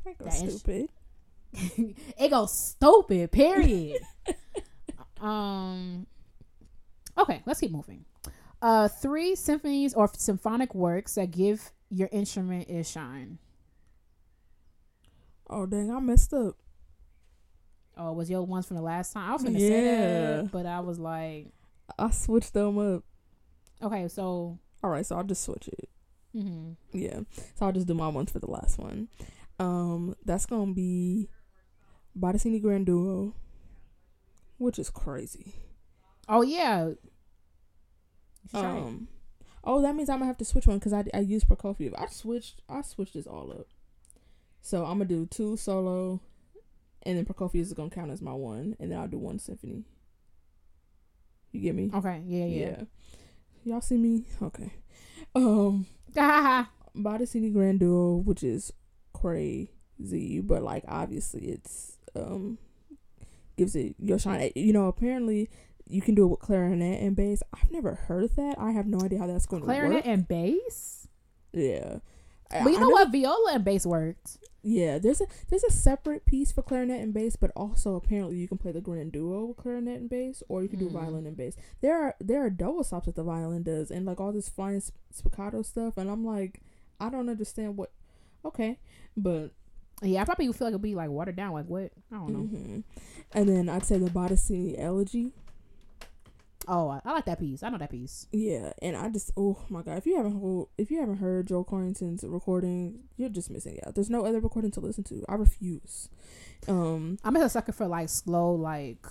That 0.05 0.43
is- 0.43 0.59
stupid. 0.59 0.89
it 2.17 2.29
goes 2.29 2.71
stupid. 2.71 3.31
Period. 3.31 3.99
um. 5.25 6.07
Okay, 7.17 7.41
let's 7.45 7.59
keep 7.59 7.71
moving. 7.71 8.05
Uh, 8.61 8.87
three 8.87 9.35
symphonies 9.35 9.93
or 9.93 10.09
symphonic 10.17 10.73
works 10.75 11.15
that 11.15 11.31
give 11.31 11.71
your 11.89 12.09
instrument 12.11 12.67
its 12.69 12.89
shine. 12.89 13.37
Oh 15.49 15.65
dang, 15.65 15.91
I 15.91 15.99
messed 15.99 16.33
up. 16.33 16.55
Oh, 17.97 18.11
was 18.11 18.29
your 18.29 18.41
ones 18.43 18.65
from 18.67 18.75
the 18.77 18.81
last 18.81 19.13
time? 19.13 19.29
I 19.29 19.33
was 19.33 19.43
gonna 19.43 19.59
say 19.59 19.81
that, 19.83 20.51
but 20.51 20.65
I 20.65 20.79
was 20.81 20.99
like, 20.99 21.47
I 21.97 22.09
switched 22.11 22.53
them 22.53 22.77
up. 22.77 23.03
okay, 23.81 24.07
so. 24.07 24.59
All 24.83 24.89
right, 24.89 25.05
so 25.05 25.15
I'll 25.15 25.23
just 25.23 25.43
switch 25.43 25.67
it. 25.69 25.89
hmm 26.33 26.71
Yeah. 26.91 27.21
So 27.55 27.65
I'll 27.65 27.71
just 27.71 27.87
do 27.87 27.93
my 27.93 28.07
ones 28.09 28.31
for 28.31 28.39
the 28.39 28.49
last 28.51 28.77
one. 28.77 29.07
Um, 29.59 30.15
that's 30.25 30.45
gonna 30.45 30.73
be 30.73 31.29
Bottesini 32.19 32.61
Grand 32.61 32.85
Duo, 32.85 33.33
which 34.57 34.79
is 34.79 34.89
crazy. 34.89 35.53
Oh 36.27 36.41
yeah. 36.41 36.87
You 36.87 36.97
should 38.49 38.59
try 38.59 38.77
it. 38.77 38.81
Um, 38.81 39.07
oh, 39.63 39.81
that 39.81 39.95
means 39.95 40.09
I'm 40.09 40.17
gonna 40.17 40.27
have 40.27 40.37
to 40.37 40.45
switch 40.45 40.67
one 40.67 40.77
because 40.77 40.93
I 40.93 41.03
I 41.13 41.19
used 41.19 41.47
Prokofiev. 41.47 41.93
I 41.97 42.07
switched 42.07 42.61
I 42.69 42.81
switched 42.81 43.13
this 43.13 43.27
all 43.27 43.51
up. 43.51 43.67
So 44.61 44.83
I'm 44.83 44.97
gonna 44.97 45.05
do 45.05 45.27
two 45.27 45.57
solo, 45.57 46.19
and 47.03 47.17
then 47.17 47.25
Prokofiev 47.25 47.61
is 47.61 47.73
gonna 47.73 47.89
count 47.89 48.11
as 48.11 48.21
my 48.21 48.33
one, 48.33 48.75
and 48.79 48.91
then 48.91 48.99
I'll 48.99 49.07
do 49.07 49.19
one 49.19 49.39
symphony. 49.39 49.85
You 51.51 51.61
get 51.61 51.75
me? 51.75 51.91
Okay. 51.93 52.21
Yeah. 52.25 52.45
Yeah. 52.45 52.83
Y'all 53.63 53.81
see 53.81 53.97
me? 53.97 54.25
Okay. 54.41 54.73
Um, 55.33 55.85
yeah. 56.15 56.65
Bottesini 56.95 57.51
Grand 57.51 57.79
Duo, 57.79 58.15
which 58.15 58.43
is 58.43 58.73
crazy, 59.13 60.41
but 60.41 60.63
like 60.63 60.83
obviously 60.87 61.45
it's 61.45 61.97
um 62.15 62.57
gives 63.57 63.75
it 63.75 63.95
your 63.99 64.19
shine. 64.19 64.51
You 64.55 64.73
know, 64.73 64.87
apparently 64.87 65.49
you 65.87 66.01
can 66.01 66.15
do 66.15 66.23
it 66.25 66.27
with 66.27 66.39
clarinet 66.39 67.01
and 67.01 67.15
bass. 67.15 67.41
I've 67.53 67.71
never 67.71 67.95
heard 67.95 68.23
of 68.23 68.35
that. 68.35 68.55
I 68.57 68.71
have 68.71 68.87
no 68.87 69.01
idea 69.01 69.19
how 69.19 69.27
that's 69.27 69.45
going 69.45 69.61
to 69.61 69.67
work. 69.67 69.77
Clarinet 69.77 70.05
and 70.05 70.27
bass. 70.27 71.07
yeah. 71.53 71.99
But 72.51 72.69
you 72.71 72.77
I 72.77 72.79
know 72.81 72.89
what? 72.89 73.11
Viola 73.11 73.51
and 73.55 73.65
bass 73.65 73.85
worked. 73.85 74.37
Yeah, 74.61 74.97
there's 74.99 75.19
a 75.21 75.25
there's 75.49 75.63
a 75.63 75.71
separate 75.71 76.25
piece 76.25 76.51
for 76.51 76.61
clarinet 76.61 77.01
and 77.01 77.13
bass, 77.13 77.35
but 77.35 77.51
also 77.55 77.95
apparently 77.95 78.37
you 78.37 78.47
can 78.47 78.57
play 78.57 78.71
the 78.71 78.81
grand 78.81 79.11
duo 79.11 79.45
with 79.45 79.57
clarinet 79.57 79.99
and 79.99 80.09
bass, 80.09 80.41
or 80.47 80.61
you 80.63 80.69
can 80.69 80.79
do 80.79 80.87
Hmm. 80.87 80.93
violin 80.93 81.25
and 81.27 81.35
bass. 81.37 81.55
There 81.81 81.95
are 81.99 82.15
there 82.19 82.43
are 82.45 82.49
double 82.49 82.83
stops 82.83 83.07
that 83.07 83.15
the 83.15 83.23
violin 83.23 83.63
does, 83.63 83.91
and 83.91 84.05
like 84.05 84.19
all 84.21 84.31
this 84.31 84.47
flying 84.49 84.79
sp- 84.81 84.95
spiccato 85.13 85.63
stuff, 85.65 85.97
and 85.97 86.09
I'm 86.09 86.23
like, 86.25 86.61
I 86.99 87.09
don't 87.09 87.29
understand 87.29 87.77
what. 87.77 87.91
Okay, 88.43 88.79
but 89.17 89.51
Yeah, 90.01 90.21
I 90.21 90.25
probably 90.25 90.47
would 90.47 90.57
feel 90.57 90.67
like 90.67 90.73
it'd 90.73 90.81
be 90.81 90.95
like 90.95 91.09
watered 91.09 91.35
down. 91.35 91.53
Like 91.53 91.65
what? 91.67 91.91
I 92.11 92.15
don't 92.15 92.33
know. 92.33 92.39
hmm 92.39 92.79
and 93.33 93.49
then 93.49 93.69
I'd 93.69 93.85
say 93.85 93.97
the 93.97 94.09
Bottesini 94.09 94.79
Elegy. 94.79 95.31
Oh, 96.67 96.89
I, 96.89 96.99
I 97.05 97.11
like 97.11 97.25
that 97.25 97.39
piece. 97.39 97.61
I 97.61 97.69
know 97.69 97.77
that 97.77 97.91
piece. 97.91 98.27
Yeah, 98.31 98.73
and 98.81 98.97
I 98.97 99.09
just 99.09 99.31
oh 99.37 99.57
my 99.69 99.81
god, 99.83 99.97
if 99.97 100.05
you 100.05 100.17
haven't 100.17 100.41
heard, 100.41 100.65
if 100.77 100.89
you 100.89 100.99
haven't 100.99 101.17
heard 101.17 101.47
Joel 101.47 101.63
Quarrington's 101.63 102.23
recording, 102.23 102.99
you're 103.17 103.29
just 103.29 103.51
missing 103.51 103.79
out. 103.85 103.93
There's 103.95 104.09
no 104.09 104.25
other 104.25 104.39
recording 104.39 104.71
to 104.71 104.79
listen 104.79 105.03
to. 105.05 105.23
I 105.29 105.35
refuse. 105.35 106.09
Um, 106.67 107.19
I'm 107.23 107.35
a 107.35 107.49
sucker 107.49 107.71
for 107.71 107.87
like 107.87 108.09
slow, 108.09 108.53
like 108.53 109.05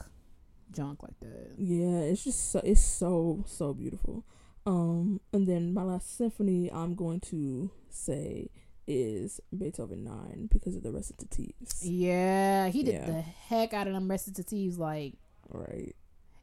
junk 0.73 1.03
like 1.03 1.19
that. 1.21 1.53
Yeah, 1.57 2.01
it's 2.01 2.25
just 2.25 2.51
so, 2.51 2.61
it's 2.65 2.85
so 2.85 3.45
so 3.47 3.73
beautiful. 3.73 4.25
Um, 4.67 5.21
and 5.33 5.47
then 5.47 5.75
my 5.75 5.83
last 5.83 6.17
symphony 6.17 6.73
I'm 6.73 6.95
going 6.95 7.21
to 7.21 7.71
say 7.91 8.49
is 8.87 9.41
Beethoven 9.57 10.05
nine 10.05 10.49
because 10.53 10.77
of 10.77 10.83
the 10.83 10.91
recitatives. 10.91 11.81
Yeah, 11.83 12.69
he 12.69 12.83
did 12.83 12.95
Yeah. 12.95 13.07
the 13.07 13.21
heck 13.23 13.73
out 13.73 13.87
of 13.87 13.93
them 13.95 14.09
recitatives. 14.09 14.79
Like, 14.79 15.15
Right. 15.49 15.95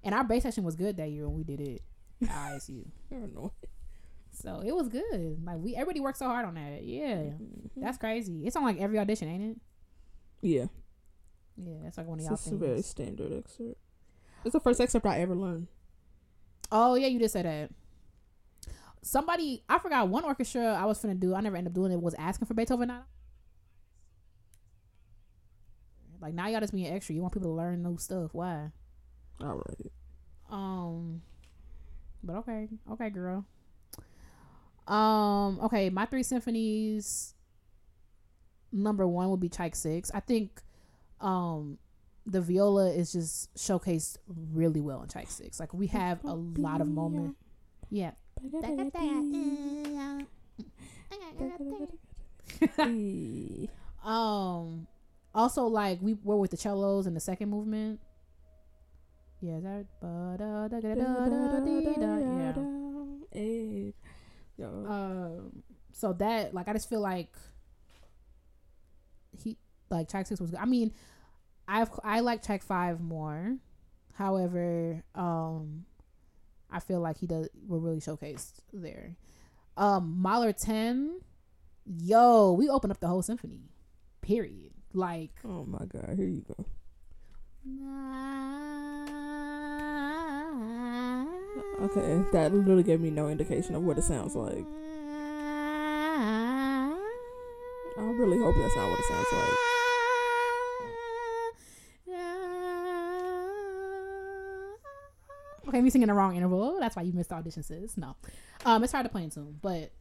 and 0.03 0.15
our 0.15 0.23
bass 0.23 0.43
section 0.43 0.63
was 0.63 0.76
good 0.76 0.97
that 0.97 1.09
year 1.11 1.27
when 1.27 1.38
we 1.38 1.43
did 1.43 1.59
it 1.61 1.81
ISU. 2.23 2.85
So 4.34 4.61
it 4.65 4.73
was 4.76 4.88
good. 4.89 5.43
Like 5.45 5.59
we, 5.59 5.76
everybody 5.76 5.99
worked 5.99 6.18
so 6.18 6.26
hard 6.26 6.45
on 6.45 6.53
that. 6.55 6.84
Yeah, 6.84 7.18
Mhm. 7.18 7.69
that's 7.77 7.97
crazy. 7.97 8.47
It's 8.47 8.55
on 8.55 8.63
like 8.63 8.80
every 8.80 8.97
audition, 8.99 9.27
ain't 9.27 9.43
it? 9.43 9.61
yeah. 10.41 10.65
Yeah, 11.57 11.76
that's 11.84 11.97
like 11.97 12.07
one 12.07 12.18
of 12.18 12.22
It's 12.22 12.30
y'all 12.30 12.38
just 12.38 12.51
a 12.51 12.55
very 12.55 12.81
standard 12.81 13.34
excerpt. 13.34 13.77
It's 14.45 14.53
the 14.53 14.59
first 14.59 14.80
excerpt 14.81 15.05
I 15.05 15.19
ever 15.19 15.35
learned. 15.35 15.68
Oh 16.72 16.95
yeah, 16.95 17.07
you 17.07 17.19
did 17.19 17.30
say 17.30 17.41
that. 17.43 17.72
Somebody, 19.03 19.64
I 19.68 19.80
forgot 19.80 20.07
one 20.10 20.23
orchestra 20.23 20.73
I 20.73 20.86
was 20.86 21.02
finna 21.02 21.19
do. 21.19 21.34
I 21.34 21.41
never 21.41 21.57
ended 21.57 21.72
up 21.72 21.76
doing 21.76 21.91
it. 21.91 22.02
Was 22.02 22.14
asking 22.15 22.48
for 22.48 22.53
Beethoven. 22.53 22.90
nine. 22.90 23.02
Like 26.22 26.34
now 26.36 26.48
y'all 26.48 26.60
just 26.60 26.73
being 26.73 26.94
extra. 26.94 27.15
You 27.15 27.22
want 27.22 27.34
people 27.34 27.49
to 27.49 27.56
learn 27.56 27.82
new 27.82 27.98
stuff. 27.98 28.30
Why? 28.34 28.69
All 29.41 29.56
right. 29.56 29.91
Um, 30.52 31.22
but 32.23 32.36
okay, 32.38 32.68
okay, 32.91 33.10
girl. 33.10 33.45
Um, 34.88 35.60
okay, 35.61 35.90
my 35.90 36.06
three 36.06 36.23
symphonies. 36.23 37.34
Number 38.72 39.07
one 39.07 39.30
would 39.32 39.40
be 39.40 39.49
Tchaik 39.49 39.76
Six. 39.76 40.11
I 40.14 40.19
think, 40.19 40.61
um, 41.19 41.78
the 42.26 42.41
viola 42.41 42.91
is 42.91 43.11
just 43.11 43.53
showcased 43.56 44.18
really 44.28 44.80
well 44.82 45.02
in 45.02 45.07
Tchaik 45.07 45.30
six. 45.30 45.60
Like 45.60 45.73
we 45.73 45.88
have 45.88 46.23
a 46.23 46.34
lot 46.34 46.82
of 46.82 46.88
moment. 46.88 47.36
Yeah. 47.90 48.11
um. 54.03 54.88
Also, 55.34 55.63
like 55.63 55.99
we 56.01 56.15
were 56.23 56.35
with 56.35 56.51
the 56.51 56.57
cellos 56.57 57.07
in 57.07 57.13
the 57.13 57.19
second 57.19 57.49
movement. 57.49 57.99
Yeah, 59.41 59.59
that. 59.61 59.85
Yeah. 64.57 64.68
Um. 64.68 65.63
So 65.93 66.13
that, 66.13 66.53
like, 66.53 66.68
I 66.68 66.73
just 66.73 66.89
feel 66.89 67.01
like 67.01 67.34
he, 69.38 69.57
like, 69.89 70.07
Tchaik 70.07 70.27
six 70.27 70.39
was 70.39 70.51
good. 70.51 70.59
I 70.59 70.65
mean, 70.65 70.93
I've 71.68 71.89
I 72.03 72.19
like 72.22 72.43
Tchaik 72.43 72.63
five 72.63 72.99
more. 73.01 73.57
However, 74.13 75.03
um, 75.15 75.85
I 76.72 76.80
feel 76.80 76.99
like 76.99 77.18
he 77.18 77.27
does. 77.27 77.49
We're 77.68 77.80
really 77.80 77.99
showcased 77.99 78.61
there. 78.72 79.15
Um, 79.77 80.18
Mahler 80.22 80.53
ten, 80.53 81.19
yo, 81.85 82.53
we 82.53 82.69
open 82.69 82.91
up 82.91 82.99
the 82.99 83.07
whole 83.07 83.22
symphony. 83.22 83.69
Period. 84.22 84.72
Like, 84.93 85.31
oh 85.45 85.65
my 85.65 85.85
god, 85.85 86.15
here 86.18 86.27
you 86.27 86.43
go. 86.48 86.65
Okay, 91.81 92.23
that 92.31 92.53
literally 92.53 92.84
gave 92.84 93.02
me 93.02 93.10
no 93.10 93.27
indication 93.30 93.76
of 93.76 93.84
what 93.84 93.98
it 93.98 94.03
sounds 94.03 94.35
like. 94.35 94.65
I 97.98 98.03
really 98.03 98.38
hope 98.38 98.56
that's 98.56 98.76
not 98.76 98.89
what 98.89 98.99
it 98.99 99.06
sounds 99.06 99.27
like. 99.34 99.81
Okay, 105.72 105.80
me 105.80 105.89
singing 105.89 106.10
the 106.10 106.14
wrong 106.14 106.35
interval. 106.35 106.77
That's 106.81 106.98
why 106.98 107.03
you 107.03 107.14
missed 107.14 107.31
audition, 107.31 107.64
sis. 107.64 107.95
No, 107.95 108.18
um, 108.65 108.84
it's 108.84 108.91
hard 108.91 109.06
to 109.06 109.10
play 109.10 109.23
in 109.23 109.30
tune, 109.30 109.57
but 109.61 109.93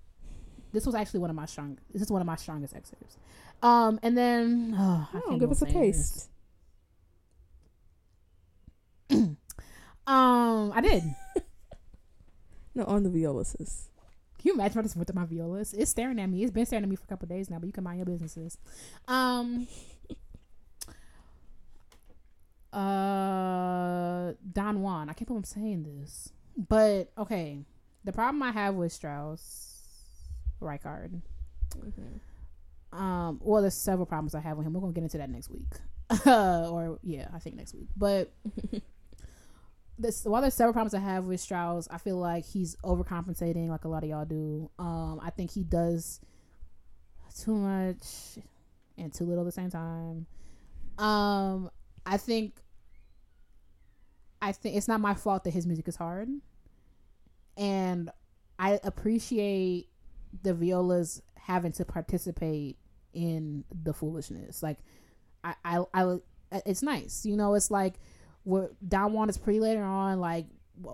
this 0.72 0.84
was 0.84 0.96
actually 0.96 1.20
one 1.20 1.30
of 1.30 1.36
my 1.36 1.46
strong. 1.46 1.78
This 1.92 2.02
is 2.02 2.10
one 2.10 2.20
of 2.20 2.26
my 2.26 2.34
strongest 2.34 2.74
excerpts. 2.74 3.18
Um, 3.62 4.00
and 4.02 4.18
then 4.18 4.74
oh, 4.76 5.08
I 5.14 5.20
Oh, 5.26 5.38
give 5.38 5.50
us 5.52 5.62
a 5.62 5.66
taste. 5.66 6.28
Um, 10.06 10.72
I 10.74 10.80
did. 10.80 11.04
No, 12.72 12.84
on 12.84 13.02
the 13.02 13.10
viola, 13.10 13.44
sis. 13.44 13.88
Can 14.38 14.48
you 14.48 14.54
imagine 14.54 14.78
I 14.78 14.82
just 14.82 14.94
went 14.94 15.08
to 15.08 15.14
my 15.14 15.24
viola? 15.24 15.58
It's, 15.58 15.90
staring 15.90 16.20
at 16.20 16.30
me. 16.30 16.44
It's 16.44 16.52
been 16.52 16.64
staring 16.64 16.84
at 16.84 16.88
me 16.88 16.94
for 16.94 17.02
a 17.02 17.08
couple 17.08 17.26
days 17.26 17.50
now, 17.50 17.58
but 17.58 17.66
you 17.66 17.72
can 17.72 17.82
mind 17.82 17.98
your 17.98 18.06
businesses. 18.06 18.56
Um. 19.08 19.66
Uh, 22.72 24.32
Don 24.52 24.82
Juan. 24.82 25.08
I 25.08 25.12
can't 25.12 25.26
believe 25.26 25.40
I'm 25.40 25.44
saying 25.44 25.82
this, 25.82 26.32
but 26.56 27.10
okay. 27.18 27.64
The 28.04 28.12
problem 28.12 28.42
I 28.42 28.50
have 28.52 28.76
with 28.76 28.92
Strauss, 28.92 29.76
Richard. 30.60 31.20
Um. 32.92 33.40
Well, 33.42 33.62
there's 33.62 33.74
several 33.74 34.06
problems 34.06 34.34
I 34.34 34.40
have 34.40 34.56
with 34.56 34.66
him. 34.66 34.72
We're 34.72 34.80
gonna 34.80 34.92
get 34.92 35.02
into 35.02 35.18
that 35.18 35.30
next 35.30 35.50
week. 35.50 35.68
or 36.26 36.98
yeah, 37.02 37.28
I 37.34 37.38
think 37.38 37.56
next 37.56 37.74
week. 37.74 37.88
But 37.96 38.32
this 39.98 40.24
while 40.24 40.40
there's 40.40 40.54
several 40.54 40.72
problems 40.72 40.94
I 40.94 41.00
have 41.00 41.24
with 41.24 41.40
Strauss, 41.40 41.88
I 41.90 41.98
feel 41.98 42.16
like 42.16 42.44
he's 42.44 42.76
overcompensating 42.76 43.68
like 43.68 43.84
a 43.84 43.88
lot 43.88 44.02
of 44.02 44.08
y'all 44.08 44.24
do. 44.24 44.70
Um, 44.78 45.20
I 45.22 45.30
think 45.30 45.52
he 45.52 45.62
does 45.62 46.20
too 47.38 47.54
much 47.54 48.38
and 48.98 49.12
too 49.12 49.24
little 49.24 49.42
at 49.42 49.46
the 49.46 49.52
same 49.52 49.70
time. 49.70 50.26
Um, 50.98 51.70
I 52.10 52.16
think 52.16 52.56
I 54.42 54.50
think 54.50 54.76
it's 54.76 54.88
not 54.88 55.00
my 55.00 55.14
fault 55.14 55.44
that 55.44 55.52
his 55.52 55.64
music 55.64 55.86
is 55.86 55.94
hard. 55.94 56.28
And 57.56 58.10
I 58.58 58.80
appreciate 58.82 59.88
the 60.42 60.52
violas 60.52 61.22
having 61.36 61.70
to 61.72 61.84
participate 61.84 62.78
in 63.12 63.64
the 63.70 63.94
foolishness. 63.94 64.60
Like 64.60 64.78
I 65.44 65.54
I, 65.64 65.84
I 65.94 66.16
it's 66.66 66.82
nice. 66.82 67.24
You 67.24 67.36
know, 67.36 67.54
it's 67.54 67.70
like 67.70 67.94
what 68.42 68.72
Don 68.86 69.12
Juan 69.12 69.28
is 69.28 69.38
pretty 69.38 69.60
later 69.60 69.84
on. 69.84 70.18
Like 70.18 70.46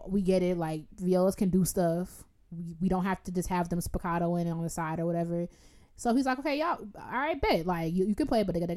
we 0.07 0.21
get 0.21 0.43
it. 0.43 0.59
Like 0.59 0.83
violas 0.99 1.35
can 1.35 1.49
do 1.49 1.65
stuff. 1.65 2.25
We, 2.51 2.77
we 2.79 2.89
don't 2.91 3.05
have 3.05 3.23
to 3.25 3.33
just 3.33 3.49
have 3.49 3.71
them 3.71 3.81
spiccato 3.81 4.39
in 4.39 4.49
on 4.49 4.63
the 4.63 4.69
side 4.69 5.01
or 5.01 5.07
whatever. 5.07 5.49
So 5.97 6.15
he's 6.15 6.27
like, 6.27 6.39
okay, 6.41 6.59
y'all, 6.59 6.79
all 6.95 7.11
right, 7.11 7.41
bet. 7.41 7.65
Like 7.65 7.95
you, 7.95 8.05
you 8.05 8.15
can 8.15 8.27
play, 8.27 8.43
but 8.43 8.55
like 8.55 8.61
you 8.61 8.77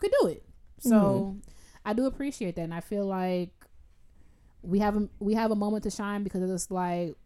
can 0.00 0.10
do 0.20 0.26
it. 0.26 0.47
So 0.78 0.90
mm-hmm. 0.90 1.38
I 1.84 1.92
do 1.92 2.06
appreciate 2.06 2.56
that, 2.56 2.62
and 2.62 2.74
I 2.74 2.80
feel 2.80 3.06
like 3.06 3.50
we 4.62 4.80
have 4.80 4.96
a, 4.96 5.08
we 5.18 5.34
have 5.34 5.50
a 5.50 5.56
moment 5.56 5.84
to 5.84 5.90
shine 5.90 6.22
because 6.24 6.48
it's 6.50 6.70
like 6.70 7.16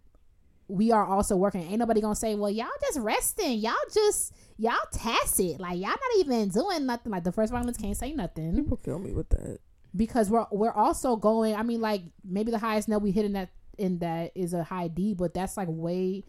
we 0.68 0.90
are 0.90 1.04
also 1.04 1.36
working. 1.36 1.62
Ain't 1.62 1.78
nobody 1.78 2.00
gonna 2.00 2.14
say, 2.14 2.34
well, 2.34 2.50
y'all 2.50 2.68
just 2.80 2.98
resting. 2.98 3.58
Y'all 3.58 3.74
just 3.92 4.32
y'all 4.56 4.74
tacit. 4.92 5.60
Like 5.60 5.78
y'all 5.78 5.90
not 5.90 6.18
even 6.18 6.48
doing 6.48 6.86
nothing. 6.86 7.12
Like 7.12 7.24
the 7.24 7.32
first 7.32 7.52
violence 7.52 7.76
can't 7.76 7.96
say 7.96 8.12
nothing 8.12 8.56
People 8.56 8.76
kill 8.78 8.98
me 8.98 9.12
with 9.12 9.28
that. 9.30 9.58
because 9.94 10.30
we're 10.30 10.46
we're 10.50 10.72
also 10.72 11.16
going. 11.16 11.54
I 11.54 11.62
mean, 11.62 11.80
like 11.80 12.02
maybe 12.24 12.50
the 12.50 12.58
highest 12.58 12.88
note 12.88 13.02
we 13.02 13.10
hit 13.10 13.24
in 13.24 13.32
that 13.34 13.50
in 13.78 13.98
that 13.98 14.32
is 14.34 14.54
a 14.54 14.62
high 14.62 14.88
D, 14.88 15.14
but 15.14 15.34
that's 15.34 15.56
like 15.56 15.68
way 15.70 16.24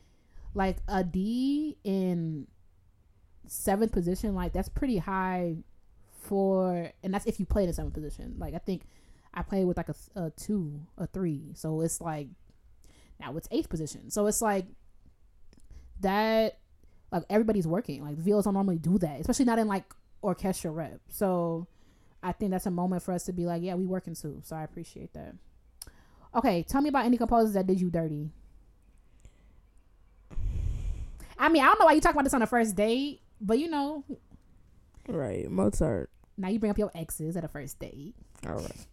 like 0.54 0.78
a 0.88 1.04
D 1.04 1.78
in 1.84 2.48
seventh 3.48 3.91
position. 3.91 4.36
Like 4.36 4.54
that's 4.54 4.70
pretty 4.70 4.98
high 4.98 5.58
for, 6.24 6.91
and 7.04 7.14
that's 7.14 7.26
if 7.26 7.40
you 7.40 7.45
play 7.45 7.64
in 7.64 7.70
a 7.70 7.74
seventh 7.74 7.94
position. 7.94 8.36
Like 8.38 8.54
I 8.54 8.60
think 8.60 8.84
I 9.34 9.44
played 9.44 9.66
with 9.66 9.78
like 9.78 9.90
a, 9.90 9.95
a 10.16 10.30
two, 10.32 10.80
a 10.98 11.08
three, 11.08 11.52
so 11.54 11.82
it's 11.82 12.02
like 12.02 12.28
now 13.20 13.36
it's 13.38 13.48
eighth 13.52 13.70
position. 13.70 14.10
So 14.10 14.28
it's 14.28 14.41
like 14.41 14.66
that. 16.02 16.58
Like 17.12 17.24
everybody's 17.30 17.68
working. 17.68 18.04
Like 18.04 18.18
violas 18.18 18.45
don't 18.45 18.56
normally 18.56 18.80
do 18.80 18.98
that, 18.98 19.20
especially 19.20 19.45
not 19.45 19.60
in 19.60 19.68
like 19.68 19.86
orchestra 20.22 20.72
rep. 20.72 21.00
So 21.10 21.68
I 22.24 22.32
think 22.32 22.52
that's 22.52 22.66
a 22.66 22.72
moment 22.72 23.04
for 23.04 23.14
us 23.14 23.26
to 23.26 23.34
be 23.34 23.45
like, 23.45 23.62
yeah, 23.62 23.76
we 23.76 23.86
working 23.86 24.16
too. 24.16 24.41
So 24.44 24.56
I 24.56 24.64
appreciate 24.64 25.14
that. 25.14 25.36
Okay, 26.34 26.64
tell 26.64 26.82
me 26.82 26.90
about 26.90 27.06
any 27.06 27.18
composers 27.18 27.54
that 27.54 27.68
did 27.68 27.80
you 27.80 27.91
dirty. 27.91 28.32
I 31.38 31.50
mean, 31.50 31.62
I 31.62 31.66
don't 31.68 31.80
know 31.80 31.86
why 31.86 31.94
you 31.94 32.02
talk 32.02 32.14
about 32.14 32.24
this 32.24 32.34
on 32.34 32.40
the 32.40 32.48
first 32.48 32.76
date, 32.76 33.22
but 33.41 33.60
you 33.60 33.70
know, 33.70 34.04
Right, 35.08 35.50
Mozart. 35.50 36.10
now 36.38 36.48
you 36.50 36.60
bring 36.60 36.70
up 36.72 36.78
your 36.78 36.92
exes 36.96 37.36
at 37.38 37.44
a 37.44 37.48
first 37.48 37.78
date. 37.80 38.16
All 38.48 38.56
right. 38.56 38.88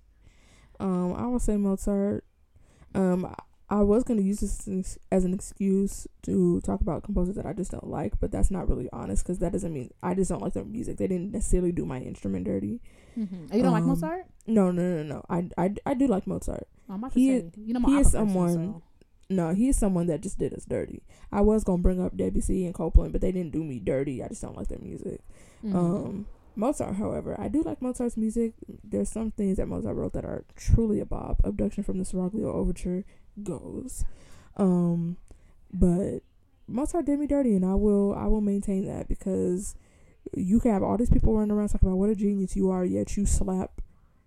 Um, 0.78 1.14
I 1.14 1.26
would 1.26 1.42
say 1.42 1.56
Mozart. 1.56 2.24
Um, 2.94 3.26
I- 3.68 3.82
was 3.82 4.02
gonna 4.02 4.20
use 4.22 4.40
this 4.40 4.66
as- 5.12 5.24
an 5.24 5.32
excuse 5.32 6.08
to 6.22 6.60
talk 6.62 6.80
about 6.80 7.04
composers 7.04 7.36
that 7.36 7.46
I 7.46 7.52
just 7.52 7.70
don't 7.70 7.86
like, 7.86 8.18
but 8.18 8.32
that's 8.32 8.50
not 8.50 8.68
really 8.68 8.88
honest 8.92 9.22
because 9.22 9.38
that 9.38 9.52
doesn't 9.52 9.72
mean 9.72 9.90
I 10.02 10.14
just 10.14 10.28
don't 10.30 10.42
like 10.42 10.54
their 10.54 10.64
music. 10.64 10.96
They 10.96 11.06
didn't 11.06 11.30
necessarily 11.32 11.70
do 11.70 11.86
my 11.86 12.00
instrument 12.00 12.46
dirty. 12.46 12.80
Mm-hmm. 13.16 13.54
You 13.54 13.62
don't 13.62 13.72
like 13.72 13.82
Um, 13.82 13.88
Mozart? 13.90 14.26
No, 14.48 14.72
no, 14.72 14.82
no, 14.82 15.02
no. 15.04 15.24
I, 15.30 15.48
I, 15.56 15.74
I 15.86 15.94
do 15.94 16.08
like 16.08 16.26
Mozart. 16.26 16.66
Oh, 16.88 16.94
about 16.96 17.12
to 17.12 17.20
he 17.20 17.28
say, 17.28 17.34
is- 17.46 17.52
you 17.56 17.74
know, 17.74 17.80
my 17.80 17.90
he 17.90 17.98
is 18.00 18.10
someone- 18.10 18.54
so- 18.54 18.82
No, 19.30 19.54
he 19.54 19.68
is 19.68 19.78
someone 19.78 20.08
that 20.08 20.20
just 20.22 20.38
did 20.40 20.52
us 20.52 20.64
dirty. 20.64 21.02
I 21.30 21.40
was 21.40 21.62
gonna 21.62 21.82
bring 21.82 22.00
up 22.02 22.16
Debussy 22.16 22.66
and 22.66 22.74
Copland, 22.74 23.12
but 23.12 23.20
they 23.20 23.30
didn't 23.30 23.52
do 23.52 23.62
me 23.62 23.78
dirty. 23.78 24.22
I 24.22 24.28
just 24.28 24.42
don't 24.42 24.56
like 24.56 24.68
their 24.68 24.80
music. 24.80 25.20
Mhm. 25.64 25.74
Um, 25.74 26.26
Mozart, 26.56 26.96
however, 26.96 27.36
I 27.40 27.46
do 27.48 27.62
like 27.62 27.80
Mozart's 27.80 28.16
music. 28.16 28.54
There's 28.82 29.08
some 29.08 29.30
things 29.30 29.56
that 29.58 29.68
Mozart 29.68 29.96
wrote 29.96 30.12
that 30.14 30.24
are 30.24 30.44
truly 30.56 30.98
a 30.98 31.06
bop. 31.06 31.40
Abduction 31.44 31.84
from 31.84 31.98
the 31.98 32.04
Seraglio 32.04 32.52
Overture 32.52 33.04
goes. 33.42 34.04
Um, 34.56 35.16
but 35.72 36.20
Mozart 36.66 37.06
did 37.06 37.20
me 37.20 37.28
dirty, 37.28 37.54
and 37.54 37.64
I 37.64 37.74
will 37.76 38.12
I 38.14 38.26
will 38.26 38.40
maintain 38.40 38.84
that 38.86 39.06
because 39.08 39.76
you 40.36 40.58
can 40.58 40.72
have 40.72 40.82
all 40.82 40.96
these 40.96 41.08
people 41.10 41.34
running 41.34 41.52
around 41.52 41.68
talking 41.68 41.88
about 41.88 41.98
what 41.98 42.10
a 42.10 42.16
genius 42.16 42.56
you 42.56 42.68
are, 42.70 42.84
yet 42.84 43.16
you 43.16 43.26
slap 43.26 43.80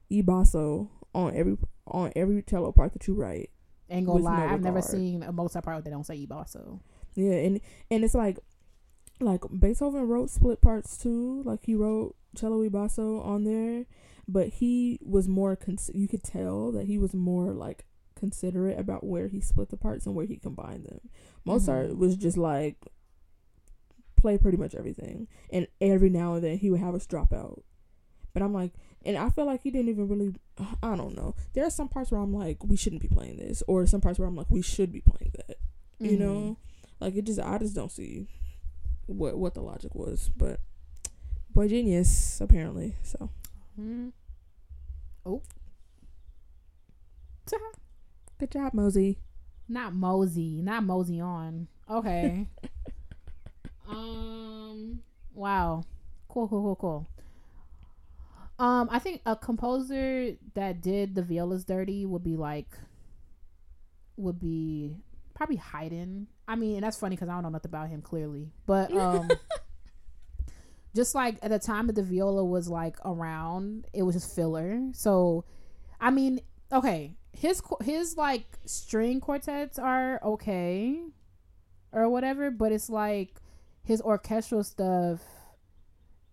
e 0.10 0.22
basso 0.22 0.90
on 1.14 1.36
every 1.36 1.58
on 1.88 2.12
every 2.16 2.42
cello 2.42 2.72
part 2.72 2.94
that 2.94 3.06
you 3.08 3.14
write. 3.14 3.50
Ain't 3.90 4.06
gonna 4.08 4.24
lie, 4.24 4.48
no 4.48 4.54
I've 4.54 4.62
never 4.62 4.82
seen 4.82 5.24
a 5.24 5.32
Mozart 5.32 5.66
part 5.66 5.84
that 5.84 5.90
don't 5.90 6.06
say 6.06 6.16
e 6.16 6.28
so. 6.48 6.80
Yeah, 7.16 7.34
and 7.34 7.60
and 7.92 8.04
it's 8.04 8.16
like 8.16 8.40
like 9.20 9.42
Beethoven 9.60 10.08
wrote 10.08 10.30
split 10.30 10.62
parts 10.62 10.98
too. 10.98 11.44
Like 11.44 11.64
he 11.66 11.76
wrote 11.76 12.16
cello 12.36 12.64
e 12.64 12.70
basso 12.70 13.22
on 13.22 13.44
there, 13.44 13.86
but 14.28 14.48
he 14.50 15.00
was 15.02 15.28
more 15.28 15.56
cons- 15.56 15.92
you 15.94 16.08
could 16.08 16.24
tell 16.24 16.72
that 16.72 16.88
he 16.88 16.98
was 16.98 17.14
more 17.14 17.52
like 17.54 17.86
considerate 18.16 18.80
about 18.80 19.04
where 19.06 19.28
he 19.28 19.42
split 19.42 19.70
the 19.70 19.78
parts 19.78 20.06
and 20.06 20.16
where 20.16 20.26
he 20.26 20.38
combined 20.38 20.86
them. 20.86 21.02
Mozart 21.46 21.92
Mhm. 21.92 21.98
was 21.98 22.16
just 22.16 22.38
like 22.38 22.78
play 24.16 24.38
pretty 24.38 24.58
much 24.58 24.74
everything, 24.74 25.28
and 25.52 25.68
every 25.82 26.10
now 26.10 26.36
and 26.36 26.44
then 26.44 26.58
he 26.58 26.72
would 26.72 26.80
have 26.80 26.96
us 26.96 27.06
drop 27.06 27.34
out. 27.34 27.64
But 28.34 28.42
I'm 28.42 28.54
like, 28.54 28.72
and 29.06 29.18
I 29.18 29.30
feel 29.30 29.46
like 29.46 29.62
he 29.64 29.70
didn't 29.72 29.90
even 29.90 30.08
really. 30.08 30.34
I 30.84 30.96
don't 30.96 31.16
know. 31.16 31.36
There 31.54 31.66
are 31.66 31.70
some 31.72 31.88
parts 31.90 32.12
where 32.12 32.22
I'm 32.22 32.34
like, 32.34 32.64
we 32.64 32.76
shouldn't 32.78 33.02
be 33.02 33.08
playing 33.08 33.38
this, 33.38 33.64
or 33.68 33.86
some 33.88 34.02
parts 34.02 34.20
where 34.20 34.28
I'm 34.28 34.36
like, 34.36 34.50
we 34.50 34.62
should 34.62 34.92
be 34.92 35.02
playing 35.02 35.32
that 35.48 35.58
you 36.00 36.18
Mhm. 36.18 36.20
know 36.20 36.58
like 37.00 37.16
it 37.16 37.24
just 37.26 37.40
i 37.40 37.58
just 37.58 37.76
don't 37.76 37.92
see 37.92 38.28
what 39.06 39.38
what 39.38 39.54
the 39.54 39.62
logic 39.62 39.94
was 39.96 40.30
but 40.36 40.60
boy 41.54 41.68
genius 41.68 42.42
apparently 42.42 42.96
so 43.04 43.30
Hmm. 43.78 44.10
Oh. 45.26 45.42
Good 48.40 48.52
job, 48.52 48.74
Mosey. 48.74 49.18
Not 49.70 49.94
Mosey. 49.96 50.62
Not 50.62 50.84
Mosey 50.84 51.20
on. 51.22 51.68
Okay. 51.90 52.48
um. 53.88 55.00
Wow. 55.34 55.84
Cool. 56.28 56.48
Cool. 56.48 56.62
Cool. 56.62 56.76
Cool. 56.76 57.08
Um, 58.60 58.88
I 58.92 59.00
think 59.00 59.22
a 59.26 59.36
composer 59.36 60.34
that 60.54 60.82
did 60.82 61.16
the 61.16 61.24
violas 61.24 61.66
dirty 61.66 62.06
would 62.06 62.24
be 62.24 62.36
like, 62.36 62.68
would 64.16 64.40
be 64.40 64.96
probably 65.34 65.56
Haydn. 65.58 66.28
I 66.48 66.56
mean, 66.56 66.76
and 66.76 66.84
that's 66.84 66.98
funny 66.98 67.16
because 67.16 67.30
I 67.30 67.34
don't 67.34 67.44
know 67.44 67.50
nothing 67.50 67.70
about 67.70 67.90
him 67.90 68.02
clearly, 68.02 68.52
but 68.66 68.92
um, 68.98 69.30
just 70.96 71.16
like 71.16 71.38
at 71.42 71.50
the 71.50 71.60
time 71.60 71.88
that 71.88 71.96
the 71.96 72.04
viola 72.04 72.46
was 72.46 72.70
like 72.70 72.98
around, 73.04 73.88
it 73.94 74.04
was 74.04 74.16
just 74.16 74.36
filler. 74.36 74.80
So, 74.94 75.46
I 76.00 76.12
mean, 76.12 76.42
okay, 76.72 77.16
his 77.32 77.62
his 77.84 78.18
like 78.18 78.46
string 78.66 79.20
quartets 79.20 79.80
are 79.80 80.22
okay, 80.24 81.02
or 81.92 82.10
whatever, 82.10 82.52
but 82.52 82.72
it's 82.72 82.90
like 82.90 83.36
his 83.84 84.02
orchestral 84.02 84.64
stuff 84.64 85.22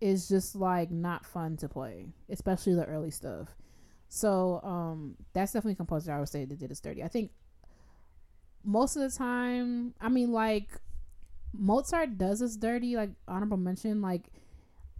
is 0.01 0.27
just 0.27 0.55
like 0.55 0.91
not 0.91 1.25
fun 1.25 1.55
to 1.57 1.69
play, 1.69 2.07
especially 2.29 2.73
the 2.73 2.85
early 2.85 3.11
stuff. 3.11 3.47
So 4.09 4.59
um 4.63 5.15
that's 5.33 5.53
definitely 5.53 5.73
a 5.73 5.77
composer 5.77 6.11
I 6.11 6.19
would 6.19 6.27
say 6.27 6.43
that 6.43 6.59
did 6.59 6.71
it 6.71 6.81
dirty. 6.83 7.03
I 7.03 7.07
think 7.07 7.31
most 8.63 8.95
of 8.95 9.01
the 9.01 9.15
time, 9.15 9.93
I 10.01 10.09
mean 10.09 10.31
like 10.31 10.69
Mozart 11.53 12.17
does 12.17 12.39
this 12.39 12.55
dirty, 12.55 12.95
like 12.95 13.11
honorable 13.27 13.57
mention, 13.57 14.01
like 14.01 14.23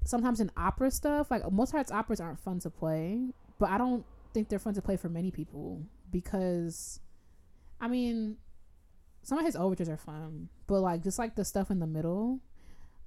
sometimes 0.05 0.39
in 0.39 0.51
opera 0.55 0.91
stuff, 0.91 1.31
like 1.31 1.49
Mozart's 1.51 1.91
operas 1.91 2.21
aren't 2.21 2.39
fun 2.39 2.59
to 2.59 2.69
play, 2.69 3.33
but 3.59 3.69
I 3.69 3.77
don't 3.77 4.05
think 4.33 4.49
they're 4.49 4.59
fun 4.59 4.73
to 4.75 4.81
play 4.81 4.97
for 4.97 5.09
many 5.09 5.31
people 5.31 5.81
because 6.11 6.99
I 7.79 7.87
mean 7.87 8.37
some 9.23 9.37
of 9.37 9.45
his 9.45 9.55
overtures 9.55 9.89
are 9.89 9.97
fun, 9.97 10.49
but 10.67 10.81
like 10.81 11.03
just 11.03 11.19
like 11.19 11.35
the 11.35 11.45
stuff 11.45 11.71
in 11.71 11.79
the 11.79 11.87
middle, 11.87 12.39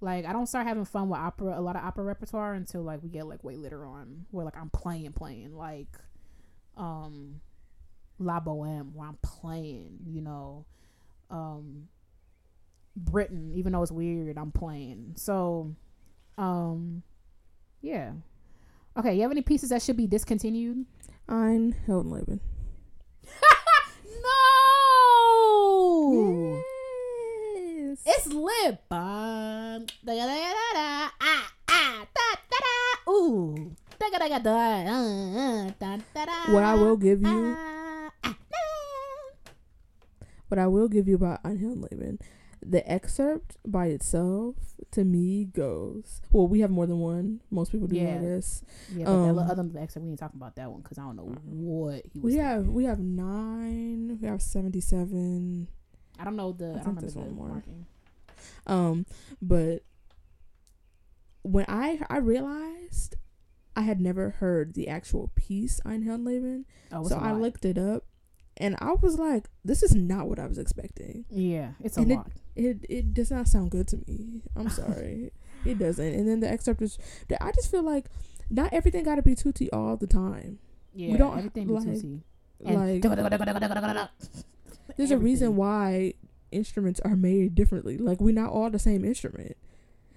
like 0.00 0.24
I 0.24 0.32
don't 0.32 0.46
start 0.46 0.66
having 0.66 0.84
fun 0.84 1.08
with 1.08 1.18
opera, 1.18 1.58
a 1.58 1.60
lot 1.60 1.76
of 1.76 1.84
opera 1.84 2.04
repertoire 2.04 2.54
until 2.54 2.82
like 2.82 3.02
we 3.02 3.08
get 3.08 3.26
like 3.26 3.42
way 3.44 3.56
later 3.56 3.86
on, 3.86 4.26
where 4.30 4.44
like 4.44 4.56
I'm 4.56 4.70
playing, 4.70 5.12
playing 5.12 5.56
like, 5.56 5.98
um, 6.76 7.40
La 8.18 8.40
Boheme, 8.40 8.92
where 8.94 9.08
I'm 9.08 9.18
playing, 9.22 9.98
you 10.06 10.20
know, 10.20 10.66
um, 11.30 11.88
Britten, 12.96 13.52
even 13.54 13.72
though 13.72 13.82
it's 13.82 13.92
weird, 13.92 14.38
I'm 14.38 14.52
playing. 14.52 15.14
So, 15.16 15.74
um, 16.38 17.02
yeah. 17.80 18.12
Okay, 18.96 19.14
you 19.14 19.22
have 19.22 19.32
any 19.32 19.42
pieces 19.42 19.70
that 19.70 19.82
should 19.82 19.96
be 19.96 20.06
discontinued? 20.06 20.86
Ein 21.28 21.74
Heldenleben. 21.86 22.38
no. 24.22 24.52
Yes. 26.12 26.53
It's 28.06 28.26
lit. 28.26 28.78
Bum. 28.88 29.86
Da, 30.04 30.12
da, 30.14 30.26
da, 30.26 30.52
da, 30.52 30.72
da. 30.74 31.08
Ah, 31.20 31.52
ah, 31.68 32.06
da, 32.14 32.28
da, 32.50 32.58
da. 32.60 33.10
Ooh. 33.10 33.72
Da, 33.98 34.10
da, 34.10 34.18
da, 34.18 34.28
da, 34.28 34.38
da. 34.38 35.70
Da, 35.80 35.96
da, 36.14 36.24
da. 36.26 36.52
What 36.52 36.62
I 36.62 36.74
will 36.74 36.96
give 36.96 37.22
you, 37.22 37.54
Ah, 37.56 38.10
ah, 38.24 38.36
da. 38.50 38.64
what 40.48 40.58
I 40.58 40.66
will 40.66 40.88
give 40.88 41.08
you 41.08 41.14
about 41.16 41.40
Ein 41.44 41.56
Heldenleben, 41.58 42.20
the 42.60 42.82
excerpt 42.90 43.56
by 43.66 43.86
itself 43.86 44.56
to 44.90 45.04
me 45.04 45.46
goes. 45.46 46.20
Well, 46.30 46.46
we 46.46 46.60
have 46.60 46.70
more 46.70 46.86
than 46.86 46.98
one. 46.98 47.40
Most 47.50 47.72
people 47.72 47.88
do, 47.88 47.96
Yeah. 47.96 48.16
I 48.16 48.18
guess. 48.18 48.62
Yeah, 48.94 49.04
but 49.06 49.12
that 49.12 49.28
Um, 49.30 49.36
little 49.36 49.50
other 49.50 49.78
extra, 49.80 50.02
we 50.02 50.10
ain't 50.10 50.18
talking 50.18 50.38
about 50.38 50.56
that 50.56 50.70
one 50.70 50.82
because 50.82 50.98
I 50.98 51.02
don't 51.02 51.16
know 51.16 51.32
what 51.48 52.04
he 52.12 52.20
was. 52.20 52.24
We 52.24 52.32
thinking. 52.32 52.40
have 52.46 52.68
we 52.68 52.84
have 52.84 53.00
nine. 53.00 54.18
We 54.20 54.28
have 54.28 54.42
seventy 54.42 54.80
seven. 54.82 55.68
I 56.18 56.24
don't 56.24 56.36
know 56.36 56.52
the. 56.52 56.70
I, 56.70 56.72
think 56.74 56.84
don't 56.84 56.96
remember 56.96 57.10
the 57.10 57.18
one 57.20 57.34
more. 57.34 57.48
marking. 57.48 57.86
Um, 58.66 59.06
but 59.42 59.82
when 61.42 61.64
I 61.68 62.00
I 62.08 62.18
realized 62.18 63.16
I 63.76 63.82
had 63.82 64.00
never 64.00 64.30
heard 64.30 64.74
the 64.74 64.88
actual 64.88 65.30
piece 65.34 65.80
Ein 65.84 66.04
Heldenleben, 66.04 66.64
Oh, 66.92 67.06
so 67.06 67.16
I 67.16 67.32
looked 67.32 67.64
it 67.64 67.76
up, 67.76 68.04
and 68.56 68.76
I 68.78 68.92
was 68.92 69.18
like, 69.18 69.48
"This 69.64 69.82
is 69.82 69.94
not 69.94 70.28
what 70.28 70.38
I 70.38 70.46
was 70.46 70.58
expecting." 70.58 71.24
Yeah, 71.28 71.72
it's 71.80 71.96
a 71.96 72.02
and 72.02 72.12
it- 72.12 72.16
lot. 72.16 72.30
It 72.56 72.86
it 72.88 73.12
does 73.14 73.30
not 73.32 73.48
sound 73.48 73.72
good 73.72 73.88
to 73.88 73.96
me. 74.06 74.42
I'm 74.54 74.70
sorry, 74.82 75.32
it 75.64 75.78
doesn't. 75.78 76.14
And 76.14 76.28
then 76.28 76.38
the 76.40 76.48
excerpt 76.48 76.80
is, 76.82 76.98
I 77.40 77.50
just 77.50 77.68
feel 77.70 77.82
like 77.82 78.06
not 78.48 78.72
everything 78.72 79.02
got 79.04 79.16
to 79.16 79.22
be 79.22 79.34
tutti 79.34 79.70
all 79.72 79.96
the 79.96 80.06
time. 80.06 80.60
Yeah, 80.94 81.10
we 81.12 81.18
don't 81.18 81.36
everything 81.36 81.66
be 81.66 81.74
tutti. 81.74 82.22
Like, 82.60 83.02
dugga-dugga-dugga-dugga-dugga-dugga. 83.02 84.08
there's 84.96 85.10
a 85.10 85.18
reason 85.18 85.56
why 85.56 86.14
instruments 86.54 87.00
are 87.04 87.16
made 87.16 87.54
differently. 87.54 87.98
Like 87.98 88.20
we're 88.20 88.34
not 88.34 88.50
all 88.52 88.70
the 88.70 88.78
same 88.78 89.04
instrument. 89.04 89.56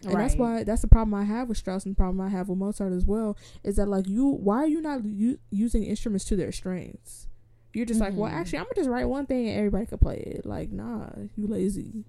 And 0.03 0.14
that's 0.19 0.35
why 0.35 0.64
that's 0.64 0.81
the 0.84 0.88
problem 0.88 1.14
I 1.15 1.23
have 1.23 1.49
with 1.49 1.57
Strauss 1.57 1.85
and 1.85 1.95
the 1.95 1.97
problem 1.97 2.22
I 2.22 2.30
have 2.30 2.49
with 2.49 2.57
Mozart 2.59 2.93
as 2.93 3.03
well 3.05 3.35
is 3.64 3.76
that 3.77 3.88
like 3.88 4.07
you 4.07 4.27
why 4.27 4.57
are 4.57 4.68
you 4.68 4.80
not 4.81 5.03
u- 5.03 5.39
using 5.49 5.84
instruments 5.84 6.23
to 6.26 6.35
their 6.35 6.51
strengths? 6.51 7.27
You're 7.73 7.85
just 7.85 7.99
like, 7.99 8.15
well, 8.15 8.31
Mhm. 8.31 8.35
actually, 8.35 8.59
I'm 8.59 8.65
gonna 8.65 8.76
just 8.76 8.89
write 8.89 9.05
one 9.09 9.26
thing 9.26 9.47
and 9.49 9.57
everybody 9.57 9.85
can 9.88 9.97
play 9.97 10.18
it. 10.18 10.45
Like, 10.45 10.72
nah, 10.72 11.09
you 11.35 11.47
lazy. 11.47 12.05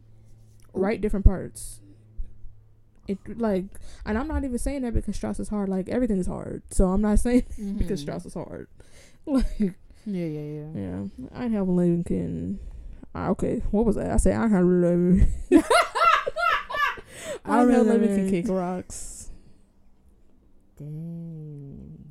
Write 0.75 1.01
different 1.01 1.25
parts. 1.27 1.81
It 3.07 3.19
like, 3.39 3.65
and 4.05 4.19
I'm 4.19 4.29
not 4.29 4.45
even 4.45 4.59
saying 4.59 4.83
that 4.83 4.93
because 4.93 5.17
Strauss 5.17 5.41
is 5.41 5.49
hard. 5.49 5.69
Like 5.71 5.89
everything 5.89 6.19
is 6.19 6.27
hard, 6.27 6.63
so 6.71 6.87
I'm 6.89 7.01
not 7.01 7.19
saying 7.27 7.45
because 7.79 8.01
Mhm. 8.01 8.03
Strauss 8.03 8.27
is 8.27 8.35
hard. 8.35 8.69
Like, 9.27 9.45
Yeah, 10.07 10.25
yeah, 10.25 10.41
yeah. 10.41 10.69
yeah, 10.75 11.03
I 11.35 11.49
have 11.49 11.69
a 11.69 11.73
living 11.73 12.05
can. 13.15 13.21
ah, 13.23 13.29
Okay, 13.31 13.63
what 13.71 13.85
was 13.87 13.97
that? 13.97 14.11
I 14.11 14.17
said 14.17 14.37
I 14.37 14.49
have 14.49 14.63
a 14.63 14.65
living. 14.65 15.27
I 17.45 17.57
don't 17.59 17.71
know. 17.73 17.83
Let 17.83 18.01
me 18.01 18.07
can 18.09 18.31
kick 18.31 18.47
rocks. 18.49 19.31
Dang. 20.77 22.05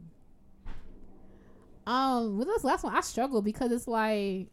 Um, 1.86 2.38
with 2.38 2.48
this 2.48 2.64
last 2.64 2.84
one, 2.84 2.95
I 2.95 3.02
struggle 3.02 3.41
because 3.41 3.72
it's 3.72 3.88
like 3.88 4.48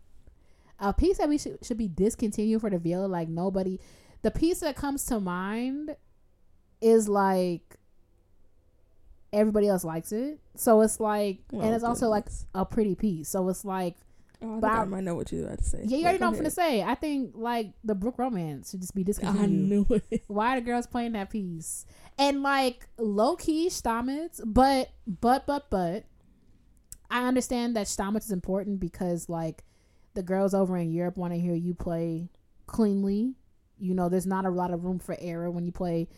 a 0.78 0.92
piece 0.92 1.18
that 1.18 1.28
we 1.28 1.38
should 1.38 1.58
should 1.64 1.78
be 1.78 1.88
discontinued 1.88 2.60
for 2.60 2.70
the 2.70 2.78
viola. 2.78 3.06
Like 3.06 3.28
nobody, 3.28 3.80
the 4.22 4.30
piece 4.30 4.60
that 4.60 4.76
comes 4.76 5.04
to 5.06 5.18
mind 5.20 5.96
is 6.80 7.08
like 7.08 7.76
everybody 9.32 9.68
else 9.68 9.82
likes 9.84 10.12
it. 10.12 10.38
So 10.54 10.80
it's 10.82 11.00
like, 11.00 11.38
and 11.50 11.62
Oh, 11.64 11.72
it's 11.74 11.82
also 11.82 12.08
like 12.08 12.26
a 12.54 12.64
pretty 12.64 12.94
piece. 12.94 13.28
So 13.30 13.48
it's 13.48 13.64
like, 13.64 13.96
Oh, 14.44 14.56
I, 14.56 14.60
but 14.60 14.70
I 14.70 14.76
I- 14.82 14.84
might 14.84 15.04
know 15.04 15.14
what 15.14 15.32
you 15.32 15.46
had 15.46 15.58
to 15.58 15.64
say. 15.64 15.82
yeah, 15.84 15.96
you 15.96 16.02
already 16.04 16.18
know 16.18 16.26
what 16.26 16.32
I'm 16.34 16.38
gonna 16.38 16.50
say. 16.50 16.82
I 16.82 16.94
think 16.94 17.32
like 17.34 17.72
the 17.82 17.94
Bruch 17.94 18.18
Romance 18.18 18.70
should 18.70 18.80
just 18.80 18.94
be 18.94 19.02
discontinued. 19.10 19.42
I 19.42 19.46
knew 19.46 19.86
it. 20.10 20.24
Why 20.28 20.56
are 20.56 20.60
the 20.60 20.66
girls 20.66 20.86
playing 20.86 21.12
that 21.12 21.30
piece? 21.30 21.86
And 22.18 22.42
like 22.42 22.86
low 22.98 23.36
key 23.36 23.68
Stamitz, 23.68 24.40
but 24.44 24.90
but 25.06 25.46
but 25.46 25.70
but 25.70 26.04
I 27.10 27.26
understand 27.26 27.76
that 27.76 27.86
Stamitz 27.86 28.24
is 28.26 28.30
important 28.32 28.80
because 28.80 29.28
like 29.28 29.64
the 30.14 30.22
girls 30.22 30.54
over 30.54 30.76
in 30.76 30.92
Europe 30.92 31.16
want 31.16 31.32
to 31.32 31.38
hear 31.40 31.54
you 31.54 31.74
play 31.74 32.28
cleanly. 32.66 33.34
You 33.78 33.94
know, 33.94 34.08
there's 34.08 34.26
not 34.26 34.44
a 34.46 34.50
lot 34.50 34.72
of 34.72 34.84
room 34.84 34.98
for 34.98 35.16
error 35.18 35.50
when 35.50 35.64
you 35.66 35.72
play 35.72 36.08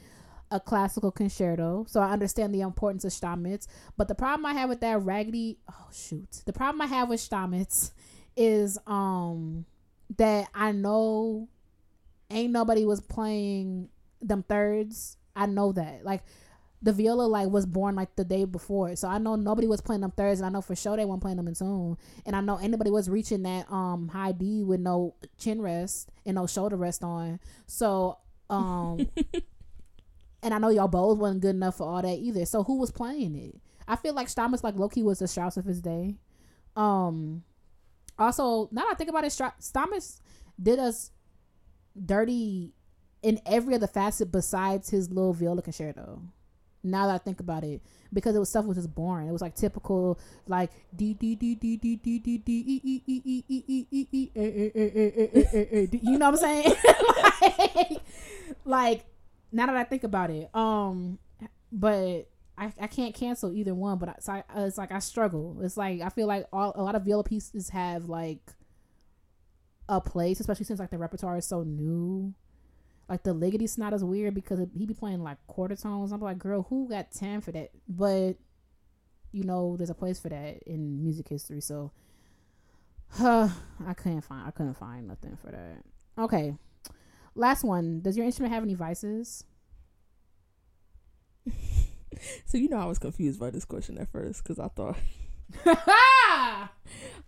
a 0.51 0.61
classical 0.61 1.11
concerto. 1.11 1.86
So 1.89 2.01
I 2.01 2.12
understand 2.12 2.55
the 2.55 2.61
importance 2.61 3.05
of 3.05 3.11
Stamitz. 3.12 3.66
But 3.97 4.07
the 4.09 4.15
problem 4.15 4.47
I 4.47 4.53
have 4.53 4.69
with 4.69 4.81
that 4.81 5.03
raggedy 5.03 5.59
oh 5.70 5.86
shoot. 5.93 6.43
The 6.44 6.53
problem 6.53 6.81
I 6.82 6.86
have 6.86 7.09
with 7.09 7.20
Stamitz 7.20 7.93
is 8.37 8.79
um 8.87 9.65
that 10.19 10.49
I 10.55 10.73
know 10.73 11.49
ain't 12.31 12.53
nobody 12.53 12.85
was 12.85 13.01
playing 13.01 13.89
them 14.21 14.45
thirds. 14.49 15.17
I 15.35 15.47
know 15.47 15.73
that. 15.73 16.05
Like 16.05 16.23
the 16.83 16.93
viola 16.93 17.23
like 17.23 17.49
was 17.49 17.67
born 17.67 17.95
like 17.95 18.15
the 18.17 18.25
day 18.25 18.45
before. 18.45 18.95
So 18.97 19.09
I 19.09 19.19
know 19.19 19.37
nobody 19.37 19.67
was 19.67 19.81
playing 19.81 20.03
them 20.03 20.13
thirds 20.13 20.41
and 20.41 20.47
I 20.47 20.51
know 20.51 20.61
for 20.61 20.77
sure 20.77 20.97
they 20.97 21.05
weren't 21.05 21.23
playing 21.23 21.37
them 21.37 21.49
in 21.49 21.55
tune. 21.55 21.97
And 22.25 22.37
I 22.37 22.41
know 22.41 22.59
anybody 22.59 22.91
was 22.91 23.09
reaching 23.09 23.43
that 23.43 23.71
um 23.71 24.09
high 24.09 24.33
D 24.33 24.63
with 24.63 24.81
no 24.81 25.15
chin 25.39 25.61
rest 25.61 26.11
and 26.25 26.35
no 26.35 26.47
shoulder 26.47 26.77
rest 26.77 27.03
on. 27.03 27.41
So 27.67 28.19
um 28.51 29.09
and 30.43 30.55
I 30.55 30.59
know 30.59 30.69
y'all 30.69 30.89
both 30.89 31.19
wasn't 31.19 31.41
good 31.41 31.57
enough 31.57 31.79
for 31.79 31.89
all 31.89 32.03
that 32.03 32.19
either. 32.19 32.45
So 32.45 32.63
who 32.63 32.79
was 32.79 32.91
playing 32.91 33.35
it? 33.35 33.61
I 33.89 33.97
feel 33.97 34.15
like 34.15 34.29
Stamitz 34.29 34.63
like 34.63 34.77
Loki 34.77 35.03
was 35.03 35.19
the 35.21 35.29
Strauss 35.29 35.57
of 35.57 35.65
his 35.65 35.81
day. 35.81 36.17
Um 36.77 37.43
also 38.18 38.68
now 38.72 38.82
that 38.82 38.93
I 38.93 38.94
think 38.94 39.10
about 39.10 39.24
it, 39.24 39.32
Stamitz 39.60 40.20
did 40.60 40.78
us 40.78 41.10
dirty 42.05 42.72
in 43.22 43.40
every 43.47 43.74
other 43.74 43.86
facet 43.86 44.30
besides 44.30 44.90
his 44.90 45.10
little 45.10 45.32
viola 45.32 45.62
concerto. 45.62 46.22
Now 46.84 47.09
that 47.09 47.14
I 47.14 47.18
think 47.18 47.40
about 47.40 47.64
it, 47.64 47.82
because 48.12 48.36
it 48.36 48.38
was 48.38 48.48
stuff 48.48 48.64
was 48.64 48.76
just 48.76 48.94
boring. 48.94 49.26
It 49.28 49.32
was 49.32 49.43
like 49.43 49.56
typical, 49.56 50.20
like 50.47 50.70
D 50.94 51.14
D 51.14 51.34
D 51.34 51.56
D 51.56 51.76
D 51.76 51.97
D 51.97 52.18
D 52.20 52.38
D 52.38 52.52
E 52.66 52.80
E 52.84 53.02
E 53.06 53.22
E 53.24 53.44
E 53.48 53.64
E 53.68 53.86
E 53.90 54.06
E 54.12 54.30
eh, 54.36 54.40
eh, 54.40 54.70
eh, 54.74 54.90
eh, 54.94 55.10
eh, 55.16 55.28
eh, 55.34 55.44
eh, 55.52 55.66
eh, 55.72 55.86
D- 55.86 56.01
You 56.02 56.16
know 56.18 56.30
what 56.30 56.44
I'm 56.44 56.74
saying? 57.43 57.98
like 58.64 59.05
now 59.51 59.66
that 59.66 59.76
I 59.76 59.84
think 59.84 60.05
about 60.05 60.30
it, 60.30 60.48
um, 60.55 61.18
but 61.72 62.28
I, 62.59 62.73
I 62.81 62.87
can't 62.87 63.15
cancel 63.15 63.53
either 63.53 63.74
one, 63.74 63.99
but 63.99 64.09
I, 64.09 64.15
so 64.20 64.33
I, 64.33 64.45
uh, 64.55 64.65
it's 64.65 64.78
like 64.78 64.93
I 64.93 64.99
struggle. 64.99 65.59
It's 65.62 65.77
like 65.77 66.01
I 66.01 66.09
feel 66.09 66.27
like 66.27 66.47
all, 66.53 66.73
a 66.74 66.83
lot 66.83 66.95
of 66.95 67.05
viola 67.05 67.24
pieces 67.24 67.70
have 67.70 68.09
like 68.09 68.41
a 69.89 70.01
place, 70.01 70.41
especially 70.41 70.65
since 70.65 70.81
like 70.81 70.91
the 70.91 70.99
repertoire 70.99 71.37
is 71.37 71.47
so 71.47 71.62
new. 71.62 72.35
Like 73.09 73.23
the 73.23 73.35
Ligeti 73.35 73.77
not 73.78 73.95
as 73.95 74.03
weird 74.03 74.35
because 74.35 74.59
it, 74.59 74.70
he 74.77 74.87
be 74.87 74.95
playing 74.95 75.23
like 75.23 75.39
quarter 75.47 75.77
tones. 75.77 76.12
I'm 76.12 76.20
like, 76.20 76.39
girl, 76.39 76.66
who 76.69 76.89
got 76.89 77.12
time 77.12 77.41
for 77.41 77.53
that? 77.53 77.70
But 77.89 78.37
you 79.33 79.45
know, 79.45 79.77
there's 79.77 79.91
a 79.91 79.95
place 79.95 80.19
for 80.19 80.31
that 80.31 80.62
in 80.66 81.03
music 81.03 81.28
history. 81.28 81.61
So, 81.61 81.93
huh, 83.11 83.49
I 83.87 83.93
couldn't 83.95 84.23
find 84.23 84.49
I 84.49 84.51
couldn't 84.51 84.78
find 84.78 85.07
nothing 85.07 85.37
for 85.37 85.51
that. 85.51 85.83
Okay, 86.19 86.57
last 87.35 87.65
one. 87.65 88.01
Does 88.01 88.16
your 88.16 88.24
instrument 88.24 88.55
have 88.55 88.62
any 88.62 88.74
vices? 88.74 89.45
so 92.44 92.59
you 92.59 92.68
know 92.68 92.78
I 92.78 92.86
was 92.86 92.98
confused 92.98 93.40
by 93.40 93.51
this 93.51 93.64
question 93.64 93.98
at 93.98 94.10
first 94.10 94.43
because 94.43 94.59
I 94.59 94.68
thought 94.68 94.97
I 95.66 96.68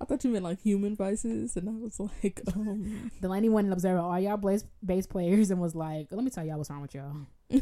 thought 0.07 0.25
you 0.25 0.31
meant 0.31 0.45
like 0.45 0.61
human 0.61 0.97
vices, 0.97 1.57
and 1.57 1.69
I 1.69 1.73
was 1.73 2.01
like, 2.01 2.41
um. 2.55 3.11
Delaney 3.21 3.49
went 3.49 3.67
and 3.67 3.73
observed 3.73 4.01
all 4.01 4.19
y'all 4.19 4.37
bass 4.37 4.65
bass 4.85 5.07
players 5.07 5.51
and 5.51 5.61
was 5.61 5.75
like, 5.75 6.09
"Let 6.11 6.25
me 6.25 6.31
tell 6.31 6.45
y'all 6.45 6.59
what's 6.59 6.71
wrong 6.71 6.83
with 6.83 6.95
y'all." 6.95 7.27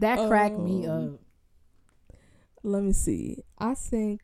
that 0.00 0.28
cracked 0.28 0.56
um, 0.56 0.64
me 0.64 0.86
up. 0.86 1.20
Let 2.62 2.82
me 2.82 2.92
see. 2.92 3.42
I 3.58 3.74
think 3.74 4.20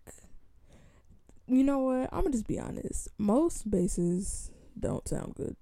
you 1.47 1.65
know 1.65 1.79
what? 1.79 2.09
I'm 2.13 2.21
gonna 2.23 2.31
just 2.31 2.47
be 2.47 2.59
honest. 2.59 3.09
Most 3.19 3.71
basses 3.71 4.51
don't 4.79 5.07
sound 5.09 5.35
good. 5.35 5.57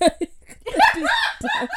like, 0.00 0.30
LOL. 0.96 1.68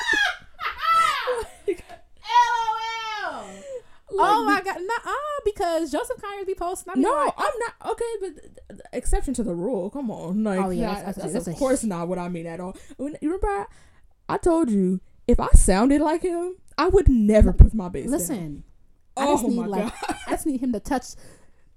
Like, 4.19 4.31
oh 4.31 4.43
my 4.45 4.61
god, 4.61 4.77
nah, 4.81 5.11
because 5.45 5.91
Joseph 5.91 6.21
Conyers 6.21 6.45
be 6.45 6.55
posting. 6.55 6.93
no, 7.01 7.09
like, 7.09 7.33
I'm 7.37 7.53
not 7.59 7.91
okay, 7.91 8.13
but 8.21 8.81
exception 8.93 9.33
to 9.35 9.43
the 9.43 9.53
rule. 9.53 9.89
Come 9.89 10.11
on, 10.11 10.43
like, 10.43 10.59
oh 10.59 10.69
yeah, 10.69 11.01
that's, 11.03 11.17
that's, 11.17 11.33
that's, 11.33 11.47
of 11.47 11.55
course 11.55 11.83
not 11.83 12.07
what 12.07 12.19
I 12.19 12.29
mean 12.29 12.45
at 12.45 12.59
all. 12.59 12.75
When, 12.97 13.17
you 13.21 13.29
remember, 13.29 13.47
I, 13.47 13.65
I, 14.27 14.37
told 14.37 14.69
you 14.69 15.01
if 15.27 15.39
I 15.39 15.49
sounded 15.49 16.01
like 16.01 16.23
him, 16.23 16.55
I 16.77 16.87
would 16.87 17.07
never 17.07 17.53
put 17.53 17.73
my 17.73 17.89
bass. 17.89 18.09
Listen, 18.09 18.63
down. 19.15 19.27
I 19.27 19.31
just 19.31 19.45
oh 19.45 19.47
need 19.47 19.67
like 19.67 19.83
god. 19.83 20.15
I 20.27 20.31
just 20.31 20.45
need 20.45 20.61
him 20.61 20.73
to 20.73 20.79
touch 20.79 21.05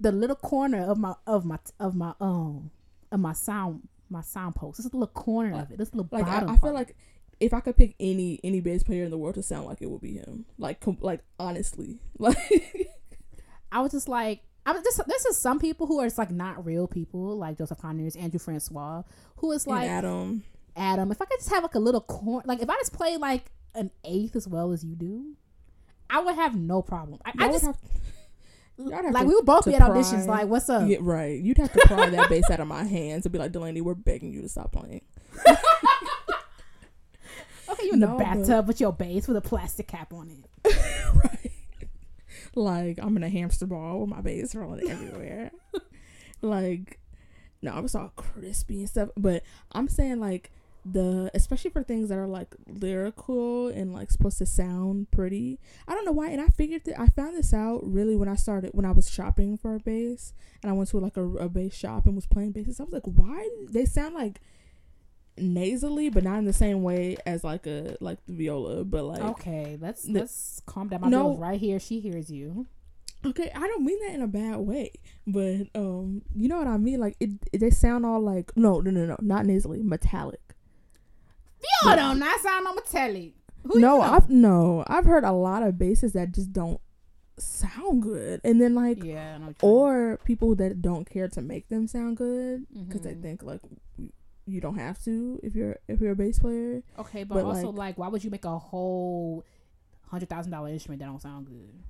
the 0.00 0.12
little 0.12 0.36
corner 0.36 0.82
of 0.82 0.98
my 0.98 1.14
of 1.26 1.44
my 1.44 1.58
of 1.78 1.94
my 1.94 2.14
um 2.20 2.70
of 3.10 3.20
my 3.20 3.32
sound 3.32 3.88
my 4.08 4.20
sound 4.20 4.54
post. 4.54 4.78
This 4.78 4.86
little 4.86 5.06
corner 5.06 5.60
of 5.60 5.70
it. 5.70 5.78
This 5.78 5.92
little 5.94 6.08
like 6.10 6.26
bottom. 6.26 6.50
I, 6.50 6.54
I 6.54 6.56
feel 6.56 6.72
like 6.72 6.96
if 7.40 7.52
I 7.52 7.60
could 7.60 7.76
pick 7.76 7.94
any 7.98 8.40
any 8.44 8.60
bass 8.60 8.82
player 8.82 9.04
in 9.04 9.10
the 9.10 9.18
world 9.18 9.34
to 9.36 9.42
sound 9.42 9.66
like 9.66 9.82
it 9.82 9.90
would 9.90 10.00
be 10.00 10.14
him. 10.14 10.46
Like 10.58 10.80
com- 10.80 10.98
like 11.00 11.20
honestly, 11.38 11.98
like 12.18 12.36
I 13.70 13.80
was 13.80 13.92
just 13.92 14.08
like 14.08 14.42
I 14.64 14.72
was 14.72 14.82
just 14.82 15.00
this 15.06 15.24
is 15.26 15.38
some 15.38 15.58
people 15.58 15.86
who 15.86 16.00
are 16.00 16.06
just 16.06 16.18
like 16.18 16.30
not 16.30 16.64
real 16.64 16.86
people 16.86 17.36
like 17.36 17.58
Joseph 17.58 17.78
Conyers, 17.78 18.16
Andrew 18.16 18.38
Francois, 18.38 19.02
who 19.36 19.52
is 19.52 19.66
like 19.66 19.82
and 19.82 19.90
Adam. 19.90 20.44
Adam. 20.76 21.10
If 21.10 21.20
I 21.20 21.24
could 21.24 21.38
just 21.38 21.50
have 21.50 21.62
like 21.62 21.74
a 21.74 21.80
little 21.80 22.00
corn, 22.00 22.44
like 22.46 22.62
if 22.62 22.70
I 22.70 22.76
just 22.76 22.92
play 22.92 23.16
like 23.16 23.50
an 23.74 23.90
eighth 24.04 24.36
as 24.36 24.46
well 24.46 24.72
as 24.72 24.84
you 24.84 24.94
do, 24.94 25.34
I 26.08 26.20
would 26.20 26.34
have 26.34 26.56
no 26.56 26.82
problem. 26.82 27.20
I, 27.24 27.32
I 27.38 27.48
just. 27.48 27.64
Have, 27.64 27.78
like 28.78 29.26
we 29.26 29.34
would 29.34 29.44
both 29.44 29.66
be 29.66 29.74
at 29.74 29.82
auditions. 29.82 30.26
Like, 30.26 30.46
what's 30.48 30.68
up? 30.68 30.88
Yeah, 30.88 30.98
right. 31.00 31.40
You'd 31.40 31.58
have 31.58 31.72
to 31.72 31.80
pry 31.86 32.08
that 32.08 32.28
bass 32.28 32.50
out 32.50 32.60
of 32.60 32.66
my 32.66 32.84
hands 32.84 33.26
and 33.26 33.32
be 33.32 33.38
like, 33.38 33.52
Delaney, 33.52 33.80
we're 33.80 33.94
begging 33.94 34.32
you 34.32 34.42
to 34.42 34.48
stop 34.48 34.72
playing. 34.72 35.02
Okay, 37.72 37.86
you 37.86 37.92
in 37.94 38.00
no, 38.00 38.18
the 38.18 38.24
bathtub 38.24 38.68
with 38.68 38.80
your 38.80 38.92
bass 38.92 39.26
with 39.26 39.36
a 39.36 39.40
plastic 39.40 39.88
cap 39.88 40.12
on 40.12 40.30
it. 40.30 40.76
right. 41.14 41.52
Like 42.54 42.98
I'm 43.00 43.16
in 43.16 43.22
a 43.22 43.28
hamster 43.28 43.66
ball 43.66 44.00
with 44.00 44.10
my 44.10 44.20
bass 44.20 44.54
rolling 44.54 44.90
everywhere. 44.90 45.50
like, 46.42 46.98
no, 47.62 47.72
I 47.72 47.80
was 47.80 47.94
all 47.94 48.12
crispy 48.16 48.80
and 48.80 48.88
stuff. 48.88 49.08
But 49.16 49.42
I'm 49.72 49.88
saying 49.88 50.20
like 50.20 50.50
the 50.84 51.30
especially 51.32 51.70
for 51.70 51.82
things 51.82 52.08
that 52.08 52.18
are 52.18 52.26
like 52.26 52.56
lyrical 52.66 53.68
and 53.68 53.92
like 53.92 54.10
supposed 54.10 54.38
to 54.38 54.46
sound 54.46 55.10
pretty. 55.10 55.58
I 55.86 55.94
don't 55.94 56.04
know 56.04 56.12
why, 56.12 56.30
and 56.30 56.40
I 56.40 56.48
figured 56.48 56.84
that 56.86 57.00
I 57.00 57.06
found 57.06 57.36
this 57.36 57.54
out 57.54 57.80
really 57.84 58.16
when 58.16 58.28
I 58.28 58.34
started 58.34 58.72
when 58.74 58.84
I 58.84 58.90
was 58.90 59.08
shopping 59.08 59.56
for 59.56 59.74
a 59.74 59.80
bass 59.80 60.32
and 60.62 60.70
I 60.70 60.74
went 60.74 60.90
to 60.90 60.98
like 60.98 61.16
a, 61.16 61.22
a 61.22 61.48
bass 61.48 61.74
shop 61.74 62.06
and 62.06 62.16
was 62.16 62.26
playing 62.26 62.52
basses. 62.52 62.80
I 62.80 62.84
was 62.84 62.92
like, 62.92 63.04
why 63.04 63.48
they 63.70 63.84
sound 63.84 64.14
like 64.14 64.40
nasally, 65.36 66.10
but 66.10 66.24
not 66.24 66.38
in 66.38 66.44
the 66.44 66.52
same 66.52 66.82
way 66.82 67.16
as 67.26 67.44
like 67.44 67.66
a 67.66 67.96
like 68.00 68.18
the 68.26 68.34
viola. 68.34 68.84
But 68.84 69.04
like 69.04 69.22
okay, 69.22 69.78
let's 69.80 70.02
the, 70.04 70.20
let's 70.20 70.62
calm 70.66 70.88
down. 70.88 71.02
My 71.02 71.08
no, 71.08 71.36
right 71.36 71.60
here. 71.60 71.78
She 71.78 72.00
hears 72.00 72.30
you. 72.30 72.66
Okay, 73.24 73.52
I 73.54 73.60
don't 73.60 73.84
mean 73.84 73.98
that 74.00 74.14
in 74.14 74.22
a 74.22 74.26
bad 74.26 74.56
way, 74.56 74.90
but 75.26 75.68
um, 75.76 76.22
you 76.34 76.48
know 76.48 76.58
what 76.58 76.66
I 76.66 76.76
mean. 76.76 76.98
Like 76.98 77.16
it, 77.20 77.30
it 77.52 77.58
they 77.58 77.70
sound 77.70 78.04
all 78.04 78.20
like 78.20 78.52
no, 78.56 78.80
no, 78.80 78.90
no, 78.90 79.06
no, 79.06 79.16
not 79.20 79.46
nasally, 79.46 79.82
metallic. 79.82 80.40
Viola 81.84 81.96
don't 81.96 82.18
not 82.18 82.40
sound 82.40 82.64
no 82.64 82.74
metallic. 82.74 83.34
Who 83.64 83.78
no? 83.78 84.00
I've 84.00 84.28
no, 84.28 84.84
I've 84.88 85.04
heard 85.04 85.24
a 85.24 85.32
lot 85.32 85.62
of 85.62 85.78
basses 85.78 86.14
that 86.14 86.32
just 86.32 86.52
don't 86.52 86.80
sound 87.38 88.02
good, 88.02 88.40
and 88.42 88.60
then 88.60 88.74
like 88.74 89.04
yeah, 89.04 89.38
or 89.62 90.18
people 90.24 90.56
that 90.56 90.82
don't 90.82 91.08
care 91.08 91.28
to 91.28 91.40
make 91.40 91.68
them 91.68 91.86
sound 91.86 92.16
good 92.16 92.66
because 92.72 93.02
mm-hmm. 93.02 93.20
they 93.20 93.28
think 93.28 93.44
like 93.44 93.60
you 94.52 94.60
don't 94.60 94.78
have 94.78 95.02
to 95.04 95.40
if 95.42 95.54
you're 95.54 95.76
if 95.88 96.00
you're 96.00 96.12
a 96.12 96.16
bass 96.16 96.38
player. 96.38 96.82
Okay, 96.98 97.24
but, 97.24 97.36
but 97.36 97.44
also 97.44 97.68
like, 97.68 97.76
like, 97.76 97.98
why 97.98 98.08
would 98.08 98.22
you 98.22 98.30
make 98.30 98.44
a 98.44 98.58
whole 98.58 99.44
hundred 100.08 100.28
thousand 100.28 100.52
dollar 100.52 100.68
instrument 100.68 101.00
that 101.00 101.06
don't 101.06 101.22
sound 101.22 101.46
good? 101.46 101.82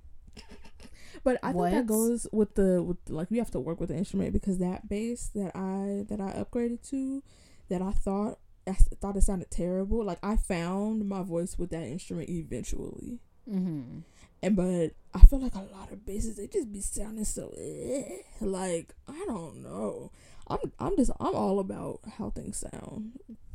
But 1.25 1.39
I 1.43 1.53
what? 1.53 1.71
think 1.71 1.77
that 1.77 1.87
goes 1.87 2.27
with 2.33 2.55
the 2.55 2.83
with 2.83 2.97
like 3.09 3.29
you 3.31 3.39
have 3.39 3.51
to 3.53 3.61
work 3.61 3.81
with 3.81 3.91
the 3.91 3.97
instrument 3.97 4.33
because 4.33 4.59
that 4.59 4.89
bass 4.89 5.29
that 5.35 5.53
I 5.55 6.05
that 6.09 6.21
I 6.21 6.33
upgraded 6.43 6.89
to, 6.91 7.23
that 7.69 7.83
I 7.83 7.93
thought 7.93 8.39
I 8.67 8.73
thought 8.73 9.17
it 9.17 9.23
sounded 9.23 9.51
terrible. 9.51 10.05
Like 10.05 10.19
I 10.23 10.37
found 10.37 11.09
my 11.09 11.23
voice 11.23 11.59
with 11.59 11.71
that 11.71 11.85
instrument 11.85 12.29
eventually. 12.29 13.21
Mm-hmm. 13.49 14.01
And 14.43 14.57
but 14.57 14.93
I 15.15 15.21
feel 15.27 15.39
like 15.39 15.55
a 15.55 15.59
lot 15.59 15.93
of 15.93 16.05
basses 16.05 16.37
they 16.37 16.49
just 16.49 16.73
be 16.73 16.81
sounding 16.81 17.25
so 17.25 17.53
eh, 17.57 18.23
like 18.41 18.95
I 19.09 19.25
don't 19.27 19.63
know. 19.63 20.11
I'm 20.53 20.73
I'm 20.79 20.97
just 20.97 21.11
I'm 21.21 21.35
all 21.35 21.61
about 21.61 22.01
how 22.19 22.31
things 22.31 22.65
sound, 22.73 23.13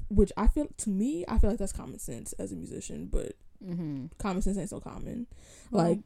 which 0.10 0.32
I 0.38 0.48
feel 0.48 0.68
to 0.78 0.90
me 0.90 1.26
I 1.28 1.38
feel 1.38 1.50
like 1.50 1.60
that's 1.60 1.74
common 1.74 2.00
sense 2.00 2.34
as 2.34 2.52
a 2.52 2.56
musician, 2.56 3.08
but 3.12 3.34
mm-hmm. 3.64 4.08
common 4.18 4.42
sense 4.42 4.58
ain't 4.58 4.70
so 4.70 4.80
common. 4.80 5.28
Like 5.72 6.00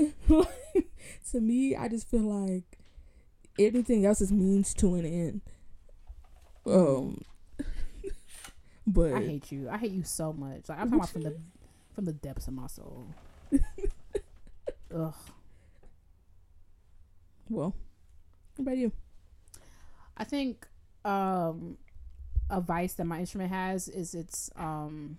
to 1.30 1.40
me, 1.40 1.76
I 1.76 1.88
just 1.88 2.08
feel 2.08 2.22
like 2.22 2.78
everything 3.58 4.06
else 4.06 4.20
is 4.20 4.32
means 4.32 4.74
to 4.74 4.94
an 4.94 5.04
end. 5.04 5.40
Um, 6.66 7.22
but 8.86 9.12
I 9.14 9.20
hate 9.20 9.52
you. 9.52 9.68
I 9.68 9.78
hate 9.78 9.92
you 9.92 10.04
so 10.04 10.32
much. 10.32 10.68
Like 10.68 10.78
I'm 10.78 10.90
talking 10.90 10.98
about 10.98 11.10
from 11.10 11.22
the 11.22 11.36
from 11.94 12.04
the 12.04 12.12
depths 12.12 12.48
of 12.48 12.54
my 12.54 12.66
soul. 12.66 13.06
Ugh. 14.94 15.14
Well, 17.48 17.74
what 18.56 18.62
about 18.62 18.76
you? 18.76 18.92
I 20.20 20.24
think 20.24 20.68
um, 21.02 21.78
a 22.50 22.60
vice 22.60 22.92
that 22.94 23.06
my 23.06 23.20
instrument 23.20 23.50
has 23.50 23.88
is 23.88 24.14
its 24.14 24.50
um, 24.54 25.16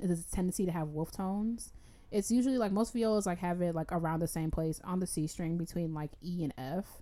is 0.00 0.10
its 0.10 0.30
tendency 0.30 0.66
to 0.66 0.72
have 0.72 0.88
wolf 0.88 1.12
tones. 1.12 1.72
It's 2.10 2.28
usually 2.30 2.58
like 2.58 2.72
most 2.72 2.92
violas 2.92 3.26
like 3.26 3.38
have 3.38 3.62
it 3.62 3.76
like 3.76 3.92
around 3.92 4.18
the 4.18 4.26
same 4.26 4.50
place 4.50 4.80
on 4.82 4.98
the 4.98 5.06
C 5.06 5.28
string 5.28 5.56
between 5.56 5.94
like 5.94 6.10
E 6.20 6.42
and 6.42 6.52
F, 6.58 7.00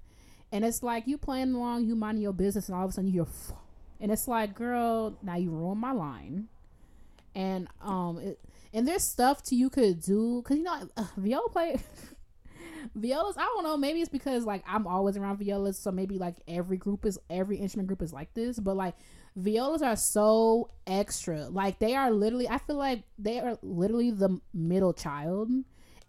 and 0.53 0.63
it's 0.63 0.83
like 0.83 1.07
you 1.07 1.17
playing 1.17 1.55
along, 1.55 1.87
you 1.87 1.97
minding 1.97 2.23
your 2.23 2.35
business, 2.35 2.69
and 2.69 2.77
all 2.77 2.85
of 2.85 2.91
a 2.91 2.93
sudden 2.93 3.09
you 3.09 3.25
hear, 3.25 3.57
and 3.99 4.13
it's 4.13 4.29
like, 4.29 4.55
girl, 4.55 5.17
now 5.23 5.37
you 5.37 5.51
ruined 5.51 5.81
my 5.81 5.93
line, 5.93 6.49
and 7.35 7.67
um, 7.81 8.19
it, 8.19 8.39
and 8.75 8.87
there's 8.87 9.05
stuff 9.05 9.43
to 9.45 9.57
you 9.57 9.71
could 9.71 10.03
do 10.03 10.43
because 10.43 10.59
you 10.59 10.65
know 10.65 10.87
uh, 10.99 11.07
viola 11.17 11.49
play. 11.49 11.81
violas 12.95 13.37
i 13.37 13.43
don't 13.43 13.65
know 13.65 13.77
maybe 13.77 14.01
it's 14.01 14.09
because 14.09 14.45
like 14.45 14.63
i'm 14.67 14.87
always 14.87 15.17
around 15.17 15.39
violas 15.39 15.79
so 15.79 15.91
maybe 15.91 16.19
like 16.19 16.37
every 16.49 16.77
group 16.77 17.05
is 17.05 17.19
every 17.29 17.57
instrument 17.57 17.87
group 17.87 18.03
is 18.03 18.13
like 18.13 18.33
this 18.35 18.59
but 18.59 18.77
like 18.77 18.95
violas 19.37 19.83
are 19.83 19.97
so 19.97 20.71
extra 20.87 21.49
like 21.49 21.79
they 21.79 21.95
are 21.95 22.11
literally 22.11 22.49
i 22.49 22.59
feel 22.59 22.77
like 22.77 23.03
they 23.19 23.39
are 23.39 23.59
literally 23.63 24.11
the 24.11 24.41
middle 24.53 24.93
child 24.93 25.51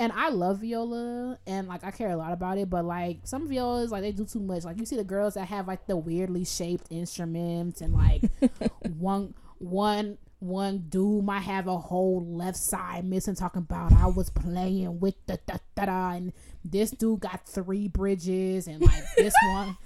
and 0.01 0.11
I 0.13 0.29
love 0.29 0.61
viola 0.61 1.37
and 1.45 1.67
like 1.67 1.83
I 1.83 1.91
care 1.91 2.09
a 2.09 2.15
lot 2.15 2.33
about 2.33 2.57
it, 2.57 2.71
but 2.71 2.85
like 2.85 3.19
some 3.23 3.47
violas 3.47 3.91
like 3.91 4.01
they 4.01 4.11
do 4.11 4.25
too 4.25 4.39
much. 4.39 4.63
Like 4.63 4.79
you 4.79 4.85
see 4.87 4.95
the 4.95 5.03
girls 5.03 5.35
that 5.35 5.47
have 5.47 5.67
like 5.67 5.85
the 5.85 5.95
weirdly 5.95 6.43
shaped 6.43 6.87
instruments 6.89 7.81
and 7.81 7.93
like 7.93 8.23
one 8.97 9.35
one 9.59 10.17
one 10.41 10.79
dude 10.89 11.23
might 11.23 11.41
have 11.41 11.67
a 11.67 11.77
whole 11.77 12.25
left 12.25 12.57
side 12.57 13.05
missing 13.05 13.35
talking 13.35 13.61
about 13.61 13.93
I 13.93 14.07
was 14.07 14.29
playing 14.31 14.99
with 14.99 15.15
the 15.27 15.39
da 15.45 15.57
da 15.75 15.85
da 15.85 16.11
and 16.13 16.33
this 16.65 16.89
dude 16.91 17.19
got 17.21 17.47
three 17.47 17.87
bridges 17.87 18.67
and 18.67 18.81
like 18.81 19.03
this 19.15 19.35
one 19.43 19.77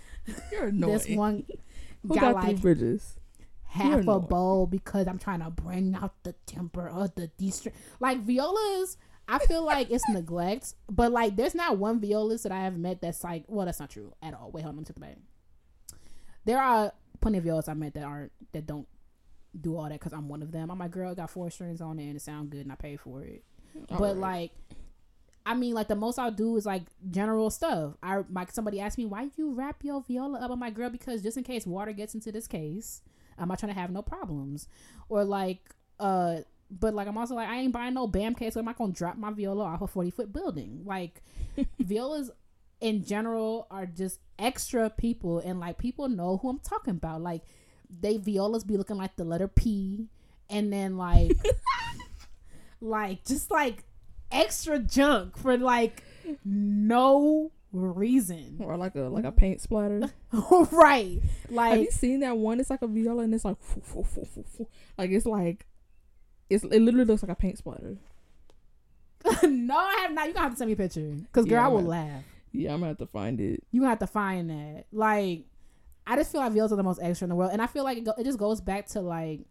You're 0.52 0.68
annoying. 0.69 0.94
this 0.94 1.07
one 1.10 1.45
got, 2.07 2.19
got 2.22 2.36
like, 2.36 2.45
three 2.45 2.53
bridges. 2.56 3.19
half 3.64 4.07
a 4.07 4.15
annoying. 4.15 4.27
bow 4.30 4.65
because 4.65 5.07
I'm 5.07 5.19
trying 5.19 5.41
to 5.41 5.49
bring 5.49 5.94
out 5.94 6.14
the 6.23 6.34
temper 6.45 6.88
of 6.88 7.14
the 7.15 7.27
D 7.38 7.52
string. 7.52 7.76
Like 7.99 8.19
violas, 8.22 8.98
I 9.27 9.40
feel 9.40 9.64
like 9.65 9.91
it's 9.91 10.07
neglect, 10.07 10.73
but 10.90 11.11
like 11.11 11.36
there's 11.36 11.56
not 11.56 11.77
one 11.77 11.99
violist 11.99 12.44
that 12.44 12.52
I 12.53 12.61
have 12.64 12.77
met 12.77 13.02
that's 13.02 13.23
like, 13.26 13.44
well, 13.48 13.65
that's 13.65 13.80
not 13.82 13.90
true 13.90 14.14
at 14.22 14.34
all. 14.34 14.52
Wait, 14.52 14.61
hold 14.61 14.72
on, 14.73 14.77
let 14.77 14.82
me 14.82 14.86
take 14.86 14.95
the 14.95 15.02
back. 15.02 15.18
There 16.45 16.61
are 16.61 16.94
plenty 17.22 17.40
of 17.40 17.44
violists 17.44 17.68
I 17.68 17.73
met 17.73 17.94
that 17.95 18.03
aren't 18.03 18.32
that 18.53 18.65
don't 18.68 18.88
do 19.60 19.77
all 19.77 19.84
that 19.84 19.94
because 19.99 20.14
I'm 20.14 20.27
one 20.27 20.41
of 20.41 20.52
them. 20.52 20.69
I'm 20.69 20.80
like, 20.80 20.91
girl, 20.91 21.14
got 21.15 21.30
four 21.30 21.49
strings 21.49 21.82
on 21.82 21.99
it 21.99 22.07
and 22.07 22.15
it 22.15 22.22
sound 22.22 22.49
good 22.49 22.61
and 22.61 22.72
I 22.72 22.76
pay 22.76 22.98
for 22.98 23.23
it. 23.23 23.44
but 23.90 24.02
Alright. 24.02 24.18
like 24.18 24.52
I 25.45 25.53
mean, 25.53 25.76
like 25.76 25.88
the 25.88 25.95
most 25.95 26.18
I'll 26.18 26.32
do 26.32 26.57
is 26.57 26.65
like 26.65 26.84
general 27.11 27.52
stuff. 27.52 27.94
I 28.02 28.23
like 28.32 28.52
somebody 28.52 28.80
asked 28.80 28.98
me 28.98 29.06
why 29.06 29.30
you 29.36 29.53
wrap 29.53 29.84
your 29.84 30.02
viola 30.02 30.40
up. 30.40 30.49
I'm 30.49 30.60
like, 30.60 30.73
girl, 30.73 30.90
because 30.90 31.22
just 31.22 31.38
in 31.38 31.44
case 31.44 31.68
water 31.68 31.91
gets 31.91 32.15
into 32.15 32.32
this 32.32 32.48
case, 32.48 33.02
I'm 33.38 33.48
not 33.49 33.60
trying 33.60 33.73
to 33.73 33.80
have 33.80 33.91
no 33.91 34.02
problems. 34.02 34.68
Or 35.07 35.23
like, 35.23 35.60
uh, 35.99 36.38
but 36.72 36.95
like 36.95 37.07
I'm 37.07 37.18
also 37.18 37.36
like 37.36 37.48
I 37.48 37.57
ain't 37.57 37.73
buying 37.73 37.94
no 37.94 38.07
bam 38.07 38.34
case. 38.34 38.56
So 38.56 38.60
I'm 38.60 38.65
not 38.65 38.77
gonna 38.77 38.91
drop 38.91 39.18
my 39.18 39.32
viola 39.32 39.65
off 39.65 39.84
a 39.84 39.88
40 39.88 40.10
foot 40.10 40.34
building. 40.34 40.82
Like 40.84 41.22
violas 41.80 42.32
in 42.82 43.03
general 43.03 43.68
are 43.69 43.86
just 43.86 44.19
extra 44.40 44.90
people, 44.90 45.40
and 45.40 45.60
like 45.60 45.77
people 45.77 46.10
know 46.10 46.38
who 46.38 46.49
I'm 46.49 46.60
talking 46.60 46.95
about. 46.95 47.22
Like 47.22 47.44
they 48.01 48.17
violas 48.17 48.63
be 48.63 48.77
looking 48.77 48.97
like 48.97 49.15
the 49.15 49.23
letter 49.23 49.47
P, 49.47 50.07
and 50.49 50.72
then 50.72 50.97
like 50.97 51.31
like 52.81 53.23
just 53.26 53.51
like 53.51 53.84
extra 54.31 54.80
junk 54.80 55.38
for 55.38 55.57
like 55.57 56.03
no 56.43 57.51
reason. 57.72 58.57
or 58.59 58.77
like 58.77 58.95
a 58.95 59.01
like 59.01 59.26
a 59.26 59.31
paint 59.31 59.61
splatter. 59.61 60.09
right. 60.72 61.22
Like, 61.49 61.72
have 61.72 61.81
you 61.81 61.91
seen 61.91 62.22
that 62.22 62.38
one? 62.38 62.59
It's 62.59 62.69
like 62.69 62.81
a 62.81 62.88
viola 62.88 63.23
and 63.23 63.34
it's 63.34 63.45
like 63.45 63.57
foo, 63.59 63.81
foo, 63.81 64.03
foo, 64.03 64.67
like 64.97 65.11
it's 65.11 65.26
like 65.26 65.65
it's 66.49 66.63
it 66.63 66.81
literally 66.81 67.05
looks 67.05 67.23
like 67.23 67.31
a 67.31 67.35
paint 67.35 67.57
splatter. 67.57 67.97
no, 69.43 69.76
I 69.76 69.95
have 70.01 70.11
not. 70.11 70.27
You 70.27 70.34
gonna 70.34 70.43
have 70.43 70.51
to 70.53 70.57
send 70.57 70.67
me 70.67 70.73
a 70.73 70.77
picture. 70.77 71.17
Cause 71.31 71.45
girl, 71.45 71.53
Yeah, 71.55 71.65
I 71.65 71.67
will 71.69 71.81
laugh. 71.81 72.23
Yeah, 72.51 72.73
I'm 72.73 72.80
gonna 72.80 72.89
have 72.89 72.97
to 72.99 73.07
find 73.07 73.41
it. 73.41 73.63
You 73.72 73.81
gonna 73.81 73.89
have 73.89 73.99
to 73.99 74.07
find 74.07 74.49
that. 74.49 74.85
Like 74.91 75.45
I 76.07 76.15
just 76.15 76.32
feel 76.32 76.41
like 76.41 76.52
violas 76.52 76.72
are 76.72 76.76
the 76.76 76.84
most 76.84 76.99
extra 77.02 77.26
in 77.26 77.30
the 77.30 77.36
world. 77.36 77.52
And 77.52 77.61
I 77.61 77.68
feel 77.68 77.84
like 77.84 77.98
it, 77.98 78.03
go, 78.03 78.14
it 78.18 78.23
just 78.23 78.38
goes 78.38 78.61
back 78.61 78.88
to 78.88 79.02
like 79.02 79.41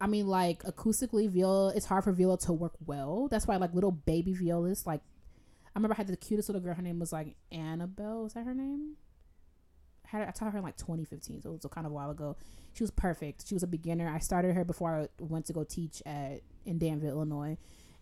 I 0.00 0.06
mean, 0.06 0.26
like 0.26 0.62
acoustically, 0.64 1.30
viola. 1.30 1.72
It's 1.74 1.86
hard 1.86 2.04
for 2.04 2.12
viola 2.12 2.36
to 2.40 2.52
work 2.52 2.74
well. 2.84 3.28
That's 3.30 3.46
why, 3.46 3.56
like 3.56 3.72
little 3.72 3.92
baby 3.92 4.34
violas, 4.34 4.86
like 4.86 5.00
I 5.74 5.78
remember 5.78 5.94
I 5.94 5.96
had 5.96 6.08
the 6.08 6.16
cutest 6.16 6.48
little 6.48 6.60
girl. 6.60 6.74
Her 6.74 6.82
name 6.82 6.98
was 6.98 7.12
like 7.12 7.36
Annabelle. 7.50 8.24
Was 8.24 8.34
that 8.34 8.44
her 8.44 8.54
name? 8.54 8.96
I 10.04 10.18
had 10.18 10.28
I 10.28 10.30
taught 10.32 10.52
her 10.52 10.58
in 10.58 10.64
like 10.64 10.76
2015, 10.76 11.42
so 11.42 11.48
it 11.48 11.52
was 11.52 11.66
kind 11.72 11.86
of 11.86 11.92
a 11.92 11.94
while 11.94 12.10
ago. 12.10 12.36
She 12.74 12.82
was 12.82 12.90
perfect. 12.90 13.48
She 13.48 13.54
was 13.54 13.62
a 13.62 13.66
beginner. 13.66 14.08
I 14.08 14.18
started 14.18 14.54
her 14.54 14.64
before 14.64 14.94
I 14.94 15.08
went 15.18 15.46
to 15.46 15.52
go 15.52 15.64
teach 15.64 16.02
at 16.04 16.42
in 16.66 16.78
Danville, 16.78 17.10
Illinois, 17.10 17.56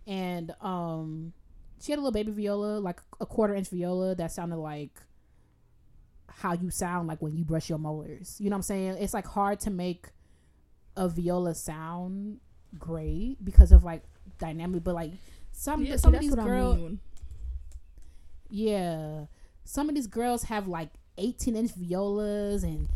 and 0.06 0.52
um, 0.60 1.32
she 1.80 1.92
had 1.92 1.98
a 1.98 2.02
little 2.02 2.12
baby 2.12 2.32
viola, 2.32 2.80
like 2.80 3.00
a 3.20 3.26
quarter 3.26 3.54
inch 3.54 3.68
viola 3.68 4.14
that 4.16 4.32
sounded 4.32 4.56
like 4.56 5.00
how 6.38 6.52
you 6.54 6.70
sound 6.70 7.08
like 7.08 7.20
when 7.22 7.36
you 7.36 7.44
brush 7.44 7.68
your 7.68 7.78
molars. 7.78 8.36
You 8.40 8.50
know 8.50 8.54
what 8.54 8.58
I'm 8.58 8.62
saying? 8.62 8.96
It's 8.98 9.14
like 9.14 9.26
hard 9.26 9.60
to 9.60 9.70
make 9.70 10.06
a 10.96 11.08
viola 11.08 11.54
sound 11.54 12.40
great 12.78 13.36
because 13.44 13.72
of 13.72 13.84
like 13.84 14.02
dynamic, 14.38 14.82
but 14.84 14.94
like 14.94 15.12
some 15.52 15.84
Yeah, 15.84 15.96
some 15.96 16.14
of 16.14 16.20
these 16.20 16.30
what 16.30 16.40
I 16.40 16.44
girls, 16.44 16.76
mean. 16.78 17.00
yeah, 18.50 19.26
some 19.64 19.88
of 19.88 19.94
these 19.94 20.06
girls 20.06 20.44
have 20.44 20.68
like 20.68 20.88
18 21.18 21.56
inch 21.56 21.72
violas 21.72 22.62
and 22.64 22.88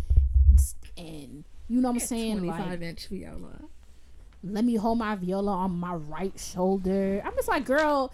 and 0.96 1.44
you 1.68 1.80
know 1.80 1.88
what 1.88 1.94
I'm 1.94 2.00
saying? 2.00 2.46
Like, 2.46 2.56
25 2.56 2.82
inch 2.82 3.06
viola. 3.08 3.60
let 4.42 4.64
me 4.64 4.76
hold 4.76 4.98
my 4.98 5.14
viola 5.16 5.50
on 5.52 5.72
my 5.78 5.94
right 5.94 6.38
shoulder. 6.38 7.20
I'm 7.24 7.34
just 7.34 7.48
like, 7.48 7.64
girl, 7.64 8.12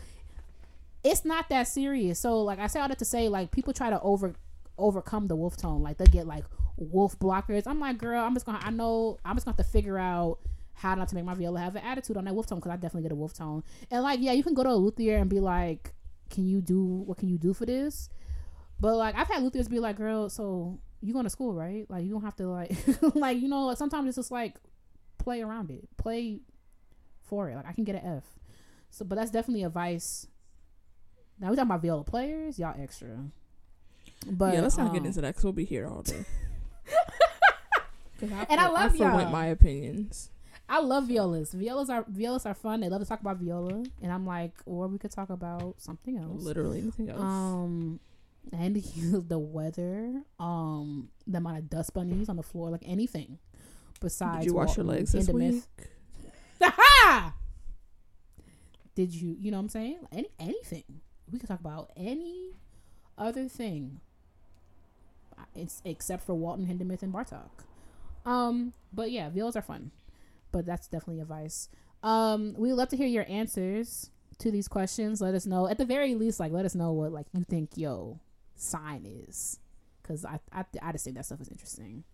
it's 1.04 1.24
not 1.24 1.48
that 1.50 1.68
serious. 1.68 2.18
So 2.18 2.42
like 2.42 2.58
I 2.58 2.66
say 2.66 2.80
all 2.80 2.88
that 2.88 2.98
to 2.98 3.04
say, 3.04 3.28
like 3.28 3.50
people 3.50 3.72
try 3.72 3.90
to 3.90 4.00
over 4.00 4.34
overcome 4.82 5.28
the 5.28 5.36
wolf 5.36 5.56
tone. 5.56 5.82
Like 5.82 5.98
they 5.98 6.06
get 6.06 6.26
like 6.26 6.44
wolf 6.76 7.18
blockers. 7.18 7.66
I'm 7.66 7.80
like, 7.80 7.98
girl, 7.98 8.22
I'm 8.22 8.34
just 8.34 8.46
gonna 8.46 8.60
I 8.62 8.70
know 8.70 9.18
I'm 9.24 9.36
just 9.36 9.46
gonna 9.46 9.56
have 9.56 9.64
to 9.64 9.70
figure 9.70 9.98
out 9.98 10.38
how 10.74 10.94
not 10.94 11.08
to 11.08 11.14
make 11.14 11.24
my 11.24 11.34
viola 11.34 11.60
have 11.60 11.76
an 11.76 11.82
attitude 11.84 12.16
on 12.16 12.24
that 12.24 12.34
wolf 12.34 12.46
tone 12.46 12.58
because 12.58 12.72
I 12.72 12.76
definitely 12.76 13.02
get 13.02 13.12
a 13.12 13.16
wolf 13.16 13.34
tone. 13.34 13.62
And 13.90 14.02
like, 14.02 14.20
yeah, 14.20 14.32
you 14.32 14.42
can 14.42 14.54
go 14.54 14.62
to 14.62 14.70
a 14.70 14.74
luthier 14.74 15.18
and 15.18 15.30
be 15.30 15.40
like, 15.40 15.92
Can 16.30 16.46
you 16.46 16.60
do 16.60 16.82
what 16.82 17.18
can 17.18 17.28
you 17.28 17.38
do 17.38 17.54
for 17.54 17.66
this? 17.66 18.08
But 18.80 18.96
like 18.96 19.16
I've 19.16 19.28
had 19.28 19.42
luthiers 19.42 19.68
be 19.68 19.78
like, 19.78 19.96
girl, 19.96 20.28
so 20.28 20.80
you 21.00 21.12
going 21.12 21.24
to 21.24 21.30
school, 21.30 21.54
right? 21.54 21.86
Like 21.88 22.04
you 22.04 22.10
don't 22.10 22.22
have 22.22 22.36
to 22.36 22.48
like 22.48 22.74
like, 23.14 23.38
you 23.40 23.48
know, 23.48 23.72
sometimes 23.74 24.08
it's 24.08 24.16
just 24.16 24.30
like 24.30 24.56
play 25.18 25.42
around 25.42 25.70
it. 25.70 25.88
Play 25.96 26.40
for 27.22 27.48
it. 27.48 27.56
Like 27.56 27.66
I 27.66 27.72
can 27.72 27.84
get 27.84 27.94
an 27.96 28.16
F. 28.18 28.24
So 28.90 29.04
but 29.04 29.16
that's 29.16 29.30
definitely 29.30 29.64
advice. 29.64 30.26
Now 31.38 31.50
we 31.50 31.56
talking 31.56 31.70
about 31.70 31.82
viola 31.82 32.04
players, 32.04 32.58
y'all 32.58 32.74
extra. 32.80 33.30
But 34.30 34.54
yeah, 34.54 34.60
let's 34.60 34.76
not 34.78 34.92
get 34.92 35.00
um, 35.00 35.06
into 35.06 35.20
that 35.20 35.28
because 35.28 35.44
we'll 35.44 35.52
be 35.52 35.64
here 35.64 35.86
all 35.86 36.02
day. 36.02 36.24
'Cause 38.20 38.30
And 38.48 38.60
I 38.60 38.68
love 38.68 38.96
for 38.96 39.04
went 39.04 39.22
y'all. 39.22 39.30
my 39.32 39.46
opinions. 39.46 40.30
I 40.68 40.80
love 40.80 41.08
violas. 41.08 41.52
Violas 41.52 41.90
are 41.90 42.04
violas 42.08 42.46
are 42.46 42.54
fun. 42.54 42.80
They 42.80 42.88
love 42.88 43.00
to 43.02 43.06
talk 43.06 43.20
about 43.20 43.36
viola, 43.38 43.84
and 44.00 44.12
I'm 44.12 44.24
like, 44.26 44.54
or 44.64 44.86
we 44.88 44.96
could 44.98 45.10
talk 45.10 45.28
about 45.28 45.74
something 45.78 46.16
else. 46.16 46.42
Literally 46.42 46.78
anything 46.80 47.10
else. 47.10 47.20
Um, 47.20 48.00
and 48.52 48.76
the 49.28 49.38
weather, 49.38 50.22
um, 50.38 51.08
the 51.26 51.38
amount 51.38 51.58
of 51.58 51.68
dust 51.70 51.92
bunnies 51.94 52.28
on 52.28 52.36
the 52.36 52.42
floor, 52.42 52.70
like 52.70 52.84
anything. 52.86 53.38
Besides, 54.00 54.44
Did 54.44 54.50
you 54.50 54.54
wash 54.54 54.76
your 54.76 54.86
legs 54.86 55.12
this 55.12 55.28
week? 55.28 55.62
Ha! 56.60 57.34
Did 58.94 59.14
you? 59.14 59.36
You 59.38 59.50
know 59.50 59.56
what 59.58 59.64
I'm 59.64 59.68
saying? 59.68 59.98
Any 60.12 60.28
anything. 60.38 60.84
We 61.30 61.38
could 61.38 61.48
talk 61.48 61.60
about 61.60 61.90
any 61.96 62.50
other 63.18 63.48
thing. 63.48 64.00
It's 65.54 65.82
except 65.84 66.24
for 66.24 66.34
Walton, 66.34 66.66
Hindemith, 66.66 67.02
and 67.02 67.12
Bartok. 67.12 67.50
Um, 68.24 68.72
but 68.92 69.10
yeah, 69.10 69.28
violas 69.30 69.56
are 69.56 69.62
fun. 69.62 69.90
But 70.50 70.66
that's 70.66 70.86
definitely 70.86 71.20
advice. 71.20 71.68
Um, 72.02 72.54
we 72.58 72.72
love 72.72 72.88
to 72.88 72.96
hear 72.96 73.06
your 73.06 73.26
answers 73.28 74.10
to 74.38 74.50
these 74.50 74.68
questions. 74.68 75.20
Let 75.20 75.34
us 75.34 75.46
know. 75.46 75.68
At 75.68 75.78
the 75.78 75.84
very 75.84 76.14
least, 76.14 76.40
like 76.40 76.52
let 76.52 76.64
us 76.64 76.74
know 76.74 76.92
what 76.92 77.12
like 77.12 77.26
you 77.32 77.44
think 77.44 77.70
yo 77.76 78.20
sign 78.54 79.06
is, 79.06 79.58
because 80.02 80.24
I, 80.24 80.40
I 80.52 80.64
I 80.82 80.92
just 80.92 81.04
think 81.04 81.16
that 81.16 81.26
stuff 81.26 81.40
is 81.40 81.48
interesting. 81.48 82.04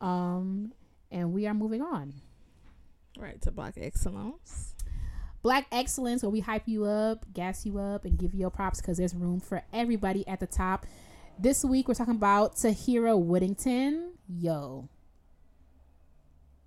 Um, 0.00 0.72
and 1.10 1.32
we 1.32 1.46
are 1.46 1.54
moving 1.54 1.82
on. 1.82 2.14
Right 3.18 3.40
to 3.42 3.50
Black 3.50 3.74
Excellence. 3.76 4.74
Black 5.42 5.66
excellence, 5.72 6.22
where 6.22 6.30
we 6.30 6.40
hype 6.40 6.64
you 6.66 6.84
up, 6.84 7.24
gas 7.32 7.64
you 7.64 7.78
up, 7.78 8.04
and 8.04 8.18
give 8.18 8.34
you 8.34 8.40
your 8.40 8.50
props 8.50 8.80
because 8.80 8.98
there's 8.98 9.14
room 9.14 9.40
for 9.40 9.62
everybody 9.72 10.26
at 10.28 10.38
the 10.38 10.46
top. 10.46 10.86
This 11.42 11.64
week 11.64 11.88
we're 11.88 11.94
talking 11.94 12.16
about 12.16 12.56
Tahira 12.56 13.18
Whittington. 13.18 14.12
Yo, 14.28 14.90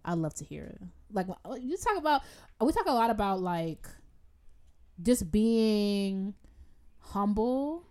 I 0.03 0.15
love 0.15 0.33
Tahira. 0.33 0.75
Like 1.11 1.27
you 1.59 1.77
talk 1.77 1.95
about, 1.95 2.23
we 2.59 2.71
talk 2.71 2.87
a 2.87 2.91
lot 2.91 3.11
about 3.11 3.39
like 3.39 3.87
just 4.99 5.31
being 5.31 6.33
humble 6.97 7.83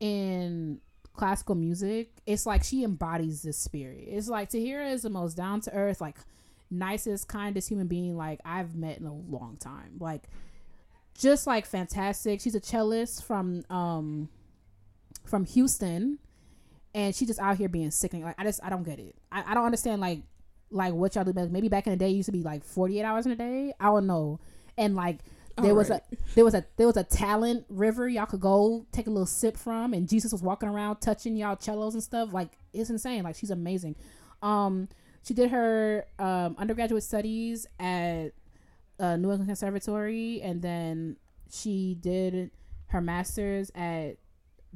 in 0.00 0.80
classical 1.12 1.54
music. 1.54 2.10
It's 2.26 2.44
like 2.44 2.64
she 2.64 2.82
embodies 2.82 3.42
this 3.42 3.56
spirit. 3.56 4.02
It's 4.08 4.28
like 4.28 4.50
Tahira 4.50 4.90
is 4.90 5.02
the 5.02 5.10
most 5.10 5.36
down 5.36 5.60
to 5.60 5.72
earth, 5.72 6.00
like 6.00 6.16
nicest, 6.72 7.28
kindest 7.28 7.68
human 7.68 7.86
being 7.86 8.16
like 8.16 8.40
I've 8.44 8.74
met 8.74 8.98
in 8.98 9.06
a 9.06 9.14
long 9.14 9.58
time. 9.60 9.92
Like 10.00 10.24
just 11.16 11.46
like 11.46 11.66
fantastic. 11.66 12.40
She's 12.40 12.56
a 12.56 12.60
cellist 12.60 13.22
from 13.22 13.62
um 13.70 14.28
from 15.24 15.44
Houston 15.46 16.18
and 16.94 17.14
she 17.14 17.26
just 17.26 17.40
out 17.40 17.56
here 17.56 17.68
being 17.68 17.90
sickening. 17.90 18.24
Like 18.24 18.36
I 18.38 18.44
just 18.44 18.60
I 18.62 18.70
don't 18.70 18.84
get 18.84 18.98
it. 18.98 19.16
I, 19.32 19.44
I 19.48 19.54
don't 19.54 19.64
understand 19.64 20.00
like 20.00 20.22
like 20.70 20.94
what 20.94 21.14
y'all 21.14 21.24
do. 21.24 21.32
Maybe 21.32 21.68
back 21.68 21.86
in 21.86 21.92
the 21.92 21.96
day 21.96 22.10
it 22.10 22.14
used 22.14 22.26
to 22.26 22.32
be 22.32 22.42
like 22.42 22.64
forty 22.64 23.00
eight 23.00 23.04
hours 23.04 23.26
in 23.26 23.32
a 23.32 23.36
day. 23.36 23.72
I 23.80 23.86
don't 23.86 24.06
know. 24.06 24.40
And 24.76 24.94
like 24.94 25.18
there 25.56 25.74
was 25.74 25.90
a 25.90 26.00
there 26.34 26.44
was 26.44 26.54
a 26.54 26.64
there 26.76 26.86
was 26.86 26.96
a 26.96 27.04
talent 27.04 27.64
river 27.68 28.08
y'all 28.08 28.26
could 28.26 28.40
go 28.40 28.86
take 28.90 29.06
a 29.06 29.10
little 29.10 29.24
sip 29.24 29.56
from 29.56 29.94
and 29.94 30.08
Jesus 30.08 30.32
was 30.32 30.42
walking 30.42 30.68
around 30.68 30.96
touching 30.96 31.36
y'all 31.36 31.56
cellos 31.58 31.94
and 31.94 32.02
stuff. 32.02 32.32
Like 32.32 32.58
it's 32.72 32.90
insane. 32.90 33.22
Like 33.22 33.36
she's 33.36 33.50
amazing. 33.50 33.94
Um 34.42 34.88
she 35.24 35.32
did 35.32 35.50
her 35.50 36.06
um, 36.18 36.54
undergraduate 36.58 37.02
studies 37.02 37.66
at 37.80 38.32
uh, 39.00 39.16
New 39.16 39.30
England 39.30 39.46
Conservatory, 39.46 40.40
and 40.42 40.60
then 40.60 41.16
she 41.50 41.96
did 41.98 42.50
her 42.88 43.00
master's 43.00 43.70
at 43.74 44.18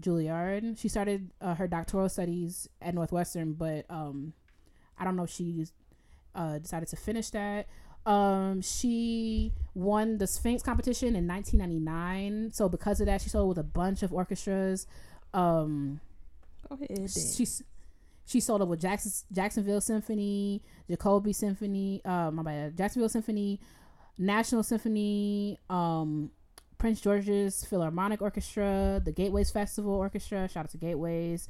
Juilliard. 0.00 0.78
She 0.78 0.88
started 0.88 1.30
uh, 1.40 1.54
her 1.54 1.66
doctoral 1.66 2.08
studies 2.08 2.68
at 2.80 2.94
Northwestern, 2.94 3.52
but 3.54 3.84
um, 3.90 4.32
I 4.98 5.04
don't 5.04 5.16
know 5.16 5.24
if 5.24 5.30
she 5.30 5.66
uh, 6.34 6.58
decided 6.58 6.88
to 6.88 6.96
finish 6.96 7.30
that. 7.30 7.66
Um, 8.06 8.62
she 8.62 9.52
won 9.74 10.18
the 10.18 10.26
Sphinx 10.26 10.62
competition 10.62 11.14
in 11.14 11.26
1999. 11.26 12.52
So 12.52 12.68
because 12.68 13.00
of 13.00 13.06
that, 13.06 13.20
she 13.20 13.28
sold 13.28 13.48
with 13.48 13.58
a 13.58 13.62
bunch 13.62 14.02
of 14.02 14.12
orchestras. 14.12 14.86
Um, 15.34 16.00
Go 16.68 16.76
ahead. 16.76 17.10
she's 17.10 17.62
she 18.26 18.40
sold 18.40 18.60
up 18.60 18.68
with 18.68 18.80
Jackson, 18.80 19.10
Jacksonville 19.32 19.80
Symphony, 19.80 20.62
Jacoby 20.88 21.32
Symphony, 21.32 22.02
uh, 22.04 22.30
my 22.30 22.42
bad, 22.42 22.76
Jacksonville 22.76 23.08
Symphony, 23.08 23.58
National 24.18 24.62
Symphony, 24.62 25.58
um, 25.70 26.30
Prince 26.78 27.00
George's 27.00 27.64
Philharmonic 27.64 28.22
Orchestra, 28.22 29.00
the 29.04 29.12
Gateways 29.12 29.50
Festival 29.50 29.92
Orchestra. 29.94 30.48
Shout 30.48 30.64
out 30.64 30.70
to 30.70 30.78
Gateways. 30.78 31.48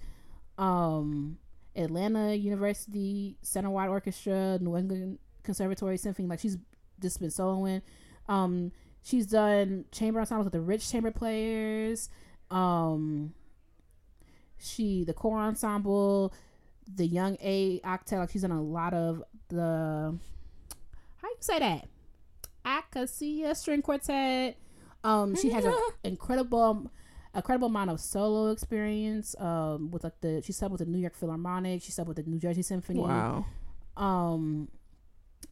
Um, 0.57 1.39
Atlanta 1.77 2.35
University 2.35 3.37
Centerwide 3.45 3.91
Orchestra, 3.91 4.59
New 4.61 4.77
England 4.77 5.19
Conservatory 5.43 5.99
Symphony. 5.99 6.29
Like 6.29 6.41
she's 6.41 6.57
just 7.01 7.21
been 7.21 7.29
soloing. 7.29 7.83
Um, 8.29 8.73
she's 9.03 9.27
done 9.27 9.85
chamber 9.93 10.21
ensembles 10.21 10.47
with 10.47 10.53
the 10.53 10.61
Ritz 10.61 10.91
Chamber 10.91 11.11
Players. 11.11 12.09
Um, 12.51 13.35
she 14.59 15.05
the 15.05 15.15
core 15.15 15.39
ensemble, 15.39 16.33
the 16.93 17.07
Young 17.07 17.37
A 17.41 17.81
Octet. 17.81 18.19
Like 18.19 18.31
she's 18.31 18.43
done 18.43 18.51
a 18.51 18.63
lot 18.63 18.95
of 18.95 19.23
the 19.49 20.19
how 21.17 21.29
you 21.29 21.37
say 21.41 21.59
that 21.59 21.87
Acacia 22.65 23.55
String 23.55 23.83
Quartet. 23.83 24.57
Um, 25.09 25.35
she 25.35 25.51
has 25.51 25.65
an 25.65 25.75
incredible 26.05 26.91
incredible 27.35 27.69
amount 27.69 27.91
of 27.91 28.01
solo 28.01 28.51
experience 28.51 29.37
um 29.39 29.91
with 29.91 30.03
like 30.03 30.21
the 30.21 30.43
she 30.43 30.53
subbed 30.53 30.71
with 30.71 30.81
the 30.81 30.87
New 30.87 30.99
York 30.99 31.15
Philharmonic, 31.15 31.83
she 31.83 31.93
subbed 31.93 32.07
with 32.07 32.17
the 32.17 32.23
New 32.25 32.39
Jersey 32.39 32.63
Symphony. 32.63 33.01
Wow. 33.01 33.47
Um 33.97 34.69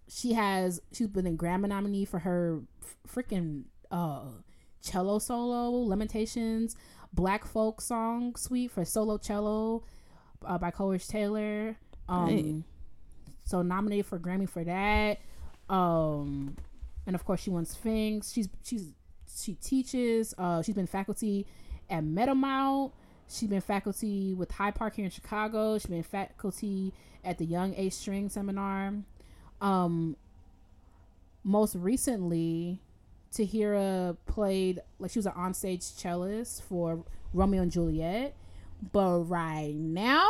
she 0.09 0.33
has 0.33 0.81
she's 0.93 1.07
been 1.09 1.27
in 1.27 1.39
Grammy 1.39 1.69
nominee 1.69 2.05
for 2.05 2.20
her 2.20 2.61
f- 2.83 2.97
freaking 3.15 3.65
uh 3.91 4.24
cello 4.83 5.19
solo 5.19 5.70
Lamentations 5.70 6.77
Black 7.12 7.45
Folk 7.47 7.81
Song 7.81 8.35
Suite 8.37 8.70
for 8.70 8.85
solo 8.85 9.16
cello 9.16 9.85
uh, 10.45 10.59
by 10.59 10.70
Coleridge 10.70 11.07
Taylor. 11.09 11.77
Um 12.09 12.28
Dang. 12.28 12.65
so 13.45 13.62
nominated 13.62 14.07
for 14.07 14.19
Grammy 14.19 14.49
for 14.49 14.65
that. 14.65 15.20
Um 15.69 16.57
and 17.07 17.15
of 17.15 17.24
course 17.24 17.41
she 17.43 17.51
won 17.51 17.65
Sphinx. 17.65 18.33
She's 18.33 18.49
she's 18.65 18.93
she 19.36 19.54
teaches 19.54 20.34
uh 20.38 20.62
she's 20.62 20.74
been 20.74 20.86
faculty 20.86 21.46
at 21.90 22.04
Meadowmount. 22.04 22.92
She's 23.28 23.48
been 23.48 23.60
faculty 23.60 24.34
with 24.34 24.52
High 24.52 24.70
Park 24.70 24.96
here 24.96 25.04
in 25.04 25.10
Chicago. 25.10 25.78
She's 25.78 25.86
been 25.86 26.02
faculty 26.02 26.92
at 27.24 27.38
the 27.38 27.44
Young 27.44 27.74
A 27.76 27.90
String 27.90 28.28
Seminar. 28.28 28.94
Um, 29.60 30.16
most 31.42 31.74
recently, 31.74 32.80
Tahira 33.32 34.16
played 34.26 34.80
like 34.98 35.10
she 35.10 35.18
was 35.18 35.26
an 35.26 35.32
onstage 35.32 35.82
cellist 35.82 36.62
for 36.62 37.04
Romeo 37.32 37.62
and 37.62 37.72
Juliet. 37.72 38.34
But 38.92 39.20
right 39.22 39.74
now, 39.74 40.28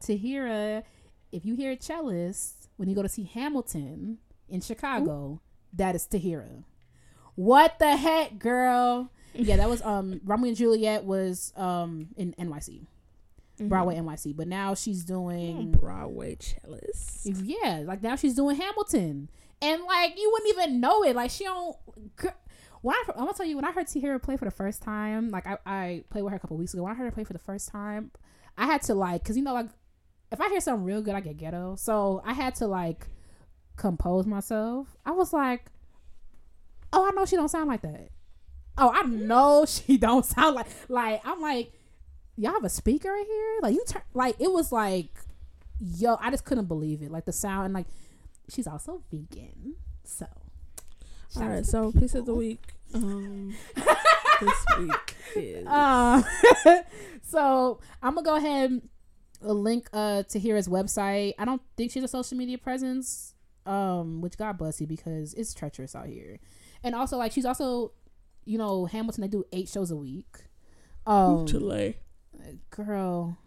Tahira, 0.00 0.84
if 1.32 1.44
you 1.44 1.56
hear 1.56 1.72
a 1.72 1.76
cellist 1.76 2.68
when 2.76 2.88
you 2.88 2.94
go 2.94 3.02
to 3.02 3.08
see 3.08 3.24
Hamilton 3.24 4.18
in 4.48 4.60
Chicago, 4.60 5.40
that 5.72 5.94
is 5.94 6.06
Tahira. 6.06 6.64
What 7.36 7.78
the 7.78 7.96
heck, 7.96 8.38
girl? 8.38 9.10
yeah, 9.34 9.56
that 9.56 9.68
was 9.68 9.82
um 9.82 10.20
Romeo 10.24 10.48
and 10.48 10.56
Juliet 10.56 11.04
was 11.04 11.52
um 11.56 12.08
in 12.16 12.34
NYC. 12.38 12.86
Broadway 13.58 13.96
NYC, 13.96 14.36
but 14.36 14.48
now 14.48 14.74
she's 14.74 15.02
doing 15.02 15.70
Broadway 15.72 16.36
cellist. 16.36 17.26
yeah, 17.42 17.82
like 17.86 18.02
now 18.02 18.14
she's 18.14 18.34
doing 18.34 18.56
Hamilton, 18.56 19.30
and 19.62 19.82
like 19.84 20.18
you 20.18 20.30
wouldn't 20.30 20.50
even 20.50 20.80
know 20.80 21.02
it. 21.04 21.16
Like 21.16 21.30
she 21.30 21.44
don't. 21.44 21.74
When 22.82 22.94
I, 22.94 23.04
I'm 23.14 23.20
gonna 23.20 23.32
tell 23.32 23.46
you, 23.46 23.56
when 23.56 23.64
I 23.64 23.72
heard 23.72 23.86
Tahira 23.86 24.22
play 24.22 24.36
for 24.36 24.44
the 24.44 24.50
first 24.50 24.82
time, 24.82 25.30
like 25.30 25.46
I, 25.46 25.56
I 25.64 26.04
played 26.10 26.22
with 26.22 26.32
her 26.32 26.36
a 26.36 26.38
couple 26.38 26.58
weeks 26.58 26.74
ago. 26.74 26.82
When 26.82 26.92
I 26.92 26.94
heard 26.94 27.06
her 27.06 27.10
play 27.10 27.24
for 27.24 27.32
the 27.32 27.38
first 27.38 27.68
time, 27.68 28.10
I 28.58 28.66
had 28.66 28.82
to 28.82 28.94
like, 28.94 29.24
cause 29.24 29.36
you 29.36 29.42
know, 29.42 29.54
like 29.54 29.68
if 30.30 30.40
I 30.40 30.48
hear 30.48 30.60
something 30.60 30.84
real 30.84 31.00
good, 31.00 31.14
I 31.14 31.20
get 31.20 31.38
ghetto. 31.38 31.76
So 31.76 32.22
I 32.24 32.34
had 32.34 32.54
to 32.56 32.66
like 32.66 33.06
compose 33.76 34.26
myself. 34.26 34.96
I 35.06 35.12
was 35.12 35.32
like, 35.32 35.66
oh, 36.96 37.06
I 37.06 37.10
know 37.14 37.26
she 37.26 37.36
don't 37.36 37.48
sound 37.48 37.68
like 37.68 37.82
that. 37.82 38.08
Oh, 38.78 38.90
I 38.94 39.02
know 39.02 39.64
she 39.68 39.96
don't 39.96 40.24
sound 40.24 40.56
like 40.56 40.66
like 40.88 41.20
I'm 41.24 41.40
like, 41.40 41.72
y'all 42.36 42.52
have 42.52 42.64
a 42.64 42.68
speaker 42.68 43.14
in 43.14 43.26
here? 43.26 43.58
Like 43.62 43.74
you 43.74 43.84
turn 43.86 44.02
like 44.14 44.36
it 44.40 44.50
was 44.50 44.72
like, 44.72 45.10
yo, 45.80 46.16
I 46.20 46.30
just 46.30 46.44
couldn't 46.44 46.66
believe 46.66 47.02
it. 47.02 47.10
Like 47.10 47.26
the 47.26 47.32
sound 47.32 47.66
and 47.66 47.74
like 47.74 47.86
she's 48.48 48.66
also 48.66 49.02
vegan, 49.10 49.74
so. 50.04 50.26
All 51.36 51.48
right, 51.48 51.66
so 51.66 51.90
the 51.90 52.00
piece 52.00 52.14
of 52.14 52.24
the 52.24 52.34
week. 52.34 52.62
Um, 52.94 53.54
this 54.40 54.64
week 54.78 55.16
is 55.34 55.66
Um, 55.66 56.24
so 57.22 57.80
I'm 58.02 58.14
gonna 58.14 58.24
go 58.24 58.36
ahead 58.36 58.70
and 58.70 58.88
link 59.42 59.88
uh 59.92 60.22
to 60.22 60.40
Hira's 60.40 60.68
website. 60.68 61.34
I 61.38 61.44
don't 61.44 61.60
think 61.76 61.92
she's 61.92 62.04
a 62.04 62.08
social 62.08 62.38
media 62.38 62.56
presence. 62.56 63.34
Um, 63.66 64.20
which 64.20 64.38
God 64.38 64.56
bless 64.58 64.80
you 64.80 64.86
because 64.86 65.34
it's 65.34 65.52
treacherous 65.52 65.96
out 65.96 66.06
here. 66.06 66.38
And 66.86 66.94
also 66.94 67.16
like 67.16 67.32
she's 67.32 67.44
also, 67.44 67.92
you 68.44 68.58
know, 68.58 68.86
Hamilton 68.86 69.22
they 69.22 69.28
do 69.28 69.44
eight 69.52 69.68
shows 69.68 69.90
a 69.90 69.96
week. 69.96 70.44
Um 71.04 71.46
Chile. 71.46 71.96
girl. 72.70 73.38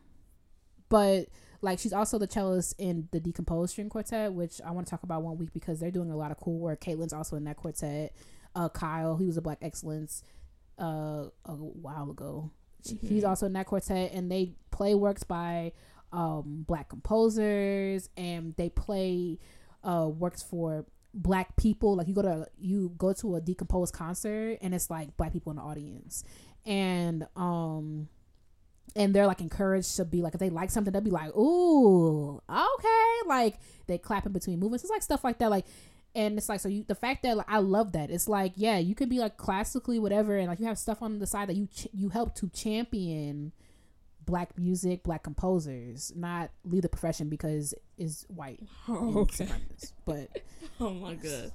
But 0.89 1.27
like 1.61 1.79
she's 1.79 1.93
also 1.93 2.17
the 2.17 2.27
cellist 2.27 2.75
in 2.77 3.07
the 3.11 3.19
Decomposed 3.21 3.71
String 3.71 3.89
Quartet, 3.89 4.33
which 4.33 4.59
I 4.65 4.71
want 4.71 4.87
to 4.87 4.91
talk 4.91 5.03
about 5.03 5.23
one 5.23 5.37
week 5.37 5.53
because 5.53 5.79
they're 5.79 5.89
doing 5.89 6.11
a 6.11 6.17
lot 6.17 6.31
of 6.31 6.37
cool 6.37 6.59
work. 6.59 6.81
Caitlin's 6.81 7.13
also 7.13 7.37
in 7.37 7.45
that 7.45 7.55
quartet. 7.55 8.13
Uh, 8.55 8.67
Kyle, 8.67 9.15
he 9.15 9.25
was 9.25 9.37
a 9.37 9.41
Black 9.41 9.59
Excellence 9.61 10.21
uh, 10.77 11.25
a 11.45 11.53
while 11.53 12.11
ago. 12.11 12.51
He's 13.01 13.23
also 13.23 13.45
in 13.45 13.53
that 13.53 13.67
quartet, 13.67 14.11
and 14.13 14.31
they 14.31 14.55
play 14.71 14.95
works 14.95 15.23
by 15.23 15.73
um, 16.11 16.65
Black 16.67 16.89
composers, 16.89 18.09
and 18.17 18.55
they 18.55 18.69
play 18.69 19.37
uh, 19.83 20.09
works 20.09 20.41
for 20.41 20.85
Black 21.13 21.55
people. 21.55 21.95
Like 21.95 22.07
you 22.07 22.13
go 22.13 22.21
to 22.21 22.47
you 22.57 22.93
go 22.97 23.13
to 23.13 23.35
a 23.35 23.41
Decomposed 23.41 23.93
concert, 23.93 24.57
and 24.61 24.73
it's 24.73 24.89
like 24.89 25.15
Black 25.17 25.33
people 25.33 25.51
in 25.51 25.57
the 25.57 25.63
audience, 25.63 26.23
and 26.65 27.27
um 27.35 28.09
and 28.95 29.13
they're 29.13 29.27
like 29.27 29.41
encouraged 29.41 29.95
to 29.97 30.05
be 30.05 30.21
like 30.21 30.33
if 30.33 30.39
they 30.39 30.49
like 30.49 30.71
something 30.71 30.91
they'll 30.91 31.01
be 31.01 31.11
like 31.11 31.35
ooh 31.35 32.41
okay. 32.49 33.27
Like 33.27 33.59
they 33.87 33.97
clap 33.97 34.25
in 34.25 34.31
between 34.31 34.59
movements. 34.59 34.83
It's 34.83 34.91
like 34.91 35.03
stuff 35.03 35.23
like 35.23 35.37
that 35.39 35.49
like 35.49 35.65
and 36.15 36.37
it's 36.37 36.49
like 36.49 36.59
so 36.59 36.67
you 36.69 36.83
the 36.87 36.95
fact 36.95 37.21
that 37.23 37.37
like, 37.37 37.45
i 37.49 37.59
love 37.59 37.91
that. 37.93 38.09
It's 38.09 38.27
like 38.27 38.53
yeah 38.55 38.77
you 38.77 38.95
could 38.95 39.09
be 39.09 39.19
like 39.19 39.37
classically 39.37 39.99
whatever 39.99 40.37
and 40.37 40.47
like 40.47 40.59
you 40.59 40.65
have 40.65 40.79
stuff 40.79 41.01
on 41.01 41.19
the 41.19 41.27
side 41.27 41.49
that 41.49 41.55
you 41.55 41.67
ch- 41.67 41.87
you 41.93 42.09
help 42.09 42.35
to 42.35 42.49
champion 42.49 43.51
black 44.29 44.57
music 44.57 45.01
black 45.03 45.23
composers 45.23 46.11
not 46.15 46.51
leave 46.63 46.83
the 46.83 46.89
profession 46.89 47.29
because 47.29 47.73
is 47.97 48.25
white 48.29 48.59
Oh, 48.87 49.19
okay. 49.21 49.47
but 50.05 50.29
Oh 50.79 50.91
my 50.93 51.15
god. 51.15 51.51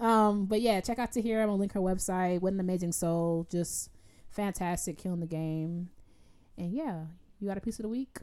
um, 0.00 0.46
but 0.46 0.60
yeah, 0.60 0.80
check 0.80 0.98
out 0.98 1.12
Tahira. 1.12 1.42
I'm 1.42 1.48
gonna 1.48 1.56
link 1.56 1.72
her 1.72 1.80
website. 1.80 2.40
What 2.40 2.52
an 2.52 2.60
amazing 2.60 2.92
soul, 2.92 3.46
just 3.50 3.90
fantastic, 4.30 4.96
killing 4.96 5.20
the 5.20 5.26
game. 5.26 5.90
And 6.56 6.72
yeah, 6.72 7.04
you 7.40 7.48
got 7.48 7.58
a 7.58 7.60
piece 7.60 7.78
of 7.78 7.82
the 7.82 7.88
week. 7.88 8.18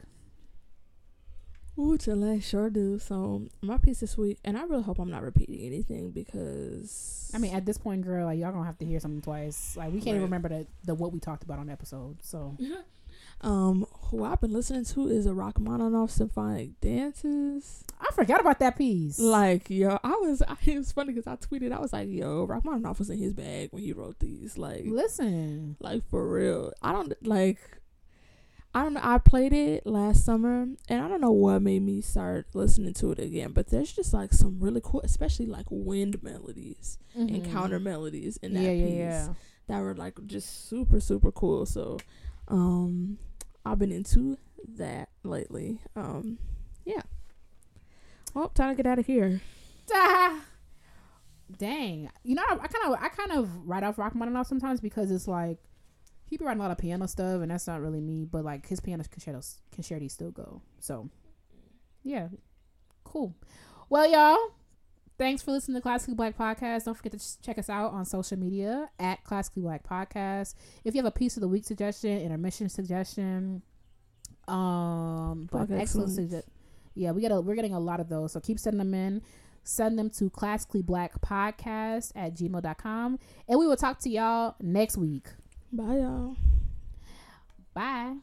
Ooh, 1.77 1.97
Chile, 1.97 2.39
sure 2.39 2.69
do. 2.69 2.97
So 2.99 3.43
my 3.61 3.77
piece 3.77 3.99
this 3.99 4.17
week, 4.17 4.39
and 4.45 4.57
I 4.57 4.63
really 4.63 4.83
hope 4.83 4.97
I'm 4.97 5.09
not 5.11 5.23
repeating 5.23 5.59
anything 5.59 6.11
because 6.11 7.29
I 7.35 7.37
mean, 7.37 7.53
at 7.53 7.65
this 7.65 7.77
point, 7.77 8.01
girl, 8.03 8.25
like 8.25 8.39
y'all 8.39 8.51
gonna 8.53 8.65
have 8.65 8.77
to 8.79 8.85
hear 8.85 8.99
something 9.01 9.21
twice. 9.21 9.75
Like 9.75 9.91
we 9.91 9.99
can't 9.99 10.15
even 10.15 10.21
remember 10.23 10.47
the, 10.49 10.67
the 10.85 10.95
what 10.95 11.11
we 11.11 11.19
talked 11.19 11.43
about 11.43 11.59
on 11.59 11.67
the 11.67 11.73
episode. 11.73 12.17
So 12.23 12.57
um, 13.41 13.85
who 14.09 14.23
I've 14.23 14.41
been 14.41 14.53
listening 14.53 14.85
to 14.85 15.07
is 15.07 15.25
a 15.25 15.33
Rachmaninoff 15.33 16.09
symphonic 16.11 16.79
dances. 16.81 17.83
I 17.99 18.11
forgot 18.13 18.41
about 18.41 18.59
that 18.59 18.77
piece. 18.77 19.19
Like 19.19 19.69
yo, 19.69 19.99
I 20.03 20.11
was. 20.21 20.41
I, 20.41 20.55
it 20.65 20.77
was 20.77 20.91
funny 20.91 21.13
because 21.13 21.27
I 21.27 21.35
tweeted. 21.35 21.71
I 21.71 21.79
was 21.79 21.93
like, 21.93 22.09
yo, 22.09 22.43
Rachmaninoff 22.45 22.99
was 22.99 23.09
in 23.09 23.17
his 23.19 23.33
bag 23.33 23.69
when 23.71 23.83
he 23.83 23.93
wrote 23.93 24.19
these. 24.19 24.57
Like, 24.57 24.83
listen, 24.85 25.75
like 25.79 26.07
for 26.09 26.27
real. 26.27 26.71
I 26.81 26.91
don't 26.91 27.13
like. 27.25 27.59
I 28.73 28.83
don't 28.83 28.93
know. 28.95 28.99
I 29.03 29.19
played 29.19 29.53
it 29.53 29.85
last 29.87 30.25
summer, 30.25 30.67
and 30.89 31.01
I 31.01 31.07
don't 31.07 31.21
know 31.21 31.31
what 31.31 31.61
made 31.61 31.81
me 31.81 32.01
start 32.01 32.47
listening 32.53 32.93
to 32.95 33.11
it 33.13 33.19
again. 33.19 33.51
But 33.53 33.67
there's 33.69 33.93
just 33.93 34.13
like 34.13 34.33
some 34.33 34.59
really 34.59 34.81
cool, 34.83 34.99
especially 35.03 35.45
like 35.45 35.65
wind 35.69 36.21
melodies 36.21 36.97
and 37.13 37.29
Mhm. 37.29 37.51
counter 37.53 37.79
melodies 37.79 38.35
in 38.43 38.53
that 38.53 38.61
yeah, 38.63 38.71
yeah, 38.71 38.85
piece 38.85 38.97
yeah. 38.97 39.33
that 39.67 39.79
were 39.81 39.93
like 39.95 40.15
just 40.25 40.67
super 40.67 40.99
super 40.99 41.31
cool. 41.31 41.65
So, 41.65 41.99
um, 42.47 43.17
I've 43.65 43.79
been 43.79 43.91
into 43.91 44.37
that 44.75 45.09
lately. 45.23 45.81
Um, 45.95 46.37
yeah. 46.85 47.01
Well, 48.33 48.49
time 48.49 48.75
to 48.75 48.75
get 48.75 48.89
out 48.89 48.99
of 48.99 49.05
here. 49.05 49.41
Dang, 51.57 52.09
you 52.23 52.35
know, 52.35 52.43
I 52.49 52.67
kind 52.67 52.85
of, 52.85 52.93
I 52.99 53.09
kind 53.09 53.31
of 53.31 53.67
write 53.67 53.83
off 53.83 53.97
Rachmaninoff 53.97 54.47
sometimes 54.47 54.81
because 54.81 55.11
it's 55.11 55.27
like 55.27 55.59
he 56.27 56.37
be 56.37 56.45
writing 56.45 56.59
a 56.59 56.63
lot 56.63 56.71
of 56.71 56.77
piano 56.77 57.07
stuff, 57.07 57.41
and 57.41 57.51
that's 57.51 57.67
not 57.67 57.81
really 57.81 58.01
me. 58.01 58.25
But 58.25 58.43
like 58.43 58.67
his 58.67 58.79
piano 58.79 59.03
concertos, 59.09 59.61
concerti 59.75 60.09
still 60.09 60.31
go. 60.31 60.61
So, 60.79 61.09
yeah, 62.03 62.29
cool. 63.03 63.35
Well, 63.89 64.09
y'all, 64.09 64.55
thanks 65.17 65.41
for 65.41 65.51
listening 65.51 65.75
to 65.75 65.81
Classically 65.81 66.13
Black 66.15 66.37
Podcast. 66.37 66.85
Don't 66.85 66.95
forget 66.95 67.19
to 67.19 67.41
check 67.41 67.57
us 67.57 67.69
out 67.69 67.91
on 67.93 68.05
social 68.05 68.37
media 68.37 68.89
at 68.99 69.23
Classically 69.23 69.61
Black 69.63 69.87
Podcast. 69.87 70.55
If 70.83 70.93
you 70.95 70.99
have 70.99 71.07
a 71.07 71.11
piece 71.11 71.37
of 71.37 71.41
the 71.41 71.47
week 71.47 71.63
suggestion, 71.65 72.19
intermission 72.21 72.69
suggestion, 72.69 73.61
Um, 74.47 75.47
but 75.51 75.67
Black 75.67 75.81
excellent. 75.81 76.09
excellence. 76.09 76.33
sugge- 76.33 76.43
Yeah, 76.93 77.11
we 77.11 77.21
got 77.21 77.31
a, 77.31 77.41
we're 77.41 77.55
getting 77.55 77.73
a 77.73 77.79
lot 77.79 77.99
of 77.99 78.09
those. 78.09 78.31
So 78.33 78.39
keep 78.39 78.59
sending 78.59 78.77
them 78.79 78.93
in. 78.93 79.21
Send 79.63 79.97
them 79.97 80.11
to 80.11 80.29
classically 80.29 80.83
black 80.83 81.19
podcast 81.21 82.11
at 82.15 82.35
gmail.com. 82.35 83.19
And 83.47 83.59
we 83.59 83.65
will 83.67 83.75
talk 83.75 83.97
to 84.01 84.09
y'all 84.09 84.55
next 84.61 84.95
week. 84.97 85.27
Bye, 85.73 85.97
y'all. 85.97 86.35
Bye. 87.73 88.17